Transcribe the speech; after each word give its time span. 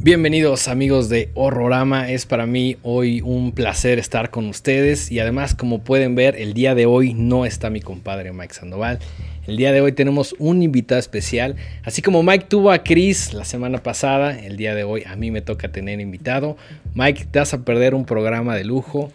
Bienvenidos 0.00 0.68
amigos 0.68 1.08
de 1.08 1.30
Horrorama, 1.34 2.08
es 2.08 2.24
para 2.24 2.46
mí 2.46 2.76
hoy 2.84 3.20
un 3.20 3.50
placer 3.50 3.98
estar 3.98 4.30
con 4.30 4.46
ustedes 4.46 5.10
y 5.10 5.18
además 5.18 5.56
como 5.56 5.80
pueden 5.80 6.14
ver 6.14 6.36
el 6.36 6.54
día 6.54 6.76
de 6.76 6.86
hoy 6.86 7.14
no 7.14 7.46
está 7.46 7.68
mi 7.68 7.80
compadre 7.80 8.32
Mike 8.32 8.54
Sandoval, 8.54 9.00
el 9.48 9.56
día 9.56 9.72
de 9.72 9.80
hoy 9.80 9.90
tenemos 9.90 10.36
un 10.38 10.62
invitado 10.62 11.00
especial, 11.00 11.56
así 11.82 12.00
como 12.00 12.22
Mike 12.22 12.46
tuvo 12.48 12.70
a 12.70 12.84
Chris 12.84 13.34
la 13.34 13.44
semana 13.44 13.78
pasada, 13.78 14.38
el 14.38 14.56
día 14.56 14.76
de 14.76 14.84
hoy 14.84 15.02
a 15.04 15.16
mí 15.16 15.32
me 15.32 15.40
toca 15.40 15.72
tener 15.72 15.98
invitado, 15.98 16.56
Mike 16.94 17.26
te 17.28 17.40
vas 17.40 17.54
a 17.54 17.64
perder 17.64 17.96
un 17.96 18.04
programa 18.04 18.54
de 18.54 18.62
lujo, 18.62 19.10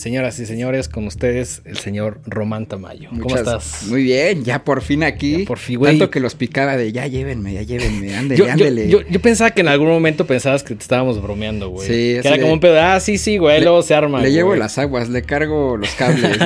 Señoras 0.00 0.38
y 0.38 0.46
señores, 0.46 0.88
con 0.88 1.06
ustedes 1.06 1.60
el 1.66 1.76
señor 1.76 2.22
Román 2.24 2.64
Tamayo. 2.64 3.10
¿Cómo 3.20 3.36
estás? 3.36 3.82
Muy 3.86 4.02
bien, 4.02 4.44
ya 4.44 4.64
por 4.64 4.80
fin 4.80 5.02
aquí. 5.02 5.44
por 5.44 5.58
fin, 5.58 5.78
güey. 5.78 5.98
Tanto 5.98 6.10
que 6.10 6.20
los 6.20 6.34
picaba 6.34 6.78
de 6.78 6.90
ya 6.90 7.06
llévenme, 7.06 7.52
ya 7.52 7.60
llévenme, 7.60 8.14
ándele, 8.16 8.50
ándele. 8.50 8.88
Yo, 8.88 9.02
yo, 9.02 9.20
pensaba 9.20 9.50
que 9.50 9.60
en 9.60 9.68
algún 9.68 9.88
momento 9.88 10.26
pensabas 10.26 10.62
que 10.62 10.74
te 10.74 10.80
estábamos 10.80 11.20
bromeando, 11.20 11.68
güey. 11.68 11.86
Sí, 11.86 12.22
Que 12.22 12.28
era 12.28 12.40
como 12.40 12.54
un 12.54 12.60
pedo, 12.60 12.80
ah, 12.80 12.98
sí, 12.98 13.18
sí, 13.18 13.36
güey, 13.36 13.60
luego 13.60 13.82
se 13.82 13.94
arma. 13.94 14.22
Le 14.22 14.32
llevo 14.32 14.56
las 14.56 14.78
aguas, 14.78 15.10
le 15.10 15.20
cargo 15.20 15.76
los 15.76 15.90
cables. 15.96 16.38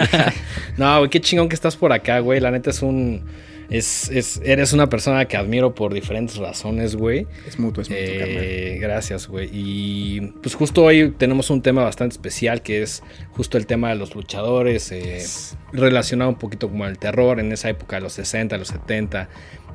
no, 0.77 0.98
güey, 0.98 1.11
qué 1.11 1.21
chingón 1.21 1.48
que 1.48 1.55
estás 1.55 1.77
por 1.77 1.93
acá, 1.93 2.19
güey. 2.19 2.41
La 2.41 2.51
neta 2.51 2.71
es 2.71 2.83
un 2.83 3.23
es, 3.71 4.11
es, 4.11 4.41
eres 4.45 4.73
una 4.73 4.89
persona 4.89 5.25
que 5.27 5.37
admiro 5.37 5.75
por 5.75 5.95
diferentes 5.95 6.37
razones, 6.37 6.97
güey. 6.97 7.27
Es 7.47 7.59
mutuo, 7.59 7.83
es 7.83 7.89
mutuo. 7.89 7.99
Eh, 7.99 8.79
gracias, 8.81 9.29
güey. 9.29 9.49
Y 9.53 10.21
pues 10.43 10.55
justo 10.55 10.85
hoy 10.85 11.13
tenemos 11.17 11.51
un 11.51 11.63
tema 11.63 11.83
bastante 11.83 12.15
especial 12.15 12.63
que 12.63 12.83
es 12.83 13.03
justo 13.33 13.57
el 13.57 13.67
tema 13.67 13.91
de 13.91 13.97
los 13.97 14.15
luchadores, 14.15 14.93
eh, 14.93 15.25
relacionado 15.73 16.31
un 16.31 16.39
poquito 16.39 16.69
como 16.69 16.87
el 16.87 16.98
terror 16.98 17.41
en 17.41 17.53
esa 17.53 17.69
época 17.69 17.97
de 17.97 18.03
los 18.03 18.12
60, 18.15 18.59
los 18.59 18.69
70, 18.69 19.29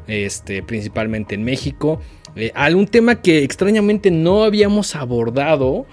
este, 0.07 0.61
principalmente 0.63 1.35
en 1.35 1.43
México. 1.43 1.99
Eh, 2.35 2.51
algún 2.53 2.87
tema 2.87 3.21
que 3.21 3.43
extrañamente 3.43 4.11
no 4.11 4.43
habíamos 4.43 4.95
abordado. 4.95 5.85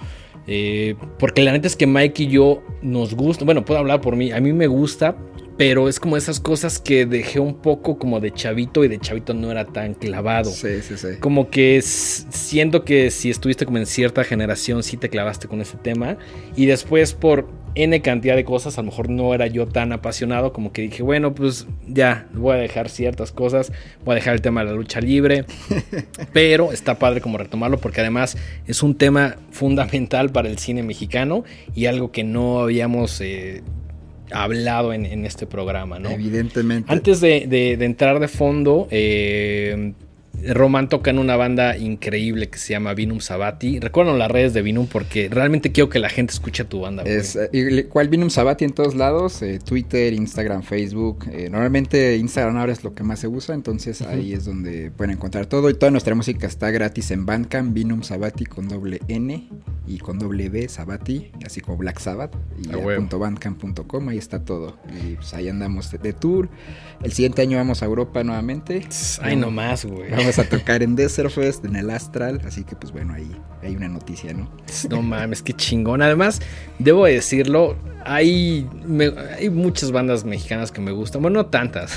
porque 1.18 1.42
la 1.42 1.50
neta 1.50 1.66
es 1.66 1.74
que 1.74 1.88
Mike 1.88 2.22
y 2.22 2.26
yo 2.28 2.62
nos 2.80 3.14
gusta, 3.14 3.44
bueno, 3.44 3.64
puedo 3.64 3.80
hablar 3.80 4.00
por 4.00 4.14
mí, 4.14 4.30
a 4.30 4.40
mí 4.40 4.52
me 4.52 4.68
gusta, 4.68 5.16
pero 5.56 5.88
es 5.88 5.98
como 5.98 6.16
esas 6.16 6.40
cosas 6.40 6.78
que 6.78 7.06
dejé 7.06 7.40
un 7.40 7.54
poco 7.54 7.98
como 7.98 8.20
de 8.20 8.32
chavito 8.32 8.84
y 8.84 8.88
de 8.88 8.98
chavito 8.98 9.34
no 9.34 9.50
era 9.50 9.64
tan 9.64 9.94
clavado. 9.94 10.50
Sí, 10.50 10.82
sí, 10.82 10.96
sí. 10.96 11.08
Como 11.20 11.50
que 11.50 11.80
siento 11.82 12.84
que 12.84 13.10
si 13.10 13.30
estuviste 13.30 13.64
como 13.64 13.78
en 13.78 13.86
cierta 13.86 14.24
generación 14.24 14.82
sí 14.82 14.96
te 14.96 15.08
clavaste 15.08 15.48
con 15.48 15.60
ese 15.60 15.76
tema 15.76 16.18
y 16.56 16.66
después 16.66 17.14
por 17.14 17.48
N 17.74 18.00
cantidad 18.00 18.36
de 18.36 18.44
cosas 18.44 18.78
a 18.78 18.82
lo 18.82 18.86
mejor 18.86 19.10
no 19.10 19.34
era 19.34 19.46
yo 19.46 19.66
tan 19.66 19.92
apasionado 19.92 20.52
como 20.52 20.72
que 20.72 20.82
dije, 20.82 21.02
bueno, 21.02 21.34
pues 21.34 21.66
ya, 21.86 22.26
voy 22.32 22.56
a 22.56 22.58
dejar 22.58 22.88
ciertas 22.88 23.32
cosas, 23.32 23.70
voy 24.04 24.12
a 24.12 24.14
dejar 24.16 24.34
el 24.34 24.40
tema 24.40 24.60
de 24.64 24.70
la 24.70 24.76
lucha 24.76 25.00
libre, 25.00 25.44
pero 26.32 26.72
está 26.72 26.98
padre 26.98 27.20
como 27.20 27.36
retomarlo 27.36 27.78
porque 27.78 28.00
además 28.00 28.36
es 28.66 28.82
un 28.82 28.96
tema 28.96 29.36
fundamental 29.50 30.30
para 30.30 30.48
el 30.48 30.58
cine 30.58 30.82
mexicano 30.82 31.44
y 31.74 31.86
algo 31.86 32.12
que 32.12 32.24
no 32.24 32.60
habíamos... 32.60 33.20
Eh, 33.20 33.62
hablado 34.30 34.92
en, 34.92 35.24
este 35.24 35.46
programa, 35.46 35.98
¿no? 35.98 36.10
Evidentemente. 36.10 36.92
Antes 36.92 37.20
de, 37.20 37.72
entrar 37.72 38.20
de 38.20 38.28
fondo, 38.28 38.88
eh, 38.90 39.92
Roman 40.48 40.88
toca 40.88 41.10
en 41.10 41.18
una 41.18 41.36
banda 41.36 41.76
increíble 41.76 42.48
que 42.48 42.58
se 42.58 42.72
llama 42.72 42.94
Vinum 42.94 43.20
Sabati. 43.20 43.80
Recuerden 43.80 44.18
las 44.18 44.30
redes 44.30 44.54
de 44.54 44.62
Vinum 44.62 44.86
porque 44.86 45.28
realmente 45.28 45.72
quiero 45.72 45.88
que 45.88 45.98
la 45.98 46.08
gente 46.08 46.32
escuche 46.32 46.64
tu 46.64 46.80
banda. 46.80 47.02
Es, 47.04 47.36
eh, 47.36 47.86
¿Cuál 47.88 48.08
Vinum 48.08 48.30
Sabati 48.30 48.64
en 48.64 48.72
todos 48.72 48.94
lados? 48.94 49.42
Eh, 49.42 49.58
Twitter, 49.64 50.12
Instagram, 50.12 50.62
Facebook. 50.62 51.26
normalmente 51.50 52.16
Instagram 52.16 52.56
ahora 52.56 52.72
es 52.72 52.84
lo 52.84 52.94
que 52.94 53.02
más 53.02 53.20
se 53.20 53.28
usa, 53.28 53.54
entonces 53.54 54.02
ahí 54.02 54.32
es 54.32 54.44
donde 54.44 54.90
pueden 54.90 55.14
encontrar 55.14 55.46
todo. 55.46 55.70
Y 55.70 55.74
toda 55.74 55.90
nuestra 55.90 56.14
música 56.14 56.46
está 56.46 56.70
gratis 56.70 57.10
en 57.10 57.26
Bandcamp, 57.26 57.72
Vinum 57.72 58.02
Sabati 58.02 58.44
con 58.44 58.68
doble 58.68 59.00
N 59.08 59.48
y 59.86 59.98
con 59.98 60.18
doble 60.18 60.48
B, 60.48 60.68
Sabati, 60.68 61.30
así 61.44 61.60
como 61.60 61.78
Black 61.78 61.98
Sabbath, 62.00 62.34
y 62.58 62.68
.bandcamp.com, 62.68 64.08
ahí 64.08 64.18
está 64.18 64.44
todo. 64.44 64.76
Y 65.00 65.14
pues 65.14 65.32
ahí 65.34 65.48
andamos 65.48 65.90
de, 65.90 66.12
tour. 66.12 66.48
El 67.02 67.12
siguiente 67.12 67.42
año 67.42 67.56
vamos 67.58 67.82
a 67.82 67.86
Europa 67.86 68.22
nuevamente. 68.24 68.86
Ay, 69.22 69.36
no 69.36 69.50
más, 69.50 69.84
güey. 69.84 70.12
Vamos 70.26 70.40
a 70.40 70.48
tocar 70.48 70.82
en 70.82 70.96
Desert 70.96 71.30
Fest, 71.30 71.64
en 71.64 71.76
el 71.76 71.88
Astral, 71.88 72.40
así 72.44 72.64
que 72.64 72.74
pues 72.74 72.90
bueno, 72.90 73.14
ahí 73.14 73.30
hay 73.62 73.76
una 73.76 73.86
noticia, 73.86 74.32
¿no? 74.34 74.50
No 74.90 75.00
mames, 75.00 75.40
qué 75.40 75.52
chingón. 75.52 76.02
Además, 76.02 76.40
debo 76.80 77.06
decirlo, 77.06 77.76
hay, 78.04 78.68
hay 79.38 79.50
muchas 79.50 79.92
bandas 79.92 80.24
mexicanas 80.24 80.72
que 80.72 80.80
me 80.80 80.90
gustan. 80.90 81.22
Bueno, 81.22 81.42
no 81.42 81.46
tantas. 81.46 81.96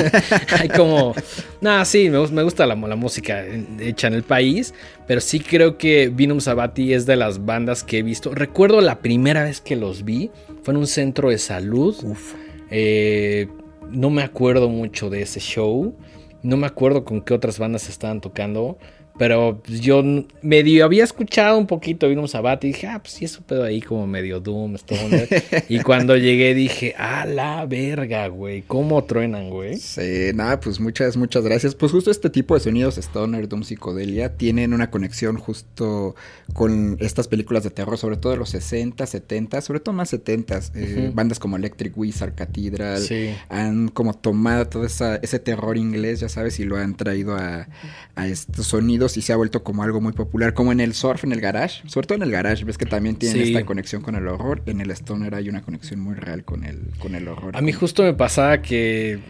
hay 0.60 0.68
como. 0.68 1.16
Nada, 1.60 1.84
sí, 1.84 2.08
me, 2.10 2.42
gusta 2.44 2.64
la, 2.64 2.76
la, 2.76 2.94
música 2.94 3.44
hecha 3.80 4.06
en 4.06 4.14
el 4.14 4.22
país. 4.22 4.72
Pero 5.08 5.20
sí 5.20 5.40
creo 5.40 5.76
que 5.76 6.12
Vinum 6.14 6.38
Sabati 6.38 6.92
es 6.92 7.06
de 7.06 7.16
las 7.16 7.44
bandas 7.44 7.82
que 7.82 7.98
he 7.98 8.02
visto. 8.04 8.32
Recuerdo 8.36 8.82
la 8.82 9.00
primera 9.00 9.42
vez 9.42 9.60
que 9.60 9.74
los 9.74 10.04
vi. 10.04 10.30
Fue 10.62 10.74
en 10.74 10.78
un 10.78 10.86
centro 10.86 11.30
de 11.30 11.38
salud. 11.38 11.96
Uf. 12.04 12.34
Eh, 12.70 13.48
no 13.90 14.10
me 14.10 14.22
acuerdo 14.22 14.68
mucho 14.68 15.10
de 15.10 15.22
ese 15.22 15.40
show. 15.40 15.96
No 16.44 16.58
me 16.58 16.66
acuerdo 16.66 17.06
con 17.06 17.22
qué 17.22 17.32
otras 17.32 17.58
bandas 17.58 17.88
estaban 17.88 18.20
tocando. 18.20 18.76
Pero 19.16 19.62
pues, 19.64 19.80
yo 19.80 20.02
medio 20.42 20.84
había 20.84 21.04
escuchado 21.04 21.56
un 21.56 21.66
poquito 21.66 22.08
Vinum 22.08 22.26
Sabati 22.26 22.68
y 22.68 22.72
dije, 22.72 22.88
ah, 22.88 22.98
pues 23.00 23.14
sí, 23.14 23.24
eso 23.24 23.42
pedo 23.46 23.62
ahí 23.62 23.80
como 23.80 24.06
medio 24.06 24.40
Doom, 24.40 24.76
y 25.68 25.80
cuando 25.80 26.16
llegué 26.16 26.54
dije, 26.54 26.94
ah, 26.98 27.24
la 27.24 27.64
verga, 27.66 28.26
güey, 28.26 28.62
¿cómo 28.62 29.04
truenan, 29.04 29.50
güey? 29.50 29.76
Sí, 29.76 30.32
nada, 30.34 30.58
pues 30.58 30.80
muchas, 30.80 31.16
muchas 31.16 31.44
gracias. 31.44 31.74
Pues 31.76 31.92
justo 31.92 32.10
este 32.10 32.28
tipo 32.28 32.54
de 32.54 32.60
sonidos, 32.60 32.98
Stoner, 32.98 33.48
Doom, 33.48 33.62
Psicodelia, 33.62 34.36
tienen 34.36 34.74
una 34.74 34.90
conexión 34.90 35.36
justo 35.36 36.16
con 36.52 36.96
estas 37.00 37.28
películas 37.28 37.62
de 37.62 37.70
terror, 37.70 37.96
sobre 37.98 38.16
todo 38.16 38.32
de 38.32 38.38
los 38.38 38.50
60, 38.50 39.06
70, 39.06 39.60
sobre 39.60 39.80
todo 39.80 39.94
más 39.94 40.10
70. 40.10 40.60
Eh, 40.74 41.10
bandas 41.14 41.38
como 41.38 41.56
Electric 41.56 41.96
Wizard, 41.96 42.34
Cathedral, 42.34 43.02
han 43.48 43.88
como 43.88 44.14
tomado 44.14 44.66
todo 44.66 44.84
ese 44.84 45.38
terror 45.38 45.76
inglés, 45.76 46.20
ya 46.20 46.28
sabes, 46.28 46.58
y 46.58 46.64
lo 46.64 46.76
han 46.76 46.96
traído 46.96 47.36
a, 47.36 47.68
a 48.16 48.26
estos 48.26 48.66
sonidos 48.66 49.03
y 49.16 49.22
se 49.22 49.32
ha 49.32 49.36
vuelto 49.36 49.62
como 49.62 49.82
algo 49.82 50.00
muy 50.00 50.12
popular, 50.12 50.54
como 50.54 50.72
en 50.72 50.80
el 50.80 50.94
surf, 50.94 51.24
en 51.24 51.32
el 51.32 51.40
garage, 51.40 51.82
sobre 51.88 52.06
todo 52.06 52.16
en 52.16 52.22
el 52.22 52.30
garage, 52.30 52.64
ves 52.64 52.78
que 52.78 52.86
también 52.86 53.16
tiene 53.16 53.42
esta 53.42 53.64
conexión 53.64 54.02
con 54.02 54.14
el 54.14 54.26
horror, 54.26 54.62
en 54.66 54.80
el 54.80 54.90
stoner 54.90 55.34
hay 55.34 55.48
una 55.48 55.62
conexión 55.62 56.00
muy 56.00 56.14
real 56.14 56.44
con 56.44 56.64
el, 56.64 56.90
con 56.98 57.14
el 57.14 57.28
horror. 57.28 57.56
A 57.56 57.60
mí 57.60 57.72
justo 57.72 58.02
me 58.02 58.14
pasaba 58.14 58.62
que 58.62 59.20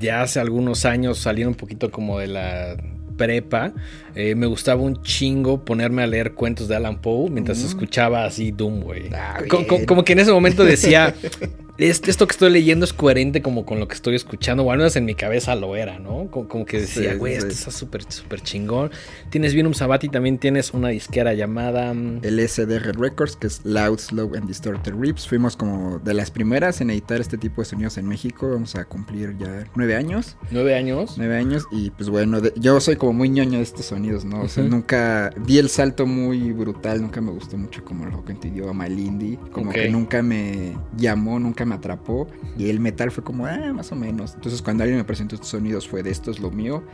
ya 0.00 0.22
hace 0.22 0.40
algunos 0.40 0.84
años 0.84 1.18
salieron 1.18 1.52
un 1.52 1.56
poquito 1.56 1.90
como 1.90 2.18
de 2.18 2.26
la 2.26 2.76
prepa, 3.16 3.74
eh, 4.14 4.34
me 4.34 4.46
gustaba 4.46 4.80
un 4.80 5.02
chingo 5.02 5.62
ponerme 5.62 6.02
a 6.02 6.06
leer 6.06 6.32
cuentos 6.32 6.68
de 6.68 6.76
Alan 6.76 7.02
Poe 7.02 7.28
mientras 7.28 7.62
escuchaba 7.62 8.24
así 8.24 8.50
Doom, 8.50 8.80
güey. 8.80 9.10
Ah, 9.12 9.40
como, 9.86 10.04
que 10.04 10.14
en 10.14 10.20
ese 10.20 10.32
momento 10.32 10.64
decía, 10.64 11.14
esto 11.88 12.26
que 12.26 12.32
estoy 12.32 12.50
leyendo 12.50 12.84
es 12.84 12.92
coherente 12.92 13.42
como 13.42 13.64
con 13.64 13.80
lo 13.80 13.88
que 13.88 13.94
estoy 13.94 14.14
escuchando, 14.14 14.62
o 14.64 14.70
al 14.70 14.78
menos 14.78 14.96
en 14.96 15.04
mi 15.04 15.14
cabeza 15.14 15.54
lo 15.54 15.76
era, 15.76 15.98
¿no? 15.98 16.28
Como, 16.30 16.64
que 16.64 16.80
decía, 16.80 17.14
güey, 17.14 17.34
esto 17.34 17.48
está 17.48 17.70
súper, 17.70 18.02
súper 18.10 18.42
chingón. 18.42 18.90
Tienes 19.30 19.54
bien 19.54 19.66
un 19.66 19.74
Sabati, 19.74 20.08
también 20.08 20.38
tienes 20.38 20.74
una 20.74 20.88
disquera 20.88 21.34
llamada... 21.34 21.94
Mm, 21.94 22.20
LSDR 22.22 22.98
Records, 22.98 23.36
que 23.36 23.46
es 23.46 23.64
Loud, 23.64 23.98
Slow 23.98 24.34
and 24.34 24.46
Distorted 24.46 24.94
Rips. 24.94 25.26
Fuimos 25.26 25.56
como 25.56 25.98
de 25.98 26.14
las 26.14 26.30
primeras 26.30 26.80
en 26.80 26.90
editar 26.90 27.20
este 27.20 27.38
tipo 27.38 27.62
de 27.62 27.66
sonidos 27.66 27.96
en 27.98 28.06
México. 28.06 28.50
Vamos 28.50 28.74
a 28.76 28.84
cumplir 28.84 29.36
ya 29.38 29.64
nueve 29.74 29.96
años. 29.96 30.36
¿Nueve 30.50 30.74
años? 30.74 31.14
Nueve 31.16 31.36
años 31.36 31.66
y 31.70 31.90
pues 31.90 32.08
bueno, 32.08 32.40
yo 32.56 32.80
soy 32.80 32.96
como 32.96 33.12
muy 33.12 33.28
ñoño 33.28 33.58
de 33.58 33.64
estos 33.64 33.86
sonidos, 33.86 34.24
¿no? 34.24 34.42
O 34.42 34.48
sea, 34.48 34.64
nunca... 34.64 35.32
Vi 35.46 35.58
el 35.58 35.68
salto 35.68 36.06
muy 36.06 36.52
brutal, 36.52 37.00
nunca 37.00 37.20
me 37.20 37.30
gustó 37.30 37.56
mucho 37.56 37.84
como 37.84 38.04
el 38.04 38.12
rock 38.12 38.30
en 38.30 38.40
tu 38.40 38.48
idioma, 38.48 38.86
el 38.86 38.98
indie. 38.98 39.38
Como 39.52 39.72
que 39.72 39.88
nunca 39.88 40.22
me 40.22 40.76
llamó, 40.96 41.38
nunca 41.38 41.64
me 41.64 41.69
me 41.70 41.76
atrapó 41.76 42.26
y 42.58 42.68
el 42.68 42.80
metal 42.80 43.10
fue 43.10 43.24
como, 43.24 43.46
ah, 43.46 43.72
más 43.72 43.90
o 43.92 43.96
menos. 43.96 44.34
Entonces 44.34 44.60
cuando 44.60 44.82
alguien 44.82 44.98
me 44.98 45.04
presentó 45.04 45.36
estos 45.36 45.50
sonidos 45.50 45.88
fue 45.88 46.02
de 46.02 46.10
esto 46.10 46.30
es 46.30 46.40
lo 46.40 46.50
mío. 46.50 46.84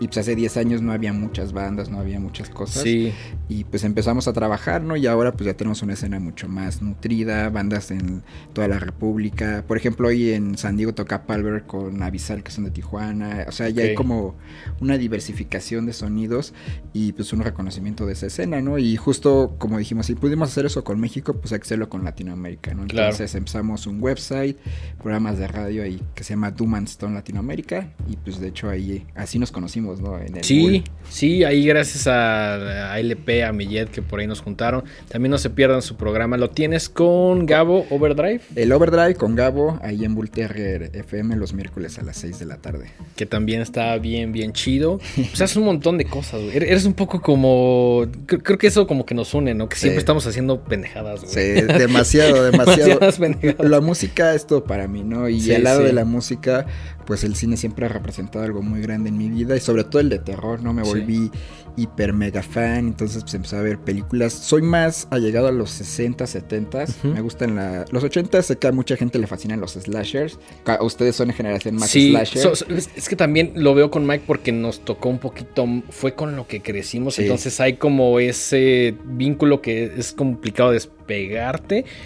Y 0.00 0.06
pues 0.06 0.18
hace 0.18 0.36
10 0.36 0.56
años 0.58 0.82
no 0.82 0.92
había 0.92 1.12
muchas 1.12 1.52
bandas, 1.52 1.90
no 1.90 1.98
había 1.98 2.20
muchas 2.20 2.50
cosas. 2.50 2.82
Sí. 2.82 3.12
Y 3.48 3.64
pues 3.64 3.84
empezamos 3.84 4.28
a 4.28 4.32
trabajar, 4.32 4.82
¿no? 4.82 4.96
Y 4.96 5.06
ahora 5.06 5.32
pues 5.32 5.46
ya 5.46 5.54
tenemos 5.54 5.82
una 5.82 5.94
escena 5.94 6.20
mucho 6.20 6.48
más 6.48 6.82
nutrida, 6.82 7.50
bandas 7.50 7.90
en 7.90 8.22
toda 8.52 8.68
la 8.68 8.78
República. 8.78 9.64
Por 9.66 9.76
ejemplo, 9.76 10.08
hoy 10.08 10.32
en 10.32 10.56
San 10.58 10.76
Diego 10.76 10.94
toca 10.94 11.26
Palver 11.26 11.64
con 11.64 12.02
Avisal, 12.02 12.42
que 12.42 12.50
son 12.50 12.64
de 12.64 12.70
Tijuana. 12.70 13.46
O 13.48 13.52
sea, 13.52 13.68
ya 13.70 13.82
hay 13.82 13.94
como 13.94 14.34
una 14.80 14.98
diversificación 14.98 15.86
de 15.86 15.92
sonidos 15.92 16.52
y 16.92 17.12
pues 17.12 17.32
un 17.32 17.40
reconocimiento 17.40 18.06
de 18.06 18.12
esa 18.12 18.26
escena, 18.26 18.60
¿no? 18.60 18.78
Y 18.78 18.96
justo 18.96 19.56
como 19.58 19.78
dijimos, 19.78 20.06
si 20.06 20.14
pudimos 20.14 20.50
hacer 20.50 20.66
eso 20.66 20.84
con 20.84 21.00
México, 21.00 21.34
pues 21.34 21.52
hay 21.52 21.58
que 21.58 21.64
hacerlo 21.64 21.88
con 21.88 22.04
Latinoamérica, 22.04 22.74
¿no? 22.74 22.82
Entonces 22.82 23.34
empezamos 23.34 23.86
un 23.86 24.00
web 24.00 24.17
website, 24.18 24.56
programas 25.00 25.38
de 25.38 25.46
radio 25.46 25.82
ahí 25.84 26.00
que 26.14 26.24
se 26.24 26.30
llama 26.34 26.50
Doom 26.50 26.74
and 26.74 26.88
Stone 26.88 27.14
Latinoamérica. 27.14 27.88
Y 28.10 28.16
pues 28.16 28.40
de 28.40 28.48
hecho 28.48 28.68
ahí 28.68 29.06
así 29.14 29.38
nos 29.38 29.52
conocimos, 29.52 30.00
¿no? 30.00 30.18
En 30.18 30.36
el 30.36 30.44
Sí, 30.44 30.82
sí, 31.08 31.44
ahí 31.44 31.64
gracias 31.66 32.06
a, 32.08 32.92
a 32.92 32.98
LP, 32.98 33.44
a 33.44 33.52
Millet 33.52 33.86
que 33.90 34.02
por 34.02 34.20
ahí 34.20 34.26
nos 34.26 34.40
juntaron. 34.40 34.84
También 35.08 35.30
no 35.30 35.38
se 35.38 35.50
pierdan 35.50 35.82
su 35.82 35.96
programa. 35.96 36.36
Lo 36.36 36.50
tienes 36.50 36.88
con 36.88 37.46
Gabo 37.46 37.86
Overdrive, 37.90 38.40
El 38.56 38.72
Overdrive 38.72 39.14
con 39.14 39.36
Gabo 39.36 39.78
ahí 39.82 40.04
en 40.04 40.14
Bull 40.14 40.30
Terrier 40.30 40.90
FM 40.94 41.36
los 41.36 41.52
miércoles 41.52 41.98
a 41.98 42.02
las 42.02 42.16
6 42.18 42.38
de 42.40 42.46
la 42.46 42.56
tarde. 42.56 42.90
que 43.16 43.26
también 43.26 43.60
está 43.60 43.96
bien, 43.98 44.32
bien 44.32 44.52
chido. 44.52 44.94
O 45.32 45.36
sea, 45.36 45.46
es 45.46 45.56
un 45.56 45.64
montón 45.64 45.98
de 45.98 46.04
cosas, 46.06 46.42
güey. 46.42 46.56
Eres 46.56 46.84
un 46.84 46.94
poco 46.94 47.20
como. 47.20 48.06
Creo, 48.26 48.58
que 48.58 48.66
eso 48.66 48.86
como 48.86 49.06
que 49.06 49.14
nos 49.14 49.32
une, 49.34 49.54
¿no? 49.54 49.68
Que 49.68 49.76
siempre 49.76 49.98
Sí. 49.98 50.02
estamos 50.02 50.26
haciendo 50.26 50.62
pendejadas, 50.64 51.22
güey. 51.22 51.32
Sí, 51.32 51.62
demasiado, 51.62 52.42
demasiado. 52.50 52.98
Pendejadas. 53.18 53.68
La 53.70 53.80
música 53.80 53.97
es 54.06 54.46
todo 54.46 54.64
para 54.64 54.88
mí, 54.88 55.02
¿no? 55.04 55.28
Y 55.28 55.40
Sí, 55.40 55.54
al 55.54 55.64
lado 55.64 55.80
sí. 55.80 55.86
de 55.86 55.92
la 55.92 56.04
música, 56.04 56.66
pues 57.06 57.24
el 57.24 57.34
cine 57.36 57.56
siempre 57.56 57.86
ha 57.86 57.88
representado 57.88 58.44
algo 58.44 58.62
muy 58.62 58.80
grande 58.80 59.08
en 59.08 59.18
mi 59.18 59.28
vida 59.28 59.56
y 59.56 59.60
sobre 59.60 59.84
todo 59.84 60.00
el 60.00 60.08
de 60.08 60.18
terror, 60.18 60.62
¿no? 60.62 60.72
Me 60.72 60.84
Sí. 60.84 60.90
volví 60.90 61.30
hiper 61.76 62.12
mega 62.12 62.42
fan, 62.42 62.88
entonces 62.88 63.22
pues 63.22 63.34
empecé 63.34 63.56
a 63.56 63.60
ver 63.60 63.78
películas. 63.78 64.32
Soy 64.32 64.62
más 64.62 65.06
allegado 65.10 65.46
a 65.46 65.52
los 65.52 65.70
60, 65.70 66.26
70, 66.26 66.84
Ujú. 66.84 67.08
me 67.14 67.20
gustan 67.20 67.54
la... 67.54 67.84
los 67.92 68.02
80, 68.02 68.42
sé 68.42 68.56
que 68.58 68.66
a 68.66 68.72
mucha 68.72 68.96
gente 68.96 69.18
le 69.20 69.28
fascinan 69.28 69.60
los 69.60 69.72
slashers. 69.74 70.38
Ustedes 70.80 71.14
son 71.14 71.28
de 71.28 71.34
generación 71.34 71.76
más 71.76 71.88
Sí, 71.90 72.10
slasher. 72.10 72.42
so- 72.42 72.56
so- 72.56 72.66
es, 72.74 72.90
es 72.96 73.08
que 73.08 73.14
también 73.14 73.52
lo 73.54 73.74
veo 73.76 73.92
con 73.92 74.04
Mike 74.08 74.24
porque 74.26 74.50
nos 74.50 74.80
tocó 74.84 75.08
un 75.08 75.18
poquito, 75.18 75.66
fue 75.90 76.14
con 76.14 76.34
lo 76.34 76.48
que 76.48 76.62
crecimos, 76.62 77.14
Sí. 77.14 77.22
entonces 77.22 77.60
hay 77.60 77.74
como 77.74 78.18
ese 78.18 78.96
vínculo 79.04 79.62
que 79.62 79.92
es 79.96 80.12
complicado 80.12 80.72
despegarte, 80.72 80.97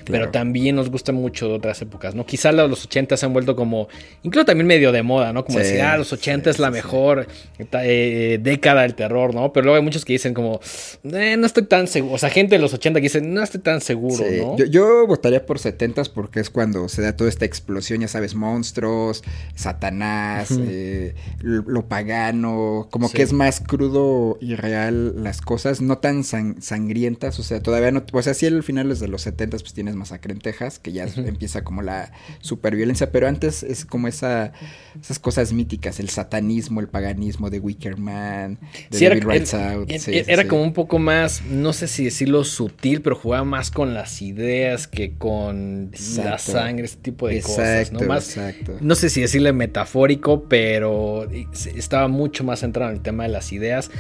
pero 0.04 0.18
Claro. 0.18 0.30
también 0.30 0.76
nos 0.76 0.90
gusta 0.90 1.12
mucho 1.12 1.48
de 1.48 1.54
otras 1.54 1.80
épocas, 1.82 2.14
¿no? 2.14 2.24
Quizá 2.24 2.52
los 2.52 2.84
80 2.84 3.16
se 3.16 3.26
han 3.26 3.32
vuelto 3.32 3.56
como, 3.56 3.88
incluso 4.22 4.44
también 4.46 4.66
medio 4.66 4.92
de 4.92 5.02
moda, 5.02 5.32
¿no? 5.32 5.44
Como 5.44 5.58
Sí, 5.58 5.64
decir, 5.64 5.80
ah, 5.82 5.96
los 5.96 6.12
80 6.12 6.50
es 6.50 6.58
la 6.58 6.68
sí, 6.68 6.74
mejor 6.74 7.26
eh, 7.58 8.38
década 8.40 8.82
del 8.82 8.94
terror, 8.94 9.34
¿no? 9.34 9.52
Pero 9.52 9.64
luego 9.64 9.76
hay 9.76 9.82
muchos 9.82 10.04
que 10.04 10.12
dicen 10.14 10.34
como, 10.34 10.60
"Eh, 11.04 11.36
no 11.38 11.46
estoy 11.46 11.64
tan 11.64 11.86
seguro, 11.88 12.14
o 12.14 12.18
sea, 12.18 12.30
gente 12.30 12.54
de 12.56 12.60
los 12.62 12.72
80 12.74 13.00
que 13.00 13.04
dicen, 13.04 13.32
no 13.34 13.42
estoy 13.42 13.60
tan 13.60 13.80
seguro, 13.80 14.24
¿no? 14.30 14.56
Yo, 14.56 14.64
yo 14.66 15.06
votaría 15.06 15.44
por 15.44 15.58
70 15.58 16.02
porque 16.14 16.40
es 16.40 16.48
cuando 16.50 16.88
se 16.88 17.02
da 17.02 17.16
toda 17.16 17.28
esta 17.28 17.44
explosión, 17.44 18.00
ya 18.00 18.08
sabes, 18.08 18.34
monstruos, 18.34 19.22
Satanás, 19.54 20.48
eh, 20.60 21.14
lo, 21.40 21.62
lo 21.62 21.86
pagano, 21.86 22.88
como 22.90 23.10
que 23.10 23.22
es 23.22 23.32
más 23.32 23.60
crudo 23.60 24.36
y 24.40 24.54
real 24.54 25.22
las 25.22 25.40
cosas, 25.40 25.80
no 25.80 25.98
tan 25.98 26.24
san- 26.24 26.60
sangrientas, 26.60 27.38
o 27.38 27.42
sea, 27.42 27.60
todavía 27.62 27.90
no, 27.90 28.02
o 28.12 28.22
sea, 28.22 28.34
sí 28.34 28.46
al 28.46 28.62
final 28.62 28.88
de 29.00 29.08
los 29.08 29.22
70 29.22 29.58
pues 29.58 29.72
tienes 29.74 29.94
masacre 29.94 30.32
en 30.32 30.38
Texas, 30.40 30.78
que 30.78 30.92
ya 30.92 31.04
empieza 31.16 31.62
como 31.64 31.82
la 31.82 32.12
superviolencia, 32.40 33.10
pero 33.12 33.28
antes 33.28 33.62
es 33.62 33.84
como 33.84 34.08
esa, 34.08 34.52
esas 35.00 35.18
cosas 35.18 35.52
míticas, 35.52 36.00
el 36.00 36.08
satanismo, 36.08 36.80
el 36.80 36.88
paganismo 36.88 37.50
de 37.50 37.58
Wicker 37.60 37.96
Man, 37.98 38.58
de 38.90 38.98
Sí, 38.98 39.04
era, 39.04 39.14
David 39.14 39.28
Rides 39.28 39.54
era- 39.54 39.72
Out, 39.72 39.90
era- 39.90 39.98
sí, 39.98 40.12
sí, 40.12 40.22
era 40.26 40.42
sí. 40.42 40.48
como 40.48 40.62
un 40.62 40.72
poco 40.72 40.98
más, 40.98 41.42
no 41.46 41.72
sé 41.72 41.88
si 41.88 42.04
decirlo 42.04 42.44
sutil, 42.44 43.02
pero 43.02 43.16
jugaba 43.16 43.44
más 43.44 43.70
con 43.70 43.94
las 43.94 44.22
ideas 44.22 44.86
que 44.86 45.14
con 45.16 45.90
la 46.16 46.38
sangre, 46.38 46.84
ese 46.86 46.96
tipo 46.96 47.28
de 47.28 47.40
cosas, 47.42 47.92
¿no? 47.92 48.00
Más, 48.00 48.28
exacto. 48.36 48.76
no 48.80 48.94
sé 48.94 49.10
si 49.10 49.20
decirle 49.20 49.52
metafórico, 49.52 50.44
pero 50.48 51.28
estaba 51.74 52.08
mucho 52.08 52.44
más 52.44 52.60
centrado 52.60 52.90
en 52.90 52.96
el 52.98 53.02
tema 53.02 53.22
de 53.24 53.28
las 53.30 53.52
ideas. 53.52 53.90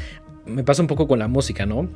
Me 0.46 0.64
pasa 0.64 0.82
un 0.82 0.88
poco 0.88 1.06
con 1.06 1.18
la 1.18 1.28
música, 1.28 1.66
¿no? 1.66 1.88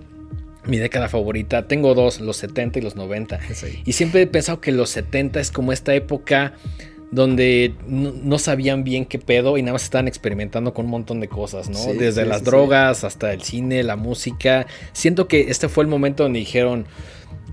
Mi 0.66 0.78
década 0.78 1.08
favorita, 1.08 1.68
tengo 1.68 1.94
dos, 1.94 2.20
los 2.20 2.36
70 2.38 2.78
y 2.78 2.82
los 2.82 2.96
90. 2.96 3.40
Sí. 3.54 3.82
Y 3.84 3.92
siempre 3.92 4.22
he 4.22 4.26
pensado 4.26 4.60
que 4.60 4.72
los 4.72 4.90
70 4.90 5.40
es 5.40 5.50
como 5.50 5.72
esta 5.72 5.94
época 5.94 6.54
donde 7.10 7.74
no, 7.86 8.12
no 8.12 8.38
sabían 8.38 8.84
bien 8.84 9.04
qué 9.04 9.18
pedo 9.18 9.58
y 9.58 9.62
nada 9.62 9.74
más 9.74 9.84
estaban 9.84 10.08
experimentando 10.08 10.74
con 10.74 10.86
un 10.86 10.90
montón 10.90 11.20
de 11.20 11.28
cosas, 11.28 11.70
¿no? 11.70 11.78
Sí, 11.78 11.92
Desde 11.92 12.24
sí, 12.24 12.28
las 12.28 12.42
drogas 12.42 13.04
hasta 13.04 13.32
el 13.32 13.42
cine, 13.42 13.82
la 13.84 13.96
música. 13.96 14.66
Siento 14.92 15.28
que 15.28 15.42
este 15.48 15.68
fue 15.68 15.84
el 15.84 15.88
momento 15.88 16.24
donde 16.24 16.40
dijeron, 16.40 16.86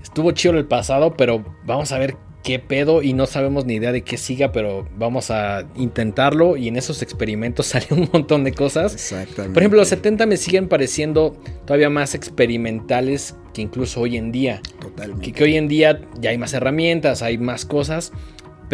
estuvo 0.02 0.32
chido 0.32 0.58
el 0.58 0.66
pasado, 0.66 1.16
pero 1.16 1.44
vamos 1.64 1.92
a 1.92 1.98
ver 1.98 2.16
qué 2.44 2.58
pedo 2.60 3.02
y 3.02 3.14
no 3.14 3.26
sabemos 3.26 3.64
ni 3.64 3.74
idea 3.74 3.90
de 3.90 4.02
qué 4.02 4.18
siga, 4.18 4.52
pero 4.52 4.86
vamos 4.96 5.30
a 5.30 5.66
intentarlo 5.74 6.56
y 6.56 6.68
en 6.68 6.76
esos 6.76 7.02
experimentos 7.02 7.66
salió 7.66 7.88
un 7.96 8.08
montón 8.12 8.44
de 8.44 8.52
cosas. 8.52 8.94
Exactamente. 8.94 9.54
Por 9.54 9.62
ejemplo, 9.62 9.80
los 9.80 9.88
70 9.88 10.26
me 10.26 10.36
siguen 10.36 10.68
pareciendo 10.68 11.36
todavía 11.64 11.90
más 11.90 12.14
experimentales 12.14 13.34
que 13.54 13.62
incluso 13.62 14.02
hoy 14.02 14.16
en 14.16 14.30
día. 14.30 14.60
Totalmente. 14.78 15.24
Que, 15.24 15.32
que 15.32 15.44
hoy 15.44 15.56
en 15.56 15.66
día 15.66 16.02
ya 16.20 16.30
hay 16.30 16.38
más 16.38 16.52
herramientas, 16.52 17.22
hay 17.22 17.38
más 17.38 17.64
cosas, 17.64 18.12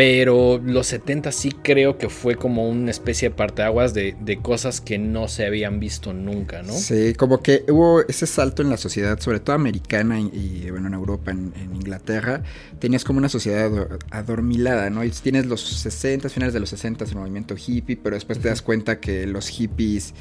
pero 0.01 0.59
los 0.65 0.87
70 0.87 1.31
sí 1.31 1.53
creo 1.63 1.99
que 1.99 2.09
fue 2.09 2.35
como 2.35 2.67
una 2.67 2.91
especie 2.91 3.29
de 3.29 3.35
parteaguas 3.35 3.93
de, 3.93 4.17
de 4.19 4.39
cosas 4.39 4.81
que 4.81 4.97
no 4.97 5.29
se 5.29 5.45
habían 5.45 5.79
visto 5.79 6.15
nunca, 6.15 6.63
¿no? 6.63 6.73
Sí, 6.73 7.13
como 7.13 7.43
que 7.43 7.67
hubo 7.69 8.01
ese 8.09 8.27
salto 8.27 8.63
en 8.63 8.71
la 8.71 8.79
sociedad, 8.79 9.21
sobre 9.21 9.41
todo 9.41 9.57
americana 9.57 10.19
y, 10.19 10.31
y, 10.65 10.71
bueno, 10.71 10.89
en 10.89 10.95
Europa, 10.95 11.33
en, 11.33 11.53
en 11.55 11.77
Inglaterra, 11.77 12.43
tenías 12.79 13.05
como 13.05 13.19
una 13.19 13.29
sociedad 13.29 13.71
ador- 13.71 13.99
adormilada, 14.11 14.89
¿no? 14.89 15.05
Y 15.05 15.11
tienes 15.11 15.45
los 15.45 15.61
60, 15.61 16.31
finales 16.31 16.55
de 16.55 16.61
los 16.61 16.71
60, 16.71 17.05
el 17.05 17.17
movimiento 17.17 17.55
hippie, 17.55 17.99
pero 17.99 18.17
después 18.17 18.39
te 18.39 18.49
das 18.49 18.63
cuenta 18.63 19.01
que 19.01 19.27
los 19.27 19.49
hippies 19.49 20.15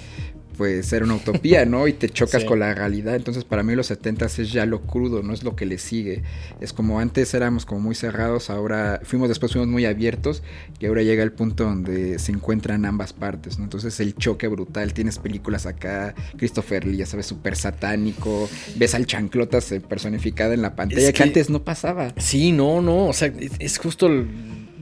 pues 0.59 0.91
era 0.91 1.05
una 1.05 1.15
utopía, 1.15 1.63
¿no? 1.65 1.87
Y 1.87 1.93
te 1.93 2.09
chocas 2.09 2.41
Sí. 2.41 2.47
con 2.47 2.59
la 2.59 2.73
realidad. 2.75 3.15
Entonces, 3.15 3.45
para 3.45 3.63
mí 3.63 3.73
los 3.75 3.87
70 3.87 4.25
es 4.25 4.51
ya 4.51 4.65
lo 4.65 4.81
crudo, 4.81 5.23
no 5.23 5.31
es 5.33 5.43
lo 5.45 5.55
que 5.55 5.65
le 5.65 5.77
sigue. 5.77 6.21
Es 6.59 6.73
como 6.73 6.99
antes 6.99 7.33
éramos 7.33 7.65
como 7.65 7.79
muy 7.79 7.95
cerrados, 7.95 8.49
ahora 8.49 8.99
fuimos 9.03 9.29
después 9.29 9.53
fuimos 9.53 9.69
muy 9.69 9.85
abiertos 9.85 10.43
y 10.81 10.85
ahora 10.87 11.01
llega 11.01 11.23
el 11.23 11.31
punto 11.31 11.63
donde 11.63 12.19
se 12.19 12.33
encuentran 12.33 12.83
ambas 12.83 13.13
partes, 13.13 13.57
¿no? 13.57 13.63
Entonces, 13.63 13.97
el 14.01 14.15
choque 14.15 14.49
brutal, 14.49 14.93
tienes 14.93 15.17
películas 15.17 15.65
acá, 15.65 16.13
Christopher 16.35 16.85
Lee, 16.85 16.97
ya 16.97 17.05
sabes, 17.05 17.25
súper 17.25 17.55
satánico, 17.55 18.49
ves 18.75 18.95
al 18.95 19.05
chanclotas 19.05 19.71
eh, 19.71 19.79
personificada 19.79 20.53
en 20.53 20.61
la 20.61 20.75
pantalla 20.75 20.99
Es 21.01 21.07
que, 21.07 21.13
que- 21.13 21.23
antes 21.23 21.49
no 21.49 21.63
pasaba. 21.63 22.13
Sí, 22.17 22.51
no, 22.51 22.81
no, 22.81 23.07
o 23.07 23.13
sea, 23.13 23.29
es, 23.39 23.53
es 23.59 23.77
justo 23.77 24.07
el, 24.07 24.27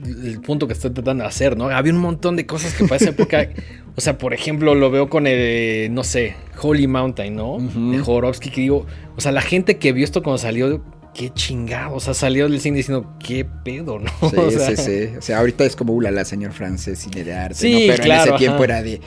el 0.04 0.40
punto 0.40 0.66
que 0.66 0.74
estoy 0.74 0.90
tratando 0.90 1.24
de 1.24 1.28
hacer, 1.28 1.56
¿no? 1.56 1.68
Había 1.68 1.92
un 1.92 2.00
montón 2.00 2.36
de 2.36 2.46
cosas 2.46 2.74
que 2.74 2.84
para 2.84 2.96
esa 2.96 3.10
época, 3.10 3.48
o 3.96 4.00
sea, 4.00 4.18
por 4.18 4.34
ejemplo, 4.34 4.74
lo 4.74 4.90
veo 4.90 5.08
con 5.08 5.26
el, 5.26 5.92
no 5.92 6.04
sé, 6.04 6.36
Holy 6.60 6.86
Mountain, 6.86 7.34
¿no? 7.34 7.54
Ujú. 7.54 7.92
De 7.92 7.98
Jodorowsky, 7.98 8.50
que 8.50 8.60
digo, 8.60 8.86
o 9.16 9.20
sea, 9.20 9.32
la 9.32 9.42
gente 9.42 9.78
que 9.78 9.92
vio 9.92 10.04
esto 10.04 10.22
cuando 10.22 10.38
salió, 10.38 10.82
qué 11.18 11.30
chingado, 11.30 11.96
o 11.96 12.00
sea, 12.00 12.14
salió 12.14 12.48
del 12.48 12.60
cine 12.60 12.76
diciendo, 12.76 13.12
qué 13.18 13.44
pedo, 13.44 13.98
¿no? 13.98 14.10
Sí, 14.30 14.36
O 14.36 14.50
sea, 14.52 14.76
sí, 14.76 14.76
sí. 14.76 15.16
O 15.18 15.22
sea, 15.22 15.38
ahorita 15.40 15.64
es 15.64 15.74
como, 15.74 15.92
ulala, 15.92 16.24
señor 16.24 16.52
francés, 16.52 17.00
cine 17.00 17.24
de 17.24 17.34
arte. 17.34 17.56
Sí, 17.56 17.72
¿no? 17.72 17.92
Pero 17.92 18.02
claro, 18.04 18.22
en 18.22 18.28
ese 18.28 18.38
tiempo 18.38 18.56
ajá. 18.62 18.64
era 18.64 18.82
de, 18.84 19.00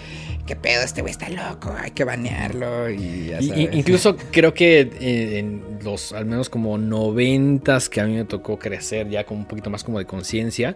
¿qué 0.45 0.55
pedo? 0.57 0.83
Este 0.83 0.99
güey 1.01 1.11
está 1.11 1.29
loco, 1.29 1.73
hay 1.79 1.91
que 1.91 2.03
banearlo. 2.03 2.89
Y 2.89 3.27
ya 3.27 3.39
Y- 3.39 3.47
sabes. 3.47 3.69
y- 3.73 3.77
incluso 3.77 4.17
creo 4.31 4.53
que 4.53 4.81
eh, 4.81 5.39
en 5.39 5.61
los 5.83 6.11
al 6.11 6.25
menos 6.25 6.49
como 6.49 6.77
noventas 6.77 7.87
que 7.87 8.01
a 8.01 8.05
mí 8.05 8.13
me 8.15 8.25
tocó 8.25 8.59
crecer 8.59 9.09
ya 9.09 9.23
con 9.25 9.37
un 9.37 9.45
poquito 9.45 9.69
más 9.69 9.83
como 9.85 9.97
de 9.99 10.06
conciencia, 10.06 10.75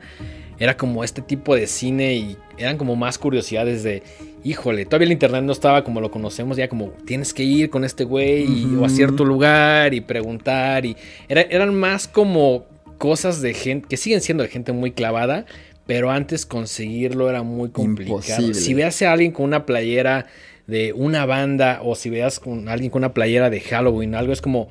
era 0.58 0.77
como 0.77 1.04
este 1.04 1.22
tipo 1.22 1.54
de 1.54 1.68
cine 1.68 2.13
y 2.13 2.38
eran 2.58 2.77
como 2.77 2.96
más 2.96 3.18
curiosidades 3.18 3.84
de, 3.84 4.04
híjole, 4.46 4.86
todavía 4.86 5.08
el 5.08 5.12
internet 5.12 5.44
no 5.44 5.52
estaba 5.52 5.84
como 5.84 6.00
lo 6.00 6.12
conocemos, 6.12 6.56
ya 6.56 6.70
como 6.70 6.90
tienes 7.06 7.34
que 7.34 7.44
ir 7.44 7.70
con 7.70 7.84
este 7.84 8.04
güey 8.06 8.44
y- 8.44 8.75
o 8.80 8.86
a 8.86 8.90
cierto 8.90 9.25
lugar 9.25 9.94
y 9.94 10.02
preguntar 10.02 10.86
y 10.86 10.96
era- 11.28 11.42
eran 11.42 11.74
más 11.75 12.08
como 12.08 12.66
cosas 12.98 13.42
de 13.42 13.54
gente 13.54 13.88
que 13.90 13.98
siguen 13.98 14.22
siendo 14.22 14.44
de 14.44 14.50
gente 14.50 14.72
muy 14.72 14.92
clavada. 14.92 15.46
Pero 15.88 16.10
antes 16.10 16.48
conseguirlo 16.48 17.30
era 17.30 17.44
muy 17.44 17.70
complicado. 17.70 18.18
Imposible. 18.18 18.54
Si 18.56 18.74
veas 18.74 19.00
a 19.04 19.12
alguien 19.12 19.32
con 19.32 19.46
una 19.46 19.68
playera 19.68 20.25
de 20.66 20.94
una 20.94 21.28
banda 21.28 21.80
o 21.84 21.94
si 21.94 22.10
veas 22.10 22.40
con 22.40 22.70
alguien 22.70 22.90
con 22.90 23.02
una 23.02 23.14
playera 23.14 23.52
de 23.52 23.60
Halloween, 23.60 24.16
algo 24.16 24.34
es 24.34 24.42
como 24.42 24.70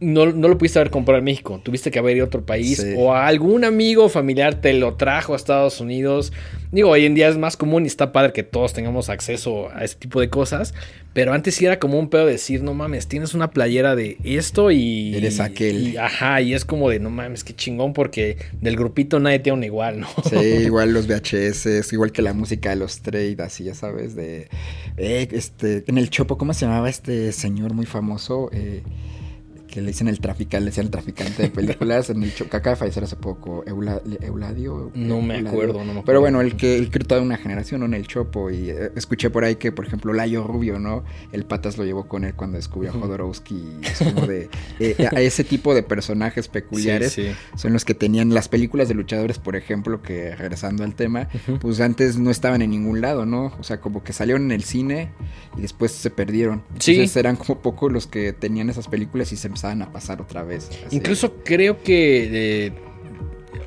no, 0.00 0.26
no 0.32 0.46
lo 0.48 0.56
pudiste 0.58 0.78
haber 0.78 0.90
comprado 0.92 1.18
en 1.18 1.24
México, 1.24 1.60
tuviste 1.64 1.90
que 1.90 1.98
haber 1.98 2.16
ido 2.16 2.24
a 2.24 2.28
otro 2.28 2.46
país 2.46 2.78
Sí. 2.78 2.94
o 2.96 3.12
a 3.12 3.26
algún 3.26 3.64
amigo 3.64 4.08
familiar 4.08 4.54
te 4.60 4.72
lo 4.72 4.94
trajo 4.94 5.32
a 5.32 5.36
Estados 5.36 5.80
Unidos. 5.80 6.32
Digo, 6.70 6.90
hoy 6.90 7.04
en 7.06 7.14
día 7.14 7.28
es 7.28 7.36
más 7.38 7.56
común 7.56 7.84
y 7.84 7.86
está 7.88 8.12
padre 8.12 8.32
que 8.32 8.42
todos 8.44 8.74
tengamos 8.74 9.08
acceso 9.08 9.70
a 9.74 9.82
ese 9.84 9.96
tipo 9.96 10.20
de 10.20 10.28
cosas, 10.28 10.72
pero 11.14 11.32
antes 11.32 11.56
sí 11.56 11.64
era 11.64 11.78
como 11.80 11.98
un 11.98 12.10
pedo 12.10 12.26
decir, 12.26 12.62
no 12.62 12.74
mames, 12.74 13.08
tienes 13.08 13.34
una 13.34 13.50
playera 13.50 13.96
de 13.96 14.18
esto 14.22 14.70
y... 14.70 15.16
Eres 15.16 15.40
aquel. 15.40 15.88
y- 15.88 15.96
ajá, 15.96 16.42
y 16.42 16.54
es 16.54 16.64
como 16.64 16.90
de, 16.90 17.00
no 17.00 17.10
mames, 17.10 17.42
qué 17.42 17.54
chingón 17.56 17.92
porque 17.92 18.36
del 18.60 18.76
grupito 18.76 19.18
nadie 19.18 19.40
tiene 19.40 19.58
un 19.58 19.64
igual, 19.64 19.98
¿no? 20.00 20.08
Sí, 20.28 20.36
igual 20.64 20.92
los 20.92 21.08
VHS, 21.08 21.92
igual 21.92 22.12
que 22.12 22.22
la 22.22 22.34
música 22.34 22.70
de 22.70 22.76
los 22.76 23.00
trade, 23.00 23.36
así 23.40 23.64
ya 23.64 23.74
sabes, 23.74 24.14
de... 24.14 24.48
eh, 24.96 25.26
este, 25.32 25.82
en 25.88 25.98
el 25.98 26.08
Chopo, 26.10 26.38
¿cómo 26.38 26.52
se 26.54 26.66
llamaba 26.66 26.88
este 26.88 27.32
señor 27.32 27.72
muy 27.74 27.86
famoso? 27.86 28.50
Eh, 28.52 28.82
que 29.68 29.80
le 29.80 29.88
dicen 29.88 30.08
el 30.08 30.18
traficante, 30.20 30.60
le 30.60 30.66
decían 30.66 30.86
el 30.86 30.90
traficante 30.90 31.42
de 31.44 31.50
películas 31.50 32.10
en 32.10 32.22
el 32.22 32.32
acaba 32.50 32.70
de 32.70 32.76
fallecer 32.76 33.04
hace 33.04 33.16
poco, 33.16 33.62
Eula, 33.66 34.00
Euladio. 34.20 34.90
No 34.94 35.20
me 35.20 35.36
Euladio. 35.36 35.48
acuerdo, 35.50 35.72
no 35.80 35.84
me 35.84 35.90
acuerdo. 35.90 36.04
Pero 36.06 36.20
bueno, 36.20 36.40
el 36.40 36.56
que 36.56 36.76
el 36.76 36.90
que 36.90 36.98
toda 37.00 37.20
una 37.20 37.36
generación, 37.36 37.80
¿no? 37.80 37.86
En 37.86 37.94
el 37.94 38.06
Chopo, 38.06 38.50
y 38.50 38.70
eh, 38.70 38.90
escuché 38.96 39.30
por 39.30 39.44
ahí 39.44 39.56
que, 39.56 39.70
por 39.72 39.86
ejemplo, 39.86 40.12
Layo 40.12 40.44
Rubio, 40.44 40.78
¿no? 40.78 41.04
El 41.32 41.44
Patas 41.44 41.78
lo 41.78 41.84
llevó 41.84 42.08
con 42.08 42.24
él 42.24 42.34
cuando 42.34 42.56
descubrió 42.56 42.90
a. 42.90 42.94
Jodorowsky, 42.94 43.54
y 43.54 43.86
es 43.86 43.98
como 43.98 44.26
de, 44.26 44.48
eh, 44.80 44.96
a 45.14 45.20
ese 45.20 45.44
tipo 45.44 45.74
de 45.74 45.82
personajes 45.82 46.48
peculiares 46.48 47.12
Sí, 47.12 47.28
sí. 47.28 47.34
son 47.56 47.72
los 47.72 47.84
que 47.84 47.94
tenían 47.94 48.34
las 48.34 48.48
películas 48.48 48.88
de 48.88 48.94
luchadores, 48.94 49.38
por 49.38 49.54
ejemplo, 49.56 50.02
que 50.02 50.34
regresando 50.34 50.84
al 50.84 50.94
tema, 50.94 51.28
pues 51.60 51.80
antes 51.80 52.16
no 52.18 52.30
estaban 52.30 52.62
en 52.62 52.70
ningún 52.70 53.00
lado, 53.00 53.26
¿no? 53.26 53.52
O 53.58 53.62
sea, 53.62 53.80
como 53.80 54.02
que 54.02 54.12
salieron 54.12 54.44
en 54.44 54.52
el 54.52 54.64
cine 54.64 55.10
y 55.56 55.62
después 55.62 55.92
se 55.92 56.10
perdieron. 56.10 56.62
Sí. 56.78 56.92
Entonces 56.92 57.16
eran 57.16 57.36
como 57.36 57.60
pocos 57.60 57.92
los 57.92 58.06
que 58.06 58.32
tenían 58.32 58.70
esas 58.70 58.88
películas 58.88 59.32
y 59.32 59.36
se 59.36 59.48
empezaban 59.58 59.82
a 59.82 59.92
pasar 59.92 60.20
otra 60.20 60.42
vez. 60.44 60.70
así. 60.86 60.96
Incluso 60.96 61.34
creo 61.44 61.82
que, 61.82 62.66
eh, 62.66 62.72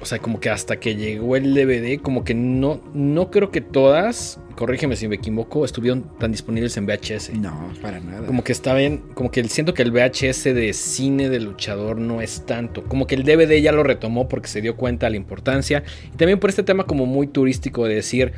o 0.02 0.06
sea, 0.06 0.20
como 0.20 0.40
que 0.40 0.50
hasta 0.50 0.80
que 0.80 0.96
llegó 0.96 1.36
el 1.36 1.54
DVD, 1.54 2.02
como 2.02 2.24
que 2.24 2.34
no, 2.34 2.82
no 2.94 3.30
creo 3.30 3.52
que 3.52 3.60
todas, 3.60 4.40
corrígeme 4.56 4.96
si 4.96 5.08
me 5.10 5.16
equivoco, 5.16 5.66
estuvieron 5.66 6.18
tan 6.18 6.32
disponibles 6.32 6.78
en 6.78 6.86
VHS. 6.86 7.34
No, 7.34 7.74
para 7.82 8.00
nada. 8.00 8.26
Como 8.26 8.44
que 8.44 8.54
está 8.54 8.74
bien, 8.74 9.04
como 9.14 9.32
que 9.32 9.44
siento 9.46 9.74
que 9.74 9.82
el 9.82 9.92
VHS 9.92 10.46
de 10.46 10.72
cine 10.74 11.30
de 11.30 11.42
luchador 11.42 11.98
no 11.98 12.22
es 12.22 12.46
tanto. 12.46 12.84
Como 12.86 13.06
que 13.06 13.16
el 13.16 13.24
DVD 13.24 13.62
ya 13.62 13.74
lo 13.74 13.84
retomó 13.84 14.30
porque 14.30 14.48
se 14.48 14.62
dio 14.62 14.78
cuenta 14.78 15.08
de 15.08 15.12
la 15.12 15.18
importancia. 15.18 15.84
Y 16.14 16.18
también 16.18 16.40
por 16.40 16.50
este 16.50 16.64
tema 16.64 16.86
como 16.86 17.06
muy 17.06 17.28
turístico 17.28 17.86
de 17.86 17.96
decir, 17.96 18.34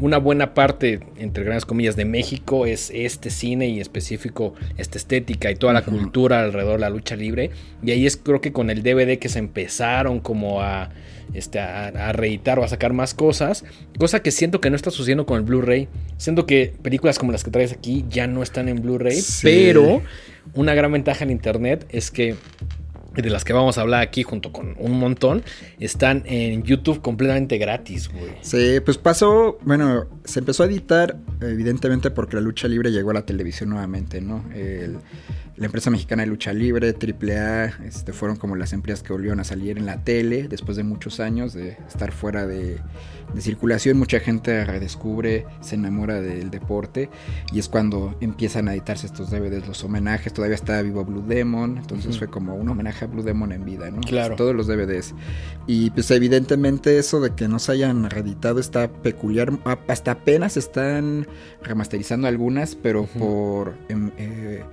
una 0.00 0.18
buena 0.18 0.54
parte, 0.54 1.00
entre 1.16 1.44
grandes 1.44 1.66
comillas, 1.66 1.96
de 1.96 2.04
México 2.04 2.66
es 2.66 2.90
este 2.94 3.30
cine 3.30 3.68
y 3.68 3.80
específico 3.80 4.54
esta 4.78 4.98
estética 4.98 5.50
y 5.50 5.56
toda 5.56 5.72
la 5.72 5.82
cultura 5.82 6.40
alrededor 6.40 6.74
de 6.74 6.80
la 6.80 6.90
lucha 6.90 7.16
libre. 7.16 7.50
Y 7.82 7.90
ahí 7.90 8.06
es 8.06 8.16
creo 8.16 8.40
que 8.40 8.52
con 8.52 8.70
el 8.70 8.82
DVD 8.82 9.18
que 9.18 9.28
se 9.28 9.38
empezaron 9.38 10.20
como 10.20 10.62
a, 10.62 10.90
este, 11.34 11.60
a, 11.60 11.88
a 11.88 12.12
reeditar 12.12 12.58
o 12.58 12.64
a 12.64 12.68
sacar 12.68 12.92
más 12.92 13.14
cosas. 13.14 13.64
Cosa 13.98 14.22
que 14.22 14.30
siento 14.30 14.60
que 14.60 14.70
no 14.70 14.76
está 14.76 14.90
sucediendo 14.90 15.26
con 15.26 15.38
el 15.38 15.44
Blu-ray. 15.44 15.88
Siento 16.16 16.46
que 16.46 16.72
películas 16.82 17.18
como 17.18 17.32
las 17.32 17.44
que 17.44 17.50
traes 17.50 17.72
aquí 17.72 18.04
ya 18.08 18.26
no 18.26 18.42
están 18.42 18.68
en 18.68 18.80
Blu-ray. 18.82 19.20
Sí. 19.20 19.40
Pero 19.42 20.02
una 20.54 20.74
gran 20.74 20.92
ventaja 20.92 21.24
en 21.24 21.30
Internet 21.30 21.86
es 21.90 22.10
que 22.10 22.36
de 23.14 23.28
las 23.30 23.44
que 23.44 23.52
vamos 23.52 23.76
a 23.78 23.80
hablar 23.82 24.02
aquí 24.02 24.22
junto 24.22 24.52
con 24.52 24.74
un 24.78 24.98
montón, 24.98 25.42
están 25.78 26.22
en 26.26 26.62
YouTube 26.62 27.00
completamente 27.02 27.58
gratis, 27.58 28.08
güey. 28.08 28.32
Sí, 28.42 28.78
pues 28.84 28.98
pasó, 28.98 29.58
bueno, 29.62 30.06
se 30.24 30.38
empezó 30.40 30.62
a 30.62 30.66
editar 30.66 31.16
evidentemente 31.40 32.10
porque 32.10 32.36
la 32.36 32.42
lucha 32.42 32.68
libre 32.68 32.90
llegó 32.92 33.10
a 33.10 33.14
la 33.14 33.26
televisión 33.26 33.70
nuevamente, 33.70 34.20
¿no? 34.20 34.44
El- 34.54 34.98
la 35.60 35.66
empresa 35.66 35.90
mexicana 35.90 36.22
de 36.22 36.28
lucha 36.28 36.54
libre, 36.54 36.94
AAA, 36.94 37.84
este, 37.84 38.14
fueron 38.14 38.38
como 38.38 38.56
las 38.56 38.72
empresas 38.72 39.02
que 39.02 39.12
volvieron 39.12 39.40
a 39.40 39.44
salir 39.44 39.76
en 39.76 39.84
la 39.84 40.02
tele 40.02 40.48
después 40.48 40.78
de 40.78 40.84
muchos 40.84 41.20
años 41.20 41.52
de 41.52 41.76
estar 41.86 42.12
fuera 42.12 42.46
de, 42.46 42.78
de 43.34 43.40
circulación. 43.42 43.98
Mucha 43.98 44.20
gente 44.20 44.64
redescubre, 44.64 45.44
se 45.60 45.74
enamora 45.74 46.22
del 46.22 46.50
deporte 46.50 47.10
y 47.52 47.58
es 47.58 47.68
cuando 47.68 48.16
empiezan 48.22 48.68
a 48.68 48.72
editarse 48.72 49.06
estos 49.06 49.30
DVDs, 49.30 49.68
los 49.68 49.84
homenajes. 49.84 50.32
Todavía 50.32 50.54
estaba 50.54 50.80
vivo 50.80 51.04
Blue 51.04 51.26
Demon, 51.28 51.76
entonces 51.76 52.18
fue 52.18 52.28
como 52.28 52.54
un 52.54 52.66
homenaje 52.70 53.04
a 53.04 53.08
Blue 53.08 53.22
Demon 53.22 53.52
en 53.52 53.66
vida, 53.66 53.90
¿no? 53.90 54.00
Claro. 54.00 54.36
Todos 54.36 54.56
los 54.56 54.66
DVDs. 54.66 55.14
Y 55.66 55.90
pues 55.90 56.10
evidentemente 56.10 56.98
eso 56.98 57.20
de 57.20 57.34
que 57.34 57.48
no 57.48 57.58
se 57.58 57.72
hayan 57.72 58.08
reeditado 58.08 58.60
está 58.60 58.90
peculiar. 58.90 59.52
Hasta 59.88 60.12
apenas 60.12 60.56
están 60.56 61.28
remasterizando 61.62 62.28
algunas, 62.28 62.76
pero 62.76 63.04
por... 63.04 63.74
em, 63.90 64.10
eh, 64.16 64.64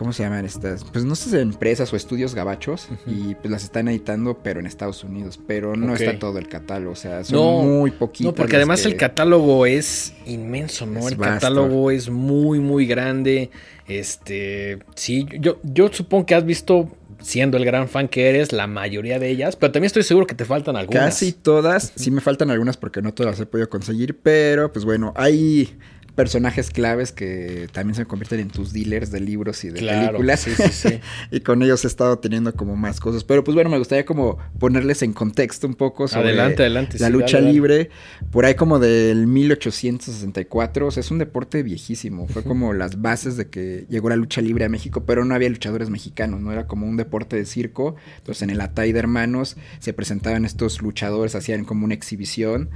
¿Cómo 0.00 0.14
se 0.14 0.22
llaman 0.22 0.46
estas? 0.46 0.82
Pues 0.82 1.04
no 1.04 1.14
sé 1.14 1.28
si 1.28 1.36
empresas 1.36 1.92
o 1.92 1.96
estudios 1.96 2.34
gabachos 2.34 2.88
y 3.06 3.34
pues 3.34 3.50
las 3.50 3.64
están 3.64 3.86
editando 3.86 4.38
pero 4.42 4.58
en 4.58 4.64
Estados 4.64 5.04
Unidos, 5.04 5.38
pero 5.46 5.76
no 5.76 5.94
está 5.94 6.18
todo 6.18 6.38
el 6.38 6.48
catálogo, 6.48 6.92
o 6.92 6.96
sea, 6.96 7.22
son 7.22 7.36
No, 7.36 7.62
muy 7.64 7.90
poquitos. 7.90 8.32
No, 8.32 8.34
porque 8.34 8.56
además 8.56 8.86
el 8.86 8.96
catálogo 8.96 9.66
es 9.66 10.14
inmenso, 10.24 10.86
¿no? 10.86 11.00
Es 11.00 11.12
el 11.12 11.16
vasto. 11.16 11.34
catálogo 11.34 11.90
es 11.90 12.08
muy, 12.08 12.60
muy 12.60 12.86
grande. 12.86 13.50
Este, 13.86 14.78
sí, 14.94 15.26
yo, 15.38 15.60
yo 15.64 15.92
supongo 15.92 16.24
que 16.24 16.34
has 16.34 16.46
visto, 16.46 16.88
siendo 17.20 17.58
el 17.58 17.66
gran 17.66 17.86
fan 17.86 18.08
que 18.08 18.30
eres, 18.30 18.52
la 18.54 18.66
mayoría 18.66 19.18
de 19.18 19.28
ellas, 19.28 19.54
pero 19.56 19.70
también 19.70 19.88
estoy 19.88 20.04
seguro 20.04 20.26
que 20.26 20.34
te 20.34 20.46
faltan 20.46 20.76
algunas. 20.76 21.04
Casi 21.04 21.32
todas, 21.32 21.92
sí 21.94 22.10
me 22.10 22.22
faltan 22.22 22.50
algunas 22.50 22.78
porque 22.78 23.02
no 23.02 23.12
todas 23.12 23.32
las 23.32 23.40
he 23.40 23.44
podido 23.44 23.68
conseguir, 23.68 24.16
pero 24.16 24.72
pues 24.72 24.86
bueno, 24.86 25.12
hay 25.14 25.76
personajes 26.14 26.70
claves 26.70 27.12
que 27.12 27.68
también 27.72 27.94
se 27.94 28.04
convierten 28.06 28.40
en 28.40 28.48
tus 28.50 28.72
dealers 28.72 29.10
de 29.10 29.20
libros 29.20 29.64
y 29.64 29.68
de 29.70 29.78
Claro, 29.80 30.18
películas. 30.18 30.40
sí, 30.40 30.50
sí, 30.56 30.68
sí. 30.70 31.00
y 31.30 31.40
con 31.40 31.62
ellos 31.62 31.84
he 31.84 31.88
estado 31.88 32.18
teniendo 32.18 32.54
como 32.54 32.76
más 32.76 33.00
cosas. 33.00 33.24
Pero 33.24 33.44
pues 33.44 33.54
bueno, 33.54 33.70
me 33.70 33.78
gustaría 33.78 34.04
como 34.04 34.38
ponerles 34.58 35.02
en 35.02 35.12
contexto 35.12 35.66
un 35.66 35.74
poco 35.74 36.08
sobre 36.08 36.28
Adelante, 36.28 36.62
adelante. 36.62 36.98
la 36.98 37.10
lucha 37.10 37.36
dale, 37.38 37.40
dale. 37.46 37.52
libre. 37.52 37.90
Por 38.30 38.44
ahí 38.44 38.54
como 38.54 38.78
del 38.78 39.26
1864. 39.26 40.86
O 40.86 40.90
sea, 40.90 41.00
es 41.00 41.10
un 41.10 41.18
deporte 41.18 41.62
viejísimo. 41.62 42.26
Fue 42.28 42.42
como 42.42 42.72
las 42.72 43.00
bases 43.00 43.36
de 43.36 43.48
que 43.48 43.86
llegó 43.88 44.08
la 44.08 44.16
lucha 44.16 44.40
libre 44.40 44.64
a 44.64 44.68
México, 44.68 45.04
pero 45.04 45.24
no 45.24 45.34
había 45.34 45.48
luchadores 45.48 45.90
mexicanos, 45.90 46.40
¿no? 46.40 46.52
Era 46.52 46.66
como 46.66 46.86
un 46.86 46.96
deporte 46.96 47.36
de 47.36 47.46
circo. 47.46 47.96
Entonces 48.18 48.42
en 48.42 48.50
el 48.50 48.60
Atay 48.60 48.92
de 48.92 48.98
Hermanos 48.98 49.56
se 49.78 49.92
presentaban 49.92 50.44
estos 50.44 50.82
luchadores, 50.82 51.34
hacían 51.34 51.64
como 51.64 51.84
una 51.84 51.94
exhibición 51.94 52.70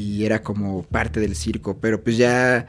y 0.00 0.24
era 0.24 0.42
como 0.42 0.82
parte 0.82 1.20
del 1.20 1.36
circo. 1.36 1.78
Pero 1.80 2.02
pues 2.02 2.16
ya... 2.16 2.66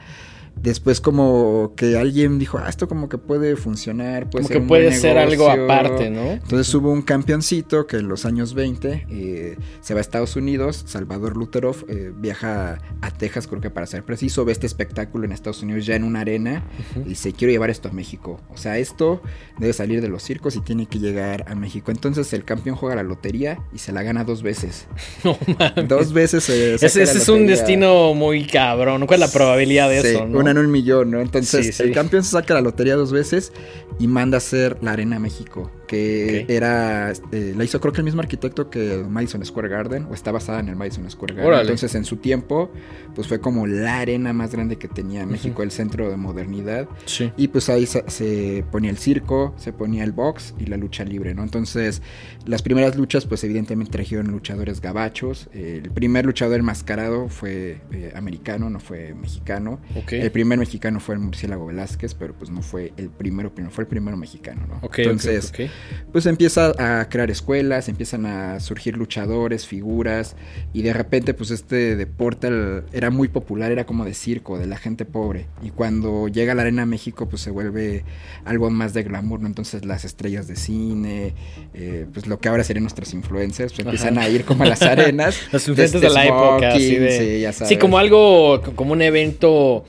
Después 0.60 1.00
como 1.00 1.72
que 1.76 1.96
alguien 1.96 2.38
dijo, 2.38 2.58
ah, 2.58 2.68
esto 2.68 2.86
como 2.86 3.08
que 3.08 3.18
puede 3.18 3.56
funcionar, 3.56 4.30
puede 4.30 4.42
Como 4.44 4.48
ser 4.48 4.56
que 4.56 4.62
un 4.62 4.68
puede 4.68 4.86
buen 4.88 5.00
ser 5.00 5.18
algo 5.18 5.48
negocio". 5.48 5.64
aparte, 5.64 6.10
¿no? 6.10 6.30
Entonces 6.30 6.72
hubo 6.74 6.92
un 6.92 7.02
campeoncito 7.02 7.86
que 7.86 7.96
en 7.96 8.08
los 8.08 8.24
años 8.24 8.54
20 8.54 9.06
eh, 9.10 9.56
se 9.80 9.94
va 9.94 9.98
a 9.98 10.00
Estados 10.02 10.36
Unidos, 10.36 10.84
Salvador 10.86 11.36
Luterov 11.36 11.84
eh, 11.88 12.12
viaja 12.14 12.78
a 13.00 13.10
Texas, 13.10 13.48
creo 13.48 13.60
que 13.60 13.70
para 13.70 13.86
ser 13.86 14.04
preciso, 14.04 14.44
ve 14.44 14.52
este 14.52 14.66
espectáculo 14.66 15.24
en 15.24 15.32
Estados 15.32 15.62
Unidos 15.62 15.84
ya 15.84 15.96
en 15.96 16.04
una 16.04 16.20
arena 16.20 16.64
y 17.04 17.08
dice, 17.10 17.32
quiero 17.32 17.50
llevar 17.50 17.70
esto 17.70 17.88
a 17.88 17.92
México. 17.92 18.40
O 18.50 18.56
sea, 18.56 18.78
esto 18.78 19.20
debe 19.58 19.72
salir 19.72 20.00
de 20.00 20.08
los 20.08 20.22
circos 20.22 20.54
y 20.54 20.60
tiene 20.60 20.86
que 20.86 21.00
llegar 21.00 21.44
a 21.48 21.54
México. 21.56 21.90
Entonces 21.90 22.32
el 22.34 22.44
campeón 22.44 22.76
juega 22.76 22.94
la 22.94 23.02
lotería 23.02 23.58
y 23.72 23.78
se 23.78 23.90
la 23.92 24.02
gana 24.02 24.24
dos 24.24 24.42
veces. 24.42 24.86
No 25.24 25.36
mames. 25.58 25.88
Dos 25.88 26.12
veces 26.12 26.44
se 26.44 26.74
saca 26.78 26.86
Ese, 26.86 27.02
ese 27.02 27.18
es 27.18 27.28
un 27.28 27.46
destino 27.46 28.12
muy 28.14 28.46
cabrón. 28.46 29.06
¿Cuál 29.06 29.22
es 29.22 29.28
la 29.28 29.32
probabilidad 29.32 29.88
de 29.88 30.00
Sí, 30.02 30.06
eso? 30.08 30.26
¿no? 30.26 30.41
Una 30.42 30.50
en 30.52 30.58
un 30.58 30.70
millón, 30.70 31.10
¿no? 31.10 31.20
Entonces, 31.20 31.66
Sí, 31.66 31.72
sí. 31.72 31.82
el 31.84 31.92
campeón 31.92 32.22
se 32.24 32.30
saca 32.32 32.54
la 32.54 32.60
lotería 32.60 32.96
dos 32.96 33.12
veces 33.12 33.52
y 33.98 34.06
manda 34.08 34.36
a 34.36 34.38
hacer 34.38 34.76
la 34.82 34.92
Arena 34.92 35.18
México, 35.18 35.70
que 35.92 36.46
era, 36.48 37.12
eh, 37.32 37.52
la 37.54 37.64
hizo 37.64 37.78
creo 37.78 37.92
que 37.92 38.00
el 38.00 38.06
mismo 38.06 38.22
arquitecto 38.22 38.70
que 38.70 38.94
el 38.94 39.08
Madison 39.10 39.44
Square 39.44 39.68
Garden, 39.68 40.06
o 40.10 40.14
está 40.14 40.32
basada 40.32 40.60
en 40.60 40.70
el 40.70 40.76
Madison 40.76 41.08
Square 41.10 41.34
Garden. 41.34 41.48
Órale. 41.48 41.62
Entonces, 41.64 41.94
en 41.94 42.06
su 42.06 42.16
tiempo, 42.16 42.70
pues 43.14 43.28
fue 43.28 43.40
como 43.40 43.66
la 43.66 43.98
arena 43.98 44.32
más 44.32 44.52
grande 44.52 44.76
que 44.76 44.88
tenía 44.88 45.26
México, 45.26 45.62
el 45.62 45.70
centro 45.70 46.08
de 46.08 46.16
modernidad. 46.16 46.88
Sí. 47.04 47.30
Y 47.36 47.48
pues 47.48 47.68
ahí 47.68 47.84
se, 47.84 48.04
se 48.08 48.64
ponía 48.72 48.90
el 48.90 48.96
circo, 48.96 49.52
se 49.58 49.74
ponía 49.74 50.02
el 50.04 50.12
box 50.12 50.54
y 50.58 50.64
la 50.64 50.78
lucha 50.78 51.04
libre, 51.04 51.34
¿no? 51.34 51.42
Entonces, 51.42 52.00
las 52.46 52.62
primeras 52.62 52.96
luchas, 52.96 53.26
pues 53.26 53.44
evidentemente 53.44 53.92
trajeron 53.92 54.28
luchadores 54.28 54.80
gabachos. 54.80 55.50
El 55.52 55.90
primer 55.90 56.24
luchador 56.24 56.58
enmascarado 56.58 57.28
fue 57.28 57.82
eh, 57.92 58.12
americano, 58.16 58.70
no 58.70 58.80
fue 58.80 59.12
mexicano. 59.12 59.78
El 60.08 60.30
primer 60.30 60.58
mexicano 60.58 61.00
fue 61.00 61.16
el 61.16 61.20
Murciélago 61.20 61.66
Velázquez, 61.66 62.14
pero 62.14 62.32
pues 62.32 62.50
no 62.50 62.62
fue 62.62 62.94
el 62.96 63.10
primero, 63.10 63.54
primero 63.54 63.74
fue 63.74 63.84
el 63.84 63.88
primero 63.88 64.16
mexicano, 64.16 64.66
¿no? 64.66 64.76
Ok, 64.76 64.84
ok, 64.84 64.98
Entonces, 65.00 65.50
ok. 65.50 65.70
Pues 66.12 66.26
empieza 66.26 66.72
a 66.78 67.08
crear 67.08 67.30
escuelas, 67.30 67.88
empiezan 67.88 68.26
a 68.26 68.60
surgir 68.60 68.96
luchadores, 68.96 69.66
figuras, 69.66 70.36
y 70.72 70.82
de 70.82 70.92
repente 70.92 71.34
pues 71.34 71.50
este 71.50 71.96
deporte 71.96 72.50
era 72.92 73.10
muy 73.10 73.28
popular, 73.28 73.72
era 73.72 73.84
como 73.86 74.04
de 74.04 74.14
circo, 74.14 74.58
de 74.58 74.66
la 74.66 74.76
gente 74.76 75.04
pobre. 75.04 75.46
Y 75.62 75.70
cuando 75.70 76.28
llega 76.28 76.52
a 76.52 76.54
la 76.54 76.62
Arena 76.62 76.86
México 76.86 77.28
pues 77.28 77.42
se 77.42 77.50
vuelve 77.50 78.04
algo 78.44 78.70
más 78.70 78.92
de 78.94 79.02
glamour, 79.02 79.40
¿no? 79.40 79.46
Entonces 79.46 79.84
las 79.84 80.04
estrellas 80.04 80.46
de 80.48 80.56
cine, 80.56 81.34
eh, 81.74 82.06
pues 82.12 82.26
lo 82.26 82.38
que 82.38 82.48
ahora 82.48 82.64
serían 82.64 82.84
nuestros 82.84 83.14
influencers, 83.14 83.72
pues 83.72 83.80
Ajá. 83.86 83.90
empiezan 83.90 84.18
a 84.18 84.28
ir 84.28 84.44
como 84.44 84.64
a 84.64 84.66
las 84.66 84.82
arenas. 84.82 85.36
Los 85.52 85.66
influencers 85.68 86.00
de, 86.02 86.08
este 86.08 86.18
la 86.18 86.26
época, 86.26 86.68
así 86.74 86.96
de... 86.96 87.18
sí, 87.18 87.40
ya 87.40 87.52
Sí, 87.52 87.58
sabes. 87.60 87.78
como 87.78 87.98
algo, 87.98 88.60
como 88.74 88.92
un 88.92 89.02
evento 89.02 89.84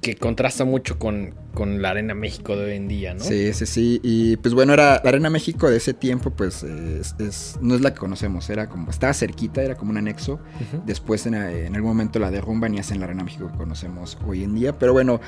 que 0.00 0.16
contrasta 0.16 0.64
mucho 0.64 0.98
con, 0.98 1.34
con 1.54 1.80
la 1.82 1.90
Arena 1.90 2.14
México 2.14 2.56
de 2.56 2.64
hoy 2.66 2.72
en 2.76 2.88
día, 2.88 3.14
¿no? 3.14 3.24
Sí, 3.24 3.52
sí, 3.52 3.66
sí. 3.66 4.00
Y 4.02 4.36
pues 4.36 4.54
bueno, 4.54 4.72
era 4.72 5.00
la 5.02 5.08
Arena 5.08 5.30
México 5.30 5.68
de 5.70 5.76
ese 5.78 5.94
tiempo, 5.94 6.30
pues 6.30 6.62
es, 6.62 7.14
es- 7.18 7.58
no 7.60 7.74
es 7.74 7.80
la 7.80 7.92
que 7.94 7.98
conocemos. 8.00 8.48
Era 8.50 8.68
como, 8.68 8.90
estaba 8.90 9.12
cerquita, 9.14 9.62
era 9.62 9.74
como 9.76 9.90
un 9.90 9.98
anexo. 9.98 10.38
Después 10.84 11.26
en, 11.26 11.34
en 11.34 11.74
algún 11.74 11.90
momento 11.90 12.18
la 12.18 12.30
derrumban 12.30 12.74
y 12.74 12.78
hacen 12.78 12.98
la 13.00 13.06
Arena 13.06 13.24
México 13.24 13.50
que 13.50 13.56
conocemos 13.58 14.18
hoy 14.26 14.44
en 14.44 14.54
día. 14.54 14.78
Pero 14.78 14.92
bueno, 14.92 15.20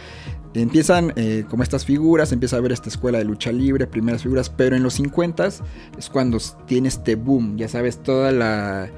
empiezan 0.54 1.12
eh, 1.16 1.44
como 1.48 1.62
estas 1.62 1.84
figuras, 1.84 2.32
empieza 2.32 2.56
a 2.56 2.60
ver 2.60 2.72
esta 2.72 2.88
escuela 2.88 3.18
de 3.18 3.24
lucha 3.24 3.52
libre, 3.52 3.86
primeras 3.86 4.22
figuras. 4.22 4.50
Pero 4.50 4.76
en 4.76 4.82
los 4.82 4.94
50 4.94 5.46
es 5.46 5.62
cuando 6.12 6.38
tiene 6.66 6.88
este 6.88 7.14
boom, 7.14 7.56
ya 7.56 7.68
sabes, 7.68 8.02
toda 8.02 8.32
la 8.32 8.90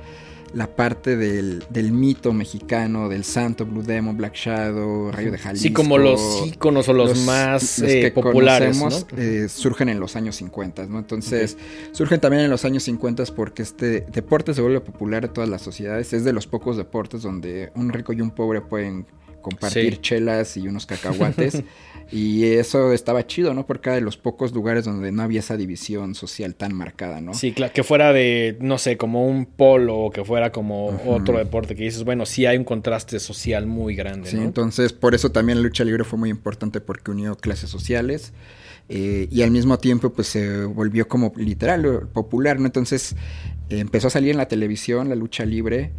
la 0.54 0.66
parte 0.66 1.16
del, 1.16 1.64
del 1.70 1.92
mito 1.92 2.32
mexicano, 2.32 3.08
del 3.08 3.24
Santo, 3.24 3.66
Blue 3.66 3.82
Demon, 3.82 4.16
Black 4.16 4.34
Shadow, 4.34 5.12
Rayo 5.12 5.30
de 5.30 5.38
Jalisco. 5.38 5.68
Sí, 5.68 5.72
como 5.72 5.98
los 5.98 6.46
íconos 6.46 6.88
o 6.88 6.92
los, 6.92 7.18
más 7.24 7.78
los 7.78 7.90
eh, 7.90 8.12
populares. 8.14 9.06
eh, 9.16 9.48
surgen 9.48 9.88
en 9.88 10.00
los 10.00 10.16
años 10.16 10.36
50, 10.36 10.86
¿no? 10.86 10.98
Entonces, 10.98 11.56
surgen 11.92 12.20
también 12.20 12.44
en 12.44 12.50
los 12.50 12.64
años 12.64 12.82
50 12.84 13.10
porque 13.34 13.62
este 13.62 14.02
deporte 14.02 14.54
se 14.54 14.62
vuelve 14.62 14.80
popular 14.80 15.24
en 15.24 15.32
todas 15.32 15.50
las 15.50 15.62
sociedades. 15.62 16.12
Es 16.12 16.24
de 16.24 16.32
los 16.32 16.46
pocos 16.46 16.76
deportes 16.76 17.22
donde 17.22 17.70
un 17.74 17.92
rico 17.92 18.12
y 18.12 18.20
un 18.20 18.30
pobre 18.30 18.60
pueden 18.60 19.06
compartir 19.40 19.94
Sí. 19.94 20.00
chelas 20.00 20.56
y 20.56 20.68
unos 20.68 20.86
cacahuates. 20.86 21.62
y 22.12 22.44
eso 22.44 22.92
estaba 22.92 23.26
chido, 23.26 23.54
¿no? 23.54 23.66
Porque 23.66 23.88
era 23.90 23.94
de 23.96 24.00
los 24.00 24.16
pocos 24.16 24.52
lugares 24.52 24.84
donde 24.84 25.12
no 25.12 25.22
había 25.22 25.40
esa 25.40 25.56
división 25.56 26.14
social 26.14 26.54
tan 26.56 26.74
marcada, 26.74 27.20
¿no? 27.20 27.34
Sí, 27.34 27.52
claro, 27.52 27.72
que 27.72 27.84
fuera 27.84 28.12
de, 28.12 28.56
no 28.60 28.78
sé, 28.78 28.96
como 28.96 29.26
un 29.26 29.46
polo 29.46 29.96
o 29.96 30.10
que 30.10 30.24
fuera 30.24 30.50
como 30.50 30.86
otro 31.06 31.38
deporte 31.38 31.76
que 31.76 31.84
dices, 31.84 32.02
bueno, 32.04 32.26
sí 32.26 32.46
hay 32.46 32.56
un 32.58 32.64
contraste 32.64 33.20
social 33.20 33.66
muy 33.66 33.94
grande, 33.94 34.30
Sí, 34.30 34.36
¿no? 34.36 34.42
entonces 34.42 34.92
por 34.92 35.14
eso 35.14 35.30
también 35.30 35.58
la 35.58 35.62
lucha 35.64 35.84
libre 35.84 36.02
fue 36.04 36.18
muy 36.18 36.30
importante 36.30 36.80
porque 36.80 37.10
unió 37.12 37.36
clases 37.36 37.70
sociales 37.70 38.32
eh, 38.88 39.28
y 39.30 39.42
al 39.42 39.52
mismo 39.52 39.78
tiempo 39.78 40.10
pues 40.10 40.26
se 40.26 40.64
volvió 40.64 41.06
como 41.06 41.32
literal 41.36 42.08
popular, 42.12 42.58
¿no? 42.58 42.66
Entonces 42.66 43.14
eh, 43.68 43.78
empezó 43.78 44.08
a 44.08 44.10
salir 44.10 44.32
en 44.32 44.36
la 44.38 44.48
televisión 44.48 45.08
la 45.08 45.14
lucha 45.14 45.44
libre 45.44 45.92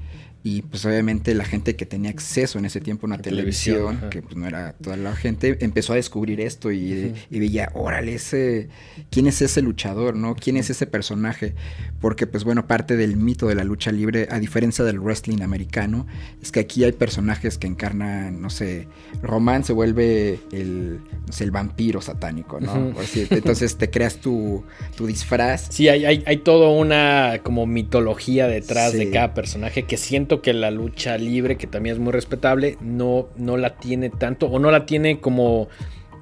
y 0.43 0.63
pues 0.63 0.85
obviamente 0.85 1.35
la 1.35 1.45
gente 1.45 1.75
que 1.75 1.85
tenía 1.85 2.09
acceso 2.09 2.57
en 2.57 2.65
ese 2.65 2.81
tiempo 2.81 3.05
a 3.05 3.07
una 3.07 3.17
La 3.17 3.21
televisión, 3.21 4.09
que 4.09 4.21
pues 4.21 4.35
no 4.35 4.47
era 4.47 4.73
toda 4.73 4.97
la 4.97 5.15
gente, 5.15 5.57
empezó 5.61 5.93
a 5.93 5.97
descubrir 5.97 6.41
esto 6.41 6.71
y, 6.71 7.13
veía, 7.29 7.69
órale, 7.75 8.15
ese, 8.15 8.69
¿quién 9.11 9.27
es 9.27 9.41
ese 9.41 9.61
luchador, 9.61 10.15
no? 10.15 10.35
¿Quién 10.35 10.57
es 10.57 10.69
ese 10.69 10.87
personaje? 10.87 11.53
Porque 11.99 12.25
pues 12.25 12.43
bueno, 12.43 12.65
parte 12.65 12.97
del 12.97 13.17
mito 13.17 13.47
de 13.47 13.55
la 13.55 13.63
lucha 13.63 13.91
libre, 13.91 14.27
a 14.31 14.39
diferencia 14.39 14.83
del 14.83 14.99
wrestling 14.99 15.41
americano, 15.43 16.07
es 16.41 16.51
que 16.51 16.61
aquí 16.61 16.83
hay 16.83 16.91
personajes 16.93 17.57
que 17.59 17.67
encarnan, 17.67 18.41
no 18.41 18.49
sé, 18.49 18.87
Román 19.21 19.63
se 19.63 19.73
vuelve 19.73 20.39
el, 20.51 21.01
no 21.27 21.33
sé, 21.33 21.43
el 21.43 21.51
vampiro 21.51 22.01
satánico, 22.01 22.59
¿no? 22.59 22.93
Entonces 23.29 23.77
te 23.77 23.89
creas 23.91 24.17
tu, 24.17 24.63
tu 24.95 25.05
disfraz. 25.05 25.67
Sí, 25.69 25.87
hay, 25.87 26.05
hay, 26.05 26.23
hay 26.25 26.37
toda 26.37 26.69
una 26.69 27.41
como 27.43 27.67
mitología 27.67 28.47
detrás 28.47 28.91
Sí. 28.93 28.97
de 28.97 29.11
cada 29.11 29.33
personaje 29.33 29.83
que 29.83 29.97
siento 30.31 30.41
que 30.41 30.53
la 30.53 30.71
lucha 30.71 31.17
libre, 31.17 31.57
que 31.57 31.67
también 31.67 31.95
es 31.95 32.01
muy 32.01 32.13
respetable, 32.13 32.77
no, 32.79 33.27
no 33.35 33.57
la 33.57 33.75
tiene 33.75 34.09
tanto 34.09 34.47
o 34.47 34.59
no 34.59 34.71
la 34.71 34.85
tiene 34.85 35.19
como 35.19 35.67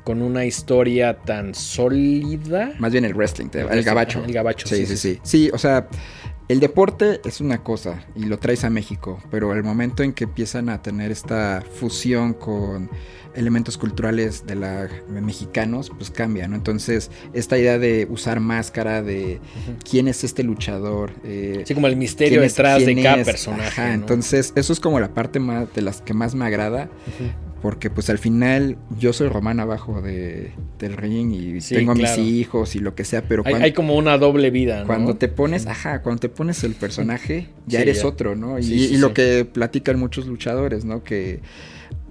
con 0.04 0.24
una 0.24 0.46
historia 0.46 1.20
tan 1.20 1.54
sólida. 1.54 2.74
Más 2.80 2.92
bien 2.92 3.06
el 3.06 3.14
wrestling, 3.14 3.50
El 3.54 3.70
el, 3.70 3.84
gabacho. 3.84 4.24
el 4.26 4.34
gabacho, 4.34 4.68
Sí, 4.68 4.78
sí, 4.78 4.86
sí, 4.86 4.98
sí, 4.98 5.14
sí. 5.14 5.20
Sí, 5.22 5.50
o 5.54 5.60
sea, 5.60 5.88
el 6.48 6.60
deporte 6.60 7.22
es 7.24 7.40
una 7.40 7.62
cosa 7.64 8.04
y 8.16 8.24
lo 8.26 8.40
traes 8.40 8.64
a 8.64 8.72
México, 8.72 9.22
pero 9.30 9.54
el 9.54 9.64
momento 9.64 10.02
en 10.02 10.14
que 10.14 10.24
empiezan 10.24 10.70
a 10.70 10.82
tener 10.82 11.12
esta 11.12 11.64
fusión 11.80 12.34
con 12.34 12.90
elementos 13.36 13.78
culturales 13.78 14.46
de 14.48 14.56
la 14.56 14.88
mexicanos, 15.10 15.92
pues 15.98 16.10
cambia, 16.10 16.48
¿no? 16.48 16.56
Entonces, 16.56 17.12
esta 17.34 17.58
idea 17.58 17.78
de 17.78 18.08
usar 18.10 18.40
máscara, 18.40 19.02
de 19.04 19.40
quién 19.90 20.08
es 20.08 20.24
este 20.24 20.44
luchador, 20.44 21.12
eh, 21.24 21.64
Sí, 21.66 21.74
como 21.74 21.88
el 21.88 21.96
misterio 21.96 22.42
es- 22.42 22.54
detrás 22.56 22.86
de 22.86 23.02
cada 23.02 23.18
es. 23.22 23.26
personaje. 23.28 23.68
Ajá, 23.82 23.88
¿no? 23.88 23.94
entonces 23.94 24.52
eso 24.56 24.74
es 24.74 24.80
como 24.80 25.00
la 25.00 25.14
parte 25.14 25.40
más 25.40 25.72
de 25.74 25.82
las 25.82 26.02
que 26.02 26.14
más 26.14 26.36
me 26.36 26.46
agrada. 26.46 26.90
Porque 27.62 27.90
pues 27.90 28.10
al 28.10 28.20
final 28.20 28.78
yo 28.98 29.12
soy 29.12 29.28
Román 29.28 29.60
abajo 29.60 30.02
de, 30.02 30.54
del 30.80 30.96
ring 30.96 31.34
y 31.34 31.60
Sí, 31.60 31.76
tengo 31.76 31.92
a 31.92 31.96
claro. 31.96 32.22
mis 32.22 32.32
hijos 32.34 32.74
y 32.78 32.80
lo 32.80 32.96
que 32.96 33.04
sea, 33.04 33.22
pero 33.24 33.44
Hay, 33.46 33.52
cuando, 33.52 33.66
hay 33.66 33.74
como 33.74 33.98
una 33.98 34.18
doble 34.18 34.50
vida, 34.50 34.80
¿no? 34.80 34.88
cuando 34.88 35.16
te 35.18 35.28
pones, 35.28 35.68
ajá, 35.68 36.02
cuando 36.02 36.22
te 36.22 36.30
pones 36.30 36.64
el 36.64 36.74
personaje, 36.76 37.50
ya 37.68 37.80
Sí, 37.80 37.82
eres 37.84 38.02
ya. 38.02 38.08
otro, 38.08 38.38
¿no? 38.38 38.58
Y, 38.60 38.64
Sí, 38.64 38.90
y 38.94 38.98
lo 38.98 39.14
que 39.14 39.44
platican 39.44 40.00
muchos 40.00 40.26
luchadores, 40.26 40.86
¿no? 40.86 41.04
Que 41.04 41.42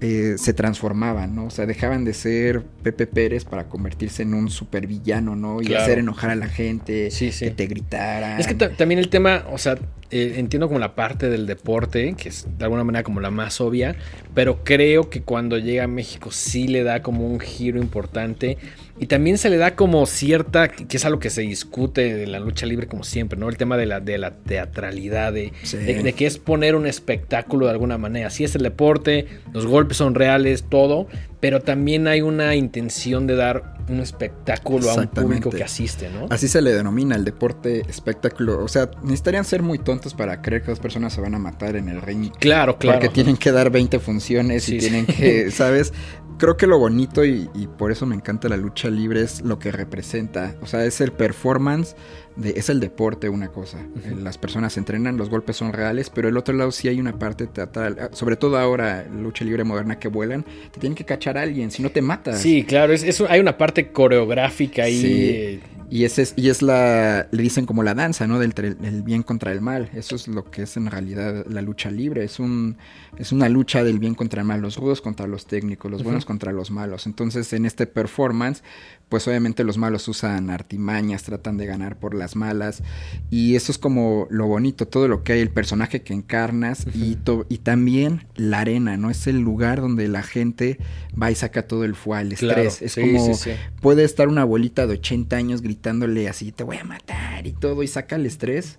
eh, 0.00 0.34
se 0.38 0.52
transformaban, 0.52 1.34
¿no? 1.34 1.46
O 1.46 1.50
sea, 1.50 1.66
dejaban 1.66 2.04
de 2.04 2.14
ser 2.14 2.62
Pepe 2.82 3.06
Pérez 3.06 3.44
para 3.44 3.64
convertirse 3.68 4.22
en 4.22 4.34
un 4.34 4.48
supervillano, 4.50 5.34
¿no? 5.36 5.60
Y 5.60 5.66
Claro. 5.66 5.82
hacer 5.82 5.98
enojar 5.98 6.30
a 6.30 6.34
la 6.36 6.48
gente, 6.48 7.10
Sí, 7.10 7.32
sí. 7.32 7.46
que 7.46 7.50
te 7.50 7.66
gritaran. 7.66 8.38
Es 8.38 8.46
que 8.46 8.54
ta- 8.54 8.70
también 8.70 8.98
el 9.00 9.08
tema, 9.08 9.44
o 9.50 9.58
sea, 9.58 9.76
eh, 10.10 10.34
entiendo 10.36 10.68
como 10.68 10.78
la 10.80 10.94
parte 10.94 11.28
del 11.28 11.46
deporte, 11.46 12.14
que 12.16 12.28
es 12.30 12.46
de 12.58 12.64
alguna 12.64 12.84
manera 12.84 13.02
como 13.02 13.20
la 13.20 13.30
más 13.30 13.60
obvia, 13.60 13.96
pero 14.34 14.64
creo 14.64 15.10
que 15.10 15.22
cuando 15.22 15.58
llega 15.58 15.84
a 15.84 15.88
México 15.88 16.30
sí 16.30 16.66
le 16.68 16.82
da 16.82 17.02
como 17.02 17.26
un 17.26 17.40
giro 17.40 17.78
importante 17.78 18.56
y 19.00 19.06
también 19.06 19.38
se 19.38 19.48
le 19.50 19.58
da 19.58 19.76
como 19.76 20.04
cierta, 20.06 20.68
que 20.68 20.96
es 20.96 21.04
algo 21.04 21.20
que 21.20 21.30
se 21.30 21.42
discute 21.42 22.14
de 22.14 22.26
la 22.26 22.40
lucha 22.40 22.66
libre 22.66 22.86
como 22.88 23.04
siempre, 23.04 23.38
¿no? 23.38 23.48
El 23.48 23.56
tema 23.56 23.76
de 23.76 23.86
la, 23.86 24.00
de 24.00 24.18
la 24.18 24.32
teatralidad, 24.32 25.32
de, 25.32 25.52
Sí. 25.62 25.76
de- 25.76 26.02
de 26.02 26.12
que 26.12 26.26
es 26.26 26.38
poner 26.38 26.74
un 26.74 26.86
espectáculo 26.86 27.66
de 27.66 27.72
alguna 27.72 27.98
manera. 27.98 28.30
Sí 28.30 28.44
es 28.44 28.54
el 28.54 28.62
deporte, 28.62 29.26
los 29.52 29.66
golpes 29.66 29.96
son 29.98 30.14
reales, 30.14 30.64
todo, 30.68 31.06
pero 31.40 31.60
también 31.60 32.08
hay 32.08 32.20
una 32.20 32.54
intención 32.56 33.26
de 33.26 33.36
dar 33.36 33.76
un 33.88 34.00
espectáculo 34.00 34.90
a 34.90 34.94
un 34.94 35.06
público 35.08 35.50
que 35.50 35.62
asiste, 35.62 36.10
¿no? 36.10 36.26
Así 36.30 36.48
se 36.48 36.60
le 36.60 36.72
denomina 36.74 37.16
el 37.16 37.24
deporte 37.24 37.82
espectáculo. 37.88 38.62
O 38.62 38.68
sea, 38.68 38.90
necesitarían 39.02 39.44
ser 39.44 39.62
muy 39.62 39.78
tontos 39.78 40.14
para 40.14 40.42
creer 40.42 40.62
que 40.62 40.70
dos 40.70 40.80
personas 40.80 41.12
se 41.12 41.20
van 41.20 41.34
a 41.34 41.38
matar 41.38 41.76
en 41.76 41.88
el 41.88 42.02
ring. 42.02 42.30
Claro, 42.38 42.76
claro. 42.78 42.98
Porque 42.98 43.14
tienen 43.14 43.36
que 43.36 43.52
dar 43.52 43.70
20 43.70 43.98
funciones 44.00 44.64
Sí, 44.64 44.76
y 44.76 44.80
sí. 44.80 44.88
tienen 44.88 45.06
que, 45.06 45.50
¿sabes? 45.52 45.92
Creo 46.38 46.56
que 46.56 46.66
lo 46.66 46.78
bonito 46.78 47.24
y, 47.24 47.48
y 47.54 47.66
por 47.66 47.90
eso 47.90 48.06
me 48.06 48.14
encanta 48.14 48.48
la 48.48 48.56
lucha 48.56 48.90
libre 48.90 49.22
es 49.22 49.40
lo 49.40 49.58
que 49.58 49.72
representa. 49.72 50.54
O 50.60 50.66
sea, 50.66 50.84
es 50.84 51.00
el 51.00 51.12
performance, 51.12 51.96
de, 52.38 52.50
es 52.56 52.68
el 52.70 52.80
deporte 52.80 53.28
una 53.28 53.48
cosa. 53.48 53.78
Eh, 54.04 54.14
Las 54.22 54.38
personas 54.38 54.76
entrenan, 54.76 55.16
los 55.16 55.28
golpes 55.28 55.56
son 55.56 55.72
reales, 55.72 56.08
pero 56.10 56.28
el 56.28 56.36
otro 56.36 56.54
lado 56.54 56.70
sí 56.72 56.88
hay 56.88 57.00
una 57.00 57.18
parte 57.18 57.46
teatral. 57.46 58.10
Sobre 58.12 58.36
todo 58.36 58.56
ahora, 58.58 59.04
lucha 59.12 59.44
libre 59.44 59.64
moderna 59.64 59.98
que 59.98 60.08
vuelan, 60.08 60.44
te 60.72 60.80
tienen 60.80 60.94
que 60.96 61.04
cachar 61.04 61.36
a 61.36 61.42
alguien, 61.42 61.70
si 61.70 61.82
no 61.82 61.90
te 61.90 62.00
matas. 62.00 62.40
Sí, 62.40 62.62
claro, 62.64 62.92
es, 62.92 63.02
es- 63.02 63.20
hay 63.28 63.40
una 63.40 63.58
parte 63.58 63.90
coreográfica 63.92 64.84
ahí. 64.84 65.00
Sí. 65.00 65.60
Y 65.90 66.04
ese 66.04 66.22
es, 66.22 66.34
y 66.36 66.50
es 66.50 66.60
la, 66.60 67.28
le 67.30 67.42
dicen 67.42 67.64
como 67.64 67.82
la 67.82 67.94
danza, 67.94 68.26
¿no? 68.26 68.38
Del 68.38 68.52
el 68.82 69.02
bien 69.02 69.22
contra 69.22 69.52
el 69.52 69.60
mal. 69.60 69.90
Eso 69.94 70.16
es 70.16 70.28
lo 70.28 70.50
que 70.50 70.62
es 70.62 70.76
en 70.76 70.90
realidad 70.90 71.46
la 71.48 71.62
lucha 71.62 71.90
libre. 71.90 72.24
Es 72.24 72.38
un, 72.38 72.76
es 73.16 73.32
una 73.32 73.48
lucha 73.48 73.82
del 73.82 73.98
bien 73.98 74.14
contra 74.14 74.42
el 74.42 74.46
mal, 74.46 74.60
los 74.60 74.76
rudos 74.76 75.00
contra 75.00 75.26
los 75.26 75.46
técnicos, 75.46 75.90
los 75.90 76.02
buenos 76.02 76.24
contra 76.26 76.52
los 76.52 76.70
malos. 76.70 77.06
Entonces, 77.06 77.52
en 77.54 77.64
este 77.64 77.86
performance, 77.86 78.62
pues 79.08 79.26
obviamente 79.26 79.64
los 79.64 79.78
malos 79.78 80.06
usan 80.08 80.50
artimañas, 80.50 81.22
tratan 81.22 81.56
de 81.56 81.64
ganar 81.64 81.98
por 81.98 82.14
las 82.14 82.36
malas. 82.36 82.82
Y 83.30 83.56
eso 83.56 83.72
es 83.72 83.78
como 83.78 84.26
lo 84.30 84.46
bonito, 84.46 84.86
todo 84.86 85.08
lo 85.08 85.22
que 85.22 85.32
hay, 85.32 85.40
el 85.40 85.50
personaje 85.50 86.02
que 86.02 86.12
encarnas 86.12 86.86
y, 86.94 87.12
Ujú. 87.12 87.22
to- 87.24 87.46
y 87.48 87.58
también 87.58 88.26
la 88.36 88.60
arena, 88.60 88.98
¿no? 88.98 89.08
Es 89.10 89.26
el 89.26 89.40
lugar 89.40 89.80
donde 89.80 90.06
la 90.08 90.22
gente 90.22 90.78
va 91.20 91.30
y 91.30 91.34
saca 91.34 91.66
todo 91.66 91.84
el 91.84 91.94
fuá, 91.94 92.20
el 92.20 92.34
claro, 92.34 92.60
estrés. 92.60 92.82
Es 92.82 92.92
sí, 92.92 93.00
como 93.00 93.34
sí, 93.34 93.34
sí. 93.34 93.50
puede 93.80 94.04
estar 94.04 94.28
una 94.28 94.42
abuelita 94.42 94.86
de 94.86 94.94
80 94.94 95.36
años 95.36 95.62
gritándole 95.82 96.28
así, 96.28 96.50
te 96.50 96.64
voy 96.64 96.76
a 96.78 96.84
matar 96.84 97.46
y 97.46 97.52
todo, 97.52 97.82
y 97.84 97.86
saca 97.86 98.16
el 98.16 98.26
estrés. 98.26 98.76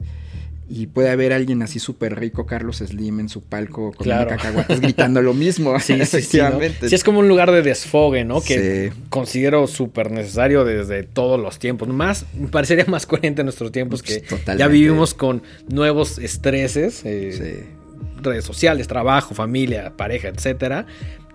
Y 0.71 0.85
puede 0.85 1.09
haber 1.09 1.33
alguien 1.33 1.63
así 1.63 1.79
súper 1.79 2.19
rico, 2.19 2.45
Carlos 2.45 2.77
Slim, 2.77 3.21
en 3.21 3.29
su 3.29 3.41
palco 3.41 3.91
con 3.91 4.03
Claro. 4.03 4.29
cacahuates 4.29 4.81
gritando 4.81 5.19
lo 5.21 5.33
mismo. 5.33 5.73
Sí, 5.79 5.93
sí, 5.93 5.93
sí, 5.93 5.97
¿no? 5.97 6.03
efectivamente. 6.03 6.89
Sí, 6.89 6.93
es 6.93 7.03
como 7.03 7.19
un 7.19 7.27
lugar 7.27 7.49
de 7.51 7.63
desfogue, 7.63 8.23
¿no? 8.23 8.39
Que 8.41 8.91
Sí. 8.93 9.01
considero 9.09 9.65
súper 9.65 10.11
necesario 10.11 10.65
desde 10.65 11.01
todos 11.03 11.39
los 11.39 11.57
tiempos. 11.57 11.87
Más, 11.87 12.25
me 12.37 12.49
parecería 12.49 12.85
más 12.87 13.07
coherente 13.07 13.41
en 13.41 13.45
nuestros 13.45 13.71
tiempos 13.71 14.03
que 14.03 14.19
Totalmente. 14.19 14.57
ya 14.59 14.67
vivimos 14.67 15.15
con 15.15 15.41
nuevos 15.69 16.19
estreses, 16.19 17.01
eh, 17.03 17.31
Sí. 17.65 18.21
redes 18.21 18.45
sociales, 18.45 18.87
trabajo, 18.87 19.33
familia, 19.33 19.93
pareja, 19.97 20.27
etcétera. 20.27 20.85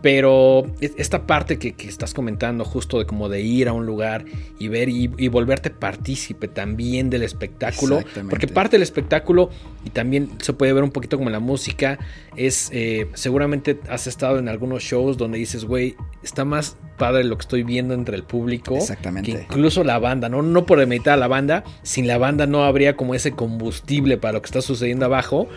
Pero 0.05 0.67
es- 0.83 0.93
esta 0.99 1.27
parte 1.27 1.59
que, 1.59 1.73
que 1.73 1.89
estás 1.89 2.13
comentando, 2.13 2.63
justo 2.67 2.99
de 2.99 3.07
como 3.07 3.31
de 3.31 3.41
ir 3.41 3.69
a 3.69 3.73
un 3.73 3.87
lugar 3.87 4.27
y 4.59 4.69
ver 4.69 4.91
y, 4.91 5.11
y 5.17 5.29
volverte 5.29 5.71
partícipe 5.71 6.47
también 6.47 7.09
del 7.09 7.23
espectáculo. 7.23 8.01
Porque 8.29 8.47
parte 8.47 8.77
del 8.77 8.83
espectáculo, 8.83 9.49
y 9.83 9.89
también 9.89 10.29
se 10.43 10.53
puede 10.53 10.75
ver 10.75 10.83
un 10.85 10.91
poquito 10.91 11.17
como 11.17 11.31
la 11.31 11.41
música, 11.41 11.99
es 12.37 12.69
eh, 12.75 13.09
seguramente 13.15 13.81
has 13.89 14.07
estado 14.07 14.39
en 14.39 14.51
algunos 14.51 14.83
shows 14.83 15.17
donde 15.17 15.39
dices, 15.39 15.65
güey, 15.65 15.95
está 16.23 16.45
más 16.45 16.77
padre 16.99 17.25
lo 17.25 17.39
que 17.39 17.41
estoy 17.41 17.63
viendo 17.63 17.95
entre 17.95 18.15
el 18.15 18.25
público. 18.25 18.77
Exactamente. 18.77 19.33
Que 19.33 19.39
incluso 19.45 19.85
la 19.85 19.99
banda, 19.99 20.29
¿no? 20.29 20.43
No 20.43 20.67
por 20.67 20.81
demeritar 20.81 21.15
a 21.15 21.17
la 21.17 21.29
banda, 21.29 21.65
sin 21.83 22.07
la 22.07 22.19
banda 22.19 22.47
no 22.47 22.63
habría 22.65 22.95
como 22.95 23.15
ese 23.15 23.33
combustible 23.33 24.19
para 24.19 24.35
lo 24.35 24.43
que 24.43 24.47
está 24.49 24.61
sucediendo 24.61 25.07
abajo. 25.07 25.49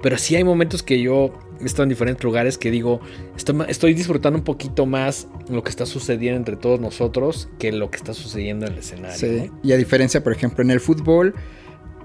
Pero 0.00 0.16
sí 0.16 0.36
hay 0.36 0.44
momentos 0.44 0.84
que 0.84 1.00
yo 1.00 1.32
he 1.60 1.64
estado 1.64 1.84
en 1.84 1.88
diferentes 1.88 2.22
lugares 2.24 2.58
que 2.58 2.70
digo, 2.70 3.00
estoy, 3.68 3.94
disfrutando 3.94 4.38
un 4.38 4.44
poquito 4.44 4.86
más 4.86 5.26
lo 5.48 5.62
que 5.62 5.70
está 5.70 5.86
sucediendo 5.86 6.36
entre 6.38 6.56
todos 6.56 6.80
nosotros 6.80 7.48
que 7.58 7.72
lo 7.72 7.90
que 7.90 7.96
está 7.96 8.14
sucediendo 8.14 8.66
en 8.66 8.72
el 8.74 8.78
escenario. 8.78 9.16
Sí. 9.16 9.48
¿no? 9.50 9.60
Y 9.62 9.72
a 9.72 9.76
diferencia, 9.76 10.22
por 10.22 10.32
ejemplo, 10.32 10.62
en 10.62 10.70
el 10.70 10.80
fútbol, 10.80 11.34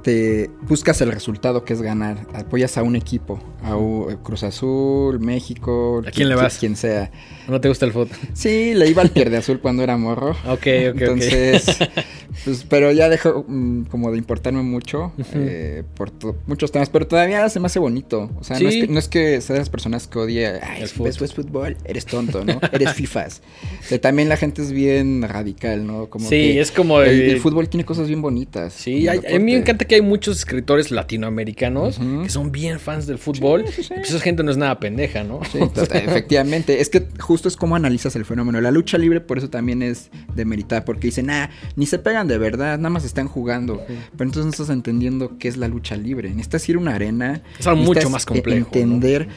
te 0.03 0.49
buscas 0.63 0.99
el 1.01 1.11
resultado 1.11 1.63
que 1.63 1.73
es 1.73 1.81
ganar. 1.83 2.25
Apoyas 2.33 2.75
a 2.77 2.81
un 2.83 2.95
equipo, 2.95 3.39
a 3.63 3.77
U- 3.77 4.07
Cruz 4.23 4.41
Azul, 4.43 5.19
México. 5.19 6.01
¿A 6.07 6.09
quién 6.09 6.27
le 6.27 6.33
vas? 6.33 6.57
Quien 6.57 6.75
sea. 6.75 7.11
¿No 7.47 7.61
te 7.61 7.67
gusta 7.69 7.85
el 7.85 7.91
fútbol? 7.91 8.09
Sí, 8.33 8.73
le 8.73 8.87
iba 8.89 9.03
al 9.03 9.11
pierde 9.11 9.37
azul 9.37 9.59
cuando 9.59 9.83
era 9.83 9.97
morro. 9.97 10.31
Ok, 10.31 10.53
ok, 10.53 10.65
Entonces, 11.01 11.65
Pues, 12.43 12.65
pero 12.67 12.91
ya 12.91 13.09
dejó 13.09 13.45
mm, 13.47 13.83
como 13.85 14.11
de 14.11 14.17
importarme 14.17 14.63
mucho 14.63 15.11
eh, 15.33 15.83
por 15.95 16.11
muchos 16.47 16.71
temas, 16.71 16.89
pero 16.89 17.07
todavía 17.07 17.47
se 17.49 17.59
me 17.59 17.67
hace 17.67 17.79
bonito. 17.79 18.29
O 18.39 18.43
sea, 18.43 18.59
no, 18.59 18.69
es 18.69 18.75
que, 18.75 18.87
no 18.87 18.99
es 18.99 19.07
que 19.07 19.41
seas 19.41 19.59
las 19.59 19.69
personas 19.69 20.07
que 20.07 20.19
odie, 20.19 20.47
ay, 20.47 20.83
es 20.83 20.93
fútbol. 20.93 21.29
fútbol, 21.29 21.77
eres 21.85 22.05
tonto, 22.05 22.43
¿no? 22.45 22.59
eres 22.71 22.93
FIFAs. 22.93 23.41
también 24.01 24.29
la 24.29 24.37
gente 24.37 24.61
es 24.61 24.71
bien 24.71 25.21
radical, 25.21 25.85
¿no? 25.85 26.09
Como 26.09 26.27
sí, 26.27 26.57
es 26.57 26.71
como... 26.71 27.01
El, 27.01 27.39
fútbol 27.39 27.69
tiene 27.69 27.85
cosas 27.85 28.07
bien 28.07 28.21
bonitas. 28.21 28.73
Sí, 28.73 29.07
a 29.07 29.15
mí 29.15 29.39
me 29.39 29.57
encanta 29.57 29.85
que 29.85 29.95
hay 29.95 30.01
muchos 30.01 30.37
escritores 30.37 30.91
latinoamericanos 30.91 31.99
que 32.23 32.29
son 32.29 32.51
bien 32.51 32.79
fans 32.79 33.07
del 33.07 33.17
fútbol. 33.17 33.61
y 33.61 33.63
pues 33.63 33.91
esa 33.91 34.19
gente 34.19 34.43
no 34.43 34.51
es 34.51 34.57
nada 34.57 34.79
pendeja, 34.79 35.23
¿no? 35.23 35.41
Sí, 35.51 35.59
efectivamente. 35.93 36.81
Es 36.81 36.89
que 36.89 37.07
justo 37.19 37.47
es 37.47 37.55
como 37.55 37.75
analizas 37.75 38.15
el 38.15 38.25
fenómeno. 38.25 38.61
La 38.61 38.71
lucha 38.71 38.97
libre 38.97 39.21
por 39.21 39.37
eso 39.37 39.49
también 39.49 39.81
es 39.81 40.09
demeritada, 40.35 40.85
porque 40.85 41.07
dicen, 41.07 41.29
ah, 41.29 41.49
ni 41.75 41.85
se 41.85 41.99
de 42.23 42.38
verdad, 42.38 42.77
nada 42.77 42.89
más 42.89 43.05
están 43.05 43.27
jugando. 43.27 43.81
Pero 43.88 44.29
entonces 44.29 44.45
no 44.45 44.51
estás 44.51 44.69
entendiendo 44.69 45.38
qué 45.38 45.47
es 45.47 45.57
la 45.57 45.67
lucha 45.67 45.95
libre. 45.95 46.29
Necesitas 46.29 46.67
ir 46.69 46.75
a 46.75 46.79
una 46.79 46.95
arena. 46.95 47.41
Es 47.60 47.67
algo 47.67 47.84
mucho 47.84 48.10
más 48.10 48.25
complejo. 48.25 48.67
Entender 48.73 49.27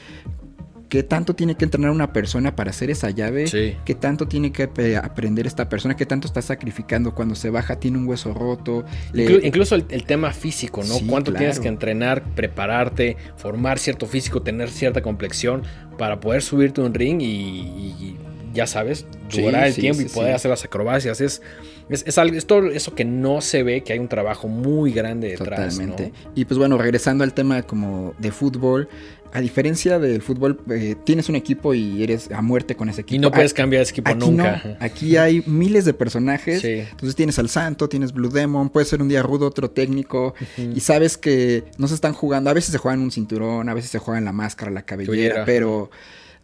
qué 0.94 1.02
tanto 1.02 1.34
tiene 1.34 1.56
que 1.56 1.64
entrenar 1.64 1.90
una 1.90 2.12
persona 2.12 2.54
para 2.54 2.70
hacer 2.70 2.88
esa 2.88 3.10
llave, 3.10 3.46
qué 3.84 3.94
tanto 3.96 4.28
tiene 4.28 4.52
que 4.52 4.70
aprender 5.02 5.44
esta 5.44 5.68
persona, 5.68 5.96
qué 5.96 6.06
tanto 6.06 6.28
está 6.28 6.40
sacrificando 6.40 7.16
cuando 7.16 7.34
se 7.34 7.50
baja, 7.50 7.80
tiene 7.80 7.98
un 7.98 8.06
hueso 8.06 8.32
roto. 8.32 8.84
incluso 9.12 9.74
el, 9.74 10.04
tema 10.04 10.32
físico, 10.32 10.84
¿no? 10.84 10.94
Cuánto 11.08 11.32
tienes 11.32 11.58
que 11.58 11.66
entrenar, 11.66 12.22
prepararte, 12.36 13.16
formar 13.36 13.80
cierto 13.80 14.06
físico, 14.06 14.42
tener 14.42 14.70
cierta 14.70 15.02
complexión 15.02 15.62
para 15.98 16.20
poder 16.20 16.42
subirte 16.42 16.80
un 16.80 16.94
ring 16.94 17.20
y, 17.20 18.16
ya 18.52 18.68
sabes, 18.68 19.04
durar 19.32 19.66
el 19.66 19.74
tiempo 19.74 20.00
y 20.00 20.04
poder 20.04 20.32
hacer 20.32 20.50
las 20.50 20.64
acrobacias. 20.64 21.20
Es, 21.20 21.42
es, 21.88 22.18
algo, 22.18 22.40
todo 22.42 22.70
eso 22.70 22.94
que 22.94 23.04
no 23.04 23.40
se 23.40 23.62
ve, 23.62 23.82
que 23.82 23.92
hay 23.92 23.98
un 23.98 24.08
trabajo 24.08 24.48
muy 24.48 24.92
grande 24.92 25.28
detrás. 25.28 25.76
Totalmente. 25.76 26.12
Y 26.34 26.44
pues 26.44 26.58
bueno, 26.58 26.78
regresando 26.78 27.24
al 27.24 27.34
tema 27.34 27.62
como 27.62 28.14
de 28.18 28.32
fútbol, 28.32 28.88
a 29.34 29.40
diferencia 29.40 29.98
del 29.98 30.22
fútbol, 30.22 30.60
eh, 30.70 30.94
tienes 31.02 31.28
un 31.28 31.34
equipo 31.34 31.74
y 31.74 32.04
eres 32.04 32.30
a 32.30 32.40
muerte 32.40 32.76
con 32.76 32.88
ese 32.88 33.00
equipo. 33.00 33.16
Y 33.16 33.18
no 33.18 33.32
puedes 33.32 33.52
cambiar 33.52 33.84
de 33.84 33.90
equipo 33.90 34.14
nunca. 34.14 34.76
Aquí 34.78 35.16
hay 35.16 35.42
miles 35.46 35.84
de 35.84 35.92
personajes. 35.92 36.64
Entonces 36.64 37.16
tienes 37.16 37.38
al 37.40 37.48
Santo, 37.48 37.88
tienes 37.88 38.12
Blue 38.12 38.30
Demon, 38.30 38.70
puede 38.70 38.86
ser 38.86 39.02
un 39.02 39.08
día 39.08 39.22
rudo, 39.22 39.48
otro 39.48 39.68
técnico. 39.70 40.34
Y 40.56 40.80
sabes 40.80 41.18
que 41.18 41.64
no 41.78 41.88
se 41.88 41.94
están 41.94 42.12
jugando. 42.12 42.48
A 42.48 42.52
veces 42.52 42.70
se 42.70 42.78
juegan 42.78 43.00
un 43.00 43.10
cinturón, 43.10 43.68
a 43.68 43.74
veces 43.74 43.90
se 43.90 43.98
juegan 43.98 44.24
la 44.24 44.32
máscara, 44.32 44.70
la 44.70 44.82
cabellera, 44.82 45.44
pero 45.44 45.90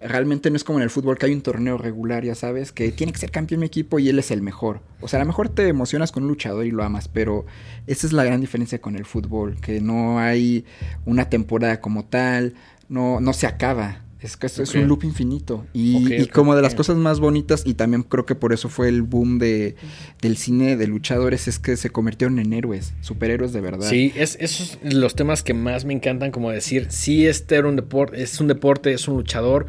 realmente 0.01 0.51
no 0.51 0.57
es 0.57 0.65
como 0.65 0.79
en 0.79 0.83
el 0.83 0.91
fútbol 0.91 1.19
que 1.19 1.27
hay 1.27 1.33
un 1.33 1.43
torneo 1.43 1.77
regular, 1.77 2.25
ya 2.25 2.35
sabes, 2.35 2.73
que 2.73 2.91
tiene 2.93 3.13
que 3.13 3.19
ser 3.19 3.31
campeón 3.31 3.61
mi 3.61 3.67
equipo 3.67 3.99
y 3.99 4.09
él 4.09 4.19
es 4.19 4.31
el 4.31 4.43
mejor. 4.43 4.81
O 5.01 5.09
sea, 5.09 5.19
a 5.19 5.23
lo 5.23 5.27
mejor 5.27 5.49
te 5.49 5.69
emocionas 5.69 6.13
con 6.13 6.23
un 6.23 6.29
luchador 6.31 6.67
y 6.67 6.71
lo 6.71 6.83
amas, 6.83 7.09
pero 7.09 7.45
esa 7.87 8.07
es 8.07 8.13
la 8.13 8.25
gran 8.25 8.41
diferencia 8.41 8.81
con 8.81 8.97
el 8.97 9.05
fútbol, 9.05 9.61
que 9.61 9.81
no 9.81 10.19
hay 10.19 10.65
una 11.05 11.29
temporada 11.29 11.81
como 11.81 12.05
tal, 12.05 12.55
no, 12.89 13.21
no 13.21 13.33
se 13.33 13.47
acaba. 13.47 14.03
Es 14.21 14.37
que 14.37 14.47
es 14.47 14.75
un 14.75 14.87
loop 14.87 15.05
infinito. 15.05 15.67
Y, 15.73 16.27
como 16.27 16.55
de 16.55 16.63
las 16.63 16.75
cosas 16.75 16.97
más 16.97 17.21
bonitas, 17.21 17.63
y 17.65 17.75
también 17.75 18.03
creo 18.03 18.27
que 18.27 18.35
por 18.35 18.53
eso 18.53 18.69
fue 18.69 18.89
el 18.89 19.03
boom 19.03 19.39
de, 19.39 19.77
del 20.21 20.37
cine 20.37 20.77
de 20.77 20.87
luchadores, 20.87 21.49
es 21.49 21.59
que 21.59 21.77
se 21.77 21.91
convirtieron 21.91 22.39
en 22.39 22.53
héroes, 22.53 22.93
superhéroes 23.01 23.53
de 23.53 23.61
verdad. 23.61 23.89
Sí, 23.89 24.13
es, 24.17 24.37
esos 24.41 24.79
son 24.81 25.01
los 25.01 25.15
temas 25.15 25.43
que 25.43 25.55
más 25.55 25.85
me 25.85 25.95
encantan, 25.95 26.33
como 26.33 26.51
decir, 26.51 26.89
sí, 26.91 27.27
este 27.27 27.57
era 27.57 27.69
un 27.69 27.77
deporte, 27.77 28.23
es 28.23 28.41
un 28.41 28.49
deporte, 28.49 28.93
es 28.93 29.09
un 29.09 29.17
luchador, 29.17 29.67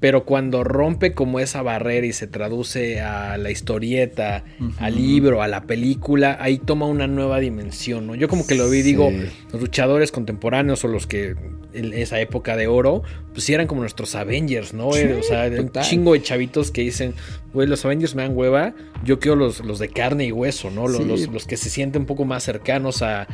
pero 0.00 0.24
cuando 0.24 0.64
rompe 0.64 1.12
como 1.12 1.40
esa 1.40 1.60
barrera 1.60 2.06
y 2.06 2.14
se 2.14 2.26
traduce 2.26 3.02
a 3.02 3.36
la 3.36 3.50
historieta, 3.50 4.44
al 4.78 4.96
libro, 4.96 5.42
a 5.42 5.48
la 5.48 5.64
película, 5.64 6.38
ahí 6.40 6.58
toma 6.58 6.86
una 6.86 7.06
nueva 7.06 7.38
dimensión, 7.38 8.06
¿no? 8.06 8.14
Yo 8.14 8.26
como 8.26 8.46
que 8.46 8.54
lo 8.54 8.68
vi, 8.70 8.80
digo, 8.80 9.12
los 9.52 9.60
luchadores 9.60 10.10
contemporáneos 10.10 10.82
o 10.84 10.88
los 10.88 11.06
que 11.06 11.36
en 11.72 11.92
esa 11.92 12.20
época 12.20 12.56
de 12.56 12.66
oro, 12.66 13.02
pues 13.32 13.44
sí 13.44 13.54
eran 13.54 13.66
como 13.66 13.80
nuestros 13.80 14.14
Avengers, 14.14 14.74
¿no? 14.74 14.94
Eh, 14.96 15.14
o 15.14 15.22
sea, 15.22 15.48
un 15.48 15.70
chingo 15.82 16.12
de 16.12 16.22
chavitos 16.22 16.70
que 16.70 16.82
dicen, 16.82 17.14
güey, 17.52 17.66
los 17.66 17.84
Avengers 17.84 18.14
me 18.14 18.22
dan 18.22 18.36
hueva, 18.36 18.74
yo 19.04 19.18
quiero 19.18 19.36
los, 19.36 19.64
los 19.64 19.78
de 19.78 19.88
carne 19.88 20.26
y 20.26 20.32
hueso, 20.32 20.70
¿no? 20.70 20.88
Los, 20.88 21.28
los, 21.28 21.46
que 21.46 21.56
se 21.56 21.70
sienten 21.70 22.02
un 22.02 22.06
poco 22.06 22.24
más 22.24 22.44
cercanos 22.44 23.02
a, 23.02 23.26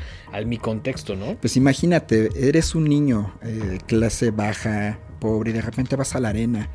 mi 0.44 0.58
contexto, 0.58 1.16
¿no? 1.16 1.36
Pues 1.40 1.56
imagínate, 1.56 2.28
eres 2.36 2.74
un 2.74 2.84
niño 2.84 3.34
eh, 3.42 3.78
clase 3.86 4.30
baja, 4.30 4.98
pobre 5.18 5.50
y 5.50 5.52
de 5.54 5.62
repente 5.62 5.96
vas 5.96 6.14
a 6.14 6.20
la 6.20 6.28
arena 6.28 6.70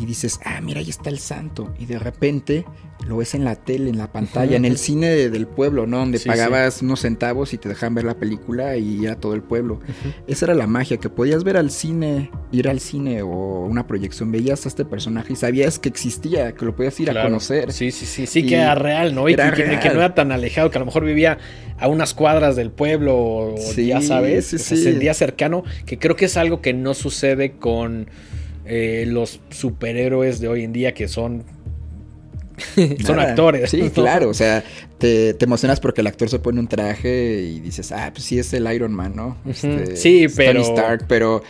y 0.00 0.06
dices, 0.06 0.40
ah, 0.44 0.60
mira, 0.60 0.80
ahí 0.80 0.90
está 0.90 1.10
el 1.10 1.18
santo. 1.18 1.74
Y 1.78 1.86
de 1.86 1.98
repente 1.98 2.64
lo 3.06 3.16
ves 3.16 3.34
en 3.34 3.44
la 3.44 3.56
tele, 3.56 3.90
en 3.90 3.98
la 3.98 4.12
pantalla, 4.12 4.56
en 4.56 4.64
el 4.64 4.76
cine 4.76 5.08
del 5.08 5.46
pueblo, 5.46 5.86
¿no? 5.86 5.98
Donde 5.98 6.20
pagabas 6.20 6.82
unos 6.82 7.00
centavos 7.00 7.54
y 7.54 7.58
te 7.58 7.68
dejaban 7.68 7.94
ver 7.94 8.04
la 8.04 8.14
película 8.14 8.76
y 8.76 9.04
era 9.04 9.16
todo 9.16 9.34
el 9.34 9.42
pueblo. 9.42 9.80
Esa 10.26 10.46
era 10.46 10.54
la 10.54 10.66
magia, 10.66 10.98
que 10.98 11.08
podías 11.08 11.44
ver 11.44 11.56
al 11.56 11.70
cine, 11.70 12.30
ir 12.52 12.68
al 12.68 12.80
cine 12.80 13.22
o 13.22 13.64
una 13.64 13.86
proyección, 13.86 14.30
veías 14.30 14.66
a 14.66 14.68
este 14.68 14.84
personaje 14.84 15.32
y 15.32 15.36
sabías 15.36 15.78
que 15.78 15.88
existía, 15.88 16.52
que 16.52 16.64
lo 16.64 16.76
podías 16.76 16.98
ir 17.00 17.10
a 17.10 17.22
conocer. 17.22 17.72
Sí, 17.72 17.90
sí, 17.90 18.04
sí, 18.04 18.26
sí, 18.26 18.44
que 18.44 18.56
era 18.56 18.74
real, 18.74 19.14
¿no? 19.14 19.28
Y 19.28 19.36
que, 19.36 19.90
no 19.94 20.00
era 20.00 20.14
tan 20.14 20.32
alejado, 20.32 20.70
que 20.70 20.78
a 20.78 20.80
lo 20.80 20.86
mejor 20.86 21.04
vivía 21.04 21.38
a 21.78 21.88
unas 21.88 22.14
cuadras 22.14 22.56
del 22.56 22.70
pueblo, 22.70 23.16
o 23.16 23.72
ya 23.74 24.02
sabes, 24.02 24.46
se 24.46 24.58
sentía 24.58 25.14
cercano, 25.14 25.64
que 25.86 25.98
creo 25.98 26.16
que 26.16 26.26
es 26.26 26.36
algo 26.36 26.60
que 26.60 26.74
no 26.74 26.94
sucede 26.94 27.52
con 27.52 28.08
eh, 28.68 29.04
los 29.06 29.40
superhéroes 29.50 30.40
de 30.40 30.48
hoy 30.48 30.64
en 30.64 30.72
día 30.72 30.94
que 30.94 31.08
son 31.08 31.44
son 33.04 33.18
actores. 33.20 33.70
Sí, 33.70 33.90
claro. 33.90 34.28
O 34.28 34.34
sea, 34.34 34.64
te, 34.98 35.36
emocionas 35.44 35.80
porque 35.80 36.00
el 36.00 36.06
actor 36.06 36.28
se 36.28 36.38
pone 36.38 36.60
un 36.60 36.68
traje 36.68 37.42
y 37.42 37.60
dices, 37.60 37.92
ah, 37.92 38.10
pues 38.12 38.24
sí 38.24 38.38
es 38.38 38.52
el 38.52 38.70
Iron 38.72 38.92
Man, 38.92 39.14
¿no? 39.14 39.36
Este, 39.46 39.96
sí, 39.96 40.26
pero. 40.34 40.62
Tony 40.62 40.74
Stark, 40.74 41.04
pero 41.08 41.42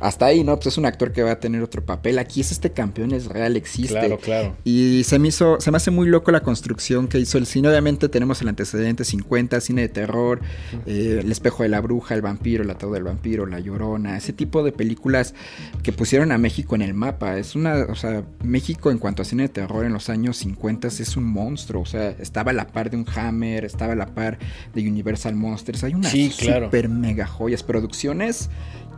hasta 0.00 0.26
ahí, 0.26 0.44
¿no? 0.44 0.56
Pues 0.56 0.66
es 0.68 0.78
un 0.78 0.86
actor 0.86 1.12
que 1.12 1.22
va 1.22 1.32
a 1.32 1.40
tener 1.40 1.62
otro 1.62 1.84
papel. 1.84 2.18
Aquí 2.18 2.40
es 2.40 2.52
este 2.52 2.70
campeón, 2.70 3.12
es 3.12 3.26
real, 3.26 3.56
existe. 3.56 3.94
Claro, 3.94 4.18
claro. 4.18 4.56
Y 4.64 5.02
se 5.04 5.18
me 5.18 5.28
hizo, 5.28 5.60
se 5.60 5.70
me 5.70 5.76
hace 5.76 5.90
muy 5.90 6.08
loco 6.08 6.30
la 6.32 6.40
construcción 6.40 7.08
que 7.08 7.18
hizo 7.18 7.38
el 7.38 7.46
cine. 7.46 7.68
Obviamente 7.68 8.08
tenemos 8.08 8.42
el 8.42 8.48
antecedente 8.48 9.04
50, 9.04 9.60
cine 9.60 9.82
de 9.82 9.88
terror, 9.88 10.40
eh, 10.86 11.20
El 11.22 11.30
espejo 11.30 11.62
de 11.62 11.68
la 11.68 11.80
bruja, 11.80 12.14
El 12.14 12.22
vampiro, 12.22 12.62
El 12.62 12.70
atado 12.70 12.92
del 12.92 13.04
vampiro, 13.04 13.46
La 13.46 13.60
llorona, 13.60 14.16
ese 14.16 14.32
tipo 14.32 14.62
de 14.62 14.72
películas 14.72 15.34
que 15.82 15.92
pusieron 15.92 16.32
a 16.32 16.38
México 16.38 16.74
en 16.74 16.82
el 16.82 16.94
mapa. 16.94 17.38
Es 17.38 17.54
una, 17.54 17.86
o 17.88 17.94
sea, 17.94 18.24
México 18.42 18.90
en 18.90 18.98
cuanto 18.98 19.22
a 19.22 19.24
cine 19.24 19.44
de 19.44 19.48
terror 19.48 19.84
en 19.84 19.92
los 19.92 20.08
años 20.08 20.36
50 20.38 20.88
es 20.88 21.16
un 21.16 21.24
monstruo. 21.24 21.82
O 21.82 21.86
sea, 21.86 22.10
estaba 22.10 22.50
a 22.50 22.54
la 22.54 22.66
par 22.66 22.90
de 22.90 22.95
un 22.96 23.06
Hammer, 23.14 23.64
estaba 23.64 23.92
a 23.92 23.96
la 23.96 24.06
par 24.06 24.38
de 24.74 24.88
Universal 24.88 25.34
Monsters. 25.34 25.84
Hay 25.84 25.94
unas 25.94 26.12
super 26.12 26.88
mega 26.88 27.26
joyas, 27.26 27.62
producciones 27.62 28.50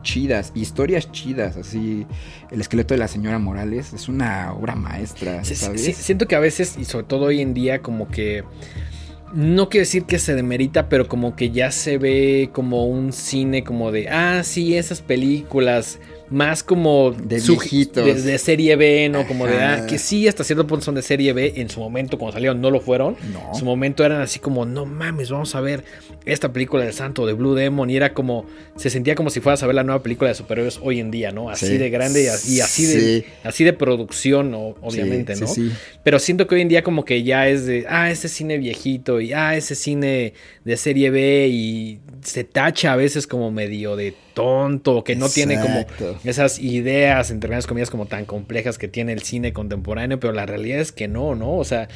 chidas, 0.02 0.52
historias 0.54 1.10
chidas, 1.12 1.56
así. 1.56 2.06
El 2.50 2.60
esqueleto 2.60 2.94
de 2.94 2.98
la 2.98 3.08
señora 3.08 3.38
Morales 3.38 3.92
es 3.92 4.08
una 4.08 4.52
obra 4.52 4.74
maestra, 4.74 5.44
siento 5.44 6.26
que 6.26 6.36
a 6.36 6.40
veces 6.40 6.76
y 6.78 6.84
sobre 6.84 7.06
todo 7.06 7.26
hoy 7.26 7.40
en 7.40 7.54
día 7.54 7.80
como 7.80 8.08
que 8.08 8.44
no 9.34 9.68
quiero 9.68 9.82
decir 9.82 10.04
que 10.04 10.18
se 10.18 10.34
demerita, 10.34 10.88
pero 10.88 11.06
como 11.06 11.36
que 11.36 11.50
ya 11.50 11.70
se 11.70 11.98
ve 11.98 12.50
como 12.52 12.86
un 12.86 13.12
cine 13.12 13.62
como 13.62 13.92
de, 13.92 14.08
ah, 14.08 14.42
sí, 14.42 14.76
esas 14.76 15.02
películas 15.02 15.98
más 16.30 16.62
como 16.62 17.12
de 17.12 17.40
viejitos. 17.40 18.24
De, 18.24 18.38
serie 18.38 18.76
B, 18.76 19.08
¿no? 19.08 19.26
Como 19.26 19.46
de, 19.46 19.56
ah, 19.62 19.86
que 19.86 19.98
sí, 19.98 20.28
hasta 20.28 20.44
cierto 20.44 20.66
punto 20.66 20.84
son 20.84 20.94
de 20.94 21.02
serie 21.02 21.32
B. 21.32 21.54
En 21.56 21.68
su 21.70 21.80
momento, 21.80 22.18
cuando 22.18 22.34
salieron, 22.34 22.60
no 22.60 22.70
lo 22.70 22.80
fueron. 22.80 23.16
En 23.20 23.58
su 23.58 23.64
momento 23.64 24.04
eran 24.04 24.20
así 24.20 24.38
como, 24.38 24.64
no 24.64 24.86
mames, 24.86 25.30
vamos 25.30 25.54
a 25.54 25.60
ver 25.60 25.84
esta 26.24 26.52
película 26.52 26.84
del 26.84 26.92
santo 26.92 27.26
de 27.26 27.32
Blue 27.32 27.54
Demon. 27.54 27.90
Y 27.90 27.96
era 27.96 28.12
como, 28.12 28.46
se 28.76 28.90
sentía 28.90 29.14
como 29.14 29.30
si 29.30 29.40
fueras 29.40 29.62
a 29.62 29.66
ver 29.66 29.74
la 29.74 29.84
nueva 29.84 30.02
película 30.02 30.28
de 30.28 30.34
superhéroes 30.34 30.78
hoy 30.82 31.00
en 31.00 31.10
día, 31.10 31.32
¿no? 31.32 31.50
Así 31.50 31.78
de 31.78 31.90
grande 31.90 32.24
y 32.24 32.60
así, 32.60 32.86
de, 32.86 33.24
así 33.44 33.64
de 33.64 33.72
producción, 33.72 34.54
obviamente, 34.54 35.36
¿no? 35.36 35.46
Pero 36.02 36.18
siento 36.18 36.46
que 36.46 36.54
hoy 36.54 36.60
en 36.62 36.68
día 36.68 36.82
como 36.82 37.04
que 37.04 37.22
ya 37.22 37.48
es 37.48 37.66
de, 37.66 37.86
ah, 37.88 38.10
ese 38.10 38.28
cine 38.28 38.58
viejito 38.58 39.20
y, 39.20 39.32
ah, 39.32 39.56
ese 39.56 39.74
cine 39.74 40.34
de 40.64 40.76
serie 40.76 41.10
B 41.10 41.48
y 41.50 42.00
se 42.22 42.44
tacha 42.44 42.92
a 42.92 42.96
veces 42.96 43.26
como 43.26 43.50
medio 43.50 43.96
de 43.96 44.14
tonto, 44.38 45.02
que 45.02 45.16
no 45.16 45.28
tiene 45.28 45.60
como 45.60 45.84
esas 46.22 46.60
ideas, 46.60 47.32
entre 47.32 47.50
las 47.50 47.66
comillas, 47.66 47.90
como 47.90 48.06
tan 48.06 48.24
complejas 48.24 48.78
que 48.78 48.86
tiene 48.86 49.12
el 49.12 49.22
cine 49.22 49.52
contemporáneo, 49.52 50.20
pero 50.20 50.32
la 50.32 50.46
realidad 50.46 50.78
es 50.78 50.92
que 50.92 51.08
no, 51.08 51.34
¿no? 51.34 51.56
O 51.56 51.64
sea, 51.64 51.88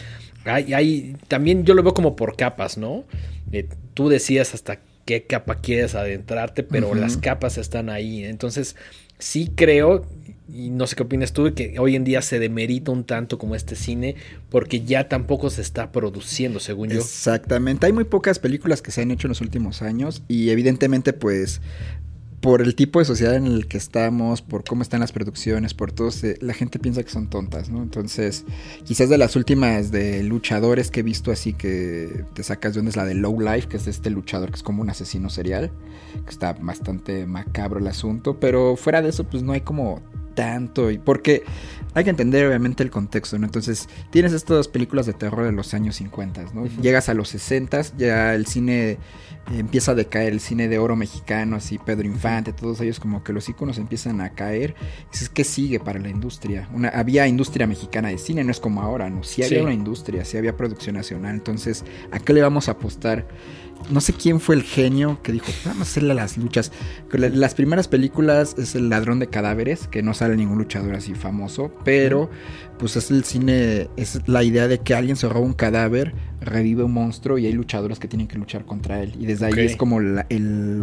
hay, 0.45 0.75
hay 0.75 1.17
también 1.29 1.65
yo 1.65 1.75
lo 1.75 1.85
veo 1.85 1.95
como 1.95 2.17
por 2.17 2.35
capas, 2.35 2.79
¿no? 2.79 3.05
Eh, 3.53 3.69
tú 3.95 4.09
decías 4.09 4.55
hasta 4.55 4.81
qué 5.05 5.23
capa 5.23 5.61
quieres 5.61 5.95
adentrarte, 5.95 6.65
pero 6.65 6.97
las 6.97 7.17
capas 7.17 7.59
están 7.59 7.89
ahí. 7.89 8.25
Entonces, 8.25 8.75
sí 9.21 9.53
creo, 9.55 10.05
y 10.53 10.71
no 10.71 10.89
sé 10.89 10.97
qué 10.97 11.05
opinas 11.05 11.33
tú, 11.33 11.55
que 11.55 11.79
hoy 11.79 11.95
en 11.95 12.03
día 12.03 12.23
se 12.23 12.41
demerita 12.41 12.91
un 12.91 13.05
tanto 13.05 13.39
como 13.39 13.55
este 13.55 13.77
cine, 13.77 14.17
porque 14.51 14.81
ya 14.81 15.09
tampoco 15.09 15.49
se 15.49 15.63
está 15.63 15.93
produciendo, 15.93 16.59
según 16.59 16.89
yo. 16.89 16.99
Exactamente, 16.99 17.87
hay 17.87 17.93
muy 17.93 18.03
pocas 18.03 18.41
películas 18.41 18.83
que 18.83 18.91
se 18.91 19.03
han 19.03 19.13
hecho 19.13 19.29
en 19.29 19.31
los 19.31 19.41
últimos 19.41 19.81
años, 19.81 20.23
y 20.27 20.51
evidentemente, 20.51 21.13
pues 21.13 21.61
por 22.43 22.61
el 22.61 22.75
tipo 22.75 22.99
de 22.99 23.05
sociedad 23.05 23.37
en 23.37 23.47
el 23.47 23.69
que 23.69 23.79
estamos, 23.79 24.43
por 24.43 24.65
cómo 24.65 24.83
están 24.83 24.99
las 24.99 25.13
producciones, 25.13 25.75
por 25.75 25.93
todo, 25.93 26.11
la 26.41 26.53
gente 26.55 26.81
piensa 26.81 27.05
que 27.05 27.09
son 27.09 27.31
tontas, 27.31 27.71
¿no? 27.71 27.81
Entonces, 27.83 28.45
quizás 28.85 29.09
de 29.09 29.17
las 29.17 29.37
últimas 29.37 29.93
de 29.93 30.25
luchadores 30.25 30.91
que 30.91 31.01
he 31.01 31.03
visto 31.05 31.31
así 31.31 31.53
que 31.53 32.25
te 32.35 32.43
sacas 32.43 32.75
de 32.75 32.79
donde 32.79 32.91
es 32.91 32.97
la 32.97 33.05
de 33.05 33.15
Low 33.15 33.41
Life, 33.41 33.69
que 33.69 33.77
es 33.77 33.87
este 33.87 34.11
luchador 34.11 34.51
que 34.51 34.57
es 34.57 34.65
como 34.65 34.83
un 34.83 34.91
asesino 34.91 35.31
serial, 35.31 35.71
que 36.25 36.31
está 36.31 36.55
bastante 36.55 37.27
macabro 37.27 37.79
el 37.79 37.87
asunto, 37.87 38.41
pero 38.41 38.75
fuera 38.77 39.03
de 39.03 39.11
eso, 39.11 39.23
pues 39.23 39.45
no 39.45 39.53
hay 39.53 39.61
como 39.61 40.03
tanto. 40.35 40.91
Y 40.91 40.99
porque 40.99 41.45
hay 41.95 42.05
que 42.05 42.11
entender 42.11 42.47
obviamente 42.47 42.83
el 42.83 42.91
contexto, 42.91 43.39
¿no? 43.39 43.47
Entonces, 43.47 43.89
tienes 44.11 44.33
estas 44.33 44.67
películas 44.67 45.07
de 45.07 45.13
terror 45.13 45.45
de 45.45 45.53
los 45.53 45.75
años 45.75 45.97
50, 45.97 46.47
¿no? 46.55 46.67
Llegas 46.81 47.09
a 47.09 47.15
los 47.15 47.29
60, 47.29 47.83
ya 47.99 48.35
el 48.35 48.47
cine 48.47 48.99
empieza 49.51 49.93
a 49.93 49.95
decaer, 49.95 50.33
el 50.33 50.41
cine 50.41 50.69
de 50.69 50.79
oro 50.79 50.97
mexicano, 50.97 51.57
así 51.57 51.79
Pedro 51.79 52.07
Infante, 52.07 52.53
todos 52.53 52.81
ellos 52.81 53.01
como 53.01 53.23
que 53.23 53.33
los 53.33 53.49
iconos 53.49 53.79
empiezan 53.79 54.21
a 54.21 54.31
caer. 54.31 54.75
Que 55.35 55.45
sigue 55.45 55.81
para 55.81 55.99
la 55.99 56.09
industria. 56.09 56.69
Una, 56.73 56.89
había 56.89 57.27
industria 57.27 57.67
mexicana 57.67 58.09
de 58.09 58.19
cine, 58.19 58.45
no 58.45 58.51
es 58.51 58.61
como 58.61 58.83
ahora, 58.83 59.09
¿no? 59.09 59.23
Sí 59.23 59.43
había 59.43 59.63
una 59.63 59.73
industria, 59.73 60.25
sí 60.25 60.37
había 60.37 60.57
producción 60.57 60.97
nacional. 60.97 61.35
Entonces, 61.35 61.85
¿a 62.11 62.19
qué 62.19 62.33
le 62.33 62.43
vamos 62.43 62.69
a 62.69 62.73
apostar? 62.73 63.27
No 63.91 64.01
sé 64.01 64.13
quién 64.13 64.41
fue 64.41 64.55
el 64.55 64.63
genio 64.63 65.21
que 65.23 65.33
dijo, 65.33 65.47
vamos 65.65 65.81
a 65.81 65.91
hacerle 65.91 66.15
las 66.15 66.37
luchas. 66.37 66.73
Las 67.13 67.55
primeras 67.55 67.89
películas 67.89 68.55
es 68.59 68.75
El 68.75 68.89
ladrón 68.89 69.19
de 69.19 69.29
cadáveres, 69.29 69.89
que 69.89 70.03
no 70.03 70.15
sale 70.15 70.37
ningún 70.37 70.59
luchador 70.59 70.95
así 70.95 71.15
famoso, 71.15 71.73
pero 71.85 72.31
pues 72.79 72.97
es 72.97 73.11
el 73.11 73.25
cine, 73.25 73.89
es 73.97 74.21
la 74.27 74.43
idea 74.43 74.67
de 74.67 74.79
que 74.79 74.95
alguien 74.95 75.17
se 75.17 75.29
roba 75.29 75.47
un 75.47 75.53
cadáver, 75.53 76.15
revive 76.41 76.83
un 76.83 76.93
monstruo 76.93 77.39
y 77.39 77.47
hay 77.47 77.53
luchadores 77.53 77.99
que 77.99 78.09
tienen 78.09 78.27
que 78.27 78.37
luchar 78.37 78.65
contra 78.65 79.03
él. 79.03 79.15
Y 79.21 79.27
desde 79.27 79.47
ahí 79.47 79.53
es 79.59 79.77
como 79.77 80.01
el, 80.01 80.25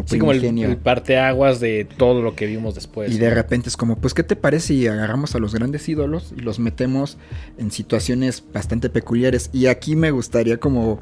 sí, 0.05 0.17
como 0.17 0.31
el, 0.31 0.43
el 0.43 0.77
parteaguas 0.77 1.59
de 1.59 1.87
todo 1.97 2.21
lo 2.21 2.35
que 2.35 2.45
vimos 2.45 2.75
después. 2.75 3.13
Y 3.13 3.17
de 3.17 3.29
repente 3.29 3.69
es 3.69 3.75
como, 3.75 3.97
pues, 3.97 4.13
¿qué 4.13 4.23
te 4.23 4.35
parece 4.35 4.67
si 4.67 4.87
agarramos 4.87 5.35
a 5.35 5.39
los 5.39 5.53
grandes 5.53 5.89
ídolos 5.89 6.33
y 6.37 6.41
los 6.41 6.59
metemos 6.59 7.17
en 7.57 7.71
situaciones 7.71 8.43
bastante 8.53 8.89
peculiares? 8.89 9.49
Y 9.51 9.65
aquí 9.65 9.95
me 9.95 10.11
gustaría 10.11 10.57
como 10.57 11.01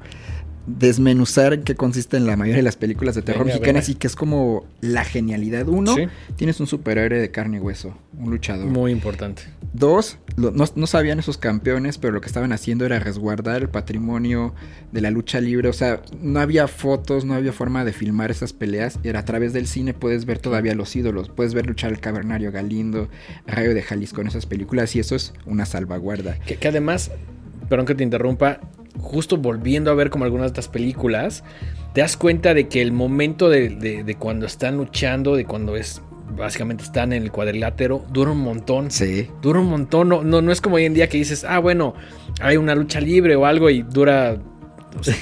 desmenuzar 0.68 1.54
en 1.54 1.64
qué 1.64 1.76
consiste 1.76 2.18
en 2.18 2.28
la 2.28 2.36
mayoría 2.36 2.58
de 2.58 2.64
las 2.64 2.76
películas 2.76 3.16
de 3.16 3.22
terror 3.22 3.46
mexicanas 3.46 3.88
y 3.88 3.96
que 3.96 4.06
es 4.06 4.16
como 4.16 4.66
la 4.82 5.06
genialidad. 5.06 5.68
Uno, 5.68 5.96
tienes 6.36 6.60
un 6.60 6.68
superhéroe 6.68 7.20
de 7.20 7.32
carne 7.32 7.58
y 7.58 7.60
hueso, 7.62 7.98
un 8.20 8.30
luchador. 8.30 8.68
Muy 8.68 8.92
importante. 8.92 9.44
Dos, 9.74 10.18
no, 10.36 10.88
sabían 10.88 11.20
esos 11.20 11.38
campeones, 11.38 11.98
pero 11.98 12.14
lo 12.14 12.22
que 12.22 12.28
estaban 12.28 12.52
haciendo 12.52 12.86
era 12.86 13.00
resguardar 13.00 13.62
el 13.62 13.70
patrimonio 13.70 14.54
de 14.92 15.02
la 15.02 15.10
lucha 15.10 15.40
libre. 15.40 15.70
O 15.70 15.74
sea, 15.74 16.02
no 16.22 16.42
había 16.42 16.68
fotos, 16.68 17.24
no 17.24 17.34
había 17.34 17.54
forma 17.54 17.86
de 17.86 17.94
filmar 17.94 18.30
esas 18.30 18.52
peleas. 18.52 19.00
Era 19.04 19.20
a 19.20 19.26
través 19.26 19.54
del 19.54 19.68
cine 19.68 19.94
puedes 19.94 20.26
ver 20.26 20.40
todavía 20.40 20.76
los 20.76 20.96
ídolos. 20.96 21.30
Puedes 21.30 21.54
ver 21.54 21.66
luchar 21.66 21.92
el 21.92 22.02
cavernario 22.02 22.52
Galindo, 22.52 23.08
Rayo 23.46 23.74
de 23.74 23.82
Jalisco 23.84 24.20
en 24.22 24.28
esas 24.28 24.46
películas 24.46 24.96
y 24.96 25.00
eso 25.00 25.16
es 25.16 25.34
una 25.46 25.66
salvaguarda. 25.66 26.40
Que, 26.40 26.58
que 26.58 26.68
además, 26.68 27.12
perdón 27.70 27.86
que 27.86 27.96
te 27.96 28.04
interrumpa, 28.04 28.60
justo 29.00 29.38
volviendo 29.38 29.92
a 29.92 29.94
ver 29.94 30.10
como 30.10 30.26
algunas 30.26 30.46
de 30.46 30.48
estas 30.48 30.68
películas, 30.68 31.44
te 31.94 32.02
das 32.02 32.18
cuenta 32.18 32.54
de 32.54 32.68
que 32.68 32.82
el 32.82 32.92
momento 32.92 33.50
de, 33.50 34.16
cuando 34.20 34.46
están 34.46 34.78
luchando, 34.78 35.36
de 35.36 35.46
cuando 35.46 35.76
es 35.76 36.02
básicamente 36.36 36.84
están 36.84 37.14
en 37.14 37.24
el 37.24 37.32
cuadrilátero, 37.32 38.06
dura 38.12 38.32
un 38.32 38.42
montón. 38.42 38.92
Sí. 38.92 39.30
Dura 39.42 39.60
un 39.60 39.68
montón. 39.68 40.10
No, 40.10 40.24
no, 40.24 40.42
no 40.42 40.52
es 40.52 40.62
como 40.62 40.76
hoy 40.76 40.86
en 40.86 40.94
día 40.94 41.08
que 41.10 41.18
dices, 41.18 41.44
ah, 41.44 41.60
bueno, 41.60 41.96
hay 42.42 42.58
una 42.58 42.76
lucha 42.76 43.00
libre 43.00 43.36
o 43.36 43.46
algo 43.46 43.70
y 43.70 43.82
dura. 43.82 44.38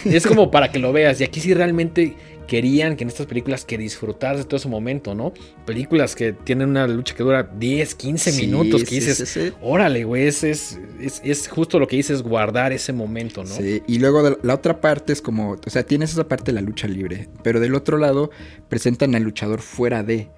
es 0.05 0.27
como 0.27 0.51
para 0.51 0.71
que 0.71 0.79
lo 0.79 0.91
veas. 0.91 1.21
Y 1.21 1.23
aquí 1.23 1.39
sí 1.39 1.53
realmente 1.53 2.15
querían 2.47 2.95
que 2.95 3.03
en 3.03 3.09
estas 3.09 3.25
películas 3.25 3.65
que 3.65 3.77
disfrutar 3.77 4.37
de 4.37 4.43
todo 4.43 4.57
ese 4.57 4.67
momento, 4.67 5.15
¿no? 5.15 5.33
Películas 5.65 6.15
que 6.15 6.33
tienen 6.33 6.69
una 6.69 6.87
lucha 6.87 7.15
que 7.15 7.23
dura 7.23 7.43
10, 7.43 7.95
15 7.95 8.31
minutos, 8.33 8.83
que 8.83 8.95
dices, 8.95 9.53
órale, 9.61 10.03
güey, 10.03 10.27
es, 10.27 10.43
es, 10.43 10.79
es, 10.99 11.47
justo 11.47 11.79
lo 11.79 11.87
que 11.87 11.95
dices, 11.95 12.21
guardar 12.21 12.71
ese 12.73 12.93
momento, 12.93 13.43
¿no? 13.43 13.55
Sí, 13.55 13.81
y 13.87 13.99
luego 13.99 14.37
la 14.41 14.53
otra 14.53 14.81
parte 14.81 15.13
es 15.13 15.21
como, 15.21 15.51
o 15.65 15.69
sea, 15.69 15.83
tienes 15.83 16.11
esa 16.11 16.27
parte 16.27 16.51
de 16.51 16.53
la 16.53 16.61
lucha 16.61 16.87
libre, 16.87 17.29
pero 17.43 17.59
del 17.59 17.75
otro 17.75 17.97
lado 17.97 18.31
presentan 18.69 19.15
al 19.15 19.23
luchador 19.23 19.61
fuera 19.61 20.03
de 20.03 20.29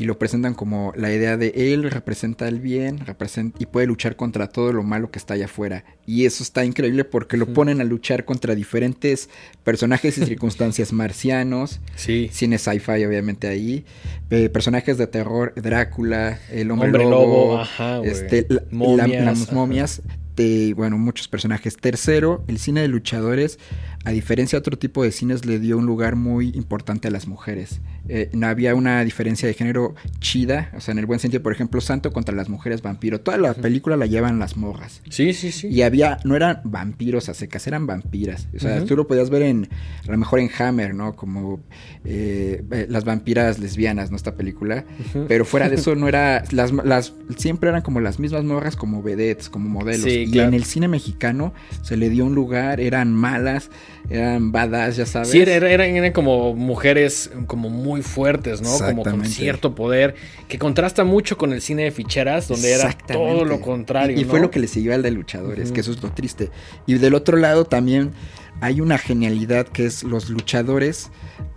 y 0.00 0.04
lo 0.04 0.18
presentan 0.18 0.54
como 0.54 0.94
la 0.96 1.12
idea 1.12 1.36
de 1.36 1.52
él 1.54 1.90
representa 1.90 2.48
el 2.48 2.58
bien 2.58 3.04
representa, 3.04 3.58
y 3.60 3.66
puede 3.66 3.86
luchar 3.86 4.16
contra 4.16 4.48
todo 4.48 4.72
lo 4.72 4.82
malo 4.82 5.10
que 5.10 5.18
está 5.18 5.34
allá 5.34 5.44
afuera. 5.44 5.84
Y 6.06 6.24
eso 6.24 6.42
está 6.42 6.64
increíble 6.64 7.04
porque 7.04 7.36
lo 7.36 7.44
ponen 7.52 7.82
a 7.82 7.84
luchar 7.84 8.24
contra 8.24 8.54
diferentes 8.54 9.28
personajes 9.62 10.16
y 10.16 10.24
circunstancias 10.24 10.92
marcianos. 10.94 11.80
Sí. 11.96 12.30
Cine 12.32 12.56
sci-fi, 12.56 13.04
obviamente, 13.04 13.46
ahí. 13.46 13.84
Eh, 14.30 14.48
personajes 14.48 14.96
de 14.96 15.06
terror, 15.06 15.52
Drácula, 15.54 16.38
el 16.50 16.70
hombre, 16.70 16.92
lobo, 16.92 17.62
este, 18.02 18.46
las 18.48 19.52
momias. 19.52 20.00
De, 20.34 20.72
bueno, 20.74 20.96
muchos 20.96 21.28
personajes. 21.28 21.76
Tercero, 21.76 22.42
el 22.48 22.58
cine 22.58 22.80
de 22.80 22.88
luchadores 22.88 23.58
a 24.04 24.12
diferencia 24.12 24.56
de 24.56 24.60
otro 24.60 24.78
tipo 24.78 25.02
de 25.02 25.12
cines, 25.12 25.44
le 25.44 25.58
dio 25.58 25.76
un 25.76 25.84
lugar 25.84 26.16
muy 26.16 26.48
importante 26.54 27.08
a 27.08 27.10
las 27.10 27.26
mujeres. 27.26 27.80
Eh, 28.08 28.30
no 28.32 28.46
había 28.46 28.74
una 28.74 29.04
diferencia 29.04 29.46
de 29.46 29.52
género 29.52 29.94
chida, 30.20 30.70
o 30.74 30.80
sea, 30.80 30.92
en 30.92 30.98
el 30.98 31.06
buen 31.06 31.20
sentido, 31.20 31.42
por 31.42 31.52
ejemplo, 31.52 31.82
Santo 31.82 32.10
contra 32.10 32.34
las 32.34 32.48
mujeres 32.48 32.80
vampiro. 32.80 33.20
Toda 33.20 33.36
la 33.36 33.52
película 33.52 33.96
la 33.96 34.06
llevan 34.06 34.38
las 34.38 34.56
morras. 34.56 35.02
Sí, 35.10 35.34
sí, 35.34 35.52
sí. 35.52 35.68
Y 35.68 35.82
había, 35.82 36.18
no 36.24 36.34
eran 36.34 36.62
vampiros 36.64 37.28
a 37.28 37.34
secas, 37.34 37.66
eran 37.66 37.86
vampiras. 37.86 38.48
O 38.56 38.58
sea, 38.58 38.84
tú 38.86 38.96
lo 38.96 39.06
podías 39.06 39.28
ver 39.28 39.42
en, 39.42 39.68
a 40.08 40.10
lo 40.10 40.16
mejor 40.16 40.40
en 40.40 40.50
Hammer, 40.58 40.94
¿no? 40.94 41.14
Como 41.14 41.60
eh, 42.06 42.64
eh, 42.70 42.86
las 42.88 43.04
vampiras 43.04 43.58
lesbianas, 43.58 44.10
¿no? 44.10 44.16
Esta 44.16 44.34
película. 44.34 44.86
Pero 45.28 45.44
fuera 45.44 45.68
de 45.68 45.74
eso 45.74 45.94
no 45.94 46.08
era, 46.08 46.42
las, 46.52 46.72
las, 46.72 47.12
siempre 47.36 47.68
eran 47.68 47.82
como 47.82 48.00
las 48.00 48.18
mismas 48.18 48.44
morras 48.44 48.76
como 48.76 49.02
vedettes, 49.02 49.50
como 49.50 49.68
modelos. 49.68 50.06
y 50.06 50.38
en 50.38 50.54
el 50.54 50.64
cine 50.64 50.88
mexicano 50.88 51.52
se 51.82 51.98
le 51.98 52.08
dio 52.08 52.24
un 52.24 52.34
lugar, 52.34 52.80
eran 52.80 53.12
malas 53.12 53.70
eran 54.08 54.52
badass, 54.52 54.96
ya 54.96 55.06
sabes. 55.06 55.30
Sí, 55.30 55.40
eran, 55.40 56.12
como 56.12 56.54
mujeres 56.54 57.30
como 57.46 57.68
muy 57.68 58.02
fuertes, 58.02 58.60
¿no? 58.62 58.78
Como 58.78 59.04
con 59.04 59.24
cierto 59.26 59.74
poder, 59.74 60.14
que 60.48 60.58
contrasta 60.58 61.04
mucho 61.04 61.36
con 61.36 61.52
el 61.52 61.60
cine 61.60 61.84
de 61.84 61.90
ficheras, 61.90 62.48
donde 62.48 62.72
era 62.72 62.92
todo 63.06 63.44
lo 63.44 63.60
contrario. 63.60 64.18
Y, 64.18 64.24
fue 64.24 64.40
lo 64.40 64.50
que 64.50 64.60
le 64.60 64.68
siguió 64.68 64.94
al 64.94 65.02
de 65.02 65.10
luchadores, 65.10 65.72
que 65.72 65.80
eso 65.80 65.92
es 65.92 66.02
lo 66.02 66.10
triste. 66.10 66.50
Y 66.86 66.94
del 66.94 67.14
otro 67.14 67.36
lado 67.36 67.64
también 67.64 68.12
hay 68.60 68.80
una 68.80 68.98
genialidad 68.98 69.68
que 69.68 69.86
es 69.86 70.02
los 70.02 70.30
luchadores 70.30 71.10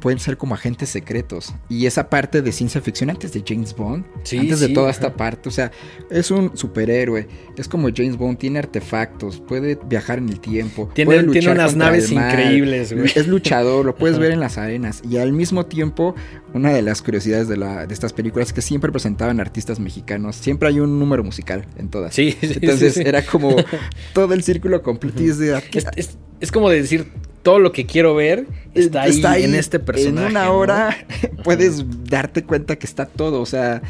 pueden 0.03 0.19
ser 0.19 0.35
como 0.35 0.53
agentes 0.53 0.89
secretos. 0.89 1.55
Y 1.69 1.85
esa 1.85 2.09
parte 2.09 2.41
de 2.41 2.51
ciencia 2.51 2.81
ficción 2.81 3.09
antes 3.09 3.31
de 3.31 3.41
James 3.47 3.73
Bond, 3.73 4.03
antes 4.37 4.59
de 4.59 4.67
toda 4.69 4.91
esta 4.91 5.15
parte, 5.15 5.47
o 5.47 5.51
sea, 5.51 5.71
es 6.11 6.29
un 6.29 6.57
superhéroe, 6.57 7.25
es 7.57 7.69
como 7.69 7.87
James 7.87 8.17
Bond, 8.17 8.37
tiene 8.37 8.59
artefactos, 8.59 9.39
puede 9.39 9.79
viajar 9.87 10.17
en 10.17 10.27
el 10.27 10.41
tiempo, 10.41 10.89
tiene, 10.93 11.19
unas 11.49 11.77
naves 11.77 12.11
increíbles, 12.11 12.91
güey. 12.91 13.11
Es 13.15 13.27
luchador, 13.27 13.85
lo 13.85 13.95
puedes 13.95 14.19
ver 14.19 14.31
en 14.31 14.41
las 14.41 14.57
arenas. 14.57 15.01
Y 15.09 15.19
al 15.19 15.31
mismo 15.31 15.67
tiempo, 15.67 16.15
una 16.53 16.73
de 16.73 16.81
las 16.81 17.01
curiosidades 17.01 17.47
de, 17.47 17.55
la, 17.55 17.87
de 17.87 17.93
estas 17.93 18.11
películas 18.11 18.49
es 18.49 18.53
que 18.53 18.61
siempre 18.61 18.91
presentaban 18.91 19.39
artistas 19.39 19.79
mexicanos, 19.79 20.35
siempre 20.35 20.67
hay 20.67 20.81
un 20.81 20.99
número 20.99 21.23
musical 21.23 21.65
en 21.77 21.87
todas. 21.87 22.13
Sí, 22.13 22.37
Entonces 22.41 22.97
era 22.97 23.25
como 23.25 23.55
todo 24.13 24.33
el 24.33 24.43
círculo 24.43 24.81
completo. 24.81 25.21
es, 25.21 25.39
es 25.95 26.17
como 26.51 26.69
de 26.69 26.81
decir, 26.81 27.07
todo 27.43 27.59
lo 27.59 27.71
que 27.71 27.85
quiero 27.85 28.15
ver 28.15 28.47
está, 28.73 29.03
ahí, 29.03 29.43
en 29.43 29.55
este 29.55 29.79
personaje. 29.79 30.27
En 30.27 30.31
una 30.31 30.51
hora 30.51 31.05
puedes 31.43 31.83
darte 32.05 32.43
cuenta 32.43 32.77
que 32.77 32.85
está 32.85 33.05
todo, 33.05 33.41
o 33.41 33.45
sea, 33.45 33.81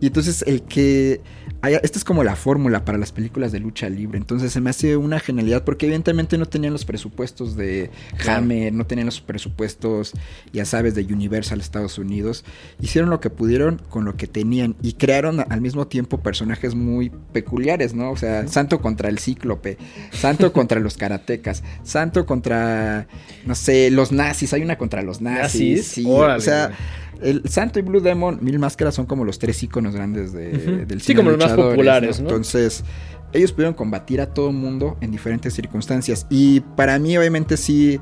y 0.00 0.06
entonces 0.08 0.42
el 0.46 0.62
que 0.62 1.20
esta 1.62 1.98
es 1.98 2.04
como 2.04 2.22
la 2.22 2.36
fórmula 2.36 2.84
para 2.84 2.98
las 2.98 3.10
películas 3.10 3.50
de 3.50 3.58
lucha 3.58 3.88
libre. 3.88 4.18
Entonces 4.18 4.52
se 4.52 4.60
me 4.60 4.70
hace 4.70 4.96
una 4.96 5.18
genialidad 5.18 5.64
porque 5.64 5.86
evidentemente 5.86 6.38
no 6.38 6.46
tenían 6.46 6.72
los 6.72 6.84
presupuestos 6.84 7.56
de 7.56 7.90
Hammer, 8.26 8.72
no 8.72 8.86
tenían 8.86 9.06
los 9.06 9.20
presupuestos, 9.20 10.12
ya 10.52 10.64
sabes, 10.64 10.94
de 10.94 11.02
Universal 11.02 11.60
Estados 11.60 11.98
Unidos. 11.98 12.44
Hicieron 12.80 13.10
lo 13.10 13.20
que 13.20 13.30
pudieron 13.30 13.82
con 13.88 14.04
lo 14.04 14.16
que 14.16 14.28
tenían 14.28 14.76
y 14.82 14.92
crearon 14.94 15.44
al 15.48 15.60
mismo 15.60 15.88
tiempo 15.88 16.20
personajes 16.20 16.74
muy 16.74 17.10
peculiares, 17.32 17.92
¿no? 17.92 18.12
O 18.12 18.16
sea, 18.16 18.46
Santo 18.46 18.80
contra 18.80 19.08
el 19.08 19.18
Cíclope, 19.18 19.78
Santo 20.12 20.52
contra 20.52 20.78
los 20.78 20.96
karatecas, 20.96 21.64
Santo 21.82 22.24
contra, 22.24 23.08
no 23.46 23.54
sé, 23.56 23.90
los 23.90 24.12
nazis. 24.12 24.52
Hay 24.52 24.62
una 24.62 24.78
contra 24.78 25.02
los 25.02 25.20
nazis. 25.20 25.86
Sí, 25.88 26.04
o 26.06 26.40
sea. 26.40 26.70
El 27.22 27.48
Santo 27.48 27.78
y 27.78 27.82
Blue 27.82 28.00
Demon, 28.00 28.38
Mil 28.42 28.58
Máscaras 28.58 28.94
son 28.94 29.06
como 29.06 29.24
los 29.24 29.38
tres 29.38 29.62
iconos 29.62 29.94
grandes 29.94 30.32
de, 30.32 30.50
del 30.86 31.00
cine. 31.00 31.00
Sí, 31.00 31.14
como 31.14 31.30
los 31.30 31.38
más 31.38 31.52
populares, 31.52 32.20
¿no? 32.20 32.28
Entonces, 32.28 32.84
ellos 33.32 33.52
pudieron 33.52 33.74
combatir 33.74 34.20
a 34.20 34.26
todo 34.26 34.50
el 34.50 34.56
mundo 34.56 34.96
en 35.00 35.10
diferentes 35.10 35.54
circunstancias. 35.54 36.26
Y 36.30 36.60
para 36.60 36.98
mí, 36.98 37.16
obviamente, 37.16 37.56
sí 37.56 38.00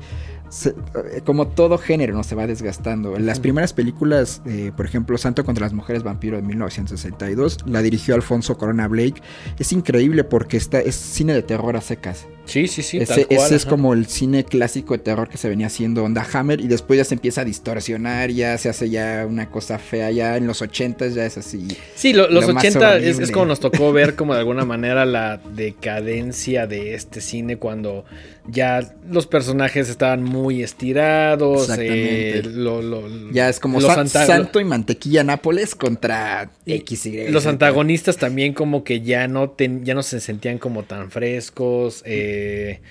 se- 0.49 0.69
eh, 0.69 1.21
como 1.25 1.47
todo 1.47 1.77
género, 1.77 2.13
¿no? 2.13 2.23
Se 2.23 2.35
va 2.35 2.47
desgastando. 2.47 3.17
Las 3.19 3.39
primeras 3.39 3.73
películas, 3.73 4.41
eh, 4.45 4.71
por 4.75 4.85
ejemplo, 4.85 5.17
Santo 5.17 5.43
contra 5.45 5.65
las 5.65 5.73
Mujeres 5.73 6.03
Vampiro 6.03 6.37
de 6.37 6.43
1962, 6.43 7.57
la 7.65 7.81
dirigió 7.81 8.15
Alfonso 8.15 8.57
Corona 8.57 8.87
Blake. 8.87 9.21
Es 9.59 9.71
increíble 9.71 10.23
porque 10.23 10.57
está, 10.57 10.79
es 10.79 10.95
cine 10.95 11.33
de 11.33 11.41
terror 11.43 11.75
a 11.75 11.81
secas. 11.81 12.27
Sí, 12.45 12.67
sí, 12.67 12.81
sí. 12.81 12.97
ese 12.97 13.13
tal 13.13 13.27
cual, 13.27 13.39
ese 13.45 13.55
es 13.57 13.65
como 13.65 13.93
el 13.93 14.05
cine 14.05 14.45
clásico 14.45 14.93
de 14.93 14.99
terror 14.99 15.27
que 15.27 15.37
se 15.37 15.49
venía 15.49 15.67
haciendo 15.67 16.05
onda 16.05 16.25
Hammer 16.31 16.61
y 16.61 16.67
después 16.67 16.97
ya 16.97 17.03
se 17.03 17.15
empieza 17.15 17.41
a 17.41 17.43
distorsionar, 17.45 18.29
ya 18.31 18.57
se 18.57 18.69
hace 18.69 18.89
ya 18.89 19.25
una 19.29 19.49
cosa 19.51 19.77
fea, 19.79 20.11
ya 20.11 20.37
en 20.37 20.47
los 20.47 20.61
80 20.61 21.07
ya 21.09 21.25
es 21.25 21.37
así. 21.37 21.67
Sí, 21.95 22.13
lo- 22.13 22.29
los 22.29 22.47
lo 22.47 22.53
más 22.53 22.63
80 22.63 22.97
es, 22.99 23.19
es 23.19 23.31
como 23.31 23.47
nos 23.47 23.59
tocó 23.59 23.91
ver 23.91 24.15
como 24.15 24.33
de 24.33 24.39
alguna 24.39 24.63
manera 24.63 25.05
la 25.05 25.41
decadencia 25.55 26.67
de 26.67 26.93
este 26.95 27.19
cine 27.21 27.57
cuando 27.57 28.05
ya 28.49 28.93
los 29.09 29.27
personajes 29.27 29.89
estaban 29.89 30.23
muy 30.23 30.63
estirados. 30.63 31.61
Exactamente. 31.63 32.39
eh, 32.39 32.43
lo- 32.43 32.81
lo- 32.81 33.31
Ya 33.31 33.49
es 33.49 33.59
como 33.59 33.79
los 33.79 33.91
Santo 34.09 34.59
y 34.59 34.65
Mantequilla 34.65 35.23
Nápoles 35.23 35.75
contra 35.75 36.51
Y 36.65 36.73
XY. 36.85 37.29
Los 37.29 37.45
antagonistas 37.45 38.17
también 38.17 38.53
como 38.53 38.83
que 38.83 39.01
ya 39.01 39.27
no, 39.27 39.49
ten- 39.49 39.83
ya 39.85 39.93
no 39.93 40.03
se 40.03 40.19
sentían 40.19 40.57
como 40.57 40.83
tan 40.83 41.11
frescos. 41.11 42.03
eh, 42.05 42.81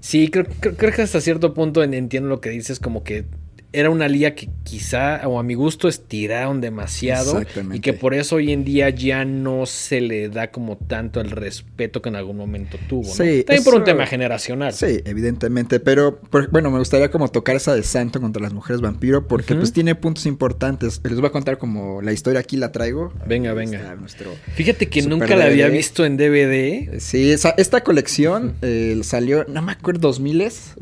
sí, 0.00 0.28
creo, 0.28 0.46
creo- 0.60 0.76
creo 0.76 0.92
que 0.92 1.02
hasta 1.02 1.20
cierto 1.20 1.54
punto 1.54 1.82
en- 1.82 1.94
entiendo 1.94 2.28
lo 2.28 2.40
que 2.40 2.50
dices, 2.50 2.78
como 2.78 3.02
que 3.04 3.24
era 3.72 3.90
una 3.90 4.08
liga 4.08 4.32
que 4.34 4.48
quizá, 4.64 5.26
o 5.28 5.38
a 5.38 5.42
mi 5.42 5.54
gusto, 5.54 5.88
estiraron 5.88 6.60
demasiado. 6.60 7.38
Exactamente. 7.38 7.76
Y 7.76 7.80
que 7.80 7.92
por 7.92 8.14
eso 8.14 8.36
hoy 8.36 8.52
en 8.52 8.64
día 8.64 8.90
ya 8.90 9.24
no 9.24 9.66
se 9.66 10.00
le 10.00 10.28
da 10.28 10.50
como 10.50 10.76
tanto 10.76 11.20
el 11.20 11.30
respeto 11.30 12.00
que 12.02 12.08
en 12.08 12.16
algún 12.16 12.36
momento 12.36 12.78
tuvo. 12.88 13.02
¿no? 13.02 13.08
Sí, 13.14 13.42
También 13.44 13.64
por 13.64 13.74
un 13.74 13.84
tema 13.84 14.06
generacional. 14.06 14.72
Sí, 14.72 15.00
evidentemente, 15.04 15.80
pero 15.80 16.20
bueno, 16.50 16.70
me 16.70 16.78
gustaría 16.78 17.10
como 17.10 17.28
tocar 17.28 17.56
esa 17.56 17.74
de 17.74 17.82
Santo 17.82 18.20
contra 18.20 18.40
las 18.42 18.52
mujeres 18.52 18.80
vampiro 18.80 19.26
porque 19.26 19.54
pues 19.54 19.72
tiene 19.72 19.94
puntos 19.94 20.26
importantes. 20.26 21.00
Les 21.04 21.16
voy 21.16 21.26
a 21.26 21.32
contar 21.32 21.58
como 21.58 22.02
la 22.02 22.12
historia 22.12 22.40
aquí 22.40 22.56
la 22.56 22.72
traigo. 22.72 23.12
Venga, 23.26 23.50
Ahí 23.50 23.56
venga. 23.56 23.94
nuestro 23.96 24.30
Fíjate 24.54 24.88
que 24.88 25.02
nunca 25.02 25.34
la 25.36 25.46
había 25.46 25.68
visto 25.68 26.04
en 26.04 26.16
DVD. 26.16 26.98
Sí, 27.00 27.30
esa- 27.30 27.54
esta 27.56 27.82
colección 27.82 28.54
eh, 28.62 28.98
salió, 29.02 29.44
no 29.48 29.62
me 29.62 29.72
acuerdo, 29.72 30.00
2000 30.08 30.36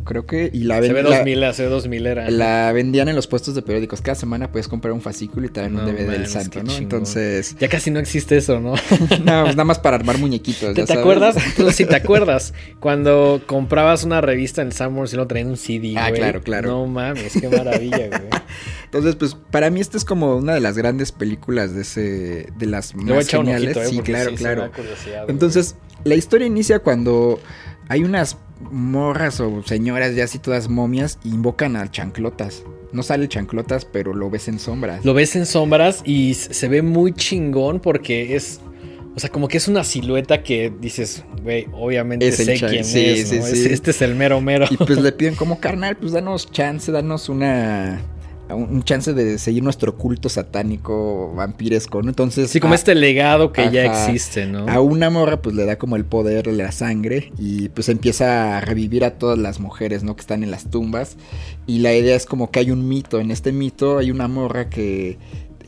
creo 0.04 0.26
que, 0.26 0.50
y 0.52 0.64
la, 0.64 0.80
Se 0.82 0.92
ve 0.92 1.02
la- 1.02 1.10
2000, 1.18 1.44
hace 1.44 1.64
2000 1.64 2.06
era. 2.06 2.30
la 2.30 2.72
vendían 2.74 3.08
en 3.08 3.16
los 3.16 3.26
puestos 3.26 3.54
de 3.54 3.62
periódicos. 3.62 4.02
Cada 4.02 4.14
semana 4.14 4.52
puedes 4.52 4.68
comprar 4.68 4.92
un 4.92 5.00
fascículo 5.00 5.46
y 5.46 5.48
te 5.48 5.60
dan 5.62 5.74
un 5.76 5.84
No 5.86 5.90
DVD 5.92 6.08
del 6.10 6.26
santo, 6.26 6.62
¿no? 6.62 6.72
Entonces, 6.76 7.56
Ya 7.58 7.68
casi 7.68 7.90
no 7.90 7.98
existe 8.00 8.36
eso, 8.36 8.60
¿no? 8.60 8.74
no, 9.24 9.44
pues 9.44 9.56
nada 9.56 9.64
más 9.64 9.78
para 9.78 9.96
armar 9.96 10.18
muñequitos. 10.18 10.74
¿Te, 10.74 10.80
ya 10.82 10.86
te 10.86 10.86
sabes. 10.88 11.00
acuerdas? 11.00 11.36
Tú 11.56 11.70
sí 11.70 11.86
te 11.86 11.96
acuerdas. 11.96 12.52
Cuando 12.80 13.40
comprabas 13.46 14.04
una 14.04 14.20
revista 14.20 14.60
en 14.60 14.72
Sanborns 14.72 15.12
y 15.14 15.16
lo 15.16 15.26
traían 15.26 15.48
un 15.48 15.56
CD, 15.56 15.94
Ah, 15.96 16.08
güey. 16.10 16.20
claro, 16.20 16.42
claro. 16.42 16.68
No 16.70 16.86
mames, 16.86 17.32
qué 17.40 17.48
maravilla, 17.48 18.08
güey. 18.08 18.28
Entonces, 18.84 19.16
pues 19.16 19.36
para 19.50 19.70
mí 19.70 19.80
esta 19.80 19.96
es 19.96 20.04
como 20.04 20.36
una 20.36 20.54
de 20.54 20.60
las 20.60 20.76
grandes 20.76 21.12
películas 21.12 21.74
de 21.74 21.82
ese, 21.82 22.46
de 22.56 22.66
las 22.66 22.94
más 22.94 23.26
geniales. 23.28 23.76
ojito, 23.76 23.82
eh, 23.82 23.86
sí, 23.88 23.98
claro, 24.00 24.30
sí, 24.30 24.36
claro. 24.36 24.70
güey. 24.74 24.84
Entonces, 25.28 25.76
la 26.04 26.14
historia 26.14 26.46
inicia 26.46 26.78
cuando 26.80 27.40
hay 27.88 28.02
unas 28.04 28.36
morras 28.70 29.40
o 29.40 29.62
señoras 29.64 30.14
ya 30.14 30.24
así 30.24 30.38
todas 30.38 30.68
momias 30.68 31.18
invocan 31.24 31.76
al 31.76 31.90
chanclotas. 31.90 32.62
No 32.92 33.02
sale 33.02 33.24
el 33.24 33.28
chanclotas, 33.28 33.84
pero 33.84 34.14
lo 34.14 34.30
ves 34.30 34.46
en 34.48 34.58
sombras. 34.58 35.04
Lo 35.04 35.14
ves 35.14 35.34
en 35.36 35.46
sombras 35.46 36.02
y 36.04 36.34
se 36.34 36.68
ve 36.68 36.82
muy 36.82 37.12
chingón 37.12 37.80
porque 37.80 38.36
es. 38.36 38.60
O 39.16 39.20
sea, 39.20 39.30
como 39.30 39.46
que 39.46 39.58
es 39.58 39.68
una 39.68 39.84
silueta 39.84 40.42
que 40.42 40.72
dices, 40.80 41.24
güey, 41.42 41.68
obviamente 41.72 42.26
Es 42.28 42.36
sé 42.36 42.54
quién 42.58 42.84
sí, 42.84 43.04
es, 43.04 43.28
sí, 43.28 43.38
¿no? 43.38 43.46
sí. 43.46 43.52
Es- 43.52 43.66
Este 43.66 43.90
es 43.92 44.02
el 44.02 44.14
mero 44.16 44.40
mero. 44.40 44.66
Y 44.70 44.76
pues 44.76 45.00
le 45.00 45.12
piden 45.12 45.34
como 45.36 45.60
carnal, 45.60 45.96
pues 45.96 46.12
danos 46.12 46.50
chance, 46.50 46.90
danos 46.90 47.28
una 47.28 48.00
un 48.54 48.82
chance 48.82 49.12
de 49.12 49.38
seguir 49.38 49.62
nuestro 49.62 49.96
culto 49.96 50.28
satánico 50.28 51.32
vampiresco, 51.34 52.02
¿no? 52.02 52.08
Entonces, 52.08 52.50
Sí, 52.50 52.60
como 52.60 52.72
a- 52.72 52.76
este 52.76 52.94
legado 52.94 53.52
que 53.52 53.70
ya 53.70 53.84
existe, 53.84 54.46
¿no? 54.46 54.66
A 54.68 54.80
una 54.80 55.10
morra 55.10 55.40
pues 55.42 55.54
le 55.54 55.64
da 55.64 55.76
como 55.76 55.96
el 55.96 56.04
poder 56.04 56.46
de 56.46 56.52
la 56.52 56.72
sangre 56.72 57.32
y 57.38 57.68
pues 57.70 57.88
empieza 57.88 58.56
a 58.56 58.60
revivir 58.60 59.04
a 59.04 59.12
todas 59.18 59.38
las 59.38 59.60
mujeres, 59.60 60.02
¿no? 60.04 60.14
Que 60.16 60.20
están 60.20 60.42
en 60.42 60.50
las 60.50 60.70
tumbas. 60.70 61.16
Y 61.66 61.78
la 61.78 61.94
idea 61.94 62.16
es 62.16 62.26
como 62.26 62.50
que 62.50 62.60
hay 62.60 62.70
un 62.70 62.88
mito. 62.88 63.20
En 63.20 63.30
este 63.30 63.52
mito 63.52 63.98
hay 63.98 64.10
una 64.10 64.28
morra 64.28 64.68
que, 64.70 65.18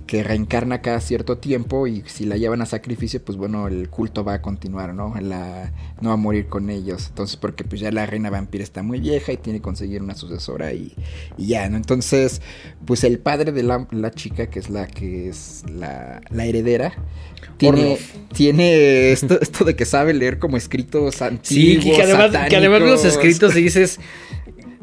que 0.07 0.23
reencarna 0.23 0.83
cada 0.83 1.01
cierto 1.01 1.39
tiempo 1.39 1.87
y 1.87 2.03
si 2.07 2.25
la 2.25 2.37
llevan 2.37 2.63
a 2.63 2.67
sacrificio 2.67 3.23
pues 3.23 3.37
bueno, 3.37 3.67
el 3.67 3.89
culto 3.89 4.25
va 4.25 4.35
a 4.35 4.43
continuar, 4.43 4.95
¿no? 4.95 5.15
La, 5.21 5.73
no 6.01 6.11
va 6.11 6.15
a 6.15 6.19
morir 6.19 6.47
con 6.47 6.71
ellos. 6.71 7.07
Entonces 7.09 7.37
porque 7.37 7.65
pues 7.65 7.81
ya 7.81 7.91
la 7.91 8.07
reina 8.07 8.31
vampira 8.31 8.65
está 8.65 8.83
muy 8.83 9.01
vieja 9.01 9.33
y 9.33 9.37
tiene 9.37 9.59
que 9.59 9.63
conseguir 9.63 10.03
una 10.03 10.15
sucesora 10.15 10.73
y, 10.73 10.95
y 11.37 11.47
ya, 11.49 11.69
¿no? 11.69 11.77
Entonces 11.77 12.41
pues 12.85 13.05
el 13.05 13.19
padre 13.19 13.53
de 13.53 13.63
la, 13.63 13.87
la 13.91 14.11
chica, 14.13 14.47
que 14.49 14.61
es 14.61 14.71
la 14.71 14.87
que 14.87 15.29
es 15.29 15.65
la, 15.69 16.21
la 16.31 16.45
heredera, 16.45 16.93
tiene, 17.57 17.99
tiene 18.33 19.13
esto, 19.13 19.39
esto 19.43 19.65
de 19.65 19.77
que 19.77 19.85
sabe 19.85 20.15
leer 20.15 20.39
como 20.39 20.57
escritos 20.57 21.23
antiguos. 21.23 21.85
Sí, 21.85 21.91
que 21.91 22.03
además, 22.03 22.49
que 22.49 22.57
además 22.57 22.81
los 22.83 23.05
escritos 23.05 23.55
dices. 23.55 23.99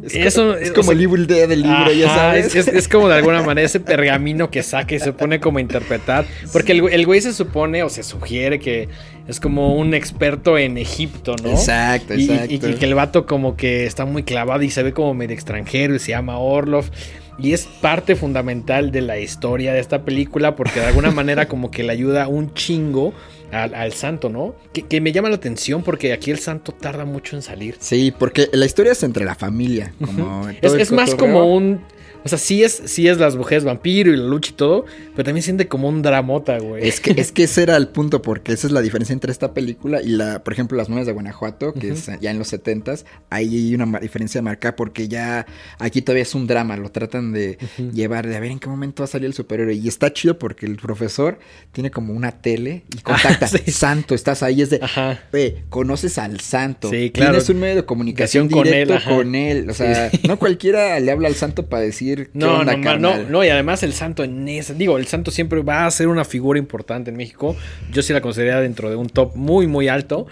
Es, 0.06 0.14
eso, 0.16 0.58
es 0.58 0.72
o 0.72 0.74
como 0.74 0.84
sea, 0.92 0.94
el 0.94 1.02
Evil 1.02 1.28
Dead 1.28 1.48
del 1.48 1.62
libro, 1.64 1.92
ya 1.94 2.08
sabes. 2.10 2.56
Es, 2.56 2.68
es- 2.68 2.88
como 2.88 3.08
de 3.08 3.16
alguna 3.16 3.42
manera 3.42 3.66
ese 3.66 3.80
pergamino 3.80 4.50
que 4.52 4.62
saca 4.64 4.96
y 4.96 5.00
se 5.00 5.14
pone 5.14 5.40
como 5.40 5.60
a 5.60 5.62
interpretar. 5.62 6.26
Porque 6.52 6.74
el, 6.74 6.82
güey- 6.84 6.94
el 6.94 7.06
güey 7.06 7.22
se 7.22 7.34
supone 7.34 7.84
o 7.84 7.90
se 7.90 8.04
sugiere 8.04 8.60
que 8.60 8.90
es 9.28 9.40
como 9.40 9.76
un 9.76 9.94
experto 9.94 10.58
en 10.58 10.78
Egipto, 10.78 11.36
¿no? 11.42 11.52
Exacto, 11.52 12.14
Y- 12.16 12.24
y- 12.24 12.32
exacto. 12.32 12.70
Y, 12.70 12.74
que 12.76 12.86
el 12.86 12.96
vato 12.96 13.26
como 13.26 13.56
que 13.56 13.86
está 13.86 14.06
muy 14.06 14.24
clavado 14.24 14.62
y 14.64 14.70
se 14.70 14.84
ve 14.84 14.92
como 14.94 15.14
medio 15.14 15.34
extranjero 15.34 15.96
y 15.96 16.00
se 16.00 16.10
llama 16.12 16.38
Orlov. 16.38 16.86
Y 17.40 17.54
es 17.54 17.66
parte 17.66 18.16
fundamental 18.16 18.92
de 18.92 19.02
la 19.02 19.18
historia 19.18 19.74
de 19.74 19.80
esta 19.80 20.04
película 20.04 20.56
porque 20.56 20.80
de 20.82 20.86
alguna 20.88 21.10
manera 21.12 21.48
como 21.48 21.72
que 21.72 21.82
le 21.84 21.92
ayuda 21.92 22.28
un 22.28 22.54
chingo 22.54 23.12
al, 23.54 23.74
al 23.74 23.94
santo, 23.94 24.30
¿no? 24.30 24.56
Que, 24.74 24.84
que 24.84 25.02
me 25.02 25.12
llama 25.12 25.30
la 25.30 25.36
atención 25.36 25.84
porque 25.84 26.14
aquí 26.14 26.32
el 26.32 26.40
santo 26.40 26.72
tarda 26.72 27.06
mucho 27.06 27.36
en 27.36 27.42
salir. 27.42 27.76
Sí, 27.80 28.14
porque 28.18 28.50
la 28.54 28.66
historia 28.66 28.92
es 28.92 29.04
entre 29.04 29.26
la 29.26 29.36
familia. 29.36 29.94
Como 30.04 30.50
Es, 30.62 30.74
es 30.74 30.92
más 30.92 31.16
como 31.16 31.54
un. 31.54 31.82
O 32.26 32.30
sea, 32.30 32.38
sí 32.38 32.64
es, 32.64 32.82
sí 32.86 33.08
es 33.08 33.18
las 33.18 33.36
mujeres 33.36 33.64
vampiro 33.64 34.12
y 34.14 34.18
la 34.18 34.24
lucha 34.24 34.52
y 34.52 34.56
todo, 34.56 34.86
pero 35.16 35.24
también 35.26 35.44
siente 35.44 35.68
como 35.68 35.90
un 35.90 36.02
dramota, 36.02 36.58
güey. 36.60 36.88
Es 36.88 37.00
que, 37.00 37.12
es 37.18 37.32
que 37.32 37.44
ese 37.46 37.64
era 37.64 37.78
el 37.78 37.88
punto, 37.90 38.22
porque 38.22 38.54
esa 38.54 38.68
es 38.68 38.74
la 38.74 38.82
diferencia 38.82 39.14
entre 39.14 39.32
esta 39.32 39.54
película 39.54 40.02
y 40.02 40.10
la, 40.10 40.44
por 40.44 40.54
ejemplo, 40.54 40.78
Las 40.78 40.90
Nuevas 40.90 41.06
de 41.08 41.14
Guanajuato, 41.14 41.74
que 41.74 41.90
es 41.90 42.10
ya 42.22 42.32
en 42.32 42.40
los 42.40 42.48
setentas, 42.48 43.06
ahí 43.30 43.68
hay 43.68 43.76
una 43.76 44.00
diferencia 44.00 44.42
marcada 44.42 44.76
porque 44.76 45.08
ya 45.08 45.46
aquí 45.80 46.02
todavía 46.02 46.24
es 46.24 46.34
un 46.36 46.48
drama, 46.48 46.78
lo 46.78 46.92
tratan 46.92 47.32
de 47.34 47.58
llevar, 47.94 48.28
de 48.28 48.36
a 48.38 48.40
ver 48.40 48.52
en 48.52 48.60
qué 48.60 48.70
momento 48.70 49.04
va 49.04 49.06
a 49.06 49.08
salir 49.08 49.28
el 49.28 49.34
superhéroe. 49.34 49.74
Y 49.74 49.88
está 49.88 50.12
chido 50.14 50.38
porque 50.40 50.66
el 50.66 50.78
profesor 50.78 51.40
tiene 51.72 51.92
como 51.92 52.14
una 52.14 52.32
tele 52.42 52.84
y 52.94 53.00
Ah, 53.00 53.02
contacta, 53.04 53.48
sí. 53.48 53.72
santo, 53.72 54.16
estás 54.16 54.44
ahí, 54.44 54.62
es 54.62 54.70
de, 54.70 54.80
Ajá. 54.82 55.20
Ve, 55.32 55.64
conoces 55.70 56.18
al 56.18 56.40
santo. 56.40 56.90
Sí, 56.90 57.12
claro. 57.12 57.32
Tienes 57.34 57.50
un 57.50 57.60
medio 57.60 57.76
de 57.76 57.86
comunicación 57.86 58.50
Con 58.50 58.60
él, 58.68 58.74
directo 58.74 58.94
ajá. 58.96 59.10
con 59.16 59.36
él. 59.36 59.70
O 59.70 59.74
sea, 59.74 60.10
no 60.28 60.40
cualquiera 60.40 61.00
le 61.00 61.12
habla 61.12 61.28
al 61.28 61.36
santo 61.36 61.68
para 61.68 61.84
decir 61.84 62.13
qué 62.16 62.30
No, 62.34 62.60
onda, 62.60 62.76
no, 62.78 62.98
no, 62.98 63.18
no, 63.30 63.44
y 63.44 63.50
además 63.50 63.84
el 63.84 63.94
santo 63.94 64.24
en 64.24 64.48
esa, 64.48 64.74
digo, 64.74 64.98
el 64.98 65.08
santo 65.08 65.32
siempre 65.32 65.62
va 65.62 65.86
a 65.86 65.92
ser 65.92 66.08
una 66.08 66.26
figura 66.26 66.60
importante 66.60 67.10
en 67.12 67.18
México. 67.18 67.56
Yo 67.92 68.02
sí 68.02 68.14
la 68.14 68.22
consideraría 68.22 68.62
dentro 68.62 68.90
de 68.90 68.96
un 68.96 69.08
top 69.08 69.36
muy, 69.36 69.68
muy 69.68 69.88
alto. 69.88 70.28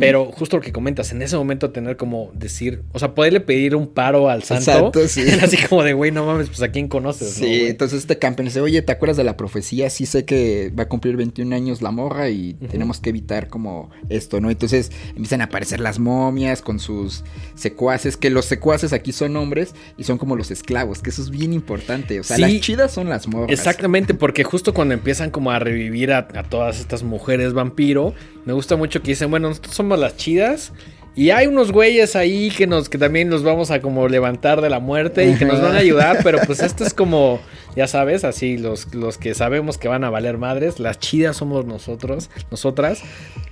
Pero 0.00 0.26
justo 0.26 0.56
lo 0.56 0.62
que 0.62 0.72
comentas, 0.72 1.12
en 1.12 1.22
ese 1.22 1.36
momento 1.36 1.70
tener 1.70 1.96
como 1.96 2.30
decir, 2.34 2.82
o 2.92 2.98
sea, 2.98 3.14
poderle 3.14 3.40
pedir 3.40 3.76
un 3.76 3.86
paro 3.88 4.28
al 4.28 4.42
santo. 4.42 4.92
sí. 5.06 5.22
Así 5.42 5.56
como 5.68 5.82
de, 5.82 5.92
güey, 5.92 6.10
no 6.10 6.26
mames, 6.26 6.48
pues 6.48 6.62
a 6.62 6.68
quién 6.68 6.88
conoces, 6.88 7.40
¿no, 7.40 7.46
Sí, 7.46 7.66
entonces 7.66 8.00
este 8.00 8.18
campeón 8.18 8.46
dice, 8.46 8.60
oye, 8.60 8.82
¿te 8.82 8.92
acuerdas 8.92 9.16
de 9.16 9.24
la 9.24 9.36
profecía? 9.36 9.90
Sí 9.90 10.06
sé 10.06 10.24
que 10.24 10.72
va 10.78 10.84
a 10.84 10.88
cumplir 10.88 11.16
21 11.16 11.54
años 11.54 11.82
la 11.82 11.90
morra 11.90 12.30
y 12.30 12.54
tenemos 12.70 13.00
que 13.00 13.10
evitar 13.10 13.48
como 13.48 13.90
esto, 14.08 14.40
¿no? 14.40 14.50
Entonces 14.50 14.90
empiezan 15.08 15.40
a 15.40 15.44
aparecer 15.44 15.80
las 15.80 15.98
momias 15.98 16.62
con 16.62 16.78
sus 16.78 17.24
secuaces, 17.54 18.16
que 18.16 18.30
los 18.30 18.44
secuaces 18.44 18.92
aquí 18.92 19.12
son 19.12 19.36
hombres 19.36 19.74
y 19.96 20.04
son 20.04 20.18
como 20.18 20.36
los 20.36 20.50
esclavos, 20.50 21.00
que 21.02 21.10
eso 21.10 21.23
es 21.24 21.30
bien 21.30 21.52
importante. 21.52 22.20
O 22.20 22.22
sea, 22.22 22.36
Sí. 22.36 22.42
las 22.42 22.60
chidas 22.60 22.92
son 22.92 23.08
las 23.08 23.26
morras. 23.26 23.50
Exactamente, 23.50 24.14
porque 24.14 24.44
justo 24.44 24.72
cuando 24.72 24.94
empiezan 24.94 25.30
como 25.30 25.50
a 25.50 25.58
revivir 25.58 26.12
a, 26.12 26.28
a 26.34 26.42
todas 26.44 26.80
estas 26.80 27.02
mujeres 27.02 27.52
vampiro, 27.52 28.14
me 28.44 28.52
gusta 28.52 28.76
mucho 28.76 29.02
que 29.02 29.10
dicen, 29.12 29.30
bueno, 29.30 29.48
nosotros 29.48 29.74
somos 29.74 29.98
las 29.98 30.16
chidas. 30.16 30.72
Y 31.16 31.30
hay 31.30 31.46
unos 31.46 31.70
güeyes 31.70 32.16
ahí 32.16 32.50
que 32.50 32.66
nos 32.66 32.88
que 32.88 32.98
también 32.98 33.28
nos 33.28 33.44
vamos 33.44 33.70
a 33.70 33.80
como 33.80 34.08
levantar 34.08 34.60
de 34.60 34.68
la 34.68 34.80
muerte 34.80 35.28
y 35.30 35.36
que 35.36 35.44
nos 35.44 35.60
van 35.62 35.76
a 35.76 35.78
ayudar, 35.78 36.18
pero 36.24 36.40
pues 36.44 36.58
esto 36.62 36.82
es 36.84 36.92
como, 36.92 37.38
ya 37.76 37.86
sabes, 37.86 38.24
así 38.24 38.58
los, 38.58 38.92
los 38.92 39.16
que 39.16 39.32
sabemos 39.34 39.78
que 39.78 39.86
van 39.86 40.02
a 40.02 40.10
valer 40.10 40.38
madres, 40.38 40.80
las 40.80 40.98
chidas 40.98 41.36
somos 41.36 41.66
nosotros, 41.66 42.30
nosotras. 42.50 43.00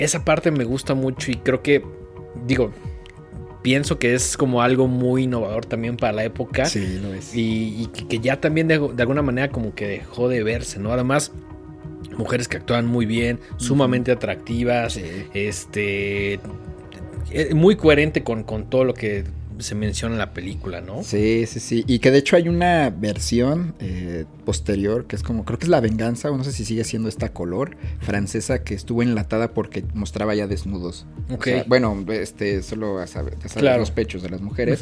Esa 0.01 0.25
parte 0.25 0.51
me 0.51 0.65
gusta 0.65 0.95
mucho 0.95 1.31
y 1.31 1.37
creo 1.37 1.63
que, 1.63 1.85
digo, 2.49 2.73
pienso 3.63 3.99
que 3.99 4.15
es 4.15 4.37
como 4.37 4.61
algo 4.63 4.89
muy 4.89 5.25
innovador 5.25 5.65
también 5.67 5.97
para 5.97 6.13
la 6.13 6.25
época. 6.25 6.67
Sí, 6.67 6.99
lo 7.03 7.15
es. 7.15 7.35
Y, 7.35 7.83
y 7.83 7.87
que, 7.87 8.07
que 8.09 8.19
ya 8.21 8.41
también 8.41 8.69
de, 8.69 8.79
de 8.79 9.03
alguna 9.03 9.23
manera 9.23 9.49
como 9.51 9.75
que 9.75 9.87
dejó 9.87 10.29
de 10.29 10.43
verse, 10.43 10.79
¿no? 10.81 10.93
Además, 10.93 11.33
mujeres 12.17 12.49
que 12.49 12.59
actúan 12.59 12.87
muy 12.87 13.07
bien, 13.07 13.39
sumamente 13.57 14.13
atractivas, 14.13 14.95
Sí. 14.95 15.03
este... 15.33 16.35
eh, 17.31 17.55
Muy 17.55 17.77
coherente 17.77 18.23
con, 18.23 18.43
con 18.45 18.69
todo 18.69 18.85
lo 18.85 18.95
que 18.95 19.25
se 19.63 19.75
menciona 19.75 20.15
en 20.15 20.19
la 20.19 20.33
película, 20.35 20.81
¿no? 20.81 21.03
Sí, 21.03 21.47
sí, 21.47 21.61
sí. 21.61 21.85
Y 21.87 21.99
que 22.01 22.11
de 22.11 22.19
hecho 22.19 22.37
hay 22.37 22.49
una 22.49 22.91
versión 22.91 23.75
eh, 23.81 24.25
posterior 24.45 25.07
que 25.07 25.17
es 25.17 25.23
como, 25.23 25.45
creo 25.45 25.59
que 25.59 25.65
es 25.67 25.71
La 25.71 25.81
Venganza, 25.81 26.31
o 26.31 26.37
no 26.37 26.45
sé 26.45 26.53
si 26.53 26.65
sigue 26.65 26.85
siendo 26.85 27.09
esta 27.09 27.33
color 27.33 27.77
francesa 28.01 28.63
que 28.65 28.75
estuvo 28.75 29.03
enlatada 29.03 29.55
porque 29.55 29.85
mostraba 29.95 30.35
ya 30.35 30.47
desnudos. 30.47 31.07
Ok. 31.31 31.41
O 31.41 31.45
sea, 31.45 31.65
bueno, 31.67 32.05
este, 32.11 32.63
solo 32.63 32.99
a 32.99 33.07
saber, 33.07 33.35
a 33.45 33.49
saber 33.49 33.61
Claro. 33.63 33.81
los 33.81 33.91
pechos 33.91 34.23
de 34.23 34.31
las 34.31 34.41
mujeres 34.41 34.81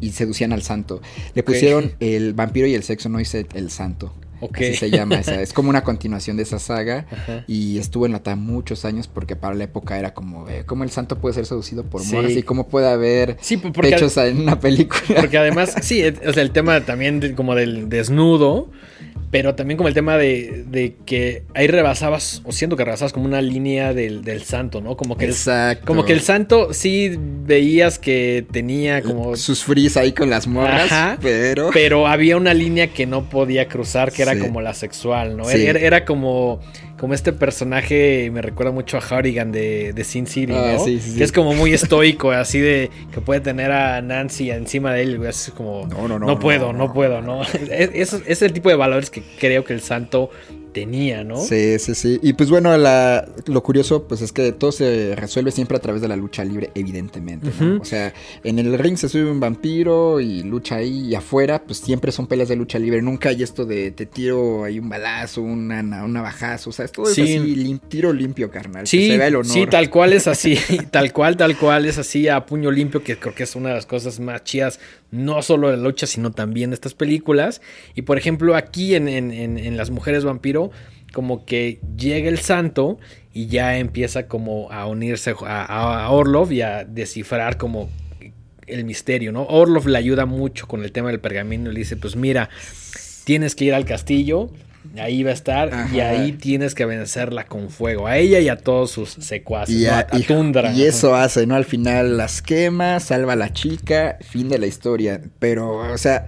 y 0.00 0.10
seducían 0.12 0.52
al 0.52 0.62
santo. 0.62 1.00
Le 1.34 1.42
pusieron 1.42 1.92
el 2.00 2.34
vampiro 2.34 2.66
y 2.66 2.74
el 2.74 2.82
sexo, 2.82 3.08
no 3.08 3.18
dice 3.18 3.46
el 3.54 3.70
santo. 3.70 4.14
Ok. 4.40 4.56
Así 4.58 4.74
se 4.74 4.90
llama 4.90 5.16
esa. 5.16 5.40
Es 5.42 5.52
como 5.52 5.70
una 5.70 5.82
continuación 5.84 6.36
de 6.36 6.42
esa 6.44 6.58
saga. 6.58 7.06
Ajá. 7.10 7.44
Y 7.46 7.78
estuvo 7.78 8.06
enlatada 8.06 8.36
muchos 8.36 8.84
años 8.84 9.08
porque 9.08 9.36
para 9.36 9.54
la 9.54 9.64
época 9.64 9.98
era 9.98 10.14
como, 10.14 10.48
eh, 10.48 10.62
¿cómo 10.66 10.84
el 10.84 10.90
santo 10.90 11.18
puede 11.18 11.34
ser 11.34 11.46
seducido 11.46 11.84
por 11.84 12.02
Sí. 12.02 12.14
morras? 12.14 12.32
Y 12.32 12.42
cómo 12.42 12.68
puede 12.68 12.88
haber 12.88 13.36
Sí, 13.40 13.56
pechos 13.56 14.16
en 14.18 14.40
una 14.40 14.60
película. 14.60 15.20
porque 15.20 15.38
además, 15.38 15.74
sí, 15.82 16.02
o 16.04 16.32
sea, 16.32 16.42
el 16.42 16.50
tema 16.52 16.80
también 16.84 17.20
de- 17.20 17.34
como 17.34 17.54
del 17.54 17.88
desnudo, 17.88 18.70
pero 19.30 19.54
también 19.54 19.76
como 19.76 19.88
el 19.88 19.94
tema 19.94 20.16
de, 20.16 20.64
de 20.68 20.94
que 21.04 21.42
ahí 21.54 21.66
rebasabas, 21.66 22.40
o 22.44 22.52
siento 22.52 22.76
que 22.76 22.84
rebasabas 22.84 23.12
como 23.12 23.26
una 23.26 23.42
línea 23.42 23.92
del, 23.92 24.22
del 24.24 24.42
santo, 24.42 24.80
¿no? 24.80 24.96
Como 24.96 25.16
que, 25.16 25.26
el, 25.26 25.32
Exacto. 25.32 25.84
como 25.86 26.04
que 26.04 26.14
el 26.14 26.20
santo 26.20 26.72
sí 26.72 27.14
veías 27.18 27.98
que 27.98 28.46
tenía 28.50 29.02
como... 29.02 29.36
Sus 29.36 29.64
frizz 29.64 29.96
ahí 29.98 30.12
con 30.12 30.30
las 30.30 30.46
morras, 30.46 30.90
Ajá. 30.90 31.18
pero... 31.20 31.70
Pero 31.72 32.06
había 32.06 32.36
una 32.38 32.54
línea 32.54 32.88
que 32.88 33.04
no 33.06 33.28
podía 33.28 33.68
cruzar, 33.68 34.12
que 34.12 34.22
era 34.22 34.34
Sí. 34.34 34.40
como 34.40 34.60
la 34.62 34.72
sexual, 34.72 35.36
¿no? 35.36 35.44
Sí. 35.44 35.66
Era, 35.66 35.78
era 35.80 36.04
como, 36.06 36.60
como 36.98 37.14
este 37.14 37.32
personaje, 37.32 38.30
me 38.32 38.42
recuerda 38.42 38.72
mucho 38.72 38.98
a 38.98 39.00
Harrigan 39.00 39.52
de, 39.52 39.92
de 39.92 40.04
Sin 40.04 40.26
City, 40.26 40.52
Ah, 40.54 40.74
¿no? 40.74 40.84
sí, 40.84 40.98
sí, 41.00 41.12
sí. 41.12 41.18
Que 41.18 41.24
es 41.24 41.32
como 41.32 41.54
muy 41.54 41.72
estoico, 41.72 42.30
así 42.32 42.58
de 42.60 42.90
que 43.12 43.20
puede 43.20 43.40
tener 43.40 43.70
a 43.70 44.02
Nancy 44.02 44.50
encima 44.50 44.92
de 44.92 45.02
él, 45.02 45.16
güey, 45.18 45.30
así 45.30 45.52
como, 45.52 45.86
No, 45.86 46.08
no, 46.08 46.18
no, 46.18 46.26
no 46.26 46.38
puedo, 46.38 46.72
no, 46.72 46.78
no, 46.78 46.86
no. 46.88 46.92
puedo, 46.92 47.22
¿no? 47.22 47.42
Es, 47.70 48.12
es- 48.12 48.22
es 48.26 48.42
el 48.42 48.52
tipo 48.52 48.68
de 48.68 48.74
valores 48.74 49.10
que 49.10 49.22
creo 49.38 49.64
que 49.64 49.72
el 49.74 49.80
santo 49.80 50.30
tenía, 50.80 51.24
¿no? 51.24 51.36
Sí, 51.36 51.78
sí, 51.78 51.94
sí. 51.94 52.18
Y 52.22 52.32
pues 52.34 52.50
bueno, 52.50 52.76
la, 52.76 53.28
lo 53.46 53.62
curioso 53.62 54.04
pues 54.06 54.20
es 54.22 54.32
que 54.32 54.52
todo 54.52 54.70
se 54.72 55.14
resuelve 55.16 55.50
siempre 55.50 55.76
a 55.76 55.80
través 55.80 56.00
de 56.02 56.08
la 56.08 56.16
lucha 56.16 56.44
libre, 56.44 56.70
evidentemente. 56.74 57.50
O 57.80 57.84
sea, 57.84 58.12
en 58.44 58.58
el 58.58 58.78
ring 58.78 58.96
se 58.96 59.08
sube 59.08 59.30
un 59.30 59.40
vampiro 59.40 60.20
y 60.20 60.42
lucha 60.42 60.76
ahí 60.76 61.06
y 61.08 61.14
afuera 61.14 61.62
pues 61.64 61.78
siempre 61.78 62.12
son 62.12 62.26
peleas 62.26 62.48
de 62.48 62.56
lucha 62.56 62.78
libre. 62.78 63.02
Nunca 63.02 63.30
hay 63.30 63.42
esto 63.42 63.64
de 63.64 63.90
te 63.90 64.06
tiro 64.06 64.64
ahí 64.64 64.78
un 64.78 64.88
balazo, 64.88 65.42
una, 65.42 65.80
un 66.04 66.12
navajazo. 66.12 66.70
O 66.70 66.72
sea, 66.72 66.84
es 66.84 66.92
todo 66.92 67.06
Sí. 67.06 67.22
es 67.22 67.40
así, 67.40 67.54
lim- 67.56 67.80
tiro 67.88 68.12
limpio, 68.12 68.50
carnal. 68.50 68.82
que 68.84 68.88
Sí, 68.88 69.08
se 69.08 69.18
vea 69.18 69.26
el 69.28 69.36
honor. 69.36 69.52
sí, 69.52 69.66
tal 69.66 69.90
cual 69.90 70.12
es 70.12 70.26
así, 70.26 70.56
tal 70.90 71.12
cual, 71.12 71.36
tal 71.36 71.56
cual 71.56 71.86
es 71.86 71.98
así 71.98 72.28
a 72.28 72.44
puño 72.46 72.70
limpio, 72.70 73.02
que 73.02 73.16
creo 73.18 73.34
que 73.34 73.42
es 73.44 73.56
una 73.56 73.70
de 73.70 73.74
las 73.76 73.86
cosas 73.86 74.20
más 74.20 74.44
chidas, 74.44 74.78
no 75.10 75.40
solo 75.42 75.70
de 75.70 75.76
la 75.76 75.82
lucha, 75.84 76.06
sino 76.06 76.30
también 76.32 76.70
de 76.70 76.74
estas 76.74 76.94
películas. 76.94 77.60
Y 77.94 78.02
por 78.02 78.18
ejemplo, 78.18 78.54
aquí 78.56 78.94
en, 78.94 79.08
en- 79.08 79.30
en- 79.32 79.76
Las 79.76 79.90
Mujeres 79.90 80.24
Vampiro, 80.24 80.70
como 81.12 81.44
que 81.46 81.80
llega 81.96 82.28
el 82.28 82.38
santo 82.38 82.98
y 83.32 83.46
ya 83.46 83.78
empieza 83.78 84.26
como 84.28 84.70
a 84.70 84.86
unirse 84.86 85.34
a 85.46 86.08
Orlov 86.10 86.52
y 86.52 86.60
a 86.62 86.84
descifrar 86.84 87.56
como 87.56 87.88
el 88.66 88.84
misterio, 88.84 89.32
¿no? 89.32 89.44
Orlov 89.44 89.86
le 89.88 89.96
ayuda 89.96 90.26
mucho 90.26 90.66
con 90.68 90.84
el 90.84 90.92
tema 90.92 91.08
del 91.08 91.20
pergamino 91.20 91.70
y 91.70 91.74
le 91.74 91.78
dice, 91.80 91.96
pues 91.96 92.16
mira, 92.16 92.50
tienes 93.24 93.54
que 93.54 93.64
ir 93.64 93.72
al 93.74 93.86
castillo, 93.86 94.50
ahí 94.96 95.22
va 95.22 95.30
a 95.30 95.34
estar 95.34 95.70
y 95.92 96.00
ahí 96.00 96.32
tienes 96.32 96.74
que 96.74 96.84
vencerla 96.86 97.44
con 97.46 97.70
fuego, 97.70 98.06
a 98.06 98.16
ella 98.16 98.40
y 98.40 98.48
a 98.48 98.56
todos 98.56 98.90
sus 98.90 99.10
secuaces, 99.10 99.74
Y, 99.74 99.86
a- 99.86 100.00
a, 100.00 100.20
Tundra. 100.26 100.72
y 100.72 100.84
eso 100.84 101.14
hace, 101.14 101.46
¿no? 101.46 101.54
Al 101.54 101.64
final 101.64 102.16
las 102.16 102.42
quema, 102.42 102.98
salva 103.00 103.34
a 103.34 103.36
la 103.36 103.52
chica, 103.52 104.18
fin 104.20 104.48
de 104.48 104.58
la 104.58 104.66
historia. 104.66 105.20
Pero, 105.38 105.92
o 105.92 105.98
sea, 105.98 106.26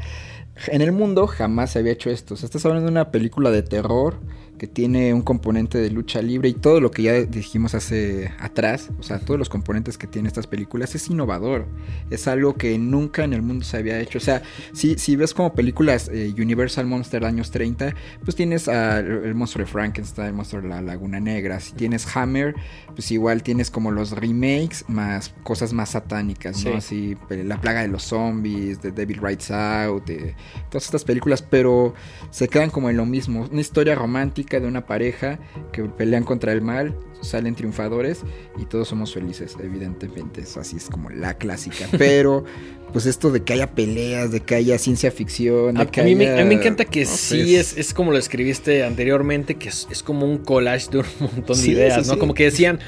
en 0.68 0.82
el 0.82 0.92
mundo 0.92 1.26
jamás 1.26 1.70
se 1.70 1.78
había 1.78 1.92
hecho 1.92 2.10
esto. 2.10 2.34
O 2.34 2.36
sea, 2.36 2.46
estás 2.46 2.64
hablando 2.66 2.86
de 2.86 2.92
una 2.92 3.10
película 3.10 3.50
de 3.50 3.62
terror 3.62 4.18
que 4.60 4.66
tiene 4.66 5.14
un 5.14 5.22
componente 5.22 5.78
de 5.78 5.88
lucha 5.88 6.20
libre 6.20 6.50
y 6.50 6.52
todo 6.52 6.82
lo 6.82 6.90
que 6.90 7.04
ya 7.04 7.14
dijimos 7.14 7.74
hace 7.74 8.30
atrás, 8.38 8.90
o 8.98 9.02
sea, 9.02 9.18
todos 9.18 9.38
los 9.38 9.48
componentes 9.48 9.96
que 9.96 10.06
tiene 10.06 10.28
estas 10.28 10.46
películas 10.46 10.94
es 10.94 11.08
innovador. 11.08 11.66
Es 12.10 12.28
algo 12.28 12.56
que 12.56 12.76
nunca 12.76 13.24
en 13.24 13.32
el 13.32 13.40
mundo 13.40 13.64
se 13.64 13.78
había 13.78 13.98
hecho. 13.98 14.18
O 14.18 14.20
sea, 14.20 14.42
si, 14.74 14.98
si 14.98 15.16
ves 15.16 15.32
como 15.32 15.54
películas 15.54 16.10
eh, 16.12 16.34
Universal 16.36 16.84
Monster 16.84 17.22
de 17.22 17.28
años 17.28 17.50
30, 17.50 17.94
pues 18.22 18.36
tienes 18.36 18.68
el 18.68 19.34
monstruo 19.34 19.64
de 19.64 19.72
Frankenstein, 19.72 20.28
el 20.28 20.34
monstruo 20.34 20.60
de 20.60 20.68
la 20.68 20.82
Laguna 20.82 21.20
Negra. 21.20 21.58
Si 21.58 21.72
tienes 21.72 22.06
Hammer, 22.14 22.54
pues 22.94 23.10
igual 23.12 23.42
tienes 23.42 23.70
como 23.70 23.90
los 23.90 24.10
remakes 24.10 24.84
más 24.88 25.32
cosas 25.42 25.72
más 25.72 25.92
satánicas, 25.92 26.62
¿no? 26.66 26.72
Sí. 26.72 26.76
Así, 26.76 27.16
La 27.30 27.58
plaga 27.58 27.80
de 27.80 27.88
los 27.88 28.02
zombies, 28.02 28.82
de 28.82 28.92
Devil 28.92 29.20
Rides 29.22 29.50
Out, 29.52 30.04
de 30.04 30.34
todas 30.68 30.84
estas 30.84 31.04
películas, 31.04 31.40
pero 31.40 31.94
se 32.30 32.46
quedan 32.46 32.68
como 32.68 32.90
en 32.90 32.98
lo 32.98 33.06
mismo. 33.06 33.48
Una 33.50 33.62
historia 33.62 33.94
romántica 33.94 34.49
de 34.58 34.66
una 34.66 34.86
pareja 34.86 35.38
que 35.72 35.84
pelean 35.84 36.24
contra 36.24 36.52
el 36.52 36.62
mal, 36.62 36.96
salen 37.20 37.54
triunfadores 37.54 38.22
y 38.58 38.64
todos 38.64 38.88
somos 38.88 39.14
felices, 39.14 39.56
evidentemente. 39.62 40.40
Eso 40.40 40.58
así 40.58 40.76
es 40.78 40.88
como 40.88 41.10
la 41.10 41.34
clásica. 41.34 41.86
Pero, 41.98 42.44
pues 42.92 43.06
esto 43.06 43.30
de 43.30 43.44
que 43.44 43.52
haya 43.52 43.70
peleas, 43.72 44.32
de 44.32 44.40
que 44.40 44.54
haya 44.56 44.78
ciencia 44.78 45.12
ficción, 45.12 45.74
de 45.76 45.82
A, 45.82 45.86
que 45.86 46.00
a 46.00 46.04
mí 46.04 46.14
me, 46.16 46.26
haya- 46.28 46.40
a 46.40 46.44
mí 46.44 46.48
me 46.48 46.54
encanta 46.60 46.84
que 46.86 47.04
no 47.04 47.10
sí 47.10 47.54
es, 47.54 47.76
es 47.76 47.94
como 47.94 48.10
lo 48.10 48.18
escribiste 48.18 48.82
anteriormente, 48.82 49.54
que 49.56 49.68
es, 49.68 49.86
es 49.90 50.02
como 50.02 50.26
un 50.26 50.38
collage 50.38 50.90
de 50.90 50.98
un 50.98 51.04
montón 51.20 51.56
de 51.56 51.62
Sí, 51.62 51.70
ideas, 51.72 52.02
sí, 52.02 52.08
¿no? 52.08 52.14
sí. 52.14 52.18
Como 52.18 52.34
que 52.34 52.44
decían, 52.44 52.80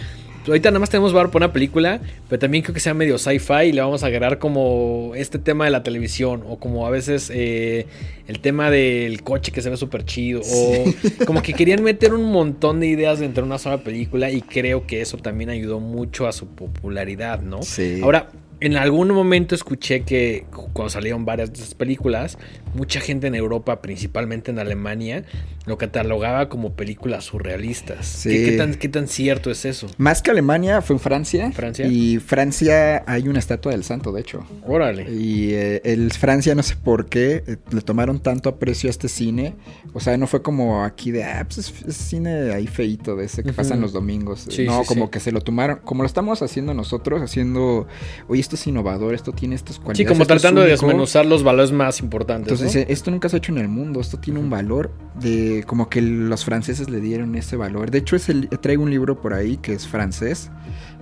ahorita 0.46 0.70
nada 0.70 0.80
más 0.80 0.90
tenemos 0.90 1.12
bar 1.12 1.30
para 1.30 1.46
una 1.46 1.52
película, 1.52 2.00
pero 2.28 2.38
también 2.38 2.62
creo 2.62 2.74
que 2.74 2.80
sea 2.80 2.94
medio 2.94 3.18
sci-fi 3.18 3.68
y 3.68 3.72
le 3.72 3.80
vamos 3.80 4.02
a 4.02 4.06
agregar 4.06 4.38
como 4.38 5.12
este 5.14 5.38
tema 5.38 5.64
de 5.64 5.70
la 5.70 5.82
televisión, 5.82 6.42
o 6.48 6.58
como 6.58 6.86
a 6.86 6.90
veces 6.90 7.30
eh, 7.34 7.86
el 8.26 8.40
tema 8.40 8.70
del 8.70 9.22
coche 9.22 9.52
que 9.52 9.62
se 9.62 9.70
ve 9.70 9.76
súper 9.76 10.04
chido, 10.04 10.40
o 10.44 10.84
como 11.26 11.42
que 11.42 11.52
querían 11.54 11.82
meter 11.82 12.14
un 12.14 12.30
montón 12.30 12.80
de 12.80 12.86
ideas 12.86 13.20
dentro 13.20 13.42
de 13.42 13.46
una 13.46 13.58
sola 13.58 13.78
película 13.78 14.30
y 14.30 14.42
creo 14.42 14.86
que 14.86 15.00
eso 15.00 15.16
también 15.18 15.50
ayudó 15.50 15.80
mucho 15.80 16.26
a 16.26 16.32
su 16.32 16.46
popularidad, 16.48 17.40
¿no? 17.40 17.62
Sí. 17.62 18.00
Ahora, 18.02 18.28
en 18.62 18.76
algún 18.76 19.08
momento 19.08 19.56
escuché 19.56 20.02
que 20.02 20.46
cuando 20.72 20.88
salieron 20.88 21.24
varias 21.24 21.52
de 21.52 21.58
esas 21.58 21.74
películas, 21.74 22.38
mucha 22.74 23.00
gente 23.00 23.26
en 23.26 23.34
Europa, 23.34 23.80
principalmente 23.82 24.50
en 24.50 24.58
Alemania, 24.58 25.24
lo 25.66 25.78
catalogaba 25.78 26.48
como 26.48 26.74
películas 26.74 27.24
surrealistas. 27.24 28.06
Sí. 28.06 28.30
¿Qué, 28.30 28.44
qué 28.44 28.56
tan, 28.56 28.74
qué 28.74 28.88
tan 28.88 29.08
cierto 29.08 29.50
es 29.50 29.64
eso? 29.64 29.88
Más 29.98 30.22
que 30.22 30.30
Alemania, 30.30 30.82
fue 30.82 30.96
en 30.96 31.00
Francia. 31.00 31.52
Francia. 31.52 31.86
Y 31.86 32.18
Francia 32.18 33.04
hay 33.06 33.28
una 33.28 33.38
estatua 33.38 33.72
del 33.72 33.84
santo, 33.84 34.12
de 34.12 34.20
hecho. 34.20 34.44
Órale. 34.66 35.10
Y 35.12 35.52
eh, 35.52 35.80
el 35.84 36.10
Francia, 36.12 36.54
no 36.54 36.62
sé 36.62 36.76
por 36.76 37.06
qué, 37.06 37.44
eh, 37.46 37.56
le 37.70 37.80
tomaron 37.80 38.20
tanto 38.20 38.48
aprecio 38.48 38.88
a 38.88 38.90
este 38.90 39.08
cine. 39.08 39.54
O 39.92 40.00
sea, 40.00 40.16
no 40.16 40.26
fue 40.26 40.42
como 40.42 40.84
aquí 40.84 41.10
de, 41.10 41.24
ah, 41.24 41.44
pues 41.44 41.58
es, 41.58 41.74
es 41.86 41.96
cine 41.96 42.52
ahí 42.52 42.66
feito 42.66 43.14
de 43.16 43.26
ese 43.26 43.42
que 43.42 43.52
pasan 43.52 43.80
los 43.80 43.92
domingos. 43.92 44.46
Sí, 44.48 44.64
no, 44.64 44.80
sí, 44.80 44.86
como 44.86 45.10
que 45.10 45.20
se 45.20 45.32
lo 45.32 45.40
tomaron, 45.40 45.80
como 45.84 46.02
lo 46.02 46.06
estamos 46.06 46.42
haciendo 46.42 46.74
nosotros, 46.74 47.20
haciendo, 47.22 47.86
oye, 48.28 48.40
esto 48.40 48.56
es 48.56 48.66
innovador, 48.66 49.14
esto 49.14 49.32
tiene 49.32 49.54
estas 49.54 49.78
cualidades. 49.78 49.98
Sí, 49.98 50.04
como 50.04 50.26
tratando 50.26 50.62
de 50.62 50.68
único". 50.68 50.86
desmenuzar 50.86 51.26
los 51.26 51.42
valores 51.42 51.72
más 51.72 52.00
importantes. 52.00 52.61
Dice, 52.64 52.86
esto 52.88 53.10
nunca 53.10 53.28
se 53.28 53.36
ha 53.36 53.38
hecho 53.38 53.52
en 53.52 53.58
el 53.58 53.68
mundo, 53.68 54.00
esto 54.00 54.18
tiene 54.18 54.40
un 54.40 54.50
valor 54.50 54.90
de 55.20 55.64
como 55.66 55.88
que 55.88 56.00
los 56.00 56.44
franceses 56.44 56.90
le 56.90 57.00
dieron 57.00 57.34
ese 57.34 57.56
valor. 57.56 57.90
De 57.90 57.98
hecho, 57.98 58.16
es 58.16 58.28
el, 58.28 58.48
traigo 58.48 58.82
un 58.82 58.90
libro 58.90 59.20
por 59.20 59.34
ahí 59.34 59.56
que 59.56 59.72
es 59.74 59.86
francés 59.86 60.50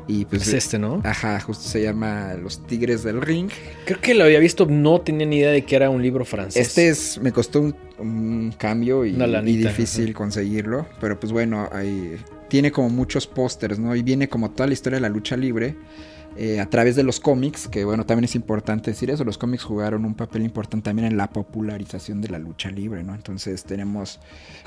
y 0.06 0.24
pues 0.24 0.48
es 0.48 0.54
este, 0.54 0.78
¿no? 0.78 1.00
ajá, 1.04 1.38
justo 1.40 1.68
se 1.68 1.82
llama 1.82 2.34
Los 2.34 2.66
Tigres 2.66 3.04
del 3.04 3.22
Ring. 3.22 3.50
Creo 3.84 4.00
que 4.00 4.14
lo 4.14 4.24
había 4.24 4.40
visto, 4.40 4.66
no 4.66 5.00
tenía 5.00 5.26
ni 5.26 5.36
idea 5.36 5.50
de 5.50 5.64
que 5.64 5.76
era 5.76 5.90
un 5.90 6.02
libro 6.02 6.24
francés. 6.24 6.66
Este 6.68 6.88
es 6.88 7.20
me 7.20 7.32
costó 7.32 7.60
un, 7.60 7.76
un 7.98 8.54
cambio 8.58 9.04
y, 9.04 9.12
difícil 9.56 10.14
conseguirlo, 10.14 10.86
pero 11.00 11.20
pues 11.20 11.32
bueno, 11.32 11.68
ahí 11.72 12.16
tiene 12.48 12.72
como 12.72 12.90
muchos 12.90 13.26
pósters, 13.26 13.78
¿no? 13.78 13.94
Y 13.94 14.02
viene 14.02 14.28
como 14.28 14.50
toda 14.50 14.66
la 14.66 14.72
historia 14.72 14.96
de 14.96 15.02
la 15.02 15.08
lucha 15.08 15.36
libre. 15.36 15.76
Eh, 16.36 16.60
a 16.60 16.70
través 16.70 16.96
de 16.96 17.02
los 17.02 17.20
cómics, 17.20 17.68
que 17.68 17.84
bueno, 17.84 18.06
también 18.06 18.24
es 18.24 18.34
importante 18.34 18.92
decir 18.92 19.10
eso, 19.10 19.24
los 19.24 19.36
cómics 19.36 19.64
jugaron 19.64 20.04
un 20.04 20.14
papel 20.14 20.42
importante 20.42 20.84
también 20.84 21.06
en 21.08 21.16
la 21.16 21.28
popularización 21.30 22.20
de 22.20 22.28
la 22.28 22.38
lucha 22.38 22.70
libre, 22.70 23.02
¿no? 23.02 23.14
Entonces 23.14 23.64
tenemos 23.64 24.20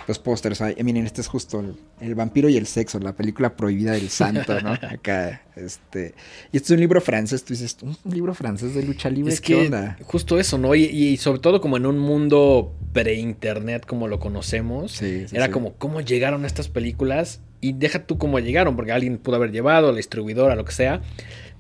los 0.08 0.20
pósters, 0.20 0.62
ahí, 0.62 0.76
miren, 0.84 1.06
este 1.06 1.22
es 1.22 1.28
justo 1.28 1.62
el, 1.62 1.76
el 2.02 2.16
vampiro 2.16 2.50
y 2.50 2.58
el 2.58 2.68
sexo, 2.68 3.00
la 3.00 3.14
película 3.14 3.56
prohibida 3.56 3.94
del 3.94 4.10
santo, 4.10 4.60
¿no? 4.62 4.74
Acá, 4.82 5.42
este, 5.56 6.14
y 6.52 6.58
este 6.58 6.66
es 6.68 6.72
un 6.72 6.80
libro 6.82 7.00
francés, 7.02 7.44
tú 7.46 7.54
dices, 7.54 7.78
un 7.82 7.96
libro 8.12 8.34
francés 8.34 8.76
de 8.76 8.84
lucha 8.84 9.10
libre, 9.10 9.34
Es 9.34 9.40
¿qué 9.42 9.54
que 9.56 9.66
onda? 9.68 9.98
justo 10.04 10.38
eso, 10.40 10.58
¿no? 10.58 10.76
Y, 10.76 10.84
y 10.84 11.18
sobre 11.18 11.40
todo 11.40 11.62
como 11.62 11.78
en 11.78 11.86
un 11.86 11.98
mundo 11.98 12.74
pre-internet 12.92 13.86
como 13.86 14.08
lo 14.08 14.20
conocemos, 14.20 14.92
Sí, 14.92 15.28
sí, 15.28 15.36
era 15.36 15.46
sí. 15.48 15.52
como 15.52 15.74
cómo 15.74 16.02
llegaron 16.02 16.46
estas 16.46 16.68
películas 16.68 17.40
y 17.62 17.72
deja 17.74 18.06
tú 18.06 18.18
cómo 18.18 18.40
llegaron, 18.40 18.76
porque 18.76 18.92
alguien 18.92 19.18
pudo 19.18 19.38
haber 19.38 19.52
llevado, 19.52 19.92
la 19.92 19.98
distribuidora, 19.98 20.56
lo 20.56 20.66
que 20.66 20.74
sea, 20.74 21.02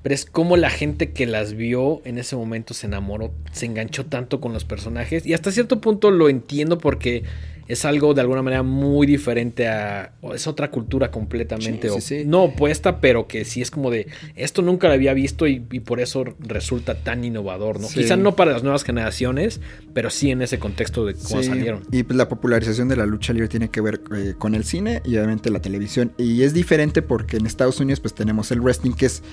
pero 0.04 0.14
es 0.14 0.26
como 0.26 0.58
la 0.58 0.70
gente 0.70 1.12
que 1.12 1.26
las 1.26 1.54
vio 1.54 2.01
en 2.06 2.18
ese 2.18 2.36
momento 2.36 2.74
se 2.74 2.88
enamoró, 2.88 3.34
se 3.54 3.66
enganchó 3.66 4.06
tanto 4.06 4.41
con 4.41 4.54
los 4.54 4.66
personajes 4.66 5.26
y 5.26 5.34
hasta 5.34 5.51
cierto 5.51 5.80
punto 5.82 6.12
lo 6.12 6.30
entiendo 6.30 6.78
porque 6.78 7.24
es 7.68 7.86
algo 7.86 8.14
de 8.14 8.22
alguna 8.22 8.41
manera 8.41 8.64
muy 8.64 9.08
diferente 9.08 9.68
a... 9.68 10.14
Es 10.34 10.47
otra 10.47 10.70
cultura 10.70 11.12
completamente 11.12 11.89
no 12.26 12.43
opuesta, 12.43 12.99
pero 12.99 13.28
que 13.28 13.45
sí 13.45 13.62
es 13.62 13.72
como 13.72 13.89
de... 13.89 14.08
Esto 14.36 14.62
nunca 14.62 14.88
lo 14.88 14.93
había 14.93 15.14
visto 15.14 15.47
y, 15.47 15.60
por 15.60 16.01
eso 16.01 16.26
resulta 16.39 16.95
tan 16.95 17.24
innovador, 17.24 17.80
¿no? 17.80 17.88
Quizá 17.88 18.18
no 18.18 18.36
para 18.36 18.51
las 18.51 18.64
nuevas 18.64 18.84
generaciones, 18.84 19.62
pero 19.93 20.10
sí 20.10 20.32
en 20.32 20.41
ese 20.41 20.60
contexto 20.60 21.06
de 21.06 21.14
cómo 21.14 21.41
salieron. 21.41 21.84
Y 21.91 22.04
pues 22.04 22.18
la 22.18 22.28
popularización 22.28 22.89
de 22.89 22.97
la 22.97 23.06
lucha 23.06 23.32
libre 23.32 23.47
tiene 23.47 23.70
que 23.70 23.80
ver 23.80 24.01
eh, 24.14 24.34
con 24.38 24.56
el 24.56 24.66
cine 24.66 25.01
y 25.06 25.16
obviamente 25.16 25.49
la 25.49 25.60
televisión. 25.60 26.12
Y 26.18 26.43
es 26.43 26.54
diferente 26.54 27.01
porque 27.01 27.38
en 27.38 27.45
Estados 27.45 27.80
Unidos 27.80 28.01
pues 28.01 28.14
tenemos 28.14 28.51
el 28.51 28.60
wrestling 28.60 28.93
que 28.93 29.06
es 29.06 29.24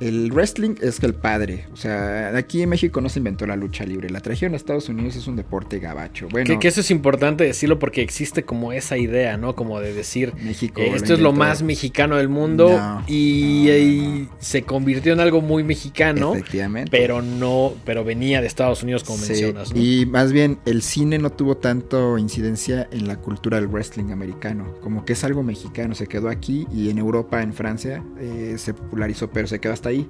el 0.00 0.30
wrestling 0.32 0.74
es 0.80 1.02
el 1.02 1.14
padre. 1.14 1.66
O 1.72 1.76
sea, 1.76 2.36
aquí 2.36 2.62
en 2.62 2.68
México 2.68 3.00
no 3.00 3.08
se 3.08 3.20
inventó 3.20 3.46
la 3.46 3.56
lucha 3.56 3.84
libre. 3.84 4.10
La 4.10 4.20
trajeron 4.20 4.54
a 4.54 4.56
Estados 4.56 4.88
Unidos 4.88 5.16
es 5.16 5.26
un 5.26 5.36
deporte 5.36 5.78
gabacho. 5.78 6.28
Bueno, 6.30 6.58
que, 6.58 6.68
eso 6.68 6.80
es 6.80 6.90
importante 6.90 7.44
decirlo 7.44 7.78
porque 7.78 8.02
existe 8.02 8.44
como 8.44 8.72
esa 8.72 8.96
idea, 8.96 9.36
¿no? 9.36 9.54
Como 9.54 9.80
de 9.80 9.94
decir, 9.94 10.32
México 10.42 10.80
eh, 10.80 10.92
esto 10.94 11.14
es 11.14 11.20
lo 11.20 11.32
más 11.32 11.62
mexicano 11.62 12.16
del 12.16 12.28
mundo 12.28 13.02
y, 13.06 14.28
se 14.38 14.62
convirtió 14.62 15.12
en 15.12 15.20
algo 15.20 15.40
muy 15.40 15.62
mexicano. 15.62 16.34
Efectivamente. 16.34 16.90
Pero 16.90 17.22
no, 17.22 17.74
pero 17.84 18.04
venía 18.04 18.40
de 18.40 18.46
Estados 18.46 18.82
Unidos, 18.82 19.04
como 19.04 19.18
mencionas. 19.18 19.72
Y 19.74 20.06
más 20.06 20.32
bien, 20.32 20.58
el 20.66 20.82
cine 20.82 21.18
no 21.18 21.30
tuvo 21.30 21.56
tanto 21.56 22.18
incidencia 22.18 22.88
en 22.90 23.06
la 23.06 23.16
cultura 23.16 23.60
del 23.60 23.68
wrestling 23.68 24.10
americano. 24.10 24.74
Como 24.80 25.04
que 25.04 25.12
es 25.12 25.24
algo 25.24 25.42
mexicano. 25.42 25.94
Se 25.94 26.06
quedó 26.06 26.28
aquí 26.28 26.66
y 26.74 26.90
en 26.90 26.98
Europa, 26.98 27.42
en 27.42 27.52
Francia, 27.52 28.02
eh, 28.18 28.54
se 28.58 28.74
popularizó, 28.74 29.30
pero 29.30 29.46
se 29.46 29.60
quedó 29.60 29.72
hasta 29.72 29.83
ahí. 29.90 30.08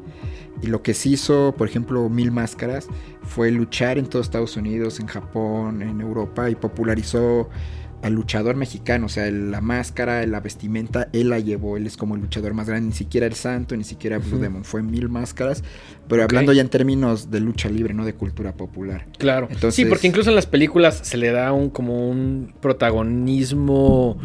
Y 0.63 0.69
lo 0.69 0.83
que 0.83 0.95
se 0.95 1.11
hizo, 1.11 1.55
por 1.57 1.69
ejemplo, 1.69 2.09
Mil 2.09 2.31
Máscaras, 2.31 2.89
fue 3.23 3.51
luchar 3.51 3.99
en 3.99 4.07
todos 4.07 4.27
Estados 4.27 4.57
Unidos, 4.57 5.01
en 5.01 5.07
Japón, 5.07 5.83
en 5.83 6.01
Europa, 6.01 6.49
y 6.49 6.55
popularizó 6.55 7.49
al 8.05 8.13
luchador 8.13 8.55
mexicano, 8.55 9.07
o 9.07 9.09
sea, 9.09 9.31
la 9.31 9.63
máscara, 9.63 10.27
la 10.27 10.41
vestimenta, 10.41 11.09
él 11.15 11.31
la 11.31 11.39
llevó, 11.39 11.79
él 11.79 11.87
es 11.87 11.97
como 11.97 12.17
el 12.17 12.21
luchador 12.21 12.53
más 12.53 12.69
grande, 12.69 12.89
ni 12.89 12.93
siquiera 12.93 13.27
el 13.27 13.33
santo, 13.33 13.75
ni 13.79 13.85
siquiera 13.85 14.19
Blue 14.19 14.39
Demon, 14.39 14.63
fue 14.63 14.83
mil 14.83 15.09
máscaras, 15.09 15.65
pero 16.09 16.25
hablando 16.25 16.53
ya 16.53 16.61
en 16.61 16.69
términos 16.69 17.31
de 17.31 17.41
lucha 17.41 17.69
libre, 17.69 17.95
no 17.95 18.05
de 18.05 18.15
cultura 18.15 18.53
popular. 18.53 19.07
Claro. 19.19 19.49
Entonces, 19.51 19.75
sí, 19.75 19.85
porque 19.85 20.07
incluso 20.07 20.31
en 20.31 20.37
las 20.37 20.47
películas 20.47 21.01
se 21.03 21.17
le 21.17 21.31
da 21.31 21.53
un 21.53 21.71
como 21.71 22.09
un 22.09 22.53
protagonismo 22.61 24.19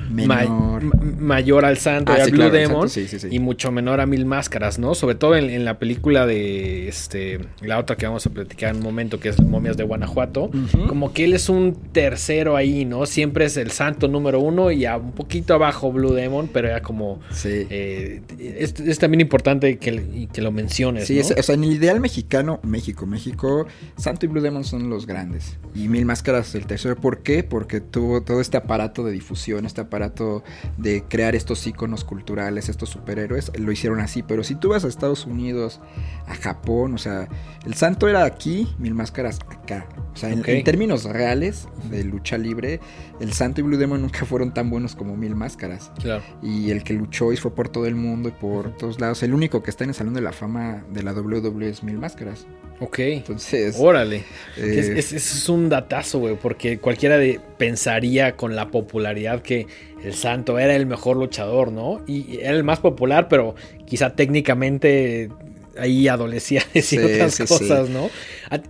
mayor 1.20 1.66
al 1.66 1.78
santo 1.78 2.14
y 2.16 2.20
ah, 2.20 2.24
al 2.24 2.32
Blue 2.32 2.50
Demon 2.50 2.90
y 3.30 3.40
mucho 3.40 3.72
menor 3.72 4.02
a 4.02 4.06
mil 4.06 4.26
máscaras, 4.26 4.80
¿no? 4.80 4.96
Sobre 4.96 5.16
todo 5.16 5.36
en, 5.36 5.66
la 5.66 5.78
película 5.80 6.26
de 6.26 6.88
este 6.88 7.40
la 7.62 7.80
otra 7.80 7.96
que 7.96 8.06
vamos 8.06 8.26
a 8.26 8.30
platicar 8.30 8.72
en 8.72 8.78
un 8.78 8.84
momento 8.84 9.20
que 9.20 9.30
es 9.30 9.42
Momias 9.42 9.78
de 9.78 9.84
Guanajuato, 9.84 10.50
como 10.88 11.14
que 11.14 11.26
él 11.26 11.34
es 11.34 11.50
un 11.50 11.78
tercero 11.92 12.56
ahí, 12.56 12.86
¿no? 12.86 13.06
Siempre 13.06 13.46
es 13.46 13.58
el 13.58 13.72
santo 13.72 14.08
número 14.08 14.40
uno 14.40 14.72
y 14.72 14.86
a 14.86 14.98
un 14.98 15.12
poquito 15.12 15.54
abajo 15.54 15.92
Blue 15.92 16.14
Demon, 16.14 16.50
pero 16.52 16.68
era 16.68 16.82
como... 16.82 17.20
Sí. 17.32 17.68
Eh, 17.70 18.22
es, 18.40 19.00
también 19.00 19.22
importante 19.22 19.78
que, 19.78 20.28
que 20.32 20.42
lo 20.42 20.52
menciones. 20.52 21.08
Sí, 21.08 21.20
o 21.20 21.24
sea, 21.24 21.56
en 21.56 21.64
ideal 21.70 22.00
mexicano, 22.00 22.60
México, 22.64 23.06
México, 23.06 23.68
Santo 23.98 24.26
y 24.26 24.30
Blue 24.30 24.42
Demon 24.42 24.64
son 24.64 24.90
los 24.90 25.06
grandes. 25.06 25.58
Y 25.76 25.88
Mil 25.88 26.06
Máscaras 26.06 26.56
el 26.56 26.66
tercero. 26.66 26.96
¿Por 26.96 27.24
qué? 27.24 27.44
Porque 27.44 27.82
tuvo 27.82 28.22
todo 28.22 28.42
este 28.42 28.58
aparato 28.58 29.04
de 29.04 29.12
difusión, 29.12 29.66
este 29.66 29.82
aparato 29.82 30.44
de 30.78 31.04
crear 31.08 31.36
estos 31.36 31.66
iconos 31.68 32.04
culturales, 32.04 32.70
estos 32.70 32.90
superhéroes, 32.90 33.52
lo 33.58 33.72
hicieron 33.72 34.00
así. 34.00 34.24
Pero 34.24 34.44
si 34.44 34.56
tú 34.56 34.70
vas 34.70 34.86
a 34.86 34.88
Estados 34.88 35.26
Unidos, 35.26 35.80
a 36.28 36.36
Japón, 36.36 36.94
o 36.94 36.98
sea, 36.98 37.28
el 37.66 37.74
Santo 37.74 38.08
era 38.08 38.26
aquí, 38.26 38.68
Mil 38.78 38.94
Máscaras 38.94 39.40
acá. 39.50 39.88
O 40.14 40.18
sea, 40.18 40.32
en, 40.32 40.44
en 40.46 40.64
términos 40.64 41.06
reales 41.06 41.68
de 41.90 42.04
lucha 42.04 42.38
libre, 42.38 42.80
el 43.20 43.34
Santo 43.34 43.62
y 43.62 43.64
Blue 43.64 43.78
Demon 43.78 44.02
nunca 44.02 44.26
fueron 44.26 44.54
tan 44.54 44.70
buenos 44.70 44.96
como 44.96 45.16
Mil 45.16 45.36
Máscaras. 45.36 45.92
Claro. 46.02 46.24
Y 46.42 46.72
el 46.72 46.84
que 46.84 46.94
luchó 46.94 47.32
y 47.32 47.38
fue 47.38 47.54
por 47.54 47.70
todo 47.70 47.86
el 47.86 47.96
mundo 47.96 48.30
y 48.30 48.32
por 48.32 48.76
todos 48.78 49.00
lados. 49.00 49.24
El 49.24 49.34
único 49.34 49.64
que 49.64 49.70
está 49.70 49.84
en 49.84 49.92
el 49.92 49.96
Salón 49.96 50.14
de 50.14 50.22
la 50.22 50.32
Fama 50.32 50.84
de 50.92 51.04
la 51.04 51.14
WWE 51.14 51.59
es 51.68 51.84
Mil 51.84 51.97
Máscaras. 51.97 52.45
Ok. 52.80 52.99
Entonces. 52.99 53.76
Órale. 53.78 54.24
Eh, 54.57 54.93
es, 54.97 55.12
es, 55.12 55.49
un 55.49 55.70
datazo, 55.70 56.20
güey. 56.20 56.36
Porque 56.36 56.80
cualquiera 56.80 57.18
de, 57.18 57.39
pensaría 57.57 58.36
con 58.36 58.55
la 58.55 58.70
popularidad 58.70 59.41
que 59.41 59.68
el 60.03 60.14
Santo 60.14 60.60
era 60.60 60.76
el 60.76 60.86
mejor 60.86 61.18
luchador, 61.18 61.72
¿no? 61.72 62.01
Y 62.07 62.39
era 62.39 62.51
el 62.51 62.64
más 62.64 62.80
popular, 62.80 63.28
pero 63.28 63.55
quizá 63.86 64.16
técnicamente 64.16 65.30
ahí 65.78 66.07
adolecía 66.07 66.64
de 66.74 66.82
ciertas 66.82 67.38
cosas, 67.39 67.89
¿no? 67.89 68.10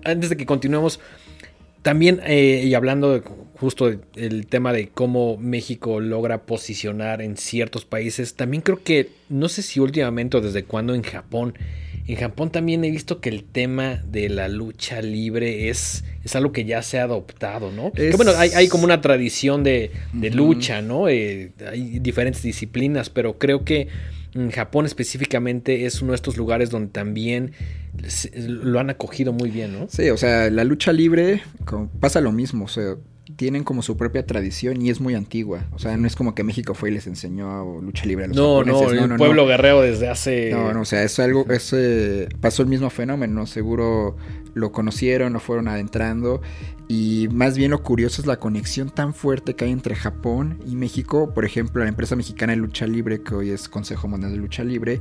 Antes 0.04 0.30
de 0.30 0.38
que 0.38 0.46
continuemos, 0.46 1.00
también, 1.82 2.22
eh, 2.26 2.64
y 2.66 2.74
hablando 2.74 3.14
de, 3.14 3.22
justo 3.56 3.90
del 4.16 4.48
tema 4.48 4.74
de 4.74 4.90
cómo 4.90 5.38
México 5.38 6.00
logra 6.00 6.44
posicionar 6.44 7.22
en 7.22 7.38
ciertos 7.38 7.86
países, 7.86 8.36
también 8.36 8.62
creo 8.62 8.84
que, 8.84 9.10
no 9.30 9.50
sé 9.50 9.62
si 9.62 9.80
últimamente 9.80 10.38
o 10.38 10.42
desde 10.42 10.64
cuándo 10.64 10.94
en 10.94 11.04
Japón, 11.04 11.54
en 12.14 12.16
Japón 12.16 12.52
también 12.52 12.84
he 12.84 12.90
visto 12.90 13.22
que 13.22 13.30
el 13.30 13.44
tema 13.44 14.02
de 14.08 14.30
la 14.30 14.48
lucha 14.48 15.02
libre 15.02 15.70
es, 15.70 16.04
es 16.24 16.36
algo 16.36 16.52
que 16.52 16.66
ya 16.66 16.82
se 16.82 17.00
ha 17.00 17.04
adoptado, 17.04 17.72
¿no? 17.72 17.92
bueno, 18.16 18.32
hay, 18.38 18.68
como 18.68 18.84
una 18.84 19.00
tradición 19.00 19.64
de, 19.64 19.92
lucha, 20.34 20.82
¿no? 20.82 21.08
Eh, 21.08 21.52
hay 21.70 22.00
diferentes 22.00 22.42
disciplinas, 22.42 23.12
pero 23.12 23.38
creo 23.38 23.64
que 23.64 23.90
en 24.34 24.50
Japón 24.50 24.86
específicamente 24.86 25.86
es 25.86 26.02
uno 26.02 26.12
de 26.12 26.16
estos 26.16 26.38
lugares 26.38 26.72
donde 26.72 26.92
también 26.92 27.52
lo 28.36 28.80
han 28.80 28.90
acogido 28.90 29.32
muy 29.32 29.52
bien, 29.52 29.74
¿no? 29.74 29.88
Sí, 29.90 30.10
o 30.10 30.18
sea, 30.18 30.50
la 30.50 30.64
lucha 30.64 30.92
libre 30.94 31.42
pasa 32.00 32.22
lo 32.22 32.32
mismo, 32.32 32.66
o 32.66 32.68
sea, 32.70 32.96
tienen 33.40 33.64
como 33.64 33.82
su 33.82 33.96
propia 33.96 34.26
tradición 34.26 34.82
y 34.82 34.90
es 34.90 35.00
muy 35.00 35.16
antigua. 35.16 35.62
O 35.72 35.80
sea, 35.80 35.96
no 35.96 36.08
es 36.08 36.18
como 36.18 36.36
que 36.36 36.44
México 36.44 36.74
fue 36.74 36.90
y 36.90 36.96
les 36.96 37.08
enseñó 37.08 37.80
lucha 37.80 38.06
libre 38.06 38.26
a 38.26 38.28
los 38.28 38.36
no, 38.36 38.58
japoneses. 38.58 39.00
No, 39.00 39.08
no, 39.08 39.14
el 39.14 39.18
pueblo 39.18 39.48
guerrero 39.48 39.82
desde 39.82 40.10
hace... 40.10 40.52
No, 40.52 40.74
no, 40.74 40.82
o 40.82 40.86
sea, 40.86 41.04
es 41.04 41.18
algo, 41.20 41.46
es, 41.50 41.74
pasó 42.42 42.64
el 42.64 42.68
mismo 42.68 42.90
fenómeno, 42.90 43.46
seguro 43.46 44.18
lo 44.54 44.72
conocieron, 44.72 45.34
lo 45.34 45.40
fueron 45.40 45.68
adentrando 45.68 46.42
y 46.92 47.28
más 47.32 47.56
bien 47.56 47.70
lo 47.70 47.84
curioso 47.84 48.20
es 48.20 48.26
la 48.26 48.40
conexión 48.40 48.90
tan 48.90 49.14
fuerte 49.14 49.56
que 49.56 49.64
hay 49.64 49.72
entre 49.72 49.94
Japón 49.94 50.58
y 50.66 50.76
México. 50.76 51.32
Por 51.36 51.46
ejemplo, 51.46 51.84
la 51.84 51.90
empresa 51.90 52.16
mexicana 52.16 52.54
de 52.54 52.58
lucha 52.58 52.88
libre, 52.88 53.22
que 53.22 53.36
hoy 53.36 53.52
es 53.52 53.70
Consejo 53.70 54.08
Mundial 54.08 54.32
de 54.32 54.40
Lucha 54.40 54.64
Libre, 54.64 55.00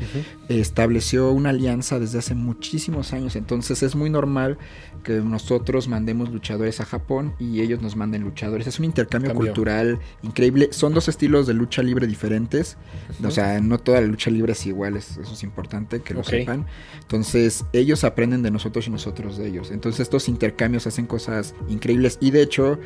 estableció 0.50 1.32
una 1.32 1.48
alianza 1.48 1.98
desde 1.98 2.18
hace 2.18 2.34
muchísimos 2.34 3.14
años. 3.14 3.36
Entonces 3.36 3.82
es 3.82 3.96
muy 3.96 4.10
normal 4.10 4.58
que 5.02 5.14
nosotros 5.14 5.88
mandemos 5.88 6.30
luchadores 6.30 6.78
a 6.82 6.84
Japón 6.84 7.32
y 7.38 7.62
ellos 7.62 7.80
nos 7.80 7.96
manden 7.96 8.20
luchadores. 8.22 8.66
Es 8.66 8.78
un 8.78 8.84
intercambio 8.84 9.32
cultural 9.32 9.98
increíble. 10.22 10.68
Son 10.72 10.92
dos 10.92 11.08
estilos 11.08 11.46
de 11.46 11.54
lucha 11.54 11.82
libre 11.82 12.06
diferentes. 12.06 12.76
O 13.24 13.30
sea, 13.30 13.60
no 13.62 13.78
toda 13.78 14.02
la 14.02 14.08
lucha 14.08 14.30
libre 14.30 14.52
es 14.52 14.66
igual. 14.66 14.98
eso 14.98 15.22
es 15.22 15.42
importante 15.42 16.00
que 16.00 16.12
lo 16.12 16.22
sepan. 16.22 16.66
Entonces 17.00 17.64
ellos 17.72 18.04
aprenden 18.04 18.42
de 18.42 18.50
nosotros 18.50 18.86
y 18.88 18.90
nosotros 18.90 19.37
de 19.38 19.48
ellos. 19.48 19.70
Entonces 19.70 20.00
estos 20.00 20.28
intercambios 20.28 20.86
hacen 20.86 21.06
cosas 21.06 21.54
increíbles. 21.68 22.18
Y 22.20 22.30
de 22.30 22.42
hecho, 22.42 22.78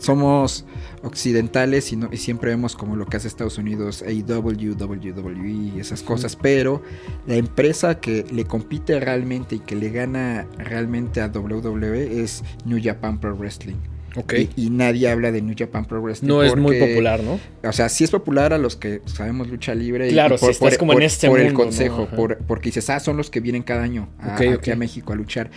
somos 0.00 0.64
occidentales 1.02 1.92
y, 1.92 1.96
no, 1.96 2.08
y, 2.10 2.16
siempre 2.16 2.50
vemos 2.50 2.74
como 2.74 2.96
lo 2.96 3.06
que 3.06 3.16
hace 3.16 3.28
Estados 3.28 3.58
Unidos, 3.58 4.02
AEW, 4.02 4.74
WWE, 4.74 5.78
esas 5.78 6.02
cosas. 6.02 6.36
Pero 6.36 6.82
la 7.26 7.36
empresa 7.36 8.00
que 8.00 8.24
le 8.32 8.44
compite 8.44 8.98
realmente 9.00 9.56
y 9.56 9.58
que 9.60 9.76
le 9.76 9.90
gana 9.90 10.46
realmente 10.56 11.20
a 11.20 11.26
WWE 11.26 12.22
es 12.22 12.42
New 12.64 12.80
Japan 12.82 13.20
Pro 13.20 13.36
Wrestling. 13.36 13.91
Okay. 14.16 14.50
Y, 14.56 14.70
nadie 14.70 15.08
habla 15.08 15.32
de 15.32 15.40
New 15.40 15.54
Japan 15.58 15.84
Pro 15.84 16.00
Wrestling. 16.02 16.28
No 16.28 16.42
es 16.42 16.56
muy 16.56 16.78
popular, 16.78 17.22
¿no? 17.22 17.40
O 17.66 17.72
sea, 17.72 17.88
sí 17.88 18.04
es 18.04 18.10
popular 18.10 18.52
a 18.52 18.58
los 18.58 18.76
que 18.76 19.00
sabemos 19.06 19.48
lucha 19.48 19.74
libre. 19.74 20.08
Claro, 20.08 20.36
por, 20.36 20.54
si 20.54 20.76
como 20.76 20.92
en 20.94 21.02
este 21.02 21.28
por 21.28 21.40
el 21.40 21.54
consejo, 21.54 22.08
porque 22.46 22.68
dices, 22.68 22.90
ah, 22.90 23.00
son 23.00 23.16
los 23.16 23.30
que 23.30 23.40
vienen 23.40 23.62
cada 23.62 23.82
año 23.82 24.08
aquí 24.18 24.70
a 24.70 24.76
México 24.76 25.12
a 25.12 25.16
luchar. 25.16 25.50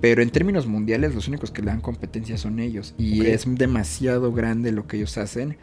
Pero 0.00 0.20
en 0.20 0.28
términos 0.28 0.66
mundiales, 0.66 1.14
los 1.14 1.28
únicos 1.28 1.50
que 1.50 1.62
le 1.62 1.68
dan 1.68 1.80
competencia 1.80 2.36
son 2.36 2.60
ellos. 2.60 2.94
Y 2.98 3.26
es 3.26 3.44
demasiado 3.46 4.32
grande 4.32 4.70
lo 4.70 4.86
que 4.86 4.98
ellos 4.98 5.16
hacen 5.16 5.56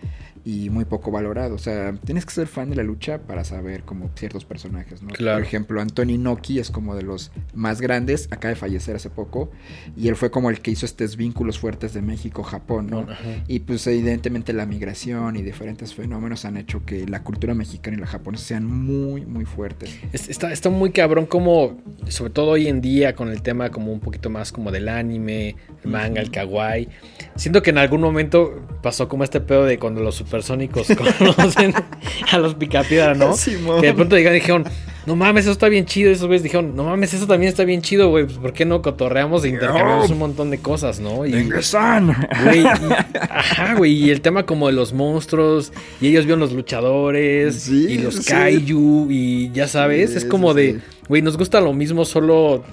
y 0.44 0.70
muy 0.70 0.86
poco 0.86 1.12
valorado. 1.12 1.56
O 1.56 1.60
sea, 1.60 1.94
tienes 2.06 2.26
que 2.26 2.32
ser 2.32 2.48
fan 2.48 2.70
de 2.70 2.76
la 2.76 2.84
lucha 2.84 3.20
para 3.20 3.44
saber 3.44 3.84
como 3.84 4.10
ciertos 4.16 4.46
personajes, 4.46 5.02
¿no? 5.02 5.10
Por 5.10 5.42
ejemplo, 5.42 5.82
Anthony 5.82 6.18
Noki 6.18 6.60
es 6.60 6.72
como 6.72 6.96
de 6.96 7.04
los 7.04 7.32
más 7.54 7.82
grandes, 7.82 8.28
acaba 8.32 8.50
de 8.50 8.56
fallecer 8.56 8.96
hace 8.96 9.10
poco, 9.10 9.52
y 9.96 10.08
él 10.08 10.16
fue 10.16 10.32
como 10.32 10.50
el 10.50 10.62
que 10.62 10.72
hizo 10.72 10.86
estos 10.86 11.18
vínculos 11.18 11.60
fuertes 11.60 11.94
de 11.94 12.02
México-Japón, 12.02 12.88
¿no? 12.90 13.06
Y 13.48 13.60
pues 13.60 13.86
evidentemente 13.88 14.54
la 14.54 14.66
migración 14.66 15.36
y 15.36 15.42
diferentes 15.42 15.94
fenómenos 15.94 16.46
han 16.46 16.58
hecho 16.58 16.86
que 16.86 17.08
la 17.08 17.24
cultura 17.24 17.54
mexicana 17.54 17.98
y 17.98 18.00
la 18.00 18.08
japonesa 18.08 18.46
sean 18.46 18.66
muy, 18.66 19.26
muy 19.26 19.46
fuertes. 19.46 19.98
Está, 20.14 20.52
está 20.52 20.70
muy 20.70 20.92
cabrón 20.92 21.26
como, 21.26 21.82
sobre 22.08 22.32
todo 22.32 22.52
hoy 22.52 22.68
en 22.68 22.82
día, 22.82 23.16
con 23.16 23.30
el 23.30 23.42
tema 23.42 23.70
como 23.70 23.92
un 23.92 24.00
poquito 24.00 24.30
más 24.30 24.52
como 24.52 24.72
del 24.72 24.90
anime, 24.90 25.56
el 25.84 25.92
manga, 25.92 26.22
el 26.22 26.32
kawaii. 26.32 26.88
Siento 27.36 27.62
que 27.62 27.70
en 27.70 27.78
algún 27.78 28.02
momento 28.02 28.68
pasó 28.82 29.08
como 29.08 29.24
este 29.24 29.42
pedo 29.42 29.66
de 29.66 29.78
cuando 29.78 30.02
los 30.02 30.16
supersónicos 30.32 30.88
conocen 31.18 31.74
a 32.32 32.38
los 32.38 32.56
picapiedra, 32.56 33.14
¿no? 33.14 33.36
que 33.82 33.88
de 33.88 33.94
pronto 33.94 34.16
dijeron, 34.16 34.64
no 35.06 35.16
mames, 35.16 35.44
eso 35.46 35.52
está 35.52 35.68
bien 35.68 35.86
chido. 35.86 36.10
Esos 36.12 36.28
güeyes 36.28 36.44
dijeron, 36.44 36.74
no 36.76 36.84
mames, 36.86 37.14
eso 37.14 37.28
también 37.28 37.50
está 37.50 37.66
bien 37.66 37.82
chido, 37.82 38.10
güey. 38.10 38.26
Pues, 38.26 38.38
¿Por 38.38 38.54
qué 38.54 38.64
no 38.66 38.82
cotorreamos 38.82 39.44
e 39.44 39.50
intercambiamos 39.50 40.10
un 40.10 40.20
montón 40.20 40.50
de 40.52 40.60
cosas, 40.60 41.00
no? 41.00 41.26
Y, 41.26 41.34
güey, 42.46 42.62
y- 42.62 42.66
ajá, 43.20 43.76
güey. 43.76 43.92
Y 43.94 44.10
el 44.12 44.22
tema 44.22 44.46
como 44.46 44.68
de 44.68 44.74
los 44.74 44.94
monstruos. 44.94 45.74
Y 46.00 46.08
ellos 46.08 46.26
vieron 46.26 46.40
los 46.40 46.54
luchadores. 46.54 47.56
Sí, 47.64 47.88
y 47.90 47.98
los 47.98 48.16
sí. 48.18 48.32
kaiju. 48.32 49.08
Y 49.10 49.52
ya 49.52 49.68
sabes, 49.68 50.12
Sí, 50.12 50.18
es 50.18 50.26
como 50.26 50.52
sí, 50.54 50.58
de, 50.62 50.72
sí. 50.74 50.80
güey, 51.10 51.22
nos 51.22 51.36
gusta 51.38 51.60
lo 51.60 51.74
mismo, 51.74 52.06
solo 52.06 52.64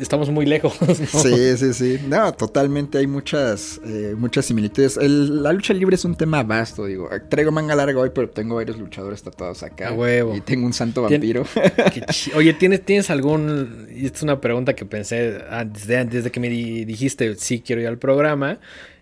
estamos 0.00 0.30
muy 0.30 0.46
lejos. 0.46 0.74
¿no? 0.80 0.94
Sí, 0.94 1.56
sí, 1.56 1.72
sí. 1.74 2.00
No, 2.08 2.32
totalmente 2.34 2.98
hay 2.98 3.06
muchas, 3.06 3.80
eh, 3.84 4.14
muchas 4.16 4.46
similitudes. 4.46 4.96
El- 4.96 5.42
la 5.42 5.52
lucha 5.52 5.72
libre 5.74 5.94
es 5.96 6.04
un 6.04 6.14
tema 6.16 6.42
vasto, 6.42 6.86
digo. 6.86 7.08
Traigo 7.28 7.52
manga 7.52 7.74
larga 7.76 8.00
hoy, 8.00 8.10
pero 8.14 8.30
tengo 8.30 8.56
varios 8.56 8.78
luchadores 8.78 9.22
tatuados 9.22 9.62
acá. 9.62 9.88
A 9.88 9.92
huevo. 9.92 10.34
Y 10.34 10.40
tengo 10.40 10.66
un 10.66 10.72
santo 10.72 11.02
vampiro. 11.02 11.44
Qué 11.94 12.02
chi- 12.08 12.32
Oye, 12.34 12.52
¿tienes, 12.54 12.84
¿tienes 12.84 13.10
algún.? 13.10 13.88
Y 13.94 14.06
esta 14.06 14.18
es 14.18 14.22
una 14.22 14.40
pregunta 14.40 14.74
que 14.74 14.84
pensé 14.84 15.38
antes 15.50 15.86
de, 15.86 16.04
desde 16.04 16.30
que 16.30 16.40
me 16.40 16.48
di- 16.48 16.84
dijiste 16.84 17.34
sí 17.36 17.60
quiero 17.60 17.80
ir 17.82 17.88
al 17.88 17.98
programa. 17.98 18.58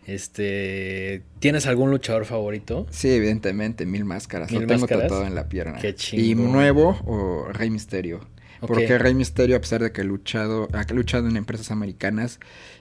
Este. 0.06 1.22
¿Tienes 1.38 1.66
algún 1.66 1.90
luchador 1.90 2.24
favorito? 2.24 2.86
sí, 2.90 3.08
evidentemente, 3.10 3.86
mil 3.86 4.04
máscaras. 4.04 4.50
¿Mil 4.50 4.62
Lo 4.62 4.66
tengo 4.66 4.80
máscaras? 4.80 5.02
tatuado 5.04 5.26
en 5.26 5.34
la 5.34 5.48
pierna. 5.48 5.78
Qué 5.78 5.90
Y 5.90 5.94
chingón. 5.94 6.52
nuevo 6.52 6.98
o 7.06 7.46
Rey 7.52 7.70
Misterio. 7.70 8.20
Porque 8.60 8.98
Rey 8.98 9.14
Misterio, 9.14 9.56
a 9.56 9.60
pesar 9.60 9.82
de 9.82 9.92
que 9.92 10.00
ha 10.00 10.04
luchado, 10.04 10.68
ha 10.72 10.92
luchado 10.92 11.28
en 11.28 11.36
empresas 11.36 11.70
americanas, 11.70 12.40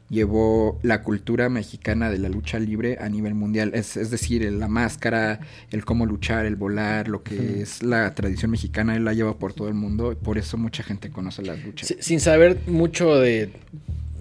llevó 0.10 0.80
la 0.84 1.04
cultura 1.04 1.50
mexicana 1.50 2.10
de 2.10 2.18
la 2.18 2.30
lucha 2.30 2.60
libre 2.60 2.98
a 3.02 3.10
nivel 3.10 3.34
mundial. 3.36 3.72
Es, 3.74 3.98
es 3.98 4.10
decir, 4.10 4.44
el- 4.44 4.60
la 4.60 4.68
máscara, 4.68 5.40
el 5.72 5.84
cómo 5.86 6.06
luchar, 6.06 6.46
el 6.46 6.56
volar, 6.56 7.08
lo 7.10 7.24
que 7.24 7.62
es 7.62 7.84
la 7.84 8.14
tradición 8.16 8.52
mexicana, 8.52 8.96
él 8.96 9.04
la 9.06 9.14
lleva 9.14 9.38
por 9.38 9.54
todo 9.54 9.68
el 9.68 9.74
mundo. 9.74 10.12
Y 10.12 10.16
por 10.16 10.38
eso 10.38 10.58
mucha 10.58 10.82
gente 10.84 11.10
conoce 11.10 11.42
las 11.42 11.62
luchas. 11.64 11.90
Si- 11.90 11.98
sin 12.00 12.20
saber 12.22 12.58
mucho 12.68 13.16
de 13.20 13.50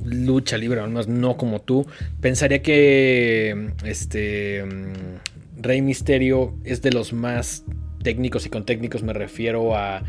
lucha 0.04 0.56
libre, 0.58 0.80
al 0.80 0.88
menos 0.88 1.08
no 1.08 1.36
como 1.36 1.60
tú, 1.60 1.86
pensaría 2.20 2.62
que. 2.62 3.70
Este. 3.84 4.64
mm, 4.64 5.62
Rey 5.62 5.80
Misterio 5.82 6.54
es 6.64 6.82
de 6.82 6.92
los 6.92 7.12
más 7.14 7.64
técnicos 8.02 8.44
y 8.44 8.50
con 8.50 8.64
técnicos 8.66 9.02
me 9.02 9.12
refiero 9.12 9.74
a. 9.76 10.02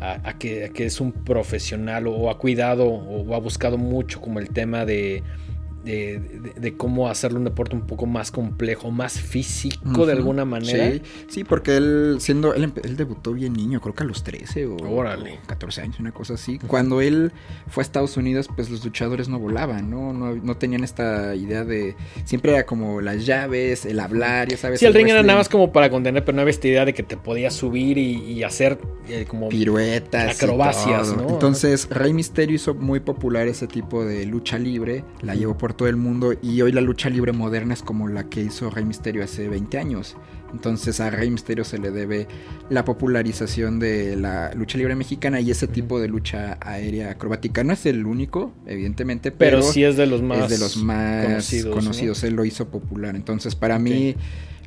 a- 0.00 0.38
que, 0.38 0.70
que 0.74 0.86
es 0.86 1.00
un 1.00 1.12
profesional 1.12 2.06
o 2.06 2.30
ha 2.30 2.38
cuidado 2.38 2.86
o 2.86 3.34
ha 3.34 3.38
buscado 3.38 3.78
mucho 3.78 4.20
como 4.20 4.38
el 4.38 4.50
tema 4.50 4.84
de, 4.84 5.22
de, 5.84 6.18
de- 6.18 6.54
de 6.60 6.76
cómo 6.76 7.08
hacerle 7.08 7.38
un 7.38 7.44
deporte 7.44 7.76
un 7.76 7.82
poco 7.86 8.06
más 8.06 8.30
complejo, 8.30 8.90
más 8.90 9.20
físico 9.20 10.06
de 10.06 10.12
alguna 10.12 10.44
manera. 10.44 10.92
Sí, 10.92 11.02
sí, 11.28 11.44
porque 11.44 11.76
él 11.76 12.16
siendo 12.20 12.54
él, 12.54 12.72
él 12.82 12.96
debutó 12.96 13.32
bien 13.32 13.52
niño, 13.52 13.80
creo 13.80 13.94
que 13.94 14.02
a 14.02 14.06
los 14.06 14.22
13 14.24 14.66
o, 14.66 14.76
Órale. 14.76 15.38
o 15.44 15.46
14 15.46 15.82
años, 15.82 16.00
una 16.00 16.12
cosa 16.12 16.34
así. 16.34 16.58
Cuando 16.66 17.00
él 17.00 17.32
fue 17.68 17.82
a 17.82 17.84
Estados 17.84 18.16
Unidos, 18.16 18.48
pues 18.54 18.70
los 18.70 18.84
luchadores 18.84 19.28
no 19.28 19.38
volaban, 19.38 19.90
¿no? 19.90 20.12
No, 20.12 20.34
no 20.34 20.56
tenían 20.56 20.84
esta 20.84 21.34
idea 21.34 21.64
de 21.64 21.96
siempre 22.24 22.52
era 22.52 22.64
como 22.66 23.00
las 23.00 23.26
llaves, 23.26 23.84
el 23.84 24.00
hablar, 24.00 24.48
ya 24.48 24.56
sabes. 24.56 24.80
Sí, 24.80 24.86
el 24.86 24.94
ring 24.94 25.08
era 25.08 25.22
nada 25.22 25.38
más 25.38 25.48
como 25.48 25.72
para 25.72 25.90
contener, 25.90 26.24
pero 26.24 26.36
no 26.36 26.42
había 26.42 26.50
esta 26.50 26.68
idea 26.68 26.84
de 26.84 26.94
que 26.94 27.02
te 27.02 27.16
podías 27.16 27.52
subir 27.54 27.98
y, 27.98 28.16
y 28.22 28.42
hacer 28.42 28.78
eh, 29.08 29.26
como 29.28 29.48
piruetas, 29.48 30.42
acrobacias. 30.42 31.14
¿no? 31.16 31.28
Entonces, 31.28 31.88
Rey 31.90 32.12
Misterio 32.12 32.56
hizo 32.56 32.74
muy 32.74 33.00
popular 33.00 33.48
ese 33.48 33.66
tipo 33.66 34.04
de 34.04 34.24
lucha 34.26 34.58
libre, 34.58 35.04
la 35.20 35.34
llevó 35.34 35.58
por 35.58 35.73
todo 35.76 35.88
el 35.88 35.96
mundo 35.96 36.34
y 36.42 36.60
hoy 36.62 36.72
la 36.72 36.80
lucha 36.80 37.10
libre 37.10 37.32
moderna 37.32 37.74
es 37.74 37.82
como 37.82 38.08
la 38.08 38.28
que 38.28 38.40
hizo 38.42 38.70
Rey 38.70 38.84
Misterio 38.84 39.22
hace 39.24 39.48
20 39.48 39.78
años. 39.78 40.16
Entonces, 40.52 41.00
a 41.00 41.10
Rey 41.10 41.30
Misterio 41.30 41.64
se 41.64 41.78
le 41.78 41.90
debe 41.90 42.28
la 42.70 42.84
popularización 42.84 43.80
de 43.80 44.14
la 44.14 44.52
lucha 44.54 44.78
libre 44.78 44.94
mexicana 44.94 45.40
y 45.40 45.50
ese 45.50 45.66
tipo 45.66 45.98
de 46.00 46.06
lucha 46.08 46.58
aérea 46.60 47.10
acrobática. 47.10 47.64
No 47.64 47.72
es 47.72 47.86
el 47.86 48.06
único, 48.06 48.52
evidentemente, 48.66 49.32
pero, 49.32 49.58
pero, 49.58 49.72
sí 49.72 49.82
es 49.82 49.96
de 49.96 50.06
los 50.06 50.22
más, 50.22 50.44
es 50.44 50.50
de 50.50 50.58
los 50.64 50.76
más 50.76 51.24
conocidos. 51.26 51.74
conocidos. 51.74 52.22
¿no? 52.22 52.28
Él 52.28 52.34
lo 52.36 52.44
hizo 52.44 52.68
popular. 52.68 53.16
Entonces, 53.16 53.56
para 53.56 53.80
mí, 53.80 54.14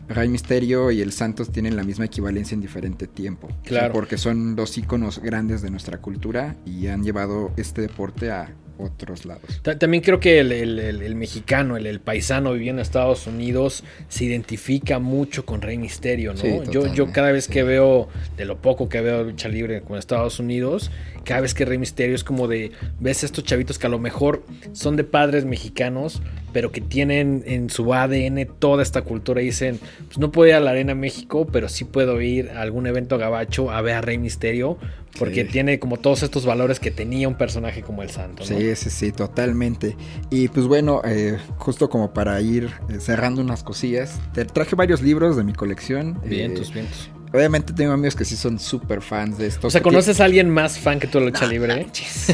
Rey 0.10 0.28
Misterio 0.30 0.91
y 0.91 1.01
el 1.01 1.14
Santos 1.14 1.51
tienen 1.51 1.76
la 1.78 1.84
misma 1.84 2.05
equivalencia 2.05 2.55
en 2.55 2.62
diferente 2.62 3.08
tiempo. 3.08 3.47
O 3.47 3.51
sea, 3.51 3.62
Claro. 3.64 3.93
porque 3.93 4.18
son 4.18 4.55
dos 4.58 4.78
íconos 4.78 5.20
grandes 5.20 5.62
de 5.62 5.70
nuestra 5.70 5.99
cultura 5.99 6.58
y 6.66 6.88
han 6.88 7.03
llevado 7.03 7.51
este 7.58 7.82
deporte 7.82 8.30
a 8.32 8.53
otros 8.80 9.25
lados. 9.25 9.43
Ta- 9.61 9.78
También 9.78 10.03
creo 10.03 10.19
que 10.19 10.39
el, 10.39 10.51
el- 10.51 10.80
el- 10.80 11.01
el 11.01 11.15
mexicano, 11.15 11.78
el, 11.78 11.99
paisano 11.99 12.53
viviendo 12.53 12.82
en 12.82 12.84
Estados 12.84 13.28
Unidos, 13.28 13.84
se 14.09 14.25
identifica 14.25 14.99
mucho 14.99 15.45
con 15.45 15.61
Rey 15.61 15.78
Misterio, 15.78 16.34
¿no? 16.34 16.39
Sí, 16.39 16.59
yo, 16.71 16.93
yo 16.93 17.11
cada 17.11 17.32
vez 17.32 17.45
sí. 17.45 17.53
que 17.53 17.63
veo, 17.63 18.07
de 18.38 18.45
lo 18.45 18.57
poco 18.61 18.89
que 18.89 19.01
veo 19.01 19.19
de 19.19 19.32
lucha 19.32 19.49
libre 19.49 19.82
con 19.82 19.97
Estados 19.97 20.39
Unidos, 20.39 20.91
cada 21.23 21.41
vez 21.41 21.53
que 21.53 21.65
Rey 21.65 21.78
Misterio 21.78 22.15
es 22.15 22.23
como 22.23 22.47
de, 22.47 22.71
ves 22.99 23.23
a 23.23 23.25
estos 23.25 23.43
chavitos 23.43 23.78
que 23.80 23.88
a 23.88 23.89
lo 23.89 23.99
mejor 23.99 24.43
son 24.71 24.95
de 24.95 25.03
padres 25.03 25.43
mexicanos, 25.45 26.21
pero 26.53 26.71
que 26.71 26.80
tienen 26.82 27.43
en 27.45 27.69
su 27.69 27.93
ADN 27.93 28.47
toda 28.59 28.82
esta 28.82 29.01
cultura 29.01 29.41
y 29.41 29.45
dicen, 29.45 29.80
pues 30.05 30.17
no 30.19 30.32
puedo 30.32 30.47
ir 30.49 30.55
a 30.55 30.59
la 30.61 30.71
Arena 30.71 30.95
México, 30.95 31.45
pero 31.51 31.67
sí 31.67 31.84
puedo 31.84 32.21
ir 32.21 32.49
a 32.51 32.61
algún 32.61 32.88
evento 32.88 33.17
gabacho 33.17 33.69
a 33.71 33.82
ver 33.82 33.95
a 33.95 34.01
Rey 34.01 34.17
Misterio, 34.17 34.78
porque 35.20 35.43
tiene 35.43 35.80
como 35.80 35.97
todos 35.97 36.24
estos 36.24 36.45
valores 36.45 36.80
que 36.80 36.91
tenía 36.91 37.28
un 37.28 37.36
personaje 37.36 37.82
como 37.82 38.03
el 38.03 38.09
Santo, 38.09 38.43
¿no? 38.49 38.57
Sí, 38.57 38.76
sí, 38.76 38.89
sí, 38.89 39.11
totalmente. 39.11 39.95
Y 40.30 40.47
pues 40.49 40.65
bueno, 40.68 41.01
eh, 41.05 41.38
justo 41.57 41.89
como 41.89 42.13
para 42.13 42.39
ir 42.41 42.70
eh, 42.89 42.99
cerrando 42.99 43.41
unas 43.41 43.63
cosillas, 43.63 44.20
te 44.34 44.45
traje 44.45 44.76
varios 44.76 45.01
libros 45.01 45.36
de 45.38 45.43
mi 45.43 45.53
colección. 45.53 46.20
eh, 46.24 46.30
Vientos, 46.30 46.74
vientos. 46.74 47.09
obviamente 47.34 47.74
tengo 47.74 47.91
amigos 47.93 48.15
que 48.15 48.26
sí 48.26 48.36
son 48.36 48.59
súper 48.59 49.01
fans 49.01 49.38
de 49.38 49.47
esto. 49.47 49.68
O 49.68 49.70
sea, 49.70 49.82
¿conoces 49.82 50.20
a 50.22 50.26
alguien 50.26 50.49
más 50.49 50.78
fan 50.80 50.99
que 50.99 51.07
tú 51.07 51.20
de 51.20 51.26
lucha 51.26 51.45
libre? 51.45 51.88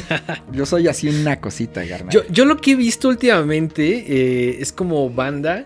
Yo 0.52 0.66
soy 0.66 0.88
así 0.88 1.08
una 1.10 1.40
cosita, 1.40 1.86
carnal. 1.88 2.10
Yo, 2.14 2.22
yo 2.30 2.46
lo 2.46 2.58
que 2.58 2.72
he 2.72 2.76
visto 2.76 3.10
últimamente 3.10 4.06
eh, 4.08 4.58
es 4.62 4.72
como 4.72 5.10
banda 5.10 5.64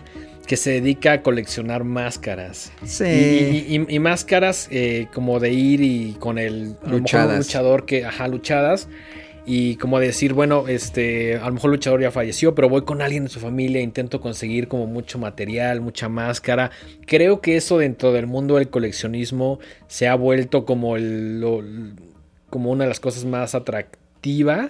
que 0.47 0.57
se 0.57 0.71
dedica 0.71 1.11
a 1.11 1.21
coleccionar 1.21 1.83
máscaras. 1.83 2.71
sí. 2.83 3.03
Y, 3.03 3.75
y- 3.75 3.85
y- 3.89 3.95
y 3.95 3.99
máscaras 3.99 4.67
eh, 4.71 5.07
como 5.13 5.39
de 5.39 5.51
ir 5.51 5.81
y 5.81 6.15
con 6.19 6.37
el 6.39 6.75
Luchadas. 6.87 7.37
luchador 7.37 7.85
que, 7.85 8.05
ajá, 8.05 8.27
luchadas. 8.27 8.87
Y 9.49 9.75
como 9.77 9.99
decir, 10.01 10.33
bueno, 10.33 10.67
este, 10.67 11.35
a 11.37 11.45
lo 11.47 11.53
mejor 11.53 11.69
el 11.69 11.75
luchador 11.75 12.01
ya 12.01 12.11
falleció, 12.11 12.53
pero 12.53 12.67
voy 12.67 12.81
con 12.81 13.01
alguien 13.01 13.23
de 13.23 13.29
su 13.29 13.39
familia, 13.39 13.79
intento 13.81 14.19
conseguir 14.19 14.67
como 14.67 14.87
mucho 14.87 15.19
material, 15.19 15.79
mucha 15.79 16.09
máscara. 16.09 16.71
Creo 17.05 17.39
que 17.39 17.55
eso 17.55 17.77
dentro 17.77 18.11
del 18.11 18.27
mundo 18.27 18.55
del 18.55 18.67
coleccionismo 18.69 19.59
se 19.87 20.07
ha 20.09 20.15
vuelto 20.15 20.65
como 20.65 20.97
el, 20.97 21.39
lo- 21.39 21.63
como 22.49 22.71
una 22.71 22.83
de 22.85 22.89
las 22.89 22.99
cosas 22.99 23.23
más 23.25 23.55
atractivas. 23.55 24.06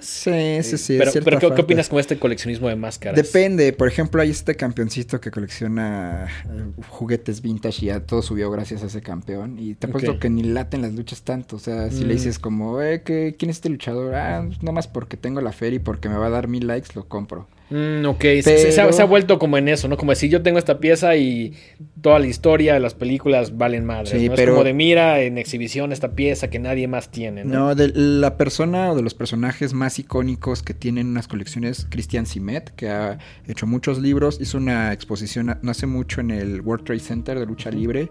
Sí, 0.01 0.33
sí, 0.63 0.77
sí. 0.77 0.95
Eh, 0.95 0.99
pero, 0.99 1.11
pero 1.23 1.39
¿qué, 1.55 1.61
opinas 1.61 1.89
con 1.89 1.99
este 1.99 2.17
coleccionismo 2.19 2.67
de 2.69 2.75
máscaras? 2.75 3.15
Depende, 3.15 3.73
por 3.73 3.87
ejemplo, 3.87 4.21
hay 4.21 4.29
este 4.29 4.55
campeoncito 4.55 5.19
que 5.21 5.31
colecciona 5.31 6.27
eh, 6.45 6.81
juguetes 6.89 7.41
vintage 7.41 7.85
y 7.85 7.87
ya 7.87 7.99
todo 8.01 8.21
subió 8.21 8.51
gracias 8.51 8.83
a 8.83 8.87
ese 8.87 9.01
campeón. 9.01 9.57
Y 9.59 9.75
te 9.75 9.87
apuesto 9.87 10.11
Ok. 10.13 10.19
que 10.19 10.29
ni 10.29 10.43
laten 10.43 10.81
las 10.81 10.93
luchas 10.93 11.21
tanto. 11.23 11.55
O 11.55 11.59
sea, 11.59 11.89
si 11.91 12.03
Mm. 12.03 12.07
le 12.07 12.13
dices 12.13 12.39
como, 12.39 12.81
eh, 12.81 13.01
¿qué- 13.03 13.35
¿quién 13.37 13.49
es 13.49 13.57
este 13.57 13.69
luchador? 13.69 14.15
Ah, 14.15 14.47
nada 14.61 14.71
más 14.71 14.87
porque 14.87 15.17
tengo 15.17 15.41
la 15.41 15.51
feria 15.51 15.77
y 15.77 15.79
porque 15.79 16.09
me 16.09 16.17
va 16.17 16.27
a 16.27 16.29
dar 16.31 16.47
mil 16.47 16.67
likes, 16.67 16.89
lo 16.95 17.07
compro. 17.07 17.47
Mm, 17.69 18.05
ok, 18.05 18.21
se- 18.21 18.41
se, 18.43 18.71
se 18.71 18.81
ha, 18.81 18.93
se 18.93 19.01
ha 19.01 19.05
vuelto 19.05 19.37
como 19.39 19.57
en 19.57 19.67
eso, 19.67 19.87
¿no? 19.89 19.97
Como 19.97 20.11
decir, 20.13 20.29
yo 20.29 20.41
tengo 20.41 20.57
esta 20.57 20.79
pieza 20.79 21.17
y 21.17 21.53
toda 22.01 22.17
la 22.19 22.27
historia 22.27 22.73
de 22.73 22.79
las 22.79 22.93
películas 22.93 23.57
valen 23.57 23.83
madre. 23.85 24.17
Sí, 24.17 24.29
¿no? 24.29 24.35
pero- 24.35 24.51
Es 24.53 24.55
como 24.55 24.63
de 24.63 24.73
mira 24.73 25.19
en 25.21 25.37
exhibición 25.37 25.91
esta 25.91 26.11
pieza 26.11 26.49
que 26.49 26.59
nadie 26.59 26.87
más 26.87 27.09
tiene, 27.11 27.43
¿no? 27.43 27.53
No, 27.67 27.75
de 27.75 27.91
la 27.93 28.37
persona 28.37 28.91
o 28.91 28.95
de 28.95 29.01
los 29.01 29.13
personajes 29.13 29.73
más 29.73 29.99
icónicos 29.99 30.63
que 30.63 30.73
tienen 30.73 31.07
unas 31.07 31.27
colecciones, 31.27 31.87
Christian 31.89 32.25
Simet, 32.25 32.69
que 32.75 32.87
ha 32.89 33.17
hecho 33.47 33.67
muchos 33.67 33.99
libros, 33.99 34.39
hizo 34.39 34.57
una 34.57 34.93
exposición 34.93 35.57
no 35.61 35.71
hace 35.71 35.87
mucho 35.87 36.21
en 36.21 36.31
el 36.31 36.61
World 36.61 36.85
Trade 36.85 36.99
Center 37.01 37.37
de 37.39 37.45
lucha 37.45 37.69
libre. 37.69 38.09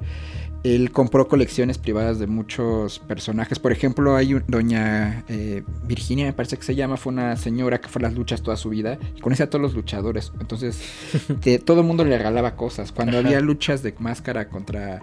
Él 0.74 0.90
compró 0.90 1.28
colecciones 1.28 1.78
privadas 1.78 2.18
de 2.18 2.26
muchos 2.26 2.98
personajes. 2.98 3.58
Por 3.58 3.72
ejemplo, 3.72 4.16
hay 4.16 4.34
un- 4.34 4.42
doña 4.48 5.24
eh, 5.28 5.62
Virginia, 5.86 6.26
me 6.26 6.32
parece 6.32 6.56
que 6.56 6.64
se 6.64 6.74
llama, 6.74 6.96
fue 6.96 7.12
una 7.12 7.36
señora 7.36 7.80
que 7.80 7.88
fue 7.88 8.00
a 8.00 8.04
las 8.04 8.14
luchas 8.14 8.42
toda 8.42 8.56
su 8.56 8.70
vida 8.70 8.98
y 9.16 9.20
conoce 9.20 9.42
a 9.42 9.50
todos 9.50 9.62
los 9.62 9.74
luchadores. 9.74 10.32
Entonces, 10.40 10.80
te- 11.40 11.58
todo 11.58 11.80
el 11.82 11.86
mundo 11.86 12.04
le 12.04 12.16
regalaba 12.16 12.56
cosas. 12.56 12.90
Cuando 12.92 13.18
Ajá. 13.18 13.26
había 13.26 13.40
luchas 13.40 13.82
de 13.82 13.94
máscara 13.98 14.48
contra 14.48 15.00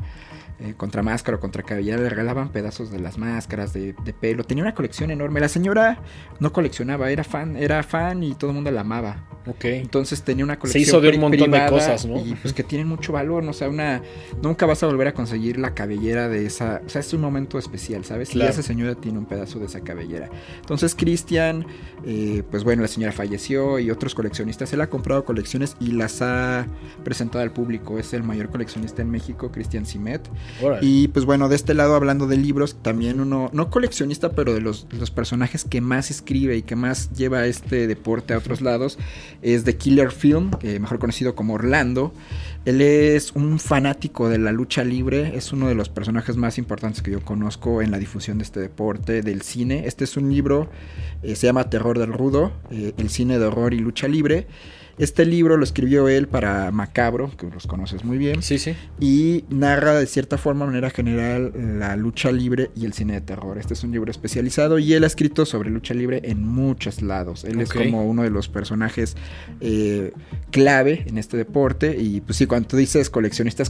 eh, 0.60 0.74
contra 0.78 1.02
máscara 1.02 1.38
o 1.38 1.40
contra 1.40 1.64
cabellera, 1.64 1.98
le 1.98 2.10
regalaban 2.10 2.50
pedazos 2.50 2.92
de 2.92 3.00
las 3.00 3.18
máscaras, 3.18 3.74
de, 3.74 3.94
de 4.04 4.14
pelo. 4.14 4.44
Tenía 4.44 4.64
una 4.64 4.74
colección 4.74 5.12
enorme. 5.12 5.40
La 5.40 5.50
señora 5.50 6.00
no 6.40 6.54
coleccionaba, 6.54 7.10
era 7.10 7.24
fan, 7.24 7.58
era 7.58 7.84
fan 7.84 8.24
y 8.24 8.36
todo 8.36 8.52
el 8.52 8.56
mundo 8.56 8.72
la 8.72 8.82
amaba. 8.82 9.28
Ok. 9.46 9.66
Entonces 9.66 10.22
tenía 10.22 10.46
una 10.46 10.54
Se 10.54 10.60
colección 10.60 10.82
hizo 10.82 11.02
de 11.02 11.10
un 11.10 11.20
montón 11.20 11.52
de 11.52 11.66
cosas, 11.68 12.06
¿no? 12.06 12.18
Y 12.18 12.36
pues 12.36 12.54
que 12.54 12.64
tienen 12.64 12.88
mucho 12.88 13.14
valor, 13.14 13.44
¿no? 13.44 13.52
o 13.52 13.54
sea, 13.54 13.70
una 13.70 14.02
nunca 14.42 14.66
vas 14.66 14.82
a 14.84 14.88
volver 14.88 15.08
a 15.08 15.14
conseguir 15.14 15.60
la 15.60 15.74
cabellera 15.74 16.30
de 16.30 16.46
esa, 16.46 16.82
o 16.86 16.90
sea, 16.90 17.02
es 17.02 17.14
un 17.14 17.22
momento 17.22 17.60
especial, 17.60 18.06
¿sabes? 18.06 18.30
Claro. 18.30 18.50
Y 18.50 18.52
esa 18.52 18.64
señora 18.64 18.96
tiene 18.96 19.20
un 19.20 19.26
pedazo 19.26 19.60
de 19.60 19.66
esa 19.66 19.82
cabellera. 19.82 20.30
Entonces 20.60 20.96
Cristian, 20.96 21.66
eh, 22.06 22.44
pues 22.50 22.64
bueno, 22.64 22.82
la 22.82 22.88
señora 22.88 23.12
falleció 23.12 23.80
y 23.80 23.92
otros 23.92 24.16
coleccionistas, 24.16 24.72
él 24.74 24.82
ha 24.82 24.88
comprado 24.88 25.26
colecciones 25.26 25.76
y 25.80 25.92
las 25.92 26.22
ha 26.22 26.66
presentado 27.04 27.44
al 27.44 27.52
público, 27.52 28.00
es 28.00 28.14
el 28.14 28.24
mayor 28.24 28.50
coleccionista 28.50 29.02
en 29.02 29.12
México, 29.12 29.52
Cristian 29.52 29.86
Simet. 29.86 30.22
Y 30.82 31.08
pues 31.10 31.26
bueno, 31.26 31.50
de 31.50 31.56
este 31.56 31.74
lado 31.74 31.96
hablando 31.96 32.28
de 32.28 32.38
libros, 32.38 32.78
también 32.82 33.20
uno, 33.20 33.50
no 33.54 33.70
coleccionista, 33.70 34.32
pero 34.32 34.54
de 34.54 34.62
los, 34.62 34.88
los 34.92 35.12
personajes 35.12 35.64
que 35.64 35.82
más 35.82 36.12
escribe 36.12 36.56
y 36.58 36.62
que 36.62 36.76
más 36.76 37.12
lleva 37.12 37.46
este 37.46 37.88
deporte 37.88 38.34
a 38.34 38.38
otros 38.38 38.62
lados, 38.62 38.98
es 39.42 39.66
de 39.66 39.78
Killer 39.78 40.12
Film, 40.12 40.52
mejor 40.80 41.00
conocido 41.00 41.36
como 41.36 41.56
Orlando. 41.56 42.14
Él 42.66 42.80
es 42.82 43.34
un 43.34 43.60
fanático 43.60 44.30
de 44.30 44.38
la 44.38 44.54
lucha 44.54 44.86
libre, 44.86 45.36
es 45.36 45.52
uno 45.52 45.68
de 45.68 45.76
los 45.76 45.90
personajes 45.90 46.38
más 46.38 46.58
importantes 46.58 47.02
que 47.02 47.12
yo 47.12 47.22
conozco 47.22 47.82
en 47.82 47.92
la 47.92 47.98
difusión 47.98 48.38
de 48.38 48.46
este 48.46 48.62
deporte, 48.62 49.22
del 49.22 49.42
cine. 49.42 49.84
Este 49.86 50.06
es 50.06 50.16
un 50.16 50.32
libro, 50.32 50.70
eh, 51.24 51.36
se 51.36 51.48
llama 51.48 51.70
Terror 51.70 52.00
del 52.00 52.14
Rudo, 52.14 52.54
eh, 52.72 52.94
el 52.98 53.10
cine 53.10 53.38
de 53.38 53.46
horror 53.46 53.74
y 53.74 53.80
lucha 53.80 54.08
libre. 54.08 54.48
Este 54.98 55.26
libro 55.26 55.58
lo 55.58 55.64
escribió 55.64 56.08
él 56.08 56.28
para 56.28 56.72
Macabro, 56.72 57.32
que 57.38 57.48
los 57.48 57.68
conoces 57.68 58.04
muy 58.04 58.18
bien 58.18 58.42
Sí, 58.42 58.58
sí. 58.58 58.76
y 59.00 59.46
narra 59.50 59.96
de 59.96 60.06
cierta 60.08 60.38
forma, 60.38 60.66
de 60.66 60.72
manera 60.72 60.90
general, 60.90 61.52
la 61.80 61.96
lucha 61.96 62.32
libre 62.32 62.70
y 62.76 62.86
el 62.86 62.94
cine 62.94 63.14
de 63.14 63.22
terror. 63.22 63.58
Este 63.58 63.74
es 63.74 63.84
un 63.84 63.92
libro 63.92 64.12
especializado 64.12 64.80
y 64.80 64.94
él 64.94 65.04
ha 65.04 65.08
escrito 65.08 65.46
sobre 65.46 65.70
lucha 65.70 65.94
libre 65.94 66.22
en 66.26 66.46
muchos 66.48 67.02
lados. 67.02 67.44
Él 67.44 67.60
es 67.62 67.72
como 67.72 68.06
uno 68.06 68.24
de 68.24 68.30
los 68.30 68.48
personajes 68.50 69.16
eh, 69.62 70.12
clave 70.52 71.04
en 71.08 71.18
este 71.18 71.38
deporte 71.38 71.96
y 72.00 72.22
pues 72.22 72.38
sí, 72.38 72.46
cuando 72.46 72.68
tú 72.68 72.78
dices 72.78 73.10
coleccionistas 73.10 73.70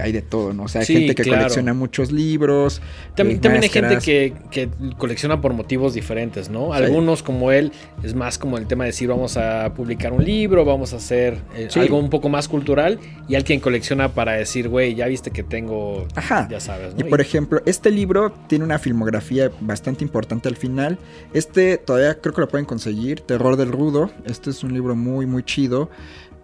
hay 0.00 0.12
de 0.12 0.22
todo, 0.22 0.52
¿no? 0.52 0.64
O 0.64 0.68
sea, 0.68 0.80
hay 0.82 0.86
Sí, 0.86 0.94
gente 0.94 1.14
que 1.14 1.22
claro. 1.22 1.42
colecciona 1.42 1.74
muchos 1.74 2.12
libros. 2.12 2.80
También, 3.16 3.38
eh, 3.38 3.40
también 3.40 3.62
hay 3.64 3.68
gente 3.68 3.98
que, 4.04 4.34
que 4.50 4.68
colecciona 4.98 5.40
por 5.40 5.52
motivos 5.52 5.94
diferentes, 5.94 6.48
¿no? 6.50 6.66
Sí. 6.76 6.82
Algunos 6.82 7.22
como 7.22 7.50
él 7.52 7.72
es 8.02 8.14
más 8.14 8.38
como 8.38 8.58
el 8.58 8.66
tema 8.66 8.84
de 8.84 8.88
decir 8.90 9.08
vamos 9.08 9.36
a 9.36 9.72
publicar 9.74 10.12
un 10.12 10.24
libro, 10.24 10.49
vamos 10.64 10.92
a 10.92 10.96
hacer 10.96 11.38
eh, 11.54 11.68
Sí. 11.70 11.80
algo 11.80 11.98
un 11.98 12.10
poco 12.10 12.28
más 12.28 12.48
cultural 12.48 12.98
y 13.28 13.34
alguien 13.34 13.60
colecciona 13.60 14.12
para 14.12 14.32
decir, 14.32 14.68
güey, 14.68 14.94
ya 14.94 15.06
viste 15.06 15.30
que 15.30 15.42
tengo, 15.42 16.06
Ajá. 16.14 16.48
ya 16.50 16.60
sabes, 16.60 16.94
Y 16.98 17.02
¿no? 17.04 17.08
por 17.08 17.20
ejemplo, 17.20 17.62
este 17.66 17.90
libro 17.90 18.32
tiene 18.48 18.64
una 18.64 18.78
filmografía 18.78 19.50
bastante 19.60 20.04
importante 20.04 20.48
al 20.48 20.56
final. 20.56 20.98
Este 21.32 21.78
todavía 21.78 22.20
creo 22.20 22.34
que 22.34 22.40
lo 22.40 22.48
pueden 22.48 22.66
conseguir, 22.66 23.20
Terror 23.20 23.56
del 23.56 23.72
Rudo. 23.72 24.10
Este 24.26 24.50
es 24.50 24.62
un 24.64 24.74
libro 24.74 24.94
muy, 24.96 25.26
muy 25.26 25.42
chido. 25.42 25.90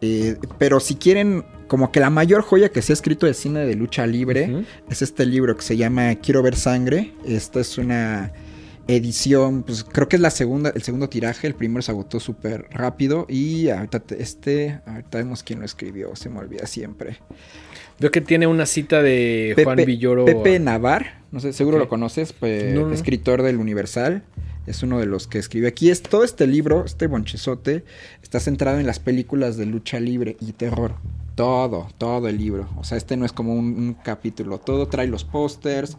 Eh, 0.02 0.36
pero 0.59 0.78
si 0.78 0.96
quieren, 0.96 1.42
como 1.68 1.90
que 1.90 2.00
la 2.00 2.11
mayor 2.11 2.42
joya 2.42 2.68
que 2.68 2.82
se 2.82 2.92
ha 2.92 2.94
escrito 2.94 3.24
de 3.26 3.32
cine 3.32 3.61
de 3.61 3.74
lucha 3.74 4.07
libre 4.07 4.64
es 4.90 5.00
este 5.00 5.24
libro 5.24 5.57
que 5.57 5.62
se 5.62 5.76
llama 5.76 6.14
Quiero 6.16 6.42
ver 6.42 6.54
sangre. 6.54 7.12
Esta 7.26 7.61
es 7.61 7.78
una 7.78 8.30
edición, 8.89 9.62
pues 9.62 9.84
creo 9.84 10.09
que 10.09 10.16
es 10.16 10.22
la 10.22 10.30
segunda, 10.30 10.70
el 10.74 10.82
segundo 10.82 11.09
tiraje. 11.09 11.47
El 11.47 11.55
primero 11.55 11.82
se 11.82 11.91
agotó 11.91 12.20
súper 12.20 12.66
rápido. 12.70 13.26
Y 13.28 13.68
ahorita 13.68 14.01
te- 14.01 14.22
este, 14.22 14.80
ahorita 14.87 15.18
vemos 15.18 15.43
quién 15.43 15.59
lo 15.61 15.64
escribió, 15.64 16.14
se 16.16 16.28
me 16.28 16.39
olvida 16.39 16.66
siempre. 16.66 17.18
Veo 17.99 18.11
que 18.11 18.20
tiene 18.20 18.47
una 18.47 18.66
cita 18.66 19.03
de 19.03 19.59
Juan 19.64 19.76
Villoro. 19.84 20.24
Pepe 20.26 20.59
Navar, 20.59 21.22
no 21.32 21.41
sé, 21.41 21.53
seguro 21.53 21.78
lo 21.78 21.89
conoces, 21.89 22.32
pues, 22.32 22.74
No, 22.74 22.87
no. 22.89 22.93
escritor 22.93 23.43
del 23.43 23.57
Universal. 23.57 24.22
Es 24.66 24.82
uno 24.82 24.98
de 24.98 25.06
los 25.06 25.26
que 25.26 25.38
escribe 25.38 25.68
aquí. 25.68 25.90
Es 25.90 26.02
todo 26.02 26.24
este 26.24 26.46
libro, 26.46 26.84
este 26.84 27.06
bonchezote, 27.06 27.84
está 28.22 28.40
centrado 28.40 28.78
en 28.80 28.86
las 28.86 28.98
películas 28.98 29.56
de 29.56 29.66
lucha 29.66 30.00
libre 30.00 30.36
y 30.40 30.52
terror. 30.52 30.94
Todo, 31.36 31.88
todo 31.98 32.28
el 32.28 32.38
libro. 32.38 32.66
O 32.78 32.84
sea, 32.84 32.96
este 32.96 33.14
no 33.18 33.26
es 33.26 33.32
como 33.32 33.52
un, 33.54 33.66
un 33.76 33.94
capítulo. 34.02 34.56
Todo 34.58 34.86
trae 34.88 35.06
los 35.06 35.22
pósters, 35.24 35.98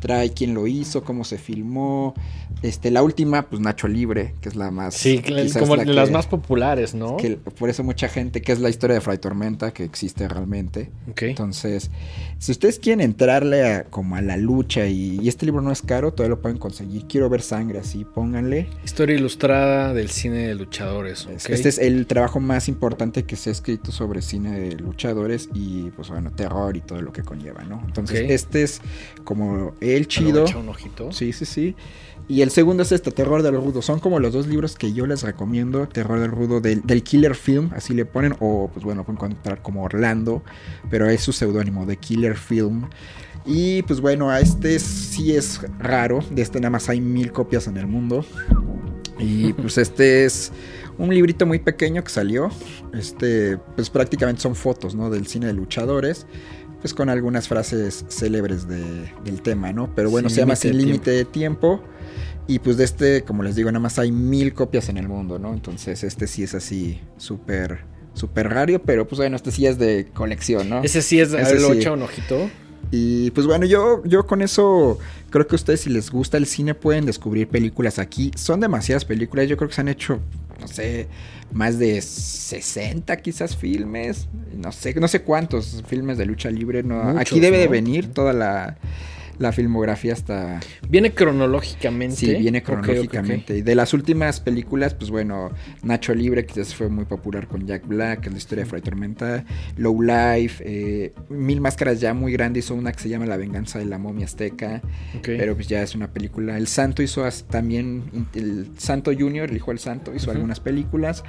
trae 0.00 0.32
quién 0.32 0.54
lo 0.54 0.66
hizo, 0.66 1.04
cómo 1.04 1.22
se 1.22 1.38
filmó. 1.38 2.14
Este, 2.62 2.90
la 2.90 3.04
última, 3.04 3.48
pues 3.48 3.62
Nacho 3.62 3.86
Libre, 3.86 4.34
que 4.40 4.48
es 4.48 4.56
la 4.56 4.72
más. 4.72 4.94
Sí, 4.94 5.22
como 5.56 5.76
la 5.76 5.84
las 5.84 6.08
que- 6.08 6.12
más 6.12 6.26
populares, 6.26 6.94
¿no? 6.94 7.16
que 7.16 7.36
por 7.36 7.70
eso 7.70 7.84
mucha 7.84 8.08
gente, 8.08 8.42
que 8.42 8.50
es 8.50 8.58
la 8.58 8.70
historia 8.70 8.94
de 8.94 9.00
Fray 9.00 9.18
Tormenta, 9.18 9.72
que 9.72 9.84
existe 9.84 10.26
realmente. 10.26 10.90
Entonces, 11.30 11.90
si 12.38 12.50
ustedes 12.50 12.80
quieren 12.80 13.00
entrarle 13.02 13.64
a, 13.64 13.84
como 13.84 14.16
a 14.16 14.20
la 14.20 14.36
lucha 14.36 14.86
y, 14.88 15.20
y 15.22 15.28
este 15.28 15.46
libro 15.46 15.62
no 15.62 15.70
es 15.70 15.80
caro, 15.82 16.12
todavía 16.12 16.34
lo 16.36 16.42
pueden 16.42 16.58
conseguir. 16.58 17.04
Quiero 17.06 17.28
ver 17.30 17.40
sangre, 17.42 17.78
así, 17.78 18.01
pónganle. 18.04 18.68
Historia 18.84 19.16
ilustrada 19.16 19.94
del 19.94 20.10
cine 20.10 20.48
de 20.48 20.54
luchadores. 20.54 21.26
ok. 21.26 21.32
Este 21.48 21.68
es 21.68 21.78
el 21.78 22.06
trabajo 22.06 22.40
más 22.40 22.68
importante 22.68 23.24
que 23.24 23.36
se 23.36 23.50
ha 23.50 23.52
escrito 23.52 23.92
sobre 23.92 24.22
cine 24.22 24.58
de 24.58 24.76
luchadores 24.76 25.48
y, 25.54 25.90
pues 25.90 26.08
bueno, 26.08 26.30
terror 26.30 26.76
y 26.76 26.80
todo 26.80 27.02
lo 27.02 27.12
que 27.12 27.22
conlleva, 27.22 27.64
¿no? 27.64 27.82
Entonces, 27.86 28.30
este 28.30 28.62
es 28.62 28.80
como 29.24 29.74
el 29.80 30.08
chido. 30.08 30.44
echa 30.44 30.58
un 30.58 30.68
ojito. 30.68 31.12
Sí, 31.12 31.32
sí, 31.32 31.44
sí. 31.44 31.76
Y 32.28 32.42
el 32.42 32.50
segundo 32.50 32.82
es 32.82 32.92
este, 32.92 33.10
Terror 33.10 33.42
del 33.42 33.56
Rudo. 33.56 33.82
Son 33.82 33.98
como 33.98 34.20
los 34.20 34.32
dos 34.32 34.46
libros 34.46 34.76
que 34.76 34.92
yo 34.92 35.06
les 35.06 35.22
recomiendo. 35.22 35.88
Terror 35.88 36.20
del 36.20 36.30
Rudo 36.30 36.60
del, 36.60 36.82
del 36.82 37.02
Killer 37.02 37.34
Film, 37.34 37.70
así 37.74 37.94
le 37.94 38.04
ponen. 38.04 38.36
O 38.40 38.70
pues 38.72 38.84
bueno, 38.84 39.04
pueden 39.04 39.16
encontrar 39.16 39.60
como 39.62 39.82
Orlando. 39.82 40.42
Pero 40.88 41.08
es 41.08 41.20
su 41.20 41.32
seudónimo, 41.32 41.84
de 41.84 41.96
Killer 41.96 42.36
Film. 42.36 42.88
Y 43.44 43.82
pues 43.82 44.00
bueno, 44.00 44.30
a 44.30 44.40
este 44.40 44.78
sí 44.78 45.34
es 45.34 45.60
raro. 45.78 46.20
De 46.30 46.42
este 46.42 46.60
nada 46.60 46.70
más 46.70 46.88
hay 46.88 47.00
mil 47.00 47.32
copias 47.32 47.66
en 47.66 47.76
el 47.76 47.86
mundo. 47.86 48.24
Y 49.18 49.52
pues 49.52 49.78
este 49.78 50.24
es 50.24 50.52
un 50.98 51.12
librito 51.14 51.46
muy 51.46 51.58
pequeño 51.58 52.02
que 52.04 52.10
salió. 52.10 52.50
Este, 52.94 53.58
pues 53.76 53.90
prácticamente 53.90 54.40
son 54.42 54.54
fotos, 54.54 54.94
¿no? 54.94 55.10
Del 55.10 55.26
cine 55.26 55.46
de 55.46 55.52
luchadores. 55.54 56.26
Pues 56.80 56.94
con 56.94 57.08
algunas 57.08 57.46
frases 57.46 58.04
célebres 58.08 58.66
de- 58.66 59.12
del 59.24 59.40
tema, 59.42 59.72
¿no? 59.72 59.94
Pero 59.94 60.10
bueno, 60.10 60.28
Sin 60.28 60.34
se 60.36 60.40
llama 60.42 60.56
Sin 60.56 60.76
Límite 60.76 61.10
de 61.12 61.24
Tiempo. 61.24 61.82
Y 62.48 62.58
pues 62.58 62.76
de 62.76 62.84
este, 62.84 63.22
como 63.22 63.44
les 63.44 63.54
digo, 63.54 63.70
nada 63.70 63.78
más 63.80 64.00
hay 64.00 64.10
mil 64.10 64.52
copias 64.52 64.88
en 64.88 64.96
el 64.96 65.06
mundo, 65.06 65.38
¿no? 65.38 65.52
Entonces 65.52 66.02
este 66.02 66.26
sí 66.26 66.42
es 66.42 66.54
así 66.56 67.00
súper, 67.16 67.84
súper 68.14 68.48
raro. 68.48 68.82
Pero 68.82 69.06
pues 69.06 69.18
bueno, 69.18 69.36
este 69.36 69.52
sí 69.52 69.64
es 69.66 69.78
de 69.78 70.08
colección, 70.12 70.68
¿no? 70.68 70.82
Ese 70.82 71.02
sí 71.02 71.20
es, 71.20 71.32
a 71.34 71.40
Ese 71.42 71.52
ver, 71.54 71.62
lo 71.62 71.72
sí. 71.72 71.78
echa 71.78 71.92
un 71.92 72.02
ojito. 72.02 72.50
Y 72.94 73.30
pues 73.30 73.46
bueno, 73.46 73.64
yo, 73.64 74.04
yo 74.04 74.26
con 74.26 74.42
eso 74.42 74.98
creo 75.30 75.46
que 75.46 75.54
ustedes 75.54 75.80
si 75.80 75.90
les 75.90 76.10
gusta 76.10 76.36
el 76.36 76.44
cine 76.44 76.74
pueden 76.74 77.06
descubrir 77.06 77.48
películas 77.48 77.98
aquí. 77.98 78.30
Son 78.36 78.60
demasiadas 78.60 79.06
películas, 79.06 79.48
yo 79.48 79.56
creo 79.56 79.70
que 79.70 79.74
se 79.74 79.80
han 79.80 79.88
hecho, 79.88 80.20
no 80.60 80.68
sé, 80.68 81.08
más 81.52 81.78
de 81.78 82.02
60 82.02 83.16
quizás 83.16 83.56
filmes. 83.56 84.28
No 84.54 84.72
sé, 84.72 84.94
no 85.00 85.08
sé 85.08 85.22
cuántos 85.22 85.82
filmes 85.86 86.18
de 86.18 86.26
lucha 86.26 86.50
libre. 86.50 86.82
No, 86.82 87.02
Muchos, 87.02 87.20
aquí 87.22 87.40
debe 87.40 87.56
de 87.56 87.68
venir 87.68 88.12
toda 88.12 88.34
la, 88.34 88.76
la 89.42 89.52
filmografía 89.52 90.12
hasta... 90.12 90.60
Viene 90.88 91.12
cronológicamente. 91.12 92.16
Sí, 92.16 92.34
viene 92.34 92.62
cronológicamente. 92.62 93.58
Y 93.58 93.62
de 93.62 93.74
las 93.74 93.92
últimas 93.92 94.40
películas, 94.40 94.94
pues 94.94 95.10
bueno, 95.10 95.50
Nacho 95.82 96.14
Libre, 96.14 96.46
que 96.46 96.54
ya 96.54 96.64
fue 96.64 96.88
muy 96.88 97.04
popular 97.04 97.48
con 97.48 97.66
Jack 97.66 97.86
Black, 97.86 98.26
en 98.26 98.32
la 98.32 98.38
historia 98.38 98.64
de 98.64 98.70
Fray 98.70 98.82
Tormenta, 98.82 99.44
Low 99.76 100.00
Life, 100.00 100.62
eh, 100.66 101.12
Mil 101.28 101.60
Máscaras 101.60 102.00
ya 102.00 102.14
muy 102.14 102.32
grande, 102.32 102.60
hizo 102.60 102.74
una 102.74 102.92
que 102.92 103.00
se 103.00 103.08
llama 103.08 103.26
La 103.26 103.36
Venganza 103.36 103.78
de 103.78 103.84
la 103.84 103.98
Momia 103.98 104.24
Azteca, 104.24 104.80
pero 105.22 105.54
pues 105.54 105.68
ya 105.68 105.82
es 105.82 105.94
una 105.94 106.12
película. 106.12 106.56
El 106.56 106.68
Santo 106.68 107.02
hizo 107.02 107.28
también, 107.50 108.28
el 108.34 108.70
Santo 108.78 109.12
Junior, 109.16 109.50
el 109.50 109.56
hijo 109.56 109.70
del 109.70 109.78
Santo, 109.78 110.14
hizo 110.14 110.30
algunas 110.30 110.60
películas, 110.60 111.24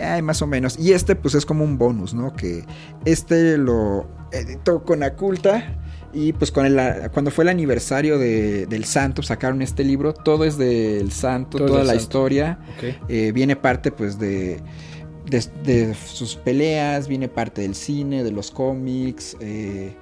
ay, 0.00 0.22
más 0.22 0.42
o 0.42 0.46
menos. 0.46 0.78
Y 0.78 0.92
este 0.92 1.14
pues 1.14 1.34
es 1.34 1.44
como 1.44 1.64
un 1.64 1.78
bonus, 1.78 2.14
¿no? 2.14 2.34
Que 2.34 2.64
este 3.04 3.58
lo 3.58 4.08
editó 4.32 4.84
con 4.84 5.02
Aculta. 5.02 5.76
Y 6.12 6.32
pues 6.32 6.50
con 6.50 6.66
el, 6.66 6.76
cuando 7.12 7.30
fue 7.30 7.44
el 7.44 7.48
aniversario 7.50 8.18
de- 8.18 8.66
del 8.66 8.84
santo, 8.84 9.22
sacaron 9.22 9.62
este 9.62 9.84
libro. 9.84 10.12
Todo 10.12 10.44
es 10.44 10.58
del 10.58 11.12
santo, 11.12 11.58
Todo 11.58 11.66
toda 11.68 11.80
la 11.80 11.86
santo. 11.92 12.02
historia. 12.02 12.58
Eh, 13.08 13.30
viene 13.32 13.54
parte 13.56 13.92
pues 13.92 14.18
de, 14.18 14.60
de, 15.26 15.44
de 15.64 15.94
sus 15.94 16.34
peleas, 16.36 17.06
viene 17.06 17.28
parte 17.28 17.62
del 17.62 17.74
cine, 17.74 18.24
de 18.24 18.32
los 18.32 18.50
cómics. 18.50 19.36
eh, 19.40 19.94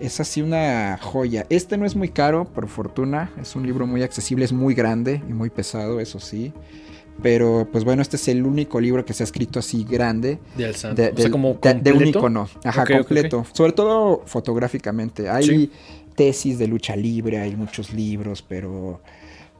es 0.00 0.18
así 0.20 0.42
una 0.42 0.98
joya. 1.00 1.46
Este 1.50 1.78
no 1.78 1.86
es 1.86 1.94
muy 1.96 2.08
caro, 2.08 2.44
por 2.44 2.68
fortuna. 2.68 3.30
Es 3.40 3.54
un 3.56 3.64
libro 3.64 3.86
muy 3.86 4.02
accesible, 4.02 4.44
es 4.44 4.52
muy 4.52 4.74
grande 4.74 5.22
y 5.28 5.32
muy 5.32 5.50
pesado, 5.50 6.00
eso 6.00 6.18
sí. 6.20 6.52
Pero 7.22 7.68
pues 7.70 7.84
bueno, 7.84 8.02
este 8.02 8.16
es 8.16 8.28
el 8.28 8.44
único 8.44 8.80
libro 8.80 9.04
que 9.04 9.14
se 9.14 9.22
ha 9.22 9.26
escrito 9.26 9.58
así 9.60 9.84
grande. 9.84 10.38
De 10.56 10.66
al 10.66 10.74
santo. 10.74 11.00
De, 11.00 11.08
o 11.10 11.16
sea, 11.16 11.30
como 11.30 11.58
de- 11.62 11.74
de 11.74 11.92
un 11.92 12.06
icono. 12.06 12.48
Ajá, 12.64 12.84
completo. 12.86 13.46
Sobre 13.52 13.72
todo 13.72 14.22
fotográficamente. 14.26 15.28
Hay 15.30 15.44
Sí. 15.46 15.70
tesis 16.16 16.58
de 16.58 16.66
lucha 16.68 16.96
libre, 16.96 17.38
hay 17.38 17.56
muchos 17.56 17.92
libros, 17.92 18.42
pero 18.42 19.00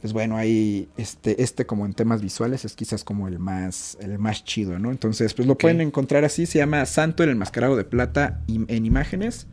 pues 0.00 0.12
bueno, 0.12 0.36
hay 0.36 0.88
este, 0.98 1.42
este 1.42 1.64
como 1.64 1.86
en 1.86 1.94
temas 1.94 2.20
visuales 2.20 2.64
es 2.66 2.74
quizás 2.74 3.04
como 3.04 3.26
el 3.26 3.38
más, 3.38 3.96
el 4.00 4.18
más 4.18 4.44
chido, 4.44 4.78
¿no? 4.78 4.90
Entonces, 4.90 5.32
pues 5.32 5.48
lo 5.48 5.56
pueden 5.56 5.80
encontrar 5.80 6.24
así, 6.26 6.44
se 6.44 6.58
llama 6.58 6.84
Santo 6.84 7.22
el 7.22 7.30
enmascarado 7.30 7.74
de 7.76 7.84
plata 7.84 8.42
en 8.48 8.84
imágenes. 8.84 9.46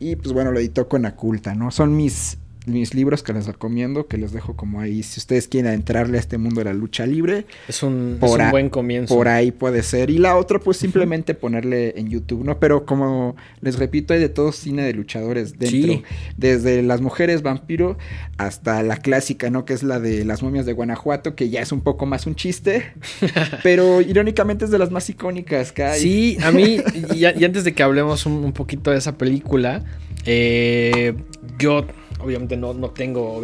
Y 0.00 0.16
pues 0.16 0.32
bueno, 0.32 0.50
lo 0.52 0.58
editó 0.58 0.88
con 0.88 1.06
Aculta, 1.06 1.54
¿no? 1.54 1.70
Son 1.70 1.96
mis 1.96 2.36
mis 2.66 2.94
libros 2.94 3.22
que 3.22 3.32
les 3.32 3.46
recomiendo, 3.46 4.06
que 4.06 4.18
les 4.18 4.32
dejo 4.32 4.56
como 4.56 4.80
ahí, 4.80 5.02
si 5.02 5.20
ustedes 5.20 5.46
quieren 5.46 5.72
entrarle 5.72 6.18
a 6.18 6.20
este 6.20 6.36
mundo 6.36 6.60
de 6.60 6.64
la 6.66 6.74
lucha 6.74 7.06
libre. 7.06 7.46
Es 7.68 7.82
un, 7.82 8.18
es 8.20 8.30
un 8.30 8.50
buen 8.50 8.68
comienzo. 8.68 9.14
Por 9.14 9.28
ahí 9.28 9.52
puede 9.52 9.82
ser. 9.82 10.10
Y 10.10 10.18
la 10.18 10.36
otra, 10.36 10.58
pues 10.58 10.76
simplemente 10.76 11.34
ponerle 11.34 11.94
en 11.96 12.08
YouTube, 12.08 12.44
¿no? 12.44 12.58
Pero 12.58 12.84
como 12.84 13.36
les 13.60 13.78
repito, 13.78 14.14
hay 14.14 14.20
de 14.20 14.28
todo 14.28 14.52
cine 14.52 14.82
de 14.82 14.92
luchadores 14.92 15.58
dentro. 15.58 16.02
Desde 16.36 16.82
las 16.82 17.00
mujeres 17.00 17.42
vampiro 17.42 17.96
hasta 18.36 18.82
la 18.82 18.96
clásica, 18.96 19.48
¿no? 19.48 19.64
Que 19.64 19.74
es 19.74 19.82
la 19.82 20.00
de 20.00 20.24
las 20.24 20.42
momias 20.42 20.66
de 20.66 20.72
Guanajuato, 20.72 21.36
que 21.36 21.48
ya 21.48 21.60
es 21.62 21.70
un 21.70 21.80
poco 21.80 22.04
más 22.04 22.26
un 22.26 22.34
chiste. 22.34 22.92
pero 23.62 24.00
irónicamente 24.00 24.64
es 24.64 24.70
de 24.70 24.78
las 24.78 24.90
más 24.90 25.08
icónicas 25.08 25.70
que 25.70 25.84
hay. 25.84 26.00
Sí, 26.00 26.38
a 26.42 26.50
mí, 26.50 26.80
y, 27.14 27.24
antes 27.24 27.64
de 27.64 27.74
que 27.74 27.82
hablemos 27.82 28.26
un, 28.26 28.52
poquito 28.52 28.90
de 28.90 28.98
esa 28.98 29.16
película, 29.16 29.84
eh, 30.24 31.14
yo 31.58 31.86
obviamente 32.26 32.56
no, 32.56 32.74
no 32.74 32.90
tengo 32.90 33.42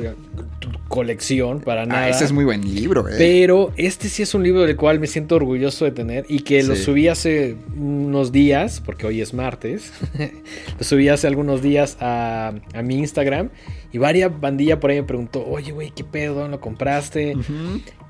colección 0.89 1.61
para 1.61 1.83
ah, 1.83 1.87
nada. 1.87 2.09
ese 2.09 2.25
es 2.25 2.33
muy 2.33 2.45
buen 2.45 2.63
libro, 2.63 3.09
eh. 3.09 3.15
Pero 3.17 3.73
este 3.77 4.09
sí 4.09 4.23
es 4.23 4.35
un 4.35 4.43
libro 4.43 4.63
del 4.63 4.77
cual 4.77 5.01
me 5.01 5.07
siento 5.07 5.37
orgulloso 5.37 5.85
de 5.85 5.93
tener 5.93 6.27
y 6.29 6.41
que 6.41 6.63
lo 6.63 6.77
subí 6.77 7.09
hace 7.09 7.57
unos 7.77 8.31
días, 8.33 8.83
porque 8.85 9.07
hoy 9.07 9.21
es 9.21 9.33
martes. 9.33 9.93
lo 10.79 10.85
subí 10.85 11.09
hace 11.09 11.27
algunos 11.27 11.63
días 11.63 11.97
a, 12.01 12.53
mi 12.85 12.99
Instagram 12.99 13.51
y 13.93 13.99
varias 13.99 14.39
bandilla 14.41 14.81
por 14.81 14.91
ahí 14.91 15.01
me 15.01 15.07
preguntó, 15.07 15.45
oye, 15.47 15.73
güey, 15.73 15.91
¿qué 15.91 16.05
pedo? 16.05 16.35
¿Dónde 16.35 16.51
lo 16.51 16.61
compraste? 16.61 17.35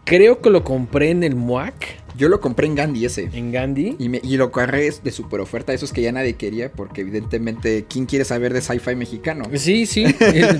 Creo 0.04 0.40
que 0.40 0.50
lo 0.50 0.64
compré 0.64 1.10
en 1.10 1.22
el 1.22 1.36
MUAC. 1.36 1.74
Yo 2.16 2.28
lo 2.28 2.40
compré 2.40 2.66
en 2.66 2.74
Gandhi 2.74 3.06
ese. 3.06 3.30
¿En 3.32 3.52
Gandhi? 3.52 3.96
Y, 3.98 4.08
me, 4.08 4.20
y 4.22 4.36
lo 4.36 4.52
carré 4.52 4.90
de 5.02 5.10
super 5.10 5.40
oferta, 5.40 5.72
esos 5.72 5.92
que 5.92 6.02
ya 6.02 6.12
nadie 6.12 6.34
quería, 6.34 6.70
porque 6.70 7.00
evidentemente, 7.00 7.86
¿quién 7.88 8.06
quiere 8.06 8.24
saber 8.24 8.52
de 8.52 8.60
sci-fi 8.60 8.94
mexicano? 8.94 9.44
Sí, 9.54 9.86
sí, 9.86 10.04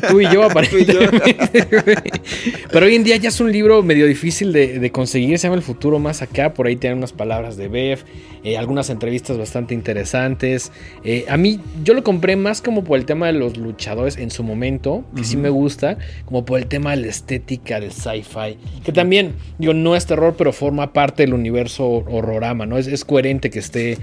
tú 0.09 0.21
y 0.21 0.33
yo 0.33 0.43
aparentemente. 0.51 1.37
Pero 2.73 2.87
hoy 2.87 2.95
en 2.95 3.05
día 3.05 3.17
ya 3.17 3.29
es 3.29 3.41
un 3.41 3.53
libro 3.53 3.83
medio 3.83 4.07
difícil 4.07 4.53
de, 4.53 4.91
conseguir, 4.93 5.39
se 5.39 5.47
llama 5.47 5.57
El 5.57 5.63
futuro 5.63 5.99
más 5.99 6.23
acá, 6.23 6.55
por 6.55 6.67
ahí 6.67 6.77
tienen 6.77 6.99
unas 6.99 7.13
palabras 7.13 7.57
de 7.57 7.69
Bev, 7.69 8.05
eh, 8.45 8.57
algunas 8.57 8.89
entrevistas 8.91 9.37
bastante 9.37 9.75
interesantes. 9.75 10.73
Eh, 11.05 11.27
a 11.29 11.37
mí, 11.37 11.61
yo 11.85 11.95
lo 11.95 12.03
compré 12.03 12.37
más 12.37 12.63
como 12.63 12.85
por 12.85 12.99
el 12.99 13.05
tema 13.05 13.27
de 13.27 13.35
los 13.35 13.57
luchadores 13.57 14.17
en 14.17 14.31
su 14.31 14.43
momento, 14.43 15.05
que 15.15 15.25
sí 15.25 15.37
me 15.37 15.51
gusta, 15.51 15.99
como 16.25 16.45
por 16.45 16.59
el 16.59 16.67
tema 16.67 16.93
de 16.93 17.03
la 17.03 17.07
estética 17.09 17.79
del 17.79 17.93
sci-fi, 17.93 18.57
que 18.85 18.93
también, 18.93 19.35
digo, 19.59 19.75
no 19.75 19.95
es 19.95 20.07
terror, 20.07 20.35
pero 20.37 20.53
forma 20.53 20.93
parte 20.93 21.23
del 21.23 21.35
universo 21.35 21.42
horrorama, 21.51 22.67
¿no? 22.67 22.79
Es, 22.79 22.87
es 22.87 23.05
coherente 23.05 23.51
que 23.51 23.59
esté, 23.59 23.99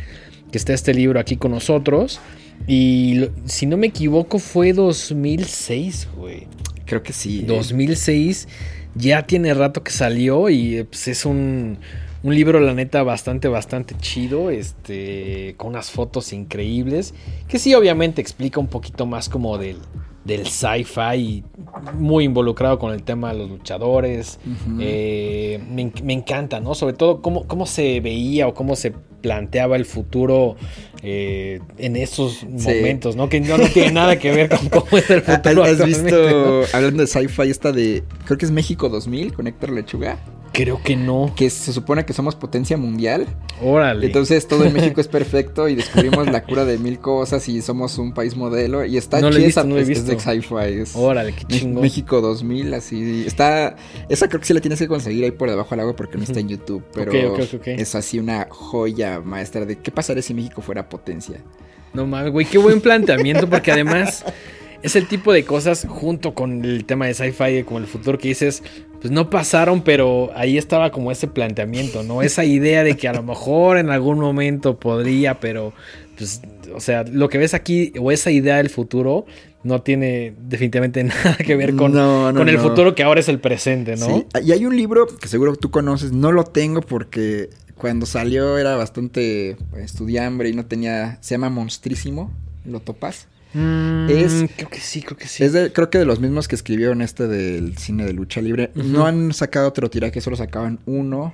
que 0.51 0.57
esté 0.57 0.73
este 0.73 0.93
libro 0.93 1.19
aquí 1.19 1.37
con 1.37 1.51
nosotros. 1.51 2.19
Y 2.67 3.29
si 3.45 3.65
no 3.65 3.77
me 3.77 3.87
equivoco, 3.87 4.39
fue 4.39 4.73
2006, 4.73 6.09
güey. 6.15 6.47
Creo 6.85 7.03
que 7.03 7.13
sí. 7.13 7.43
2006. 7.43 8.45
¿eh? 8.45 8.49
Ya 8.95 9.25
tiene 9.25 9.53
rato 9.53 9.83
que 9.83 9.91
salió 9.91 10.49
y 10.49 10.83
pues, 10.83 11.07
es 11.07 11.25
un, 11.25 11.77
un, 12.23 12.35
libro, 12.35 12.59
la 12.59 12.73
neta, 12.73 13.03
bastante, 13.03 13.47
bastante 13.47 13.95
chido. 13.97 14.49
Este, 14.49 15.55
con 15.57 15.69
unas 15.69 15.91
fotos 15.91 16.33
increíbles. 16.33 17.13
Que 17.47 17.59
sí, 17.59 17.73
obviamente 17.73 18.21
explica 18.21 18.59
un 18.59 18.67
poquito 18.67 19.05
más 19.05 19.29
como 19.29 19.57
del, 19.57 19.77
del 20.24 20.47
sci-fi, 20.47 21.43
muy 21.93 22.26
involucrado 22.26 22.78
con 22.78 22.93
el 22.93 23.03
tema 23.03 23.32
de 23.32 23.39
los 23.39 23.49
luchadores. 23.49 24.39
Eh, 24.80 25.59
me, 25.70 26.13
encanta, 26.13 26.59
¿no? 26.59 26.76
Sobre 26.76 26.93
todo 26.93 27.22
cómo, 27.22 27.47
cómo 27.47 27.65
se 27.65 27.99
veía 27.99 28.47
o 28.47 28.53
cómo 28.53 28.76
se 28.76 28.93
planteaba 29.22 29.76
el 29.76 29.86
futuro 29.86 30.55
eh, 31.01 31.59
en 31.78 31.95
esos 31.95 32.43
momentos, 32.43 33.15
¿no? 33.15 33.30
Que 33.30 33.39
no, 33.39 33.57
tiene 33.74 33.91
nada 33.91 34.20
que 34.20 34.32
ver 34.32 34.49
con 34.49 34.70
cómo 34.70 34.97
es 34.97 35.09
el 35.09 35.22
futuro. 35.24 35.63
¿Has 35.63 35.86
visto, 35.86 36.61
hablando 36.74 37.01
de 37.03 37.07
sci-fi, 37.07 37.49
esta 37.49 37.72
de, 37.72 38.03
creo 38.26 38.38
que 38.38 38.45
es 38.45 38.51
México 38.51 38.89
2000 38.89 39.34
con 39.34 39.47
Héctor 39.47 39.72
Lechuga? 39.72 40.20
Creo 40.52 40.82
que 40.84 40.95
no. 40.95 41.34
Que 41.36 41.50
se 41.50 41.74
supone 41.74 42.06
que 42.06 42.14
somos 42.14 42.36
potencia 42.36 42.78
mundial. 42.78 43.28
Órale. 43.62 44.08
Entonces 44.08 44.47
todo 44.47 44.66
en 44.66 44.74
México 44.74 45.02
es 45.02 45.08
perfecto 45.10 45.68
y 45.68 45.76
descubrimos 45.76 46.28
la 46.28 46.43
cura 46.43 46.66
de 46.66 46.78
mil 46.78 47.00
cosas 47.00 47.47
y 47.50 47.62
somos 47.62 47.97
un 47.97 48.14
país 48.14 48.36
modelo. 48.36 48.86
Y 48.86 48.97
está 48.97 49.22
no 49.22 49.30
chida, 49.32 49.64
no 49.64 49.78
es, 49.78 50.06
de 50.06 50.20
sci-fi. 50.20 50.84
Órale, 50.95 51.34
qué 51.34 51.45
chingón. 51.45 51.82
México 51.82 52.22
2000, 52.22 52.74
así. 52.74 53.24
Está. 53.26 53.76
Esa 54.10 54.28
creo 54.28 54.39
que 54.39 54.47
sí 54.47 54.54
la 54.54 54.62
tienes 54.62 54.80
que 54.80 54.88
conseguir 54.88 55.24
ahí 55.24 55.32
por 55.32 55.50
debajo 55.50 55.70
del 55.72 55.82
agua 55.82 55.95
porque 55.95 56.18
no 56.18 56.24
está 56.24 56.39
en 56.39 56.50
YouTube. 56.50 56.84
Pero 56.93 57.38
es 57.66 57.95
así 57.95 58.20
una 58.20 58.47
joya 58.50 59.20
maestra 59.20 59.66
de 59.66 59.78
qué 59.78 59.91
pasaría 59.91 60.24
si 60.24 60.34
México 60.34 60.62
fuera 60.62 60.89
potencia. 60.89 61.41
No 61.93 62.06
mames, 62.06 62.32
güey, 62.32 62.45
qué 62.45 62.58
buen 62.58 62.82
planteamiento 62.82 63.50
porque 63.50 63.72
además 63.72 64.24
es 64.82 64.95
el 64.95 65.07
tipo 65.07 65.34
de 65.34 65.43
cosas 65.43 65.86
junto 65.88 66.34
con 66.34 66.63
el 66.63 66.86
tema 66.86 67.05
de 67.05 67.13
sci-fi, 67.13 67.63
como 67.63 67.80
el 67.80 67.88
futuro 67.88 68.17
que 68.17 68.30
dices, 68.30 68.63
pues 69.01 69.11
no 69.11 69.30
pasaron, 69.30 69.82
pero 69.82 70.32
ahí 70.36 70.57
estaba 70.57 70.91
como 70.91 71.11
ese 71.11 71.27
planteamiento, 71.27 72.03
¿no? 72.03 72.21
Esa 72.21 72.45
idea 72.45 72.84
de 72.84 72.95
que 72.97 73.07
a 73.07 73.13
lo 73.13 73.23
mejor 73.23 73.77
en 73.77 73.89
algún 73.89 74.19
momento 74.19 74.80
podría, 74.80 75.39
pero 75.39 75.73
pues, 76.17 76.41
o 76.73 76.80
sea, 76.80 77.03
lo 77.03 77.30
que 77.30 77.38
ves 77.38 77.53
aquí 77.53 77.93
o 77.99 78.11
esa 78.11 78.32
idea 78.32 78.57
del 78.57 78.69
futuro 78.69 79.25
no 79.63 79.82
tiene 79.82 80.34
definitivamente 80.39 81.03
nada 81.05 81.36
que 81.36 81.55
ver 81.55 81.75
con, 81.75 81.93
con 81.93 82.49
el 82.49 82.59
futuro 82.59 82.95
que 82.95 83.03
ahora 83.03 83.19
es 83.19 83.30
el 83.30 83.39
presente, 83.39 83.95
¿no? 83.95 84.05
Sí. 84.05 84.25
Y 84.43 84.51
hay 84.51 84.65
un 84.65 84.75
libro 84.75 85.07
que 85.07 85.27
seguro 85.27 85.55
tú 85.55 85.71
conoces, 85.71 86.11
no 86.11 86.32
lo 86.32 86.43
tengo 86.43 86.82
porque 86.82 87.49
cuando 87.75 88.05
salió 88.05 88.57
era 88.57 88.75
bastante 88.75 89.57
estudiambre 89.77 90.49
y 90.49 90.53
no 90.53 90.65
tenía, 90.65 91.17
se 91.21 91.36
llama 91.36 91.49
Monstrísimo, 91.49 92.32
¿lo 92.65 92.82
topas? 92.82 93.27
Mm, 93.54 94.10
es, 94.10 94.45
creo 94.56 94.70
que 94.70 94.80
sí, 94.80 95.02
creo 95.02 95.18
que 95.18 95.28
sí. 95.28 95.43
Es 95.43 95.54
creo 95.74 95.89
que 95.89 95.97
de 95.97 96.06
los 96.06 96.20
mismos 96.20 96.47
que 96.47 96.56
escribieron 96.56 97.02
este 97.02 97.28
del 97.28 97.78
cine 97.78 98.06
de 98.06 98.14
lucha 98.14 98.41
libre. 98.41 98.72
No 98.76 99.06
han 99.06 99.34
sacado 99.34 99.68
otro 99.68 99.89
tiraje, 99.89 100.22
solo 100.22 100.36
sacaban 100.36 100.80
uno. 100.86 101.34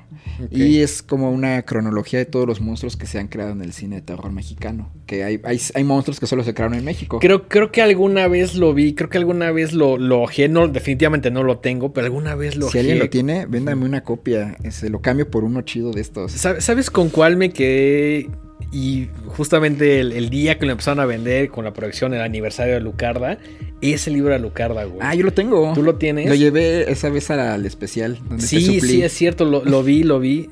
Y 0.49 0.79
es 0.79 1.01
como 1.01 1.31
una 1.31 1.61
cronología 1.63 2.19
de 2.19 2.25
todos 2.25 2.47
los 2.47 2.61
monstruos 2.61 2.95
que 2.95 3.05
se 3.05 3.19
han 3.19 3.27
creado 3.27 3.51
en 3.51 3.61
el 3.61 3.73
cine 3.73 3.97
de 3.97 4.01
terror 4.01 4.31
mexicano. 4.31 4.91
Que 5.05 5.23
hay, 5.23 5.41
hay, 5.43 5.83
monstruos 5.83 6.19
que 6.19 6.27
solo 6.27 6.43
se 6.43 6.53
crearon 6.53 6.77
en 6.77 6.85
México. 6.85 7.19
Creo, 7.19 7.47
creo 7.47 7.71
que 7.71 7.81
alguna 7.81 8.27
vez 8.27 8.55
lo 8.55 8.73
vi, 8.73 8.95
creo 8.95 9.09
que 9.09 9.17
alguna 9.17 9.51
vez 9.51 9.73
lo, 9.73 9.97
lo 9.97 10.25
No, 10.49 10.67
definitivamente 10.67 11.31
no 11.31 11.43
lo 11.43 11.59
tengo, 11.59 11.93
pero 11.93 12.05
alguna 12.05 12.35
vez 12.35 12.55
lo 12.55 12.69
Si 12.69 12.79
alguien 12.79 12.99
lo 12.99 13.09
tiene, 13.09 13.45
véndame 13.45 13.85
una 13.85 14.03
copia. 14.03 14.57
Se 14.71 14.89
lo 14.89 15.01
cambio 15.01 15.29
por 15.29 15.43
uno 15.43 15.61
chido 15.61 15.91
de 15.91 16.01
estos. 16.01 16.31
¿Sabes 16.31 16.89
con 16.89 17.09
cuál 17.09 17.35
me 17.35 17.51
quedé 17.51 18.29
y 18.71 19.07
justamente 19.27 19.99
el, 19.99 20.29
día 20.29 20.57
que 20.57 20.65
lo 20.65 20.73
empezaron 20.73 20.99
a 20.99 21.05
vender 21.05 21.49
con 21.49 21.65
la 21.65 21.73
proyección, 21.73 22.13
el 22.13 22.21
aniversario 22.21 22.73
de 22.73 22.81
Lucarda, 22.81 23.37
ese 23.81 24.11
libro 24.11 24.33
de 24.33 24.39
Lucarda, 24.39 24.83
güey. 24.85 24.99
Ah, 25.01 25.15
yo 25.15 25.23
lo 25.23 25.33
tengo. 25.33 25.73
¿Tú 25.73 25.83
lo 25.83 25.95
tienes? 25.95 26.27
Lo 26.27 26.35
llevé 26.35 26.91
esa 26.91 27.09
vez 27.09 27.29
al 27.31 27.65
especial. 27.65 28.19
sí, 28.37 28.79
sí, 28.79 29.01
es 29.01 29.13
cierto, 29.13 29.45
lo, 29.45 29.63
lo, 29.63 29.83
vi, 29.83 30.03
lo 30.03 30.19
vi. 30.19 30.49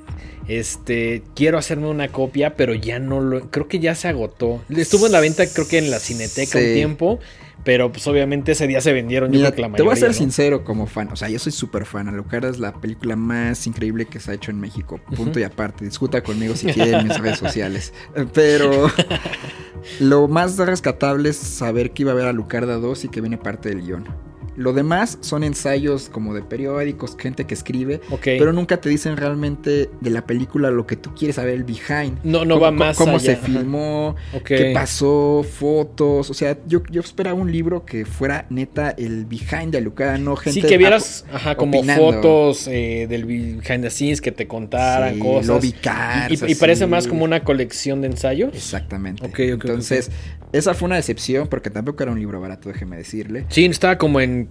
Este, 0.47 1.23
quiero 1.35 1.57
hacerme 1.57 1.87
una 1.87 2.09
copia, 2.09 2.55
pero 2.55 2.73
ya 2.73 2.99
no 2.99 3.21
lo. 3.21 3.49
Creo 3.49 3.67
que 3.67 3.79
ya 3.79 3.95
se 3.95 4.07
agotó. 4.07 4.61
Estuvo 4.69 5.05
en 5.05 5.11
la 5.13 5.19
venta, 5.19 5.45
creo 5.47 5.67
que 5.67 5.77
en 5.77 5.89
la 5.89 5.99
Cineteca 5.99 6.59
un 6.59 6.73
tiempo. 6.73 7.19
Pero 7.63 7.91
pues 7.91 8.05
obviamente 8.07 8.51
ese 8.51 8.67
día 8.67 8.81
se 8.81 8.91
vendieron, 8.91 9.31
yo 9.31 9.39
creo 9.39 9.53
que 9.53 9.61
la 9.61 9.69
mayoría, 9.69 9.77
Te 9.77 9.83
voy 9.83 9.93
a 9.93 9.95
ser 9.95 10.13
sincero 10.13 10.63
como 10.63 10.85
fan, 10.85 11.09
o 11.11 11.15
sea, 11.15 11.29
yo 11.29 11.39
soy 11.39 11.51
súper 11.51 11.85
fan. 11.85 12.07
Alucarda 12.07 12.49
es 12.49 12.59
la 12.59 12.73
película 12.73 13.15
más 13.15 13.65
increíble 13.67 14.05
que 14.05 14.19
se 14.19 14.31
ha 14.31 14.33
hecho 14.33 14.51
en 14.51 14.59
México. 14.59 14.99
Punto 15.15 15.39
y 15.39 15.43
aparte. 15.43 15.85
Discuta 15.85 16.21
conmigo 16.21 16.55
si 16.55 16.67
quieren 16.73 16.95
en 16.95 17.07
mis 17.07 17.17
redes 17.19 17.39
sociales. 17.39 17.93
Pero 18.33 18.87
lo 19.99 20.27
más 20.27 20.57
rescatable 20.57 21.29
es 21.29 21.37
saber 21.37 21.91
que 21.91 22.03
iba 22.03 22.11
a 22.11 22.13
haber 22.13 22.27
a 22.27 22.33
Lucarda 22.33 22.75
2 22.77 23.05
y 23.05 23.09
que 23.09 23.21
viene 23.21 23.37
parte 23.37 23.69
del 23.69 23.81
guion. 23.81 24.32
Lo 24.55 24.73
demás 24.73 25.17
son 25.21 25.43
ensayos 25.43 26.09
como 26.09 26.33
de 26.33 26.41
periódicos, 26.41 27.15
gente 27.17 27.45
que 27.45 27.53
escribe, 27.53 28.01
pero 28.23 28.53
nunca 28.53 28.77
te 28.77 28.89
dicen 28.89 29.17
realmente 29.17 29.89
de 29.99 30.09
la 30.09 30.25
película 30.25 30.71
lo 30.71 30.85
que 30.85 30.95
tú 30.95 31.13
quieres 31.15 31.37
saber, 31.37 31.55
el 31.55 31.63
behind. 31.63 32.19
No, 32.23 32.45
no 32.45 32.59
va 32.59 32.71
más 32.71 32.97
Cómo 32.97 33.19
se 33.19 33.35
filmó, 33.35 34.15
qué 34.45 34.71
pasó, 34.73 35.43
fotos. 35.43 36.29
O 36.29 36.33
sea, 36.33 36.57
yo, 36.67 36.83
yo 36.89 37.01
esperaba 37.01 37.35
un 37.35 37.51
libro 37.51 37.85
que 37.85 38.05
fuera 38.05 38.45
neta 38.49 38.91
el 38.91 39.25
behind 39.25 39.71
de 39.71 39.81
Lucara, 39.81 40.17
no 40.17 40.35
gente. 40.35 40.61
Sí, 40.61 40.67
que 40.67 40.77
vieras 40.77 41.25
como 41.57 41.83
fotos 41.83 42.67
eh, 42.67 43.07
del 43.09 43.25
behind 43.25 43.81
the 43.81 43.89
scenes, 43.89 44.21
que 44.21 44.31
te 44.31 44.47
contaran 44.47 45.19
cosas. 45.19 45.63
y, 45.63 46.51
y, 46.51 46.55
parece 46.55 46.87
más 46.87 47.07
como 47.07 47.23
una 47.23 47.43
colección 47.43 48.01
de 48.01 48.07
ensayos. 48.07 48.53
Exactamente. 48.53 49.23
Entonces, 49.37 50.11
esa 50.51 50.73
fue 50.75 50.85
una 50.85 50.97
decepción 50.97 51.47
porque 51.47 51.69
tampoco 51.69 52.03
era 52.03 52.11
un 52.11 52.19
libro 52.19 52.39
barato, 52.39 52.69
déjeme 52.69 52.95
decirle. 52.95 53.45
Sí, 53.49 53.65
estaba 53.65 53.97
como 53.97 54.21
en 54.21 54.42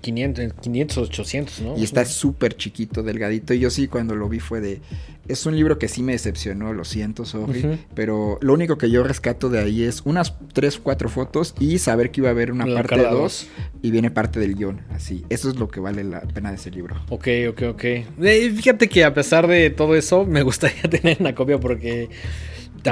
500, 0.00 0.54
500 0.60 0.98
800, 0.98 1.60
¿no? 1.60 1.78
Y 1.78 1.84
está 1.84 2.04
súper 2.04 2.56
chiquito, 2.56 3.02
delgadito. 3.02 3.54
Y 3.54 3.60
yo 3.60 3.70
sí, 3.70 3.88
cuando 3.88 4.14
lo 4.14 4.28
vi 4.28 4.40
fue 4.40 4.60
de. 4.60 4.80
Es 5.28 5.44
un 5.44 5.56
libro 5.56 5.78
que 5.78 5.88
sí 5.88 6.02
me 6.02 6.12
decepcionó, 6.12 6.72
lo 6.72 6.84
siento, 6.84 7.24
sorry. 7.24 7.80
Pero 7.94 8.38
lo 8.40 8.52
único 8.54 8.78
que 8.78 8.90
yo 8.90 9.02
rescato 9.02 9.48
de 9.48 9.58
ahí 9.58 9.82
es 9.82 10.02
unas 10.04 10.34
3, 10.52 10.78
4 10.78 11.08
fotos 11.08 11.54
y 11.58 11.78
saber 11.78 12.12
que 12.12 12.20
iba 12.20 12.28
a 12.28 12.30
haber 12.30 12.52
una 12.52 12.64
parte 12.64 13.02
2 13.02 13.48
y 13.82 13.90
viene 13.90 14.10
parte 14.12 14.38
del 14.38 14.54
guion. 14.54 14.82
Así. 14.90 15.24
Eso 15.28 15.50
es 15.50 15.56
lo 15.56 15.68
que 15.68 15.80
vale 15.80 16.04
la 16.04 16.20
pena 16.20 16.50
de 16.50 16.56
ese 16.56 16.70
libro. 16.70 16.94
Ok, 17.08 17.28
ok, 17.48 17.62
ok. 17.70 17.84
Eh, 17.84 18.52
fíjate 18.54 18.88
que 18.88 19.04
a 19.04 19.14
pesar 19.14 19.48
de 19.48 19.70
todo 19.70 19.96
eso, 19.96 20.24
me 20.24 20.42
gustaría 20.42 20.82
tener 20.90 21.16
una 21.18 21.34
copia 21.34 21.58
porque 21.58 22.08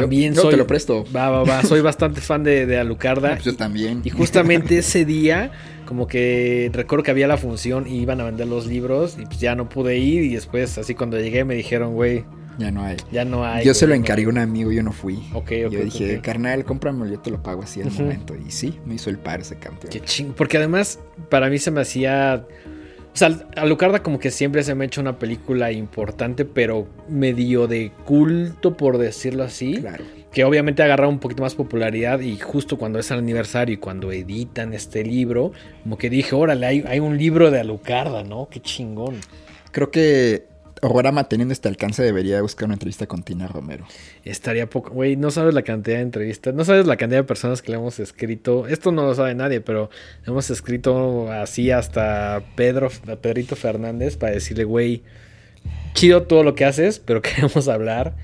también 0.00 0.32
Yo- 0.32 0.36
yo 0.36 0.42
soy. 0.42 0.50
te 0.52 0.56
lo 0.56 0.66
presto. 0.66 1.04
Va, 1.14 1.30
va, 1.30 1.44
va. 1.44 1.62
Soy 1.62 1.80
bastante 1.80 2.20
fan 2.20 2.42
de, 2.44 2.66
de 2.66 2.78
Alucarda. 2.78 3.30
Pues 3.32 3.44
yo 3.44 3.56
también. 3.56 4.00
Y 4.04 4.10
justamente 4.10 4.78
ese 4.78 5.04
día, 5.04 5.50
como 5.86 6.06
que 6.06 6.70
recuerdo 6.72 7.02
que 7.02 7.10
había 7.10 7.26
la 7.26 7.36
función 7.36 7.86
y 7.86 7.98
iban 8.00 8.20
a 8.20 8.24
vender 8.24 8.46
los 8.48 8.66
libros 8.66 9.16
y 9.20 9.24
pues 9.26 9.40
ya 9.40 9.54
no 9.54 9.68
pude 9.68 9.98
ir 9.98 10.22
y 10.24 10.34
después 10.34 10.76
así 10.78 10.94
cuando 10.94 11.18
llegué 11.20 11.44
me 11.44 11.54
dijeron, 11.54 11.94
güey, 11.94 12.24
Ya 12.58 12.70
no 12.70 12.82
hay. 12.84 12.96
ya 13.12 13.24
no 13.24 13.44
hay. 13.44 13.64
yo 13.64 13.74
se 13.74 13.86
lo 13.86 13.94
encargué 13.94 14.22
a 14.22 14.26
hay". 14.26 14.30
un 14.32 14.38
amigo, 14.38 14.70
yo 14.72 14.82
no 14.82 14.92
fui. 14.92 15.22
Ok, 15.34 15.50
yo 15.52 15.68
ok, 15.68 15.74
dije, 15.74 16.16
ok. 16.18 16.22
carnal, 16.24 16.64
cómpramelo, 16.64 17.06
yo 17.12 17.20
te 17.20 17.30
lo 17.30 17.42
pago 17.42 17.62
así 17.62 17.82
al 17.82 17.90
momento. 17.90 18.34
Y 18.36 18.50
sí, 18.50 18.78
me 18.86 18.94
hizo 18.94 19.10
el 19.10 19.18
par 19.18 19.40
ese 19.40 19.56
campeón. 19.56 19.90
Qué 19.92 20.00
ching. 20.00 20.32
Porque 20.32 20.56
además, 20.58 20.98
para 21.28 21.48
mí 21.50 21.58
se 21.58 21.70
me 21.70 21.80
hacía. 21.80 22.46
O 23.14 23.16
sea, 23.16 23.28
Alucarda 23.54 24.02
como 24.02 24.18
que 24.18 24.32
siempre 24.32 24.64
se 24.64 24.74
me 24.74 24.84
ha 24.84 24.86
hecho 24.88 25.00
una 25.00 25.20
película 25.20 25.70
importante, 25.70 26.44
pero 26.44 26.88
medio 27.08 27.68
de 27.68 27.92
culto, 28.04 28.76
por 28.76 28.98
decirlo 28.98 29.44
así. 29.44 29.76
Claro. 29.76 30.02
Que 30.32 30.42
obviamente 30.42 30.82
ha 30.82 30.86
agarrado 30.86 31.10
un 31.10 31.20
poquito 31.20 31.44
más 31.44 31.54
popularidad 31.54 32.18
y 32.18 32.36
justo 32.38 32.76
cuando 32.76 32.98
es 32.98 33.08
el 33.12 33.18
aniversario 33.18 33.74
y 33.74 33.76
cuando 33.76 34.10
editan 34.10 34.74
este 34.74 35.04
libro, 35.04 35.52
como 35.84 35.96
que 35.96 36.10
dije, 36.10 36.34
órale, 36.34 36.66
hay, 36.66 36.84
hay 36.88 36.98
un 36.98 37.16
libro 37.16 37.52
de 37.52 37.60
Alucarda, 37.60 38.24
¿no? 38.24 38.48
Qué 38.50 38.58
chingón. 38.58 39.20
Creo 39.70 39.92
que 39.92 40.48
Orama 40.92 41.28
teniendo 41.28 41.52
este 41.52 41.68
alcance 41.68 42.02
debería 42.02 42.42
buscar 42.42 42.66
una 42.66 42.74
entrevista 42.74 43.06
con 43.06 43.22
Tina 43.22 43.46
Romero. 43.46 43.86
Estaría 44.24 44.68
poco, 44.68 44.90
güey, 44.90 45.16
no 45.16 45.30
sabes 45.30 45.54
la 45.54 45.62
cantidad 45.62 45.96
de 45.96 46.02
entrevistas, 46.02 46.54
no 46.54 46.64
sabes 46.64 46.86
la 46.86 46.96
cantidad 46.96 47.20
de 47.20 47.24
personas 47.24 47.62
que 47.62 47.72
le 47.72 47.78
hemos 47.78 47.98
escrito. 48.00 48.66
Esto 48.66 48.92
no 48.92 49.06
lo 49.06 49.14
sabe 49.14 49.34
nadie, 49.34 49.60
pero 49.60 49.90
hemos 50.26 50.50
escrito 50.50 51.30
así 51.32 51.70
hasta 51.70 52.42
Pedro, 52.54 52.90
a 53.08 53.16
Pedrito 53.16 53.56
Fernández 53.56 54.16
para 54.16 54.32
decirle, 54.32 54.64
güey, 54.64 55.02
chido 55.94 56.24
todo 56.24 56.42
lo 56.42 56.54
que 56.54 56.64
haces, 56.64 56.98
pero 56.98 57.22
queremos 57.22 57.68
hablar 57.68 58.14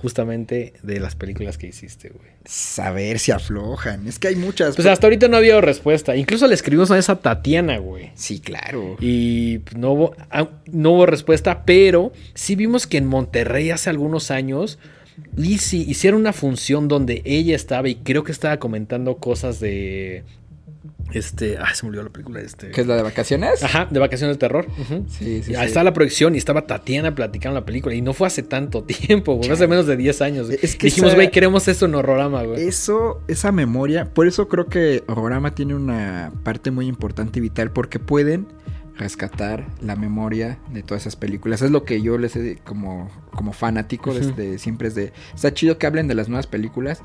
justamente 0.00 0.74
de 0.82 1.00
las 1.00 1.14
películas 1.16 1.58
que 1.58 1.66
hiciste, 1.66 2.10
güey. 2.10 2.30
Saber 2.44 3.18
si 3.18 3.32
aflojan. 3.32 4.06
Es 4.06 4.18
que 4.18 4.28
hay 4.28 4.36
muchas. 4.36 4.76
Pues 4.76 4.86
hasta 4.86 5.06
ahorita 5.06 5.28
no 5.28 5.36
ha 5.36 5.38
habido 5.40 5.60
respuesta. 5.60 6.16
Incluso 6.16 6.46
le 6.46 6.54
escribimos 6.54 6.90
a 6.90 6.98
esa 6.98 7.16
Tatiana, 7.20 7.78
güey. 7.78 8.10
Sí, 8.14 8.40
claro. 8.40 8.96
Y 9.00 9.58
pues, 9.58 9.76
no 9.76 9.92
hubo, 9.92 10.16
ah, 10.30 10.48
no 10.66 10.92
hubo 10.92 11.06
respuesta, 11.06 11.64
pero 11.64 12.12
sí 12.34 12.54
vimos 12.54 12.86
que 12.86 12.98
en 12.98 13.06
Monterrey 13.06 13.70
hace 13.70 13.90
algunos 13.90 14.30
años 14.30 14.78
Lizzie 15.36 15.80
hicieron 15.80 16.20
una 16.20 16.32
función 16.32 16.88
donde 16.88 17.22
ella 17.24 17.56
estaba 17.56 17.88
y 17.88 17.96
creo 17.96 18.24
que 18.24 18.32
estaba 18.32 18.58
comentando 18.58 19.16
cosas 19.16 19.60
de. 19.60 20.24
Este. 21.12 21.56
Ah, 21.58 21.74
se 21.74 21.84
me 21.84 21.88
olvidó 21.90 22.04
la 22.04 22.10
película. 22.10 22.40
Este. 22.40 22.70
¿Qué 22.70 22.80
es 22.82 22.86
la 22.86 22.96
de 22.96 23.02
vacaciones? 23.02 23.62
Ajá, 23.64 23.86
de 23.90 23.98
vacaciones 23.98 24.34
del 24.36 24.38
terror. 24.38 24.66
Ujú. 24.78 25.04
Sí, 25.08 25.24
sí, 25.24 25.36
Y 25.38 25.42
sí. 25.42 25.54
ahí 25.54 25.66
estaba 25.66 25.84
la 25.84 25.92
proyección 25.92 26.34
y 26.34 26.38
estaba 26.38 26.66
Tatiana 26.66 27.14
platicando 27.14 27.58
la 27.58 27.64
película. 27.64 27.94
Y 27.94 28.02
no 28.02 28.12
fue 28.12 28.26
hace 28.26 28.42
tanto 28.42 28.82
tiempo, 28.84 29.34
güey. 29.36 29.50
Hace 29.50 29.66
menos 29.66 29.86
de 29.86 29.96
10 29.96 30.22
años. 30.22 30.50
Es 30.50 30.76
que 30.76 30.86
Dijimos, 30.88 31.14
güey, 31.14 31.30
queremos 31.30 31.66
esto 31.68 31.86
en 31.86 31.94
Horrorama, 31.94 32.42
güey. 32.44 32.66
Eso, 32.68 33.22
esa 33.28 33.52
memoria, 33.52 34.06
por 34.12 34.26
eso 34.26 34.48
creo 34.48 34.66
que 34.66 35.02
Horrorama 35.06 35.54
tiene 35.54 35.74
una 35.74 36.32
parte 36.44 36.70
muy 36.70 36.86
importante 36.86 37.38
y 37.38 37.42
vital, 37.42 37.70
porque 37.72 37.98
pueden 37.98 38.46
rescatar 38.98 39.66
la 39.80 39.96
memoria 39.96 40.58
de 40.72 40.82
todas 40.82 41.02
esas 41.02 41.16
películas. 41.16 41.62
Es 41.62 41.70
lo 41.70 41.84
que 41.84 42.02
yo 42.02 42.18
les 42.18 42.36
he, 42.36 42.56
como, 42.64 43.08
como 43.34 43.52
fanático, 43.52 44.10
Ujú. 44.10 44.18
desde, 44.18 44.58
siempre 44.58 44.88
es 44.88 44.94
de... 44.94 45.12
Está 45.34 45.54
chido 45.54 45.78
que 45.78 45.86
hablen 45.86 46.08
de 46.08 46.14
las 46.14 46.28
nuevas 46.28 46.46
películas, 46.46 47.02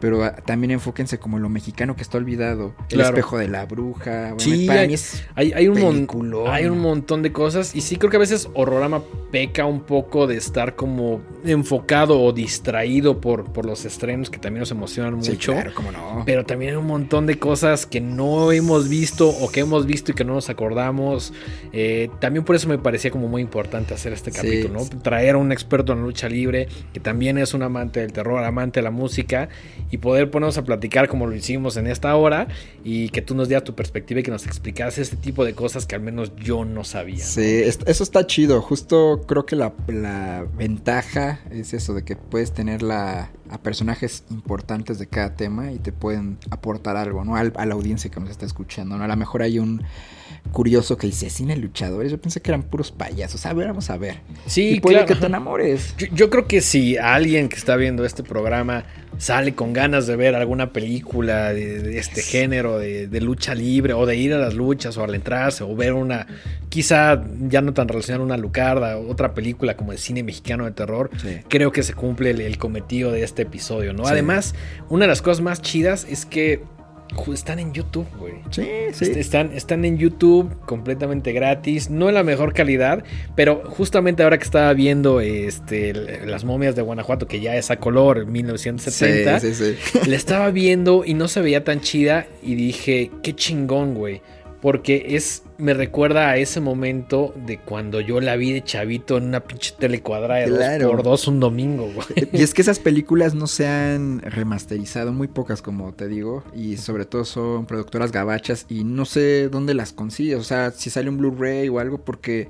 pero 0.00 0.24
ah, 0.24 0.34
también 0.36 0.70
enfóquense 0.72 1.18
como 1.18 1.38
lo 1.38 1.48
mexicano 1.48 1.96
que 1.96 2.02
está 2.02 2.18
olvidado. 2.18 2.74
El 2.88 2.96
Claro. 2.98 3.08
espejo 3.10 3.38
de 3.38 3.48
la 3.48 3.66
bruja. 3.66 4.20
bueno, 4.34 4.40
Sí, 4.40 4.66
para 4.66 4.80
hay- 4.80 4.88
mí 4.88 4.94
es 4.94 5.22
Hay, 5.34 5.52
hay 5.52 5.68
un 5.68 5.80
mon- 5.80 6.48
hay 6.48 6.66
un 6.66 6.78
montón 6.80 7.22
de 7.22 7.30
cosas 7.32 7.74
y 7.76 7.80
sí 7.82 7.96
creo 7.96 8.10
que 8.10 8.16
a 8.16 8.20
veces 8.20 8.48
Horrorama 8.54 9.02
peca 9.30 9.66
un 9.66 9.80
poco 9.82 10.26
de 10.26 10.36
estar 10.36 10.74
como 10.76 11.20
enfocado 11.44 12.20
o 12.22 12.32
distraído 12.32 13.20
por, 13.20 13.44
por 13.52 13.66
los 13.66 13.84
estrenos 13.84 14.30
que 14.30 14.38
también 14.38 14.60
nos 14.60 14.70
emocionan 14.70 15.22
Sí, 15.22 15.32
mucho. 15.32 15.52
claro, 15.52 15.72
cómo 15.74 15.92
no. 15.92 16.22
Pero 16.24 16.46
también 16.46 16.72
hay 16.72 16.76
un 16.78 16.86
montón 16.86 17.26
de 17.26 17.38
cosas 17.38 17.84
que 17.84 18.00
no 18.00 18.52
hemos 18.52 18.88
visto 18.88 19.28
o 19.28 19.50
que 19.50 19.60
hemos 19.60 19.84
visto 19.86 20.12
y 20.12 20.14
que 20.14 20.24
no 20.24 20.32
nos 20.34 20.48
acordamos. 20.48 21.33
Eh, 21.72 22.08
también 22.20 22.44
por 22.44 22.56
eso 22.56 22.68
me 22.68 22.78
parecía 22.78 23.10
como 23.10 23.28
muy 23.28 23.42
importante 23.42 23.94
hacer 23.94 24.12
este 24.12 24.30
Sí. 24.30 24.36
capítulo, 24.36 24.80
¿no? 24.80 25.00
Traer 25.02 25.34
a 25.34 25.38
un 25.38 25.52
experto 25.52 25.92
en 25.92 26.02
lucha 26.02 26.28
libre 26.28 26.68
que 26.92 27.00
también 27.00 27.38
es 27.38 27.54
un 27.54 27.62
amante 27.62 28.00
del 28.00 28.12
terror, 28.12 28.42
amante 28.44 28.80
de 28.80 28.84
la 28.84 28.90
música 28.90 29.48
y 29.90 29.98
poder 29.98 30.30
ponernos 30.30 30.58
a 30.58 30.64
platicar 30.64 31.08
como 31.08 31.26
lo 31.26 31.34
hicimos 31.34 31.76
en 31.76 31.86
esta 31.86 32.14
hora 32.16 32.48
y 32.84 33.08
que 33.10 33.22
tú 33.22 33.34
nos 33.34 33.48
dieras 33.48 33.64
tu 33.64 33.74
perspectiva 33.74 34.20
y 34.20 34.22
que 34.22 34.30
nos 34.30 34.46
explicaras 34.46 34.98
este 34.98 35.16
tipo 35.16 35.44
de 35.44 35.54
cosas 35.54 35.86
que 35.86 35.94
al 35.94 36.00
menos 36.02 36.32
yo 36.36 36.64
no 36.64 36.84
sabía. 36.84 37.24
Sí, 37.24 37.62
eso 37.64 38.02
está 38.02 38.26
chido. 38.26 38.60
Justo 38.62 39.22
creo 39.26 39.46
que 39.46 39.56
la, 39.56 39.72
la 39.88 40.46
ventaja 40.56 41.40
es 41.50 41.74
eso, 41.74 41.94
de 41.94 42.04
que 42.04 42.16
puedes 42.16 42.52
tener 42.52 42.82
la, 42.82 43.30
a 43.50 43.58
personajes 43.58 44.24
importantes 44.30 44.98
de 44.98 45.06
cada 45.06 45.34
tema 45.34 45.72
y 45.72 45.78
te 45.78 45.92
pueden 45.92 46.38
aportar 46.50 46.96
algo, 46.96 47.24
¿no? 47.24 47.36
Al- 47.36 47.52
a 47.56 47.66
la 47.66 47.74
audiencia 47.74 48.10
que 48.10 48.20
nos 48.20 48.30
está 48.30 48.46
escuchando, 48.46 48.96
¿no? 48.96 49.04
A 49.04 49.08
lo 49.08 49.16
mejor 49.16 49.42
hay 49.42 49.58
un 49.58 49.82
curioso 50.52 50.96
que 50.96 51.06
dice, 51.08 51.30
cine 51.30 51.56
luchadores, 51.56 52.12
yo 52.12 52.20
pensé 52.20 52.40
que 52.40 52.50
eran 52.50 52.62
puros 52.62 52.92
payasos. 52.92 53.44
A 53.46 53.52
ver, 53.52 53.68
vamos 53.68 53.90
a 53.90 53.96
ver. 53.96 54.20
Sí, 54.46 54.74
y 54.76 54.80
puede 54.80 54.96
claro. 54.98 55.08
que 55.08 55.14
te 55.16 55.26
enamores. 55.26 55.94
Yo, 55.98 56.06
yo 56.12 56.30
creo 56.30 56.46
que 56.46 56.60
si 56.60 56.96
alguien 56.96 57.48
que 57.48 57.56
está 57.56 57.74
viendo 57.76 58.04
este 58.04 58.22
programa 58.22 58.84
sale 59.18 59.54
con 59.54 59.72
ganas 59.72 60.06
de 60.06 60.16
ver 60.16 60.34
alguna 60.34 60.72
película 60.72 61.52
de, 61.52 61.80
de 61.80 61.98
este 61.98 62.20
género, 62.22 62.78
de, 62.78 63.06
de 63.08 63.20
lucha 63.20 63.54
libre, 63.54 63.94
o 63.94 64.06
de 64.06 64.16
ir 64.16 64.32
a 64.34 64.38
las 64.38 64.54
luchas, 64.54 64.96
o 64.96 65.04
al 65.04 65.14
entrarse, 65.14 65.64
o 65.64 65.74
ver 65.74 65.92
una, 65.92 66.26
quizá 66.68 67.24
ya 67.48 67.60
no 67.60 67.72
tan 67.74 67.88
relacionada 67.88 68.24
una 68.24 68.36
Lucarda, 68.36 68.98
otra 68.98 69.32
película 69.34 69.76
como 69.76 69.92
el 69.92 69.98
cine 69.98 70.22
mexicano 70.22 70.64
de 70.64 70.72
terror, 70.72 71.10
Sí. 71.16 71.38
creo 71.48 71.70
que 71.72 71.82
se 71.82 71.94
cumple 71.94 72.30
el, 72.30 72.40
el 72.40 72.58
cometido 72.58 73.10
de 73.12 73.22
este 73.22 73.42
episodio, 73.42 73.92
¿no? 73.92 74.04
Sí. 74.04 74.10
Además, 74.12 74.54
una 74.88 75.04
de 75.04 75.08
las 75.08 75.22
cosas 75.22 75.42
más 75.42 75.62
chidas 75.62 76.06
es 76.10 76.26
que 76.26 76.62
están 77.32 77.58
en 77.58 77.72
YouTube, 77.72 78.06
güey. 78.18 78.34
Sí, 78.50 78.66
sí. 78.92 79.04
Est- 79.06 79.16
Están, 79.16 79.52
están 79.52 79.84
en 79.84 79.96
YouTube 79.98 80.54
completamente 80.66 81.32
gratis, 81.32 81.90
no 81.90 82.08
en 82.08 82.14
la 82.14 82.22
mejor 82.22 82.52
calidad, 82.52 83.04
pero 83.34 83.62
justamente 83.66 84.22
ahora 84.22 84.38
que 84.38 84.44
estaba 84.44 84.72
viendo 84.74 85.20
este, 85.20 85.92
las 86.26 86.44
momias 86.44 86.74
de 86.76 86.82
Guanajuato, 86.82 87.26
que 87.26 87.40
ya 87.40 87.56
es 87.56 87.70
a 87.70 87.76
color, 87.76 88.26
1970, 88.26 89.40
Sí, 89.40 89.54
sí, 89.54 89.74
sí. 89.92 89.98
la 90.10 90.16
estaba 90.16 90.50
viendo 90.50 91.04
y 91.04 91.14
no 91.14 91.28
se 91.28 91.40
veía 91.40 91.64
tan 91.64 91.80
chida 91.80 92.26
y 92.42 92.54
dije, 92.54 93.10
qué 93.22 93.34
chingón, 93.34 93.94
güey. 93.94 94.20
Porque 94.64 95.08
es, 95.10 95.42
me 95.58 95.74
recuerda 95.74 96.30
a 96.30 96.38
ese 96.38 96.58
momento 96.58 97.34
de 97.36 97.58
cuando 97.58 98.00
yo 98.00 98.18
la 98.22 98.34
vi 98.34 98.50
de 98.50 98.64
chavito 98.64 99.18
en 99.18 99.24
una 99.24 99.40
pinche 99.40 99.74
tele 99.78 100.00
cuadrada 100.00 100.40
de 100.40 100.46
Claro. 100.46 100.84
dos 100.86 100.90
por 100.90 101.02
dos 101.02 101.28
un 101.28 101.38
domingo, 101.38 101.90
güey. 101.94 102.06
Y 102.32 102.42
es 102.42 102.54
que 102.54 102.62
esas 102.62 102.78
películas 102.78 103.34
no 103.34 103.46
se 103.46 103.66
han 103.66 104.22
remasterizado, 104.22 105.12
muy 105.12 105.28
pocas 105.28 105.60
como 105.60 105.92
te 105.92 106.08
digo, 106.08 106.44
y 106.56 106.78
sobre 106.78 107.04
todo 107.04 107.26
son 107.26 107.66
productoras 107.66 108.10
gabachas 108.10 108.64
y 108.70 108.84
no 108.84 109.04
sé 109.04 109.50
dónde 109.50 109.74
las 109.74 109.92
consigues, 109.92 110.38
o 110.38 110.44
sea, 110.44 110.70
si 110.70 110.88
sale 110.88 111.10
un 111.10 111.18
Blu-ray 111.18 111.68
o 111.68 111.78
algo 111.78 111.98
porque 111.98 112.48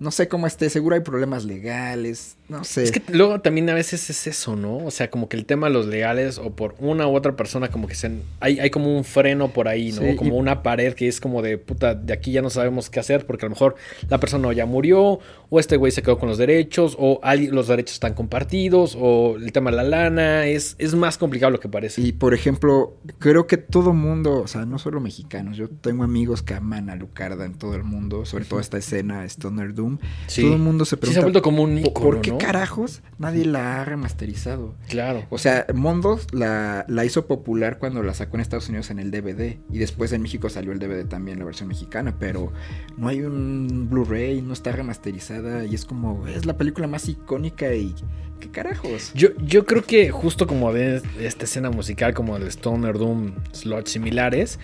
no 0.00 0.10
sé 0.10 0.28
cómo 0.28 0.46
esté, 0.46 0.70
seguro 0.70 0.94
hay 0.94 1.00
problemas 1.02 1.44
legales, 1.44 2.36
no 2.48 2.64
sé. 2.64 2.84
Es 2.84 2.92
que 2.92 3.02
luego 3.12 3.40
también 3.40 3.68
a 3.68 3.74
veces 3.74 4.08
es 4.10 4.26
eso, 4.26 4.56
¿no? 4.56 4.78
O 4.78 4.90
sea, 4.90 5.10
como 5.10 5.28
que 5.28 5.36
el 5.36 5.44
tema 5.44 5.66
de 5.68 5.72
los 5.74 5.86
legales 5.86 6.38
o 6.38 6.50
por 6.54 6.74
una 6.78 7.06
u 7.08 7.14
otra 7.14 7.36
persona 7.36 7.68
como 7.68 7.86
que 7.88 7.94
se... 7.94 8.10
Hay, 8.40 8.58
hay 8.60 8.70
como 8.70 8.96
un 8.96 9.04
freno 9.04 9.52
por 9.52 9.68
ahí, 9.68 9.92
¿no? 9.92 10.02
Sí, 10.02 10.16
como 10.16 10.34
y- 10.36 10.38
una 10.38 10.62
pared 10.62 10.94
que 10.94 11.08
es 11.08 11.20
como 11.20 11.42
de 11.42 11.58
puta, 11.58 11.94
de 11.94 12.12
aquí 12.12 12.32
ya 12.32 12.42
no 12.42 12.50
sabemos 12.50 12.90
qué 12.90 13.00
hacer 13.00 13.26
porque 13.26 13.44
a 13.46 13.48
lo 13.48 13.54
mejor 13.54 13.74
la 14.08 14.18
persona 14.18 14.52
ya 14.52 14.66
murió 14.66 15.18
o 15.50 15.60
este 15.60 15.76
güey 15.76 15.92
se 15.92 16.02
quedó 16.02 16.18
con 16.18 16.28
los 16.28 16.38
derechos 16.38 16.96
o 16.98 17.20
los 17.50 17.68
derechos 17.68 17.94
están 17.94 18.14
compartidos 18.14 18.96
o 18.98 19.36
el 19.36 19.52
tema 19.52 19.70
de 19.70 19.76
la 19.78 19.82
lana. 19.84 20.46
Es, 20.46 20.76
es 20.78 20.94
más 20.94 21.18
complicado 21.18 21.50
lo 21.50 21.60
que 21.60 21.68
parece. 21.68 22.00
Y 22.00 22.12
por 22.12 22.34
ejemplo, 22.34 22.96
creo 23.18 23.46
que 23.46 23.56
todo 23.56 23.92
mundo, 23.92 24.42
o 24.42 24.46
sea, 24.46 24.64
no 24.64 24.78
solo 24.78 25.00
mexicanos, 25.00 25.56
yo 25.56 25.68
tengo 25.68 26.04
amigos 26.04 26.42
que 26.42 26.54
aman 26.54 26.88
a 26.90 26.96
Lucarda 26.96 27.44
en 27.44 27.54
todo 27.54 27.74
el 27.74 27.84
mundo, 27.84 28.24
sobre 28.24 28.44
todo 28.44 28.60
esta 28.60 28.78
escena 28.78 29.24
Stoner 29.24 29.74
Doom. 29.74 29.87
Sí. 30.26 30.42
Todo 30.42 30.54
el 30.54 30.58
mundo 30.60 30.84
se 30.84 30.90
Sí, 30.90 30.96
se 30.96 31.00
pregunta 31.00 31.20
ha 31.20 31.22
vuelto 31.24 31.42
como 31.42 31.62
un 31.62 31.70
"¿Por- 31.80 31.86
ícono, 31.90 32.06
¿por 32.06 32.20
qué 32.20 32.30
¿no? 32.32 32.38
carajos 32.38 33.00
nadie 33.18 33.44
la 33.44 33.80
ha 33.80 33.84
remasterizado? 33.84 34.74
Claro. 34.88 35.24
O 35.30 35.38
sea, 35.38 35.66
Mondos 35.74 36.26
la, 36.32 36.84
la 36.88 37.04
hizo 37.04 37.26
popular 37.26 37.78
cuando 37.78 38.02
la 38.02 38.14
sacó 38.14 38.36
en 38.36 38.40
Estados 38.42 38.68
Unidos 38.68 38.90
en 38.90 38.98
el 38.98 39.10
DVD. 39.10 39.58
Y 39.72 39.78
después 39.78 40.12
en 40.12 40.22
México 40.22 40.48
salió 40.50 40.72
el 40.72 40.78
DVD 40.78 41.04
también, 41.06 41.38
la 41.38 41.44
versión 41.44 41.68
mexicana. 41.68 42.16
Pero 42.18 42.52
no 42.96 43.08
hay 43.08 43.22
un 43.22 43.88
Blu-ray, 43.90 44.42
no 44.42 44.52
está 44.52 44.72
remasterizada. 44.72 45.64
Y 45.64 45.74
es 45.74 45.84
como, 45.84 46.26
es 46.26 46.44
la 46.46 46.56
película 46.56 46.86
más 46.86 47.08
icónica 47.08 47.72
y... 47.74 47.94
¿Qué 48.40 48.48
carajos? 48.52 49.10
Yo, 49.16 49.30
yo 49.44 49.66
creo 49.66 49.82
que 49.82 50.10
justo 50.10 50.46
como 50.46 50.72
de 50.72 51.02
esta 51.18 51.44
escena 51.44 51.70
musical, 51.70 52.14
como 52.14 52.36
el 52.36 52.44
Stoner 52.44 52.96
Doom, 52.96 53.32
slots 53.50 53.90
similares, 53.90 54.60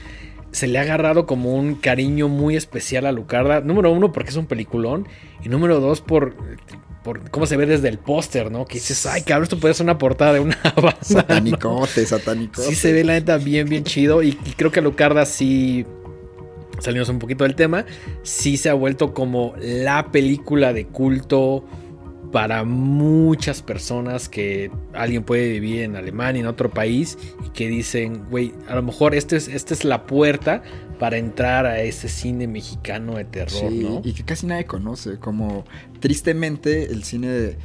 se 0.54 0.68
le 0.68 0.78
ha 0.78 0.82
agarrado 0.82 1.26
como 1.26 1.52
un 1.54 1.74
cariño 1.74 2.28
muy 2.28 2.54
especial 2.54 3.06
a 3.06 3.12
Lucarda. 3.12 3.60
Número 3.60 3.90
uno, 3.90 4.12
porque 4.12 4.30
es 4.30 4.36
un 4.36 4.46
peliculón. 4.46 5.08
Y 5.44 5.48
número 5.48 5.80
dos, 5.80 6.00
por, 6.00 6.36
por 7.02 7.28
cómo 7.30 7.44
se 7.46 7.56
ve 7.56 7.66
desde 7.66 7.88
el 7.88 7.98
póster, 7.98 8.52
¿no? 8.52 8.64
Que 8.64 8.74
dices, 8.74 9.04
ay, 9.06 9.22
cabrón, 9.22 9.42
esto 9.42 9.58
puede 9.58 9.74
ser 9.74 9.82
una 9.82 9.98
portada 9.98 10.32
de 10.34 10.40
una 10.40 10.56
banda. 10.76 10.96
¿no? 11.00 11.04
Satanicote, 11.04 12.06
satanicote. 12.06 12.68
Sí 12.68 12.76
se 12.76 12.92
ve 12.92 13.02
la 13.02 13.14
neta 13.14 13.36
bien, 13.36 13.68
bien 13.68 13.82
chido. 13.82 14.22
Y, 14.22 14.38
y 14.44 14.52
creo 14.56 14.70
que 14.70 14.80
Lucarda 14.80 15.26
sí. 15.26 15.84
Salimos 16.78 17.08
un 17.08 17.18
poquito 17.18 17.42
del 17.42 17.56
tema. 17.56 17.84
Sí 18.22 18.56
se 18.56 18.70
ha 18.70 18.74
vuelto 18.74 19.12
como 19.12 19.54
la 19.58 20.12
película 20.12 20.72
de 20.72 20.86
culto 20.86 21.64
para 22.34 22.64
muchas 22.64 23.62
personas 23.62 24.28
que 24.28 24.68
alguien 24.92 25.22
puede 25.22 25.50
vivir 25.50 25.82
en 25.82 25.94
Alemania, 25.94 26.40
en 26.40 26.48
otro 26.48 26.68
país, 26.68 27.16
y 27.46 27.50
que 27.50 27.68
dicen, 27.68 28.24
güey, 28.28 28.52
a 28.66 28.74
lo 28.74 28.82
mejor 28.82 29.14
esta 29.14 29.36
es, 29.36 29.46
esta 29.46 29.72
es 29.72 29.84
la 29.84 30.04
puerta 30.04 30.60
para 30.98 31.16
entrar 31.16 31.64
a 31.64 31.80
ese 31.80 32.08
cine 32.08 32.48
mexicano 32.48 33.14
de 33.18 33.24
terror, 33.24 33.70
Sí, 33.70 33.78
¿no? 33.84 34.02
y 34.02 34.14
que 34.14 34.24
casi 34.24 34.48
nadie 34.48 34.64
conoce. 34.64 35.20
Como 35.20 35.64
tristemente 36.00 36.86
el 36.86 37.04
cine 37.04 37.28
de, 37.28 37.56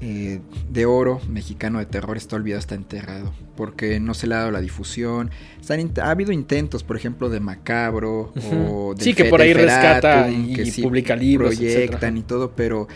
eh, 0.00 0.40
de 0.68 0.84
oro 0.84 1.20
mexicano 1.28 1.78
de 1.78 1.86
terror 1.86 2.16
está 2.16 2.34
olvidado, 2.34 2.58
está 2.58 2.74
enterrado. 2.74 3.32
Porque 3.56 4.00
no 4.00 4.14
se 4.14 4.26
le 4.26 4.34
ha 4.34 4.38
dado 4.38 4.50
la 4.50 4.60
difusión. 4.60 5.30
Ha 6.00 6.10
habido 6.10 6.32
intentos, 6.32 6.82
por 6.82 6.96
ejemplo, 6.96 7.28
de 7.28 7.38
Macabro 7.38 8.32
o 8.52 8.94
de 8.96 9.04
Sí, 9.04 9.14
que 9.14 9.26
por 9.26 9.42
ahí 9.42 9.52
rescata 9.52 10.28
y 10.28 10.72
publica 10.82 11.14
libros, 11.14 11.54
Proyectan 11.54 11.84
etcétera. 11.84 12.16
y 12.18 12.22
todo, 12.22 12.52
pero 12.56 12.88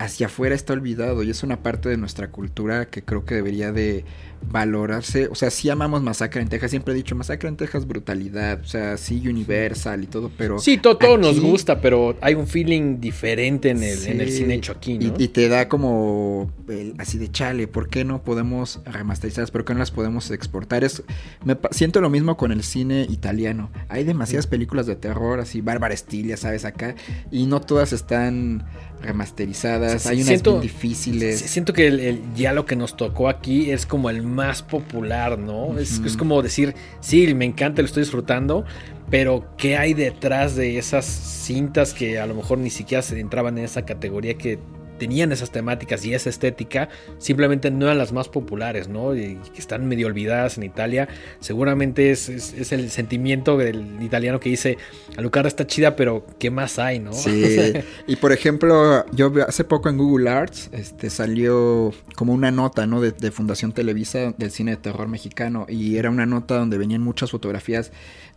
hacia 0.00 0.26
afuera 0.26 0.54
está 0.54 0.72
olvidado 0.72 1.22
y 1.22 1.28
es 1.28 1.42
una 1.42 1.62
parte 1.62 1.90
de 1.90 1.98
nuestra 1.98 2.30
cultura 2.30 2.86
que 2.88 3.02
creo 3.02 3.26
que 3.26 3.34
debería 3.34 3.70
de 3.70 4.06
valorarse. 4.50 5.28
O 5.28 5.34
sea, 5.34 5.50
sí 5.50 5.68
amamos 5.68 6.02
Masacre 6.02 6.40
en 6.40 6.48
Texas, 6.48 6.70
siempre 6.70 6.94
he 6.94 6.96
dicho 6.96 7.14
Masacre 7.14 7.50
en 7.50 7.56
Texas, 7.58 7.86
brutalidad, 7.86 8.60
o 8.62 8.64
sea, 8.64 8.96
sí 8.96 9.28
Universal 9.28 10.02
y 10.02 10.06
todo, 10.06 10.30
pero... 10.38 10.58
Sí, 10.58 10.78
todo, 10.78 10.96
todo 10.96 11.18
nos 11.18 11.38
gusta, 11.38 11.82
pero 11.82 12.16
hay 12.22 12.34
un 12.34 12.46
feeling 12.46 12.98
diferente 12.98 13.68
en 13.68 13.82
el, 13.82 14.06
en 14.06 14.22
el 14.22 14.32
cine 14.32 14.54
hecho 14.54 14.72
aquí, 14.72 14.98
¿no? 14.98 15.14
Y, 15.18 15.24
y 15.24 15.28
te 15.28 15.48
da 15.48 15.68
como 15.68 16.50
el- 16.68 16.94
así 16.96 17.18
de 17.18 17.30
chale, 17.30 17.68
¿por 17.68 17.90
qué 17.90 18.06
no 18.06 18.22
podemos 18.22 18.80
remasterizarlas? 18.86 19.50
¿Por 19.50 19.66
qué 19.66 19.74
no 19.74 19.80
las 19.80 19.90
podemos 19.90 20.30
exportar? 20.30 20.82
Es, 20.82 21.02
me 21.44 21.58
siento 21.72 22.00
lo 22.00 22.08
mismo 22.08 22.38
con 22.38 22.52
el 22.52 22.62
cine 22.62 23.06
italiano. 23.10 23.70
Hay 23.90 24.04
demasiadas 24.04 24.46
películas 24.46 24.86
de 24.86 24.96
terror, 24.96 25.40
así, 25.40 25.60
Bárbara 25.60 25.92
Estilia, 25.92 26.38
¿sabes? 26.38 26.64
Acá. 26.64 26.94
Y 27.30 27.44
no 27.44 27.60
todas 27.60 27.92
están 27.92 28.64
remasterizadas. 29.02 30.02
Sí, 30.02 30.08
Hay 30.08 30.16
unas 30.16 30.26
siento- 30.28 30.50
bien 30.52 30.62
difíciles. 30.62 31.38
Sí, 31.40 31.48
Siento 31.48 31.72
que 31.72 31.86
el, 31.86 32.00
el- 32.00 32.22
ya 32.34 32.52
lo 32.52 32.66
que 32.66 32.76
nos 32.76 32.96
tocó 32.96 33.28
aquí 33.28 33.70
es 33.70 33.86
como 33.86 34.10
el 34.10 34.22
más 34.22 34.62
popular, 34.62 35.38
¿no? 35.38 35.78
es, 35.78 36.00
es 36.04 36.16
como 36.16 36.42
decir, 36.42 36.74
sí, 37.00 37.32
me 37.34 37.44
encanta, 37.44 37.82
lo 37.82 37.86
estoy 37.86 38.02
disfrutando, 38.02 38.64
pero 39.10 39.44
¿qué 39.56 39.76
hay 39.76 39.94
detrás 39.94 40.54
de 40.56 40.78
esas 40.78 41.04
cintas 41.04 41.94
que 41.94 42.18
a 42.20 42.26
lo 42.26 42.34
mejor 42.34 42.58
ni 42.58 42.70
siquiera 42.70 43.02
se 43.02 43.18
entraban 43.18 43.58
en 43.58 43.64
esa 43.64 43.84
categoría 43.84 44.34
que 44.38 44.58
tenían 45.00 45.32
esas 45.32 45.50
temáticas 45.50 46.04
y 46.04 46.14
esa 46.14 46.30
estética, 46.30 46.88
simplemente 47.18 47.70
no 47.72 47.86
eran 47.86 47.98
las 47.98 48.12
más 48.12 48.28
populares, 48.28 48.86
¿no? 48.88 49.16
Y 49.16 49.36
que 49.52 49.58
están 49.58 49.88
medio 49.88 50.06
olvidadas 50.06 50.58
en 50.58 50.62
Italia. 50.64 51.08
Seguramente 51.40 52.10
es, 52.12 52.28
es- 52.28 52.52
es 52.52 52.70
el 52.72 52.90
sentimiento 52.90 53.56
del 53.56 54.00
italiano 54.02 54.38
que 54.38 54.50
dice, 54.50 54.78
Alucarda 55.16 55.48
está 55.48 55.66
chida, 55.66 55.96
pero 55.96 56.24
¿qué 56.38 56.50
más 56.50 56.78
hay, 56.78 56.98
no? 57.00 57.12
Sí, 57.14 57.72
y 58.06 58.16
por 58.16 58.32
ejemplo, 58.32 59.04
yo 59.12 59.32
hace 59.48 59.64
poco 59.64 59.88
en 59.88 59.96
Google 59.96 60.28
Arts 60.30 60.68
este, 60.72 61.08
salió 61.10 61.92
como 62.14 62.34
una 62.34 62.50
nota 62.50 62.86
¿no? 62.86 63.00
de, 63.00 63.12
de 63.12 63.30
Fundación 63.30 63.72
Televisa 63.72 64.34
del 64.36 64.50
cine 64.50 64.72
de 64.72 64.76
terror 64.76 65.08
mexicano 65.08 65.64
y 65.68 65.96
era 65.96 66.10
una 66.10 66.26
nota 66.26 66.56
donde 66.58 66.76
venían 66.76 67.00
muchas 67.02 67.30
fotografías 67.30 67.90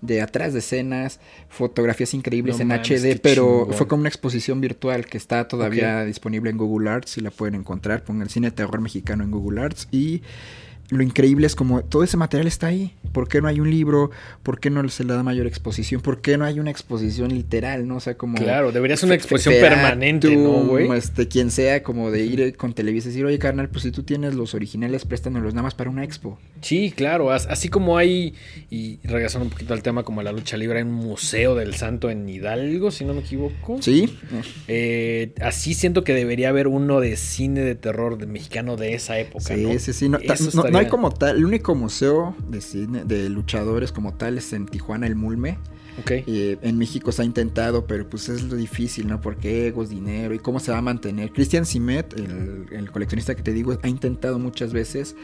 de 0.04 0.22
atrás 0.22 0.52
de 0.52 0.60
escenas, 0.60 1.20
fotografías 1.48 2.14
increíbles 2.14 2.58
No 2.58 2.64
en 2.64 2.72
HD, 2.72 3.20
pero 3.22 3.62
chingón. 3.62 3.74
fue 3.74 3.88
como 3.88 4.02
una 4.02 4.10
exposición 4.10 4.60
virtual 4.60 5.06
que 5.06 5.18
está 5.18 5.48
todavía 5.48 6.04
disponible 6.04 6.50
en 6.50 6.58
Google 6.58 6.90
Arts, 6.90 7.12
si 7.12 7.22
la 7.22 7.32
pueden 7.32 7.56
encontrar, 7.56 8.04
pongan 8.04 8.30
cine 8.30 8.48
de 8.50 8.52
terror 8.58 8.82
mexicano 8.82 9.24
en 9.24 9.32
Google 9.32 9.62
Arts 9.62 9.88
y 9.92 10.22
lo 10.98 11.04
increíble 11.04 11.48
es 11.48 11.56
como 11.56 11.84
todo 11.84 12.04
ese 12.04 12.18
material 12.18 12.48
está 12.48 12.68
ahí. 12.68 12.94
¿Por 13.12 13.28
qué 13.28 13.42
no 13.42 13.48
hay 13.48 13.60
un 13.60 13.70
libro? 13.70 14.10
¿Por 14.42 14.60
qué 14.60 14.70
no 14.72 14.88
se 14.90 15.04
le 15.04 15.14
da 15.14 15.22
mayor 15.22 15.46
exposición? 15.46 16.02
¿Por 16.02 16.22
qué 16.22 16.38
no 16.38 16.46
hay 16.46 16.60
una 16.60 16.72
exposición 16.72 17.30
literal? 17.34 17.88
¿no? 17.88 17.98
O 17.98 18.00
sea, 18.00 18.16
como. 18.16 18.38
Claro, 18.38 18.72
debería 18.72 18.98
ser 18.98 19.06
una 19.08 19.16
exposición 19.16 19.54
permanente, 19.62 20.36
¿no, 20.36 20.66
güey? 20.66 20.92
Este, 20.98 21.28
quien 21.28 21.52
sea, 21.52 21.84
como 21.84 22.10
de 22.10 22.26
ir 22.26 22.58
con 22.58 22.74
Televisa 22.74 23.08
y 23.08 23.12
decir, 23.12 23.26
oye, 23.26 23.38
carnal, 23.40 23.70
pues 23.70 23.84
si 23.84 23.92
tú 23.92 24.04
tienes 24.04 24.34
los 24.34 24.54
originales, 24.56 25.06
préstanos 25.06 25.44
nada 25.44 25.62
más 25.64 25.76
para 25.76 25.90
una 25.90 26.04
expo. 26.04 26.40
Sí, 26.62 26.92
claro, 26.96 27.32
as- 27.32 27.46
así 27.48 27.70
como 27.70 27.98
hay, 27.98 28.34
y 28.72 29.00
regresando 29.04 29.46
un 29.46 29.52
poquito 29.52 29.74
al 29.74 29.84
tema 29.84 30.04
como 30.04 30.24
la 30.24 30.32
lucha 30.32 30.58
libre, 30.58 30.80
hay 30.80 30.84
un 30.86 30.94
museo 30.94 31.54
del 31.56 31.76
santo 31.76 32.10
en 32.10 32.28
Hidalgo, 32.28 32.90
si 32.90 33.06
no 33.06 33.14
me 33.14 33.20
equivoco. 33.22 33.78
Sí, 33.82 34.18
Eh, 34.68 35.34
así 35.42 35.74
siento 35.74 36.04
que 36.04 36.14
debería 36.14 36.50
haber 36.50 36.68
uno 36.68 37.00
de 37.00 37.16
cine 37.18 37.62
de 37.62 37.76
terror 37.76 38.18
de 38.18 38.26
mexicano 38.26 38.76
de 38.78 38.94
esa 38.94 39.20
época, 39.20 39.56
sí, 39.56 39.62
¿no? 39.64 39.80
sí, 39.80 39.94
sí. 39.94 40.10
No, 40.10 40.20
no- 40.20 40.70
no 40.70 40.78
hay 40.78 40.83
como 40.88 41.12
tal. 41.12 41.38
El 41.38 41.46
único 41.46 41.76
museo 41.76 42.36
de 42.48 42.62
cine 42.62 43.04
de 43.06 43.30
luchadores 43.30 43.92
como 43.92 44.14
tal 44.14 44.38
es 44.38 44.54
en 44.54 44.66
Tijuana, 44.66 45.08
el 45.08 45.16
Mulme. 45.16 45.58
Eh, 46.08 46.58
en 46.62 46.78
México 46.78 47.12
se 47.12 47.22
ha 47.22 47.26
intentado, 47.26 47.86
pero 47.86 48.08
pues 48.10 48.30
es 48.30 48.44
lo 48.44 48.56
difícil, 48.56 49.08
¿no? 49.08 49.22
Porque 49.22 49.68
egos, 49.68 49.90
dinero 49.90 50.34
y 50.34 50.40
cómo 50.40 50.60
se 50.60 50.72
va 50.72 50.80
a 50.80 50.82
mantener. 50.82 51.32
Christian 51.32 51.66
Simet, 51.66 52.14
el, 52.14 52.66
el 52.72 52.92
coleccionista 52.92 53.36
que 53.36 53.44
te 53.44 53.54
digo, 53.54 53.78
ha 53.82 53.88
intentado 53.88 54.40
muchas 54.40 54.74
veces 54.74 55.16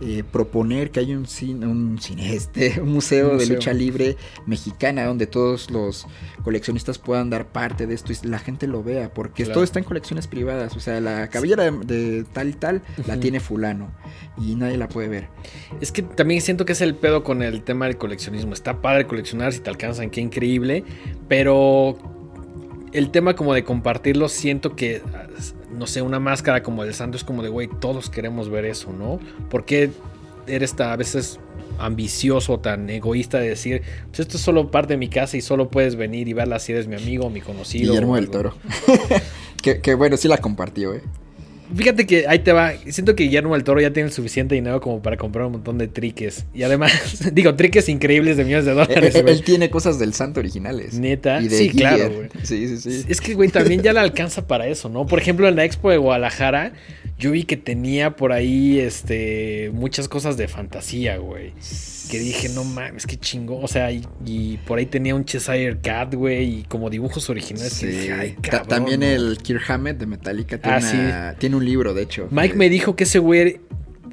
eh, 0.00 0.22
proponer 0.30 0.90
que 0.90 1.00
haya 1.00 1.16
un 1.16 1.26
cine, 1.26 1.66
un 1.66 1.98
cine 2.00 2.34
este, 2.34 2.80
un 2.82 2.92
museo, 2.92 3.32
Un 3.32 3.38
de 3.38 3.46
lucha 3.46 3.72
libre 3.72 4.16
mexicana 4.46 5.04
donde 5.04 5.26
todos 5.26 5.70
los 5.70 6.06
coleccionistas 6.42 6.98
puedan 6.98 7.30
dar 7.30 7.46
parte 7.46 7.86
de 7.86 7.94
esto 7.94 8.12
y 8.12 8.26
la 8.26 8.38
gente 8.38 8.66
lo 8.66 8.82
vea, 8.82 9.12
porque 9.12 9.44
Claro. 9.44 9.54
todo 9.54 9.64
está 9.64 9.78
en 9.78 9.84
colecciones 9.84 10.26
privadas. 10.26 10.76
O 10.76 10.80
sea, 10.80 11.00
la 11.00 11.28
cabellera 11.28 11.70
de, 11.70 11.72
de 11.84 12.24
tal 12.24 12.48
y 12.48 12.52
tal 12.52 12.82
la 13.06 13.18
tiene 13.20 13.38
fulano 13.40 13.90
y 14.38 14.54
nadie 14.54 14.76
la 14.76 14.88
puede 14.88 15.08
ver. 15.08 15.28
Es 15.80 15.92
que 15.92 16.02
también 16.02 16.40
siento 16.40 16.64
que 16.64 16.72
es 16.72 16.80
el 16.80 16.94
pedo 16.94 17.22
con 17.22 17.42
el 17.42 17.62
tema 17.62 17.86
del 17.86 17.96
coleccionismo. 17.96 18.54
Está 18.54 18.80
padre 18.80 19.06
coleccionar 19.06 19.52
si 19.52 19.60
te 19.60 19.70
alcanzan, 19.70 20.10
qué 20.16 20.20
increíble. 20.22 20.82
Pero 21.28 21.96
el 22.92 23.10
tema 23.10 23.36
como 23.36 23.52
de 23.54 23.62
compartirlo, 23.64 24.28
siento 24.28 24.74
que, 24.74 25.02
no 25.76 25.86
sé, 25.86 26.00
una 26.02 26.18
máscara 26.18 26.62
como 26.62 26.82
el 26.84 26.94
santo 26.94 27.16
es 27.16 27.24
como 27.24 27.42
de, 27.42 27.50
güey, 27.50 27.68
todos 27.80 28.08
queremos 28.10 28.48
ver 28.48 28.64
eso, 28.64 28.92
¿no? 28.92 29.20
Porque 29.50 29.90
eres 30.46 30.74
ta- 30.74 30.92
a 30.92 30.96
veces 30.96 31.38
ambicioso, 31.78 32.58
tan 32.60 32.88
egoísta 32.88 33.38
de 33.38 33.50
decir, 33.50 33.82
pues 34.08 34.20
esto 34.20 34.38
es 34.38 34.42
solo 34.42 34.70
parte 34.70 34.94
de 34.94 34.96
mi 34.98 35.08
casa 35.08 35.36
y 35.36 35.42
solo 35.42 35.68
puedes 35.68 35.96
venir 35.96 36.26
y 36.28 36.32
verla 36.32 36.58
si 36.58 36.72
eres 36.72 36.86
mi 36.86 36.96
amigo, 36.96 37.28
mi 37.28 37.42
conocido. 37.42 37.92
Guillermo 37.92 38.16
del. 38.16 38.30
Toro. 38.30 38.54
que, 39.62 39.80
que 39.82 39.94
bueno, 39.94 40.16
sí 40.16 40.28
la 40.28 40.38
compartió, 40.38 40.94
¿eh? 40.94 41.02
Fíjate 41.74 42.06
que 42.06 42.26
ahí 42.28 42.38
te 42.40 42.52
va. 42.52 42.72
Siento 42.88 43.16
que 43.16 43.24
Guillermo 43.24 43.54
del 43.54 43.64
Toro 43.64 43.80
ya 43.80 43.92
tiene 43.92 44.08
el 44.08 44.12
suficiente 44.12 44.54
dinero 44.54 44.80
como 44.80 45.02
para 45.02 45.16
comprar 45.16 45.46
un 45.46 45.52
montón 45.52 45.78
de 45.78 45.88
triques. 45.88 46.44
Y 46.54 46.62
además, 46.62 46.92
digo, 47.32 47.54
triques 47.56 47.88
increíbles 47.88 48.36
de 48.36 48.44
millones 48.44 48.64
de 48.66 48.72
Él, 48.72 48.76
dólares. 48.76 49.14
él- 49.14 49.42
tiene 49.42 49.70
cosas 49.70 49.98
del 49.98 50.14
santo 50.14 50.40
originales. 50.40 50.94
Neta. 50.98 51.40
Y 51.42 51.48
de 51.48 51.56
Sí, 51.58 51.70
claro, 51.70 52.10
güey. 52.10 52.28
Sí, 52.42 52.68
sí, 52.68 52.78
sí. 52.78 53.06
Es 53.08 53.20
que, 53.20 53.34
güey, 53.34 53.48
también 53.50 53.82
ya 53.82 53.92
le 53.92 54.00
alcanza 54.00 54.46
para 54.46 54.66
eso, 54.66 54.88
¿no? 54.88 55.06
Por 55.06 55.18
ejemplo, 55.18 55.48
en 55.48 55.56
la 55.56 55.64
expo 55.64 55.90
de 55.90 55.96
Guadalajara, 55.96 56.72
yo 57.18 57.30
vi 57.30 57.44
que 57.44 57.56
tenía 57.56 58.14
por 58.16 58.32
ahí, 58.32 58.78
este, 58.78 59.70
muchas 59.72 60.08
cosas 60.08 60.36
de 60.36 60.48
fantasía, 60.48 61.16
güey. 61.18 61.52
Que 62.10 62.18
dije, 62.18 62.48
no 62.50 62.62
mames, 62.62 63.06
qué 63.06 63.16
chingo. 63.16 63.58
O 63.60 63.66
sea, 63.68 63.90
y, 63.90 64.02
y 64.24 64.58
por 64.58 64.78
ahí 64.78 64.86
tenía 64.86 65.14
un 65.14 65.24
Cheshire 65.24 65.78
Cat, 65.80 66.14
güey, 66.14 66.60
y 66.60 66.62
como 66.64 66.90
dibujos 66.90 67.28
originales. 67.30 67.78
Que 67.80 67.90
Sí. 67.92 67.98
dije, 67.98 68.12
ay, 68.12 68.36
cabrón, 68.40 68.68
También 68.68 69.02
el 69.02 69.38
Kirk 69.42 69.62
Hammett 69.70 69.98
de 69.98 70.06
Metallica 70.06 70.58
tiene, 70.58 70.76
Ah, 70.76 70.90
una- 70.94 71.34
tiene 71.38 71.56
un 71.56 71.64
libro, 71.64 71.94
de 71.94 72.02
hecho. 72.02 72.28
Mike 72.30 72.52
que- 72.52 72.58
me 72.58 72.68
dijo 72.68 72.94
que 72.96 73.04
ese 73.04 73.18
güey 73.18 73.60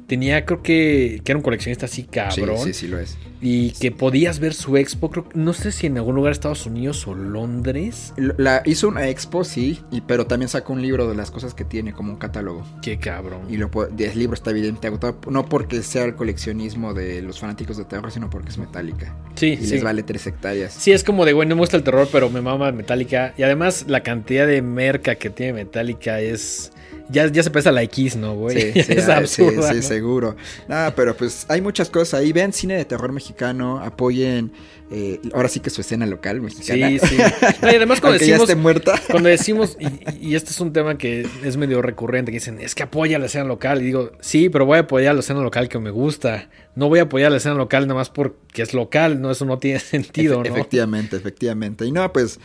tenía, 0.06 0.44
creo 0.44 0.62
que, 0.62 1.20
que 1.24 1.32
era 1.32 1.36
un 1.38 1.42
coleccionista 1.42 1.86
así 1.86 2.04
cabrón. 2.04 2.58
Sí, 2.58 2.72
sí, 2.72 2.74
sí 2.74 2.88
lo 2.88 2.98
es. 2.98 3.16
Y 3.40 3.72
que 3.72 3.90
podías 3.92 4.38
ver 4.38 4.54
su 4.54 4.76
expo, 4.78 5.10
creo, 5.10 5.26
no 5.34 5.52
sé 5.52 5.70
si 5.70 5.86
en 5.86 5.98
algún 5.98 6.14
lugar 6.14 6.30
de 6.30 6.34
Estados 6.34 6.64
Unidos 6.64 7.06
o 7.06 7.14
Londres. 7.14 8.14
Lo- 8.16 8.34
La, 8.38 8.62
hizo 8.64 8.88
una 8.88 9.08
expo, 9.08 9.44
sí, 9.44 9.80
y, 9.90 10.00
pero 10.00 10.26
también 10.26 10.48
sacó 10.48 10.72
un 10.72 10.80
libro 10.80 11.06
de 11.08 11.14
las 11.14 11.30
cosas 11.30 11.52
que 11.52 11.64
tiene, 11.64 11.92
como 11.92 12.12
un 12.12 12.18
catálogo. 12.18 12.64
Qué 12.80 12.98
cabrón. 12.98 13.42
Y 13.50 13.58
lo, 13.58 13.70
el 13.98 14.18
libro 14.18 14.34
está 14.34 14.50
evidente 14.50 14.86
agotado, 14.86 15.18
no 15.30 15.46
porque 15.46 15.82
sea 15.82 16.04
el 16.04 16.14
coleccionismo 16.14 16.94
de 16.94 17.20
los 17.20 17.38
fanáticos 17.38 17.76
de 17.76 17.84
terror, 17.84 18.10
sino 18.10 18.30
porque 18.30 18.48
es 18.48 18.56
Metallica. 18.58 19.14
sí, 19.34 19.58
Y 19.60 19.64
sí. 19.66 19.74
les 19.74 19.82
vale 19.82 20.02
tres 20.02 20.26
hectáreas. 20.26 20.72
Sí, 20.72 20.92
es 20.92 21.04
como 21.04 21.26
de, 21.26 21.34
güey, 21.34 21.46
no 21.48 21.54
me 21.54 21.60
gusta 21.60 21.76
el 21.76 21.82
terror, 21.82 22.08
pero 22.10 22.30
me 22.30 22.40
mama 22.40 22.72
Metallica. 22.72 23.34
Y 23.36 23.42
además, 23.42 23.84
la 23.88 24.02
cantidad 24.02 24.46
de 24.46 24.62
merca 24.62 25.16
que 25.16 25.28
tiene 25.28 25.52
Metallica 25.52 26.20
es. 26.20 26.72
Ya, 27.10 27.26
ya 27.26 27.42
se 27.42 27.50
pesa 27.50 27.70
la 27.70 27.82
X, 27.82 28.16
¿no, 28.16 28.34
güey? 28.34 28.72
Sí, 28.72 28.82
sí, 28.84 28.92
es 28.92 29.08
absurda. 29.08 29.68
sí, 29.72 29.82
sí, 29.82 29.88
seguro. 29.88 30.36
Ah, 30.68 30.92
pero 30.96 31.14
pues 31.16 31.44
hay 31.48 31.60
muchas 31.60 31.90
cosas 31.90 32.14
ahí. 32.20 32.32
Vean 32.32 32.52
cine 32.52 32.76
de 32.76 32.84
terror 32.84 33.12
mexicano, 33.12 33.78
apoyen 33.78 34.52
eh, 34.90 35.20
ahora 35.34 35.48
sí 35.48 35.60
que 35.60 35.70
su 35.70 35.80
escena 35.82 36.06
local 36.06 36.40
mexicana. 36.40 36.88
Sí, 36.88 36.98
sí. 37.00 37.16
No, 37.62 37.70
y 37.70 37.74
además, 37.76 38.00
cuando 38.00 38.18
ya 38.18 38.26
decimos. 38.26 38.48
esté 38.48 38.54
muerta. 38.56 39.00
Cuando 39.10 39.28
decimos, 39.28 39.76
y, 39.78 40.28
y 40.30 40.34
este 40.34 40.50
es 40.50 40.60
un 40.60 40.72
tema 40.72 40.96
que 40.96 41.26
es 41.42 41.56
medio 41.56 41.82
recurrente, 41.82 42.30
que 42.32 42.36
dicen, 42.36 42.58
es 42.60 42.74
que 42.74 42.82
apoya 42.84 43.18
la 43.18 43.26
escena 43.26 43.44
local. 43.44 43.82
Y 43.82 43.86
digo, 43.86 44.12
sí, 44.20 44.48
pero 44.48 44.64
voy 44.66 44.78
a 44.78 44.80
apoyar 44.82 45.14
la 45.14 45.20
escena 45.20 45.40
local 45.40 45.68
que 45.68 45.78
me 45.78 45.90
gusta. 45.90 46.48
No 46.74 46.88
voy 46.88 47.00
a 47.00 47.02
apoyar 47.02 47.30
la 47.30 47.36
escena 47.36 47.54
local 47.54 47.86
nada 47.86 47.94
más 48.00 48.10
porque 48.10 48.62
es 48.62 48.72
local. 48.74 49.20
No, 49.20 49.30
eso 49.30 49.44
no 49.44 49.58
tiene 49.58 49.78
sentido, 49.80 50.40
Efe- 50.42 50.48
¿no? 50.48 50.54
Efectivamente, 50.56 51.16
efectivamente. 51.16 51.84
Y 51.86 51.92
no, 51.92 52.10
pues, 52.12 52.38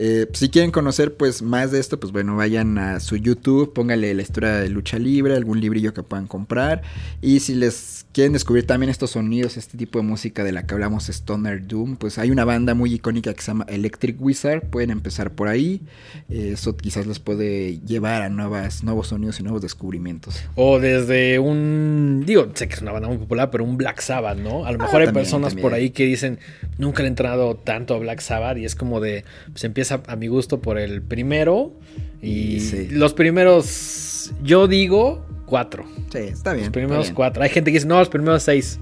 eh, 0.00 0.28
si 0.32 0.48
quieren 0.48 0.70
conocer 0.70 1.16
pues 1.16 1.42
más 1.42 1.72
de 1.72 1.80
esto, 1.80 1.98
pues 1.98 2.12
bueno, 2.12 2.36
vayan 2.36 2.78
a 2.78 3.00
su 3.00 3.16
YouTube, 3.16 3.72
póngale 3.72 4.14
la 4.14 4.22
historia 4.22 4.52
de 4.52 4.68
lucha 4.68 4.96
libre, 4.96 5.34
algún 5.34 5.60
librillo 5.60 5.92
que 5.92 6.04
puedan 6.04 6.28
comprar. 6.28 6.82
Y 7.20 7.40
si 7.40 7.56
les 7.56 8.06
quieren 8.18 8.32
descubrir 8.32 8.66
también 8.66 8.90
estos 8.90 9.10
sonidos, 9.12 9.56
este 9.56 9.78
tipo 9.78 10.00
de 10.00 10.04
música 10.04 10.42
de 10.42 10.50
la 10.50 10.66
que 10.66 10.74
hablamos, 10.74 11.08
Stoner 11.08 11.64
Doom, 11.68 11.94
pues 11.98 12.18
hay 12.18 12.32
una 12.32 12.44
banda 12.44 12.74
muy 12.74 12.92
icónica 12.92 13.32
que 13.32 13.40
se 13.42 13.46
llama 13.52 13.64
Electric 13.68 14.20
Wizard, 14.20 14.62
pueden 14.70 14.90
empezar 14.90 15.30
por 15.30 15.46
ahí. 15.46 15.82
Eh, 16.28 16.50
eso 16.54 16.76
quizás 16.76 17.06
les 17.06 17.20
puede 17.20 17.78
llevar 17.86 18.22
a 18.22 18.28
nuevas, 18.28 18.82
nuevos 18.82 19.06
sonidos 19.06 19.38
y 19.38 19.44
nuevos 19.44 19.62
descubrimientos. 19.62 20.34
O 20.56 20.80
desde 20.80 21.38
un. 21.38 22.24
Digo, 22.26 22.48
sé 22.54 22.66
que 22.66 22.74
es 22.74 22.82
una 22.82 22.90
banda 22.90 23.06
muy 23.06 23.18
popular, 23.18 23.52
pero 23.52 23.62
un 23.62 23.76
Black 23.76 24.00
Sabbath, 24.00 24.36
¿no? 24.36 24.64
A 24.66 24.72
lo 24.72 24.78
Ah, 24.80 24.86
mejor 24.86 25.00
hay 25.02 25.06
también, 25.06 25.14
personas 25.24 25.50
también. 25.50 25.62
por 25.62 25.74
ahí 25.74 25.90
que 25.90 26.04
dicen, 26.04 26.40
nunca 26.76 27.04
le 27.04 27.06
he 27.06 27.10
entrado 27.10 27.54
tanto 27.54 27.94
a 27.94 27.98
Black 27.98 28.18
Sabbath 28.18 28.58
y 28.58 28.64
es 28.64 28.74
como 28.74 28.98
de. 28.98 29.22
Se 29.54 29.68
empieza 29.68 30.02
a 30.08 30.16
mi 30.16 30.26
gusto 30.26 30.60
por 30.60 30.76
el 30.76 31.02
primero. 31.02 31.72
Y 32.20 32.58
Sí. 32.58 32.88
los 32.90 33.14
primeros. 33.14 34.32
Yo 34.42 34.66
digo 34.66 35.24
cuatro. 35.48 35.84
Sí, 36.12 36.18
está 36.18 36.52
bien. 36.52 36.66
Los 36.66 36.66
está 36.68 36.72
primeros 36.72 37.06
bien. 37.06 37.14
cuatro. 37.14 37.42
Hay 37.42 37.50
gente 37.50 37.70
que 37.70 37.76
dice, 37.78 37.86
no, 37.86 37.98
los 37.98 38.08
primeros 38.08 38.42
seis. 38.42 38.78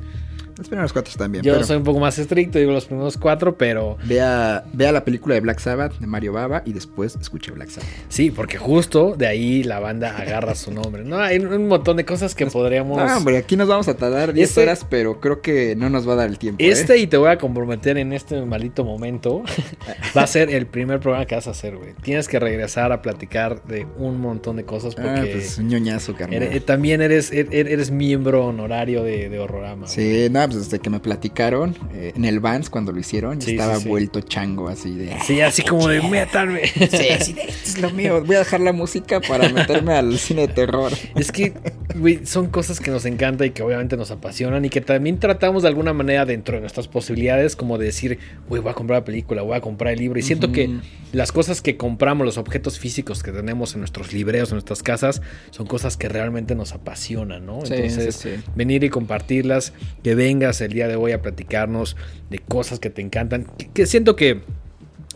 Los 0.58 0.68
primeros 0.68 0.92
cuatro 0.92 1.10
están 1.10 1.30
bien. 1.32 1.44
Yo 1.44 1.52
pero 1.52 1.66
soy 1.66 1.76
un 1.76 1.84
poco 1.84 2.00
más 2.00 2.18
estricto, 2.18 2.58
digo 2.58 2.72
los 2.72 2.86
primeros 2.86 3.16
cuatro, 3.18 3.56
pero 3.58 3.98
vea, 4.04 4.64
vea 4.72 4.90
la 4.92 5.04
película 5.04 5.34
de 5.34 5.40
Black 5.42 5.58
Sabbath 5.58 5.98
de 5.98 6.06
Mario 6.06 6.32
Baba 6.32 6.62
y 6.64 6.72
después 6.72 7.16
escuche 7.20 7.50
Black 7.52 7.68
Sabbath. 7.68 7.88
sí, 8.08 8.30
porque 8.30 8.56
justo 8.56 9.14
de 9.16 9.26
ahí 9.26 9.62
la 9.64 9.80
banda 9.80 10.16
agarra 10.16 10.54
su 10.54 10.72
nombre. 10.72 11.04
No, 11.04 11.18
hay 11.18 11.38
un 11.38 11.68
montón 11.68 11.98
de 11.98 12.04
cosas 12.06 12.34
que 12.34 12.46
podríamos. 12.46 12.96
No, 12.96 13.16
hombre, 13.16 13.36
aquí 13.36 13.56
nos 13.56 13.68
vamos 13.68 13.86
a 13.88 13.94
tardar 13.96 14.32
10 14.32 14.48
Este- 14.48 14.62
horas, 14.62 14.86
pero 14.88 15.20
creo 15.20 15.40
que 15.42 15.76
no 15.76 15.90
nos 15.90 16.08
va 16.08 16.14
a 16.14 16.16
dar 16.16 16.28
el 16.28 16.38
tiempo. 16.38 16.62
¿eh? 16.62 16.68
Este, 16.68 16.96
y 16.98 17.06
te 17.06 17.16
voy 17.18 17.28
a 17.30 17.38
comprometer 17.38 17.98
en 17.98 18.12
este 18.14 18.40
maldito 18.46 18.84
momento, 18.84 19.42
va 20.16 20.22
a 20.22 20.26
ser 20.26 20.48
el 20.50 20.66
primer 20.66 21.00
programa 21.00 21.26
que 21.26 21.34
vas 21.34 21.46
a 21.46 21.50
hacer, 21.50 21.76
güey. 21.76 21.92
Tienes 22.02 22.28
que 22.28 22.38
regresar 22.38 22.92
a 22.92 23.02
platicar 23.02 23.62
de 23.64 23.86
un 23.98 24.20
montón 24.20 24.56
de 24.56 24.64
cosas 24.64 24.94
porque 24.94 25.10
Ah, 25.10 25.24
pues 25.30 25.58
un 25.58 25.68
ñoñazo, 25.68 26.14
carnal. 26.14 26.42
eres- 26.42 26.56
eh, 26.56 26.60
también 26.60 27.02
eres, 27.02 27.30
er- 27.32 27.48
eres 27.52 27.90
miembro 27.90 28.46
honorario 28.46 29.02
de, 29.02 29.28
de 29.28 29.38
Horrorama. 29.38 29.86
Sí, 29.86 30.28
no, 30.30 30.45
pues 30.46 30.64
desde 30.64 30.78
que 30.80 30.90
me 30.90 31.00
platicaron 31.00 31.76
eh, 31.94 32.12
en 32.16 32.24
el 32.24 32.40
Vans 32.40 32.70
cuando 32.70 32.92
lo 32.92 32.98
hicieron, 33.00 33.40
Sí, 33.40 33.52
estaba 33.52 33.76
sí, 33.76 33.82
sí. 33.84 33.88
vuelto 33.88 34.20
chango 34.20 34.68
así 34.68 34.94
de. 34.94 35.16
Sí, 35.24 35.40
así 35.40 35.62
como 35.62 35.88
de 35.88 36.02
métanme. 36.02 36.66
Sí, 36.66 37.08
así 37.10 37.32
de, 37.32 37.42
esto 37.42 37.68
es 37.70 37.78
lo 37.80 37.90
mío. 37.90 38.22
Voy 38.24 38.36
a 38.36 38.40
dejar 38.40 38.60
la 38.60 38.72
música 38.72 39.20
para 39.20 39.48
meterme 39.48 39.92
al 39.94 40.18
cine 40.18 40.46
de 40.46 40.54
terror. 40.54 40.92
Es 41.14 41.32
que, 41.32 41.54
güey, 41.94 42.26
son 42.26 42.48
cosas 42.48 42.80
que 42.80 42.90
nos 42.90 43.04
encanta 43.06 43.44
y 43.46 43.50
que 43.50 43.62
obviamente 43.62 43.96
nos 43.96 44.10
apasionan 44.10 44.64
y 44.64 44.70
que 44.70 44.80
también 44.80 45.18
tratamos 45.18 45.62
de 45.62 45.68
alguna 45.68 45.92
manera 45.92 46.24
dentro 46.24 46.54
de 46.56 46.60
nuestras 46.60 46.88
posibilidades, 46.88 47.56
como 47.56 47.78
de 47.78 47.86
decir, 47.86 48.18
güey, 48.48 48.62
voy 48.62 48.70
a 48.70 48.74
comprar 48.74 49.00
la 49.00 49.04
película, 49.04 49.42
voy 49.42 49.56
a 49.56 49.60
comprar 49.60 49.92
el 49.92 50.00
libro. 50.00 50.18
Y 50.18 50.22
siento 50.22 50.52
que 50.52 50.70
las 51.12 51.32
cosas 51.32 51.62
que 51.62 51.76
compramos, 51.76 52.24
los 52.24 52.38
objetos 52.38 52.78
físicos 52.78 53.22
que 53.22 53.32
tenemos 53.32 53.74
en 53.74 53.80
nuestros 53.80 54.12
libreos, 54.12 54.50
en 54.50 54.56
nuestras 54.56 54.82
casas, 54.82 55.22
son 55.50 55.66
cosas 55.66 55.96
que 55.96 56.08
realmente 56.08 56.54
nos 56.54 56.72
apasionan, 56.72 57.46
¿no? 57.46 57.60
Entonces, 57.64 58.26
venir 58.54 58.84
y 58.84 58.90
compartirlas, 58.90 59.72
que 60.02 60.14
vengas 60.38 60.60
el 60.60 60.72
día 60.72 60.86
de 60.86 60.96
hoy 60.96 61.12
a 61.12 61.22
platicarnos 61.22 61.96
de 62.30 62.38
cosas 62.38 62.78
que 62.78 62.90
te 62.90 63.00
encantan, 63.00 63.44
que, 63.56 63.68
que 63.68 63.86
siento 63.86 64.16
que 64.16 64.42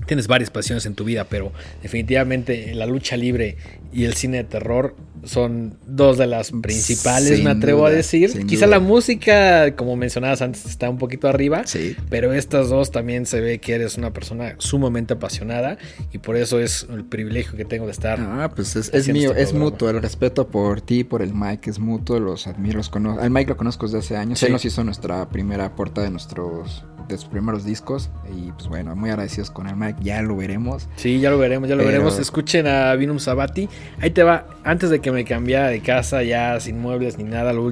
tienes 0.06 0.26
varias 0.28 0.50
pasiones 0.50 0.86
en 0.86 0.94
tu 0.94 1.04
vida, 1.04 1.24
pero 1.24 1.52
definitivamente 1.82 2.74
la 2.74 2.86
lucha 2.86 3.16
libre 3.16 3.56
y 3.92 4.04
el 4.04 4.14
cine 4.14 4.38
de 4.38 4.44
terror 4.44 4.96
son 5.24 5.76
dos 5.86 6.18
de 6.18 6.26
las 6.26 6.50
principales, 6.50 7.36
Sin 7.36 7.44
me 7.44 7.50
atrevo 7.50 7.86
a 7.86 7.90
decir. 7.90 8.30
Quizá 8.46 8.66
duda. 8.66 8.78
la 8.78 8.80
música, 8.80 9.74
como 9.76 9.96
mencionabas 9.96 10.42
antes, 10.42 10.64
está 10.66 10.88
un 10.88 10.98
poquito 10.98 11.28
arriba. 11.28 11.62
Sí. 11.66 11.96
Pero 12.08 12.32
estas 12.32 12.68
dos 12.68 12.90
también 12.90 13.26
se 13.26 13.40
ve 13.40 13.58
que 13.58 13.74
eres 13.74 13.98
una 13.98 14.12
persona 14.12 14.54
sumamente 14.58 15.14
apasionada 15.14 15.78
y 16.12 16.18
por 16.18 16.36
eso 16.36 16.60
es 16.60 16.86
el 16.92 17.04
privilegio 17.04 17.56
que 17.56 17.64
tengo 17.64 17.86
de 17.86 17.92
estar. 17.92 18.18
Ah, 18.20 18.50
pues 18.54 18.76
es, 18.76 18.88
es 18.88 19.02
haciendo 19.02 19.20
mío, 19.20 19.30
este 19.30 19.42
es 19.42 19.52
mutuo. 19.54 19.90
El 19.90 20.00
respeto 20.02 20.48
por 20.48 20.80
ti, 20.80 21.04
por 21.04 21.22
el 21.22 21.34
Mike 21.34 21.70
es 21.70 21.78
mutuo. 21.78 22.18
Los 22.20 22.46
admiro, 22.46 22.78
los 22.78 22.88
conozco. 22.88 23.20
Al 23.22 23.30
Mike 23.30 23.50
lo 23.50 23.56
conozco 23.56 23.86
desde 23.86 23.98
hace 23.98 24.16
años. 24.16 24.38
Sí. 24.38 24.46
Él 24.46 24.52
nos 24.52 24.64
hizo 24.64 24.84
nuestra 24.84 25.28
primera 25.28 25.74
porta 25.76 26.02
de 26.02 26.10
nuestros 26.10 26.84
de 27.08 27.16
sus 27.18 27.28
primeros 27.28 27.64
discos. 27.64 28.08
Y 28.36 28.52
pues 28.52 28.68
bueno, 28.68 28.94
muy 28.94 29.10
agradecidos 29.10 29.50
con 29.50 29.66
el 29.66 29.74
Mike. 29.76 29.98
Ya 30.02 30.22
lo 30.22 30.36
veremos. 30.36 30.88
Sí, 30.96 31.18
ya 31.18 31.30
lo 31.30 31.38
veremos, 31.38 31.68
ya 31.68 31.74
lo 31.74 31.80
Pero- 31.82 31.90
veremos. 31.92 32.18
Escuchen 32.20 32.66
a 32.68 32.94
Vinum 32.94 33.18
Sabati. 33.18 33.68
Ahí 34.00 34.10
te 34.10 34.22
va. 34.22 34.46
Antes 34.62 34.90
de 34.90 35.00
que 35.00 35.09
me 35.12 35.24
cambiara 35.24 35.68
de 35.68 35.80
casa, 35.80 36.22
ya 36.22 36.58
sin 36.60 36.78
muebles 36.80 37.18
ni 37.18 37.24
nada, 37.24 37.52
lo 37.52 37.70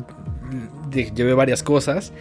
llevé 0.92 1.34
varias 1.34 1.62
cosas. 1.62 2.12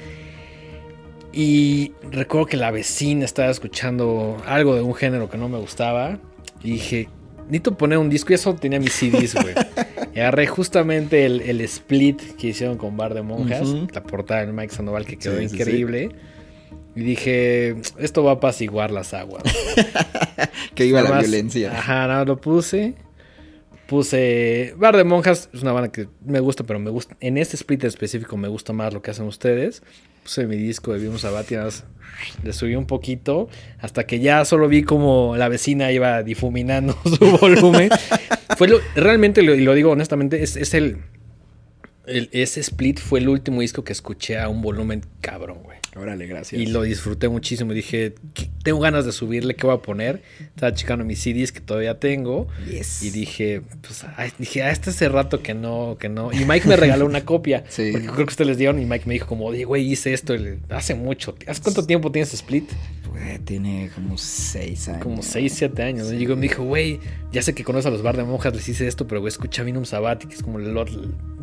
Y 1.34 1.92
recuerdo 2.12 2.48
que 2.48 2.58
la 2.58 2.72
vecina 2.72 3.26
estaba 3.26 3.50
escuchando 3.50 4.38
algo 4.48 4.76
de 4.76 4.82
un 4.82 4.96
género 4.96 5.30
que 5.30 5.38
no 5.38 5.50
me 5.50 5.58
gustaba. 5.60 6.18
Y 6.64 6.72
dije, 6.72 7.10
necesito 7.46 7.78
poner 7.78 7.98
un 8.00 8.10
disco. 8.10 8.32
Y 8.32 8.36
eso 8.36 8.56
tenía 8.56 8.80
mis 8.80 8.94
CDs, 8.94 9.36
güey. 9.36 9.54
y 10.16 10.20
agarré 10.20 10.48
justamente 10.48 11.26
el, 11.26 11.42
el 11.42 11.62
split 11.62 12.20
que 12.38 12.48
hicieron 12.48 12.78
con 12.78 12.98
Bar 12.98 13.14
de 13.14 13.22
Monjas. 13.22 13.68
Ujú. 13.68 13.88
La 13.94 14.02
portada 14.04 14.46
de 14.46 14.52
Mike 14.52 14.74
Sandoval 14.74 15.06
que 15.06 15.18
quedó 15.18 15.38
Sí, 15.38 15.44
sí, 15.44 15.50
sí. 15.50 15.56
increíble. 15.62 16.10
Y 16.96 17.02
dije, 17.02 17.76
esto 18.00 18.24
va 18.24 18.32
a 18.32 18.36
apaciguar 18.36 18.90
las 18.92 19.14
aguas. 19.14 19.44
Que 20.74 20.86
iba 20.86 21.00
la 21.02 21.10
Nada 21.10 21.22
más- 21.22 21.28
violencia. 21.30 21.72
Ajá, 21.78 22.08
nada, 22.08 22.26
lo 22.26 22.38
puse. 22.40 22.94
Puse. 23.88 24.74
Bar 24.78 24.98
de 24.98 25.04
Monjas 25.04 25.50
es 25.54 25.62
una 25.62 25.72
banda 25.72 25.92
que 25.92 26.08
me 26.26 26.40
gusta, 26.40 26.64
pero 26.64 26.80
me 26.80 26.90
gusta. 26.90 27.16
En 27.20 27.38
este 27.38 27.56
split 27.56 27.84
específico 27.86 28.36
me 28.38 28.48
gusta 28.48 28.74
más 28.74 28.94
lo 28.94 29.02
que 29.02 29.12
hacen 29.12 29.26
ustedes. 29.26 29.82
Puse 30.24 30.46
mi 30.46 30.58
disco 30.58 30.92
de 30.94 31.00
Vimos 31.00 31.24
Abati, 31.26 31.54
nada 31.56 31.66
más 31.68 31.86
le 32.44 32.52
subí 32.54 32.76
un 32.76 32.86
poquito. 32.86 33.48
Hasta 33.80 34.06
que 34.06 34.20
ya 34.20 34.44
solo 34.46 34.68
vi 34.68 34.84
como 34.84 35.36
la 35.38 35.48
vecina 35.50 35.92
iba 35.92 36.22
difuminando 36.24 36.98
su 37.06 37.38
volumen. 37.38 37.90
fue 38.58 38.68
lo, 38.68 38.80
realmente, 38.96 39.42
lo- 39.42 39.56
y 39.56 39.62
lo 39.62 39.74
digo 39.74 39.92
honestamente, 39.92 40.44
es, 40.44 40.58
es 40.58 40.74
el, 40.74 40.98
el- 42.08 42.30
Ese 42.32 42.60
split 42.62 43.00
fue 43.00 43.20
el 43.20 43.30
último 43.30 43.62
disco 43.62 43.84
que 43.84 43.94
escuché 43.94 44.38
a 44.40 44.50
un 44.50 44.62
volumen 44.62 45.02
cabrón, 45.22 45.60
güey. 45.64 45.78
Órale, 45.96 46.28
gracias. 46.28 46.62
Y 46.62 46.68
lo 46.68 46.84
disfruté 46.84 47.28
muchísimo. 47.28 47.74
Dije, 47.74 48.14
"¿Qué- 48.36 48.50
tengo 48.64 48.80
ganas 48.80 49.04
de 49.06 49.12
subirle, 49.12 49.56
¿qué 49.56 49.66
voy 49.66 49.76
a 49.76 49.82
poner? 49.82 50.22
Estaba 50.40 50.72
checando 50.74 51.04
mis 51.04 51.20
CDs 51.20 51.52
que 51.52 51.60
todavía 51.60 51.98
tengo. 52.00 52.48
Yes. 52.70 53.02
Y 53.02 53.10
dije, 53.10 53.64
pues, 53.82 54.06
ay, 54.16 54.32
dije, 54.38 54.62
ah, 54.62 54.70
este 54.70 54.92
hace 54.92 55.10
rato 55.10 55.42
que 55.42 55.56
no, 55.56 55.98
que 56.00 56.08
no. 56.08 56.32
Y 56.32 56.46
Mike 56.46 56.68
me 56.68 56.76
regaló 56.76 57.06
una 57.06 57.26
copia. 57.26 57.64
Sí. 57.70 57.90
Porque 57.92 58.06
creo 58.08 58.18
que 58.28 58.32
ustedes 58.32 58.48
les 58.50 58.58
dieron 58.60 58.80
y 58.80 58.86
Mike 58.86 59.06
me 59.08 59.14
dijo 59.16 59.26
como, 59.26 59.46
oye, 59.46 59.64
güey, 59.66 59.92
hice 59.92 60.14
esto 60.14 60.36
y 60.36 60.38
le- 60.38 60.60
hace 60.70 60.94
mucho. 60.94 61.36
¿Hace 61.48 61.62
cuánto 61.64 61.84
tiempo 61.86 62.12
tienes 62.12 62.32
Split? 62.34 62.70
Güey, 63.10 63.40
tiene 63.40 63.90
como 63.96 64.20
seis 64.20 64.88
años. 64.90 65.02
Como 65.02 65.24
6, 65.24 65.52
7 65.56 65.82
años. 65.82 66.12
Y 66.14 66.20
Sí. 66.20 66.28
me 66.28 66.36
dijo, 66.42 66.64
güey, 66.64 67.00
ya 67.32 67.42
sé 67.42 67.56
que 67.56 67.64
conoces 67.64 67.88
a 67.88 67.90
los 67.90 68.04
bar 68.04 68.16
de 68.18 68.24
monjas, 68.24 68.54
les 68.54 68.70
hice 68.70 68.86
esto, 68.88 69.08
pero 69.08 69.22
güey, 69.22 69.30
escucha 69.30 69.64
Vinum 69.64 69.86
Sabati, 69.86 70.28
que 70.28 70.36
es 70.36 70.44
como 70.44 70.60
lo- 70.60 70.86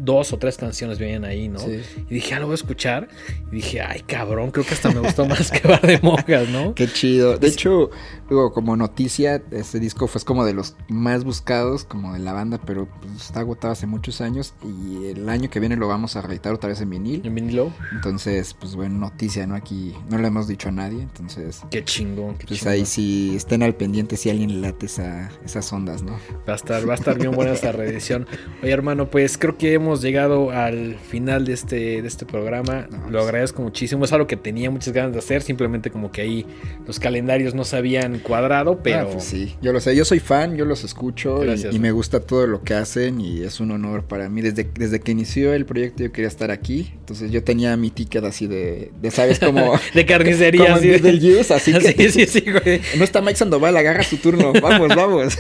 dos 0.04 0.32
o 0.32 0.38
tres 0.38 0.56
canciones 0.56 0.98
vienen 0.98 1.24
ahí, 1.24 1.48
¿no? 1.48 1.58
Sí. 1.58 1.80
Y 2.08 2.14
dije, 2.14 2.34
ah, 2.34 2.40
lo 2.40 2.46
voy 2.46 2.54
a 2.54 2.56
escuchar. 2.56 3.08
Y 3.50 3.56
dije, 3.56 3.80
ay, 3.80 4.00
cabrón, 4.00 4.50
creo 4.50 4.64
que 4.66 4.74
hasta 4.74 4.90
me 4.90 5.00
gustó 5.00 5.26
más 5.26 5.50
que 5.50 5.66
bar 5.66 5.82
de 5.82 5.98
monjas, 6.00 6.48
¿no? 6.48 6.74
Qué 6.74 6.86
chido. 6.88 7.38
De 7.38 7.48
hecho, 7.48 7.90
luego 8.28 8.52
como 8.52 8.76
noticia, 8.76 9.42
este 9.50 9.80
disco 9.80 10.06
fue 10.06 10.20
como 10.22 10.44
de 10.44 10.54
los 10.54 10.76
más 10.88 11.24
buscados 11.24 11.84
como 11.84 12.12
de 12.12 12.20
la 12.20 12.32
banda, 12.32 12.60
pero 12.64 12.88
pues, 13.00 13.26
está 13.26 13.40
agotado 13.40 13.72
hace 13.72 13.86
muchos 13.86 14.20
años 14.20 14.54
y 14.62 15.06
el 15.06 15.28
año 15.28 15.50
que 15.50 15.60
viene 15.60 15.76
lo 15.76 15.88
vamos 15.88 16.16
a 16.16 16.22
reeditar 16.22 16.52
otra 16.52 16.68
vez 16.68 16.80
en 16.80 16.90
vinil. 16.90 17.22
En 17.24 17.34
vinilo. 17.34 17.72
Entonces, 17.92 18.54
pues 18.54 18.74
bueno, 18.76 18.98
noticia, 18.98 19.46
¿no? 19.46 19.54
Aquí 19.54 19.94
no 20.10 20.18
lo 20.18 20.26
hemos 20.26 20.46
dicho 20.48 20.68
a 20.68 20.72
nadie, 20.72 21.02
entonces 21.02 21.62
Qué 21.70 21.84
chingón, 21.84 22.36
qué 22.36 22.46
pues 22.46 22.60
chingón. 22.60 22.74
ahí 22.74 22.86
sí 22.86 23.32
estén 23.36 23.62
al 23.62 23.74
pendiente 23.74 24.16
si 24.16 24.30
alguien 24.30 24.60
le 24.60 24.68
late 24.68 24.86
esa, 24.86 25.30
esas 25.44 25.72
ondas, 25.72 26.02
¿no? 26.02 26.12
Va 26.48 26.52
a 26.52 26.56
estar, 26.56 26.88
va 26.88 26.92
a 26.92 26.96
estar 26.96 27.18
bien 27.18 27.32
buena 27.32 27.52
esta 27.52 27.72
reedición. 27.72 28.26
Oye, 28.62 28.72
hermano, 28.72 29.10
pues 29.10 29.38
creo 29.38 29.56
que 29.56 29.72
hemos 29.74 29.93
llegado 30.02 30.50
al 30.50 30.96
final 31.10 31.44
de 31.44 31.52
este, 31.52 32.02
de 32.02 32.08
este 32.08 32.26
programa. 32.26 32.86
No, 32.90 33.10
Lo 33.10 33.22
agradezco 33.22 33.62
muchísimo. 33.62 34.04
Es 34.04 34.12
algo 34.12 34.26
que 34.26 34.36
tenía 34.36 34.70
muchas 34.70 34.92
ganas 34.94 35.12
de 35.12 35.18
hacer. 35.18 35.42
Simplemente 35.42 35.90
como 35.90 36.10
que 36.12 36.22
ahí 36.22 36.46
los 36.86 36.98
calendarios 36.98 37.54
no 37.54 37.64
se 37.64 37.76
habían 37.76 38.18
cuadrado, 38.18 38.80
pero 38.82 39.00
Ah, 39.00 39.08
pues 39.12 39.24
sí, 39.24 39.54
yo 39.62 39.72
lo 39.72 39.80
sé, 39.80 39.94
yo 39.96 40.04
soy 40.04 40.20
fan, 40.20 40.56
yo 40.56 40.64
los 40.64 40.84
escucho 40.84 41.42
y- 41.42 41.46
Gracias, 41.46 41.74
y, 41.74 41.78
me 41.78 41.92
gusta 41.92 42.20
todo 42.20 42.46
lo 42.46 42.62
que 42.62 42.74
hacen 42.74 43.20
y 43.20 43.42
es 43.42 43.60
un 43.60 43.70
honor 43.70 44.04
para 44.04 44.28
mí. 44.28 44.40
Desde, 44.42 44.68
desde 44.74 45.00
que 45.00 45.12
inició 45.12 45.52
el 45.54 45.66
proyecto 45.66 46.02
yo 46.02 46.12
quería 46.12 46.28
estar 46.28 46.50
aquí, 46.50 46.92
entonces 47.00 47.30
yo 47.30 47.42
tenía 47.44 47.76
mi 47.76 47.90
ticket 47.90 48.24
así 48.24 48.46
de, 48.46 48.90
de 49.00 49.10
¿sabes? 49.10 49.38
Como... 49.38 49.74
de 49.94 50.06
carnicería. 50.06 50.64
como 50.64 50.76
así 50.76 50.86
en 50.92 51.02
de- 51.02 51.10
Beetlejuice, 51.12 51.54
así 51.54 51.72
que... 51.72 51.92
Sí, 51.94 52.10
sí, 52.10 52.26
sí, 52.26 52.44
güey. 52.50 52.80
No 52.96 53.04
está 53.04 53.20
Mike 53.20 53.36
Sandoval, 53.36 53.76
agarra 53.76 54.02
su 54.02 54.16
turno. 54.18 54.52
Vamos, 54.60 54.88
vamos. 54.94 55.38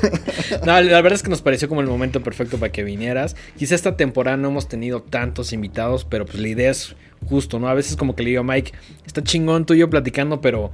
No, 0.64 0.80
la 0.80 1.00
verdad 1.00 1.12
es 1.14 1.22
que 1.22 1.30
nos 1.30 1.42
pareció 1.42 1.68
como 1.68 1.80
el 1.80 1.86
momento 1.86 2.22
perfecto 2.22 2.58
para 2.58 2.70
que 2.72 2.82
vinieras. 2.84 3.36
Quizá 3.58 3.74
esta 3.74 3.96
temporada 3.96 4.36
no 4.44 4.50
hemos 4.50 4.68
tenido 4.68 5.02
tantos 5.02 5.52
invitados, 5.52 6.04
pero 6.04 6.26
pues 6.26 6.38
la 6.38 6.48
idea 6.48 6.70
es 6.70 6.94
justo, 7.26 7.58
¿no? 7.58 7.68
A 7.68 7.74
veces 7.74 7.96
como 7.96 8.14
que 8.14 8.22
le 8.22 8.30
digo 8.30 8.42
a 8.42 8.44
Mike, 8.44 8.72
está 9.06 9.22
chingón 9.22 9.64
tú 9.64 9.74
y 9.74 9.78
yo 9.78 9.90
platicando, 9.90 10.40
pero 10.40 10.70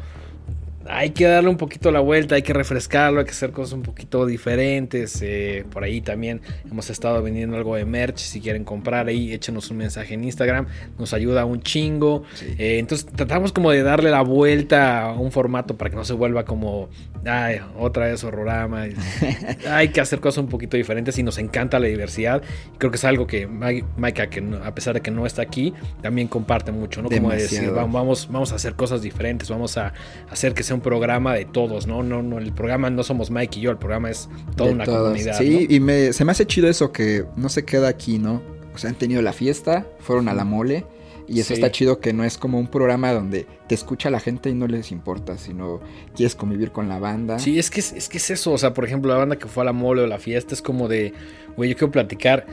hay 0.92 1.10
que 1.10 1.24
darle 1.24 1.50
un 1.50 1.56
poquito 1.56 1.90
la 1.90 2.00
vuelta, 2.00 2.34
hay 2.34 2.42
que 2.42 2.52
refrescarlo, 2.52 3.20
hay 3.20 3.24
que 3.24 3.30
hacer 3.30 3.52
cosas 3.52 3.74
un 3.74 3.82
poquito 3.82 4.26
diferentes. 4.26 5.20
Eh, 5.22 5.64
por 5.70 5.84
ahí 5.84 6.00
también 6.00 6.40
hemos 6.68 6.90
estado 6.90 7.22
vendiendo 7.22 7.56
algo 7.56 7.76
de 7.76 7.84
merch. 7.84 8.18
Si 8.18 8.40
quieren 8.40 8.64
comprar 8.64 9.06
ahí, 9.06 9.32
échenos 9.32 9.70
un 9.70 9.78
mensaje 9.78 10.14
en 10.14 10.24
Instagram. 10.24 10.66
Nos 10.98 11.14
ayuda 11.14 11.44
un 11.44 11.62
chingo. 11.62 12.24
Eh, 12.58 12.78
entonces 12.78 13.06
tratamos 13.14 13.52
como 13.52 13.70
de 13.70 13.82
darle 13.82 14.10
la 14.10 14.22
vuelta 14.22 15.02
a 15.02 15.12
un 15.12 15.30
formato 15.30 15.76
para 15.76 15.90
que 15.90 15.96
no 15.96 16.04
se 16.04 16.14
vuelva 16.14 16.44
como, 16.44 16.88
ay, 17.24 17.60
otra 17.78 18.06
vez 18.06 18.24
horrorama. 18.24 18.86
hay 19.70 19.88
que 19.88 20.00
hacer 20.00 20.20
cosas 20.20 20.38
un 20.38 20.48
poquito 20.48 20.76
diferentes 20.76 21.18
y 21.18 21.22
nos 21.22 21.38
encanta 21.38 21.78
la 21.78 21.86
diversidad. 21.86 22.42
Creo 22.78 22.90
que 22.90 22.96
es 22.96 23.04
algo 23.04 23.26
que 23.26 23.46
Maika, 23.46 24.28
que 24.28 24.44
a 24.64 24.74
pesar 24.74 24.94
de 24.94 25.00
que 25.00 25.10
no 25.10 25.26
está 25.26 25.42
aquí, 25.42 25.72
también 26.02 26.28
comparte 26.28 26.72
mucho, 26.72 27.00
¿no? 27.02 27.08
Como 27.08 27.30
decir, 27.30 27.70
vamos, 27.70 28.28
vamos 28.30 28.52
a 28.52 28.56
hacer 28.56 28.74
cosas 28.74 29.02
diferentes, 29.02 29.48
vamos 29.48 29.76
a 29.76 29.92
hacer 30.30 30.54
que 30.54 30.62
sea 30.62 30.74
un 30.74 30.79
programa 30.80 31.34
de 31.34 31.44
todos, 31.44 31.86
¿no? 31.86 32.02
No, 32.02 32.22
no, 32.22 32.38
el 32.38 32.52
programa 32.52 32.90
no 32.90 33.02
somos 33.02 33.30
Mike 33.30 33.58
y 33.58 33.62
yo, 33.62 33.70
el 33.70 33.78
programa 33.78 34.10
es 34.10 34.28
toda 34.56 34.72
una 34.72 34.84
comunidad. 34.84 35.38
Sí, 35.38 35.66
y 35.68 35.80
me, 35.80 36.12
se 36.12 36.24
me 36.24 36.32
hace 36.32 36.46
chido 36.46 36.68
eso 36.68 36.92
que 36.92 37.24
no 37.36 37.48
se 37.48 37.64
queda 37.64 37.88
aquí, 37.88 38.18
¿no? 38.18 38.42
O 38.74 38.78
sea, 38.78 38.90
han 38.90 38.96
tenido 38.96 39.22
la 39.22 39.32
fiesta, 39.32 39.86
fueron 40.00 40.28
a 40.28 40.34
la 40.34 40.44
mole. 40.44 40.84
Y 41.28 41.38
eso 41.38 41.54
está 41.54 41.70
chido 41.70 42.00
que 42.00 42.12
no 42.12 42.24
es 42.24 42.36
como 42.36 42.58
un 42.58 42.66
programa 42.66 43.12
donde 43.12 43.46
te 43.68 43.76
escucha 43.76 44.10
la 44.10 44.18
gente 44.18 44.50
y 44.50 44.54
no 44.54 44.66
les 44.66 44.90
importa, 44.90 45.38
sino 45.38 45.80
quieres 46.16 46.34
convivir 46.34 46.72
con 46.72 46.88
la 46.88 46.98
banda. 46.98 47.38
Sí, 47.38 47.56
es 47.56 47.70
que 47.70 47.78
es, 47.78 48.08
que 48.08 48.18
es 48.18 48.30
eso. 48.30 48.50
O 48.50 48.58
sea, 48.58 48.74
por 48.74 48.84
ejemplo, 48.84 49.12
la 49.12 49.18
banda 49.18 49.36
que 49.36 49.46
fue 49.46 49.62
a 49.62 49.66
la 49.66 49.72
mole 49.72 50.02
o 50.02 50.08
la 50.08 50.18
fiesta 50.18 50.54
es 50.54 50.60
como 50.60 50.88
de, 50.88 51.14
güey, 51.56 51.70
yo 51.70 51.76
quiero 51.76 51.92
platicar 51.92 52.46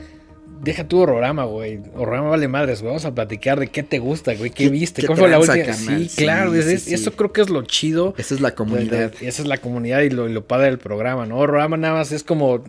Deja 0.60 0.86
tu 0.86 0.98
horrorama, 0.98 1.44
güey. 1.44 1.80
Horrorama 1.94 2.30
vale 2.30 2.48
madres, 2.48 2.82
Vamos 2.82 3.04
a 3.04 3.14
platicar 3.14 3.60
de 3.60 3.68
qué 3.68 3.82
te 3.82 3.98
gusta, 3.98 4.34
güey. 4.34 4.50
¿Qué, 4.50 4.68
viste? 4.68 5.06
¿Cuál 5.06 5.18
fue 5.18 5.28
la 5.28 5.38
última? 5.38 5.72
Sí, 5.72 6.10
claro. 6.16 6.54
Eso 6.54 7.12
creo 7.12 7.32
que 7.32 7.40
es 7.40 7.50
lo 7.50 7.62
chido. 7.62 8.14
Esa 8.18 8.34
es 8.34 8.40
la 8.40 8.54
comunidad. 8.54 9.12
esa 9.20 9.42
es 9.42 9.48
la 9.48 9.58
comunidad 9.58 10.00
y 10.00 10.10
lo, 10.10 10.28
lo 10.28 10.44
padre 10.46 10.66
del 10.66 10.78
programa, 10.78 11.26
¿no? 11.26 11.38
Horrorama 11.38 11.76
nada 11.76 11.94
más 11.94 12.12
es 12.12 12.24
como 12.24 12.64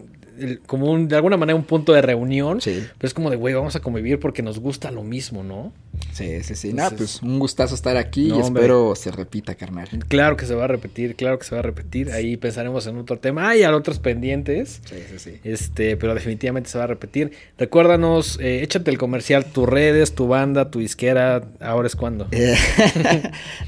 como 0.66 0.92
un, 0.92 1.08
de 1.08 1.16
alguna 1.16 1.38
manera 1.38 1.56
un 1.56 1.64
punto 1.64 1.94
de 1.94 2.02
reunión. 2.02 2.62
Sí. 2.62 2.86
Pero 2.98 3.08
es 3.08 3.14
como 3.14 3.30
de, 3.30 3.36
güey, 3.36 3.54
vamos 3.54 3.76
a 3.76 3.80
convivir 3.80 4.20
porque 4.20 4.42
nos 4.42 4.60
gusta 4.60 4.92
lo 4.92 5.04
mismo, 5.04 5.44
¿no? 5.44 5.72
Sí, 6.14 6.44
sí, 6.44 6.56
sí. 6.56 6.74
Nada, 6.74 6.92
pues 6.92 7.22
un 7.22 7.40
gustazo 7.40 7.76
estar 7.76 7.98
aquí 7.98 8.32
y 8.34 8.40
espero 8.40 8.96
se 8.96 9.12
repita, 9.12 9.56
carnal. 9.56 9.88
Claro 10.08 10.38
que 10.38 10.46
se 10.46 10.56
va 10.56 10.66
a 10.66 10.68
repetir, 10.68 11.16
claro 11.16 11.40
que 11.40 11.46
se 11.46 11.56
va 11.56 11.60
a 11.60 11.64
repetir. 11.64 12.12
Ahí 12.12 12.38
pensaremos 12.38 12.88
en 12.88 12.98
otro 12.98 13.20
tema. 13.20 13.50
Hay 13.50 13.64
otros 13.64 14.00
pendientes. 14.00 14.82
Sí, 14.86 14.96
sí, 15.10 15.20
sí. 15.20 15.40
Este, 15.44 15.98
pero 15.98 16.14
definitivamente 16.14 16.70
se 16.70 16.78
va 16.78 16.86
a 16.86 16.88
repetir. 16.88 17.32
Recuérdanos, 17.58 18.40
eh, 18.42 18.64
échate 18.64 18.92
el 18.92 18.98
comercial, 18.98 19.46
tus 19.46 19.68
redes, 19.68 20.16
tu 20.16 20.28
banda, 20.28 20.72
tu 20.72 20.80
disquera. 20.80 21.44
Ahora 21.60 21.88
es 21.88 21.96
cuando. 21.96 22.28
Eh, 22.40 22.56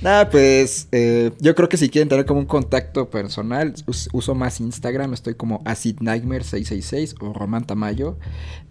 nada, 0.01 0.29
pues 0.29 0.87
eh, 0.93 1.31
yo 1.39 1.55
creo 1.55 1.67
que 1.67 1.75
si 1.75 1.89
quieren 1.89 2.07
tener 2.07 2.25
como 2.25 2.39
un 2.39 2.45
contacto 2.45 3.09
personal, 3.09 3.73
uso 4.13 4.33
más 4.33 4.59
Instagram. 4.61 5.13
Estoy 5.13 5.35
como 5.35 5.61
Acid 5.65 5.97
Nightmare 5.99 6.43
666 6.65 7.15
o 7.19 7.33
Román 7.33 7.65
Tamayo. 7.65 8.17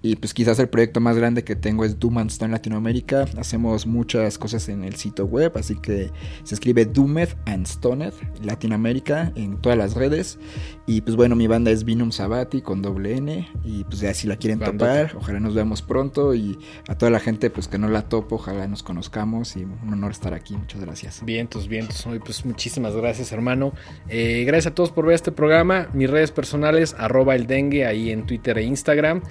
Y 0.03 0.17
pues 0.17 0.33
quizás 0.33 0.59
el 0.59 0.69
proyecto 0.69 1.01
más 1.01 1.17
grande 1.17 1.45
que 1.45 1.57
tengo 1.57 1.85
es 1.85 1.99
Doom 1.99 2.19
and 2.19 2.31
Stone 2.31 2.53
Latinoamérica. 2.53 3.27
Hacemos 3.37 3.87
muchas 3.87 4.39
cosas 4.39 4.69
en 4.69 4.85
el 4.85 4.97
sitio 4.97 5.27
web, 5.27 5.53
así 5.57 5.77
que 5.77 6.11
se 6.43 6.55
escribe 6.55 6.87
Doomed 6.87 7.29
and 7.47 7.67
Stoned 7.67 8.15
Latinoamérica 8.43 9.33
en 9.37 9.61
todas 9.61 9.77
las 9.77 9.95
redes. 9.95 10.39
Y 10.87 11.03
pues 11.03 11.17
bueno, 11.17 11.37
mi 11.37 11.47
banda 11.47 11.71
es 11.71 11.85
Vinum 11.85 12.12
Sabati 12.12 12.62
con 12.62 12.81
doble 12.81 13.17
N. 13.17 13.49
Y 13.65 13.85
pues 13.85 14.01
ya 14.01 14.15
si 14.15 14.27
la 14.27 14.37
quieren 14.37 14.59
topar, 14.59 15.12
ojalá 15.17 15.39
nos 15.39 15.55
veamos 15.55 15.83
pronto. 15.83 16.35
Y 16.35 16.59
a 16.89 16.97
toda 16.97 17.11
la 17.11 17.21
gente 17.21 17.51
pues 17.51 17.69
que 17.69 17.79
no 17.79 17.89
la 17.89 18.09
topo, 18.09 18.37
ojalá 18.37 18.67
nos 18.67 18.83
conozcamos. 18.83 19.57
Y 19.57 19.65
un 19.65 19.93
honor 19.93 20.12
estar 20.12 20.33
aquí. 20.33 20.57
Muchas 20.57 20.81
gracias. 20.81 21.25
Vientos, 21.25 21.69
vientos. 21.69 22.07
Pues 22.25 22.45
muchísimas 22.47 22.97
gracias 22.97 23.33
hermano. 23.33 23.73
Eh, 24.09 24.45
gracias 24.47 24.73
a 24.73 24.75
todos 24.75 24.91
por 24.91 25.05
ver 25.07 25.15
este 25.15 25.33
programa. 25.33 25.89
Mis 25.93 26.09
redes 26.09 26.31
personales, 26.31 26.95
arroba 26.99 27.35
el 27.35 27.47
dengue 27.47 27.80
ahí 27.86 28.11
en 28.11 28.27
Twitter 28.27 28.59
e 28.59 28.62
Instagram. 28.62 29.23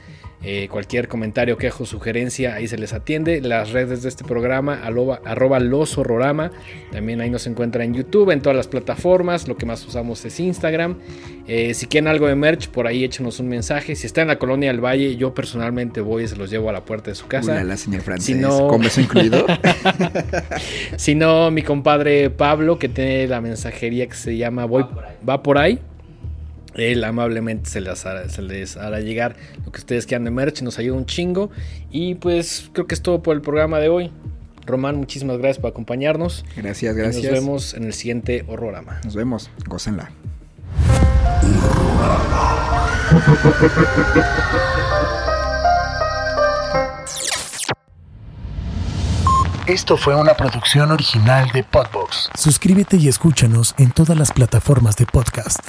Eh, 0.41 0.69
cualquier 0.71 1.09
comentario, 1.09 1.57
quejo, 1.57 1.85
sugerencia, 1.85 2.55
ahí 2.55 2.67
se 2.67 2.77
les 2.77 2.93
atiende. 2.93 3.41
Las 3.41 3.71
redes 3.71 4.03
de 4.03 4.09
este 4.09 4.23
programa, 4.23 4.81
arroba, 4.83 5.59
los 5.59 5.97
horrorama. 5.97 6.51
También 6.93 7.19
ahí 7.19 7.29
nos 7.29 7.45
encuentra 7.45 7.83
en 7.83 7.93
YouTube, 7.93 8.31
en 8.31 8.41
todas 8.41 8.55
las 8.55 8.67
plataformas. 8.67 9.49
Lo 9.49 9.57
que 9.57 9.65
más 9.65 9.85
usamos 9.85 10.23
es 10.23 10.39
Instagram. 10.39 10.97
Eh, 11.45 11.73
si 11.73 11.87
quieren 11.87 12.07
algo 12.07 12.27
de 12.27 12.35
merch, 12.35 12.69
por 12.69 12.87
ahí 12.87 13.03
échenos 13.03 13.41
un 13.41 13.49
mensaje. 13.49 13.97
Si 13.97 14.07
está 14.07 14.21
en 14.21 14.29
la 14.29 14.39
colonia 14.39 14.71
del 14.71 14.83
Valle, 14.83 15.17
yo 15.17 15.33
personalmente 15.33 15.99
voy 15.99 16.23
y 16.23 16.27
se 16.29 16.37
los 16.37 16.49
llevo 16.49 16.69
a 16.69 16.73
la 16.73 16.85
puerta 16.85 17.11
de 17.11 17.15
su 17.15 17.27
casa. 17.27 17.61
la 17.61 17.75
señor 17.75 18.01
francés. 18.01 18.27
Si 18.27 18.35
no... 18.35 18.79
incluido? 18.97 19.45
si 20.95 21.15
no, 21.15 21.51
mi 21.51 21.63
compadre 21.63 22.29
Pablo, 22.29 22.79
que 22.79 22.87
tiene 22.87 23.27
la 23.27 23.41
mensajería 23.41 24.07
que 24.07 24.15
se 24.15 24.37
llama 24.37 24.63
Voy, 24.63 24.85
va 25.27 25.43
por 25.43 25.57
ahí 25.57 25.79
él 26.81 27.03
amablemente 27.03 27.69
se 27.69 27.81
les, 27.81 28.05
hará, 28.05 28.29
se 28.29 28.41
les 28.41 28.77
hará 28.77 28.99
llegar 28.99 29.35
lo 29.65 29.71
que 29.71 29.79
ustedes 29.79 30.05
quieran 30.05 30.25
de 30.25 30.31
merch, 30.31 30.61
nos 30.61 30.79
ayuda 30.79 30.97
un 30.97 31.05
chingo. 31.05 31.51
Y 31.91 32.15
pues 32.15 32.69
creo 32.73 32.87
que 32.87 32.95
es 32.95 33.01
todo 33.01 33.21
por 33.21 33.35
el 33.35 33.41
programa 33.41 33.79
de 33.79 33.89
hoy. 33.89 34.11
Román, 34.65 34.97
muchísimas 34.97 35.37
gracias 35.37 35.59
por 35.59 35.71
acompañarnos. 35.71 36.45
Gracias, 36.55 36.95
gracias. 36.95 37.23
nos 37.23 37.33
vemos 37.33 37.73
en 37.73 37.83
el 37.85 37.93
siguiente 37.93 38.45
Horrorama. 38.47 39.01
Nos 39.03 39.15
vemos, 39.15 39.49
gócenla. 39.67 40.11
Esto 49.65 49.97
fue 49.97 50.15
una 50.15 50.33
producción 50.33 50.91
original 50.91 51.51
de 51.51 51.63
Podbox. 51.63 52.29
Suscríbete 52.35 52.97
y 52.97 53.07
escúchanos 53.07 53.75
en 53.77 53.91
todas 53.91 54.17
las 54.17 54.31
plataformas 54.31 54.95
de 54.95 55.05
podcast. 55.05 55.59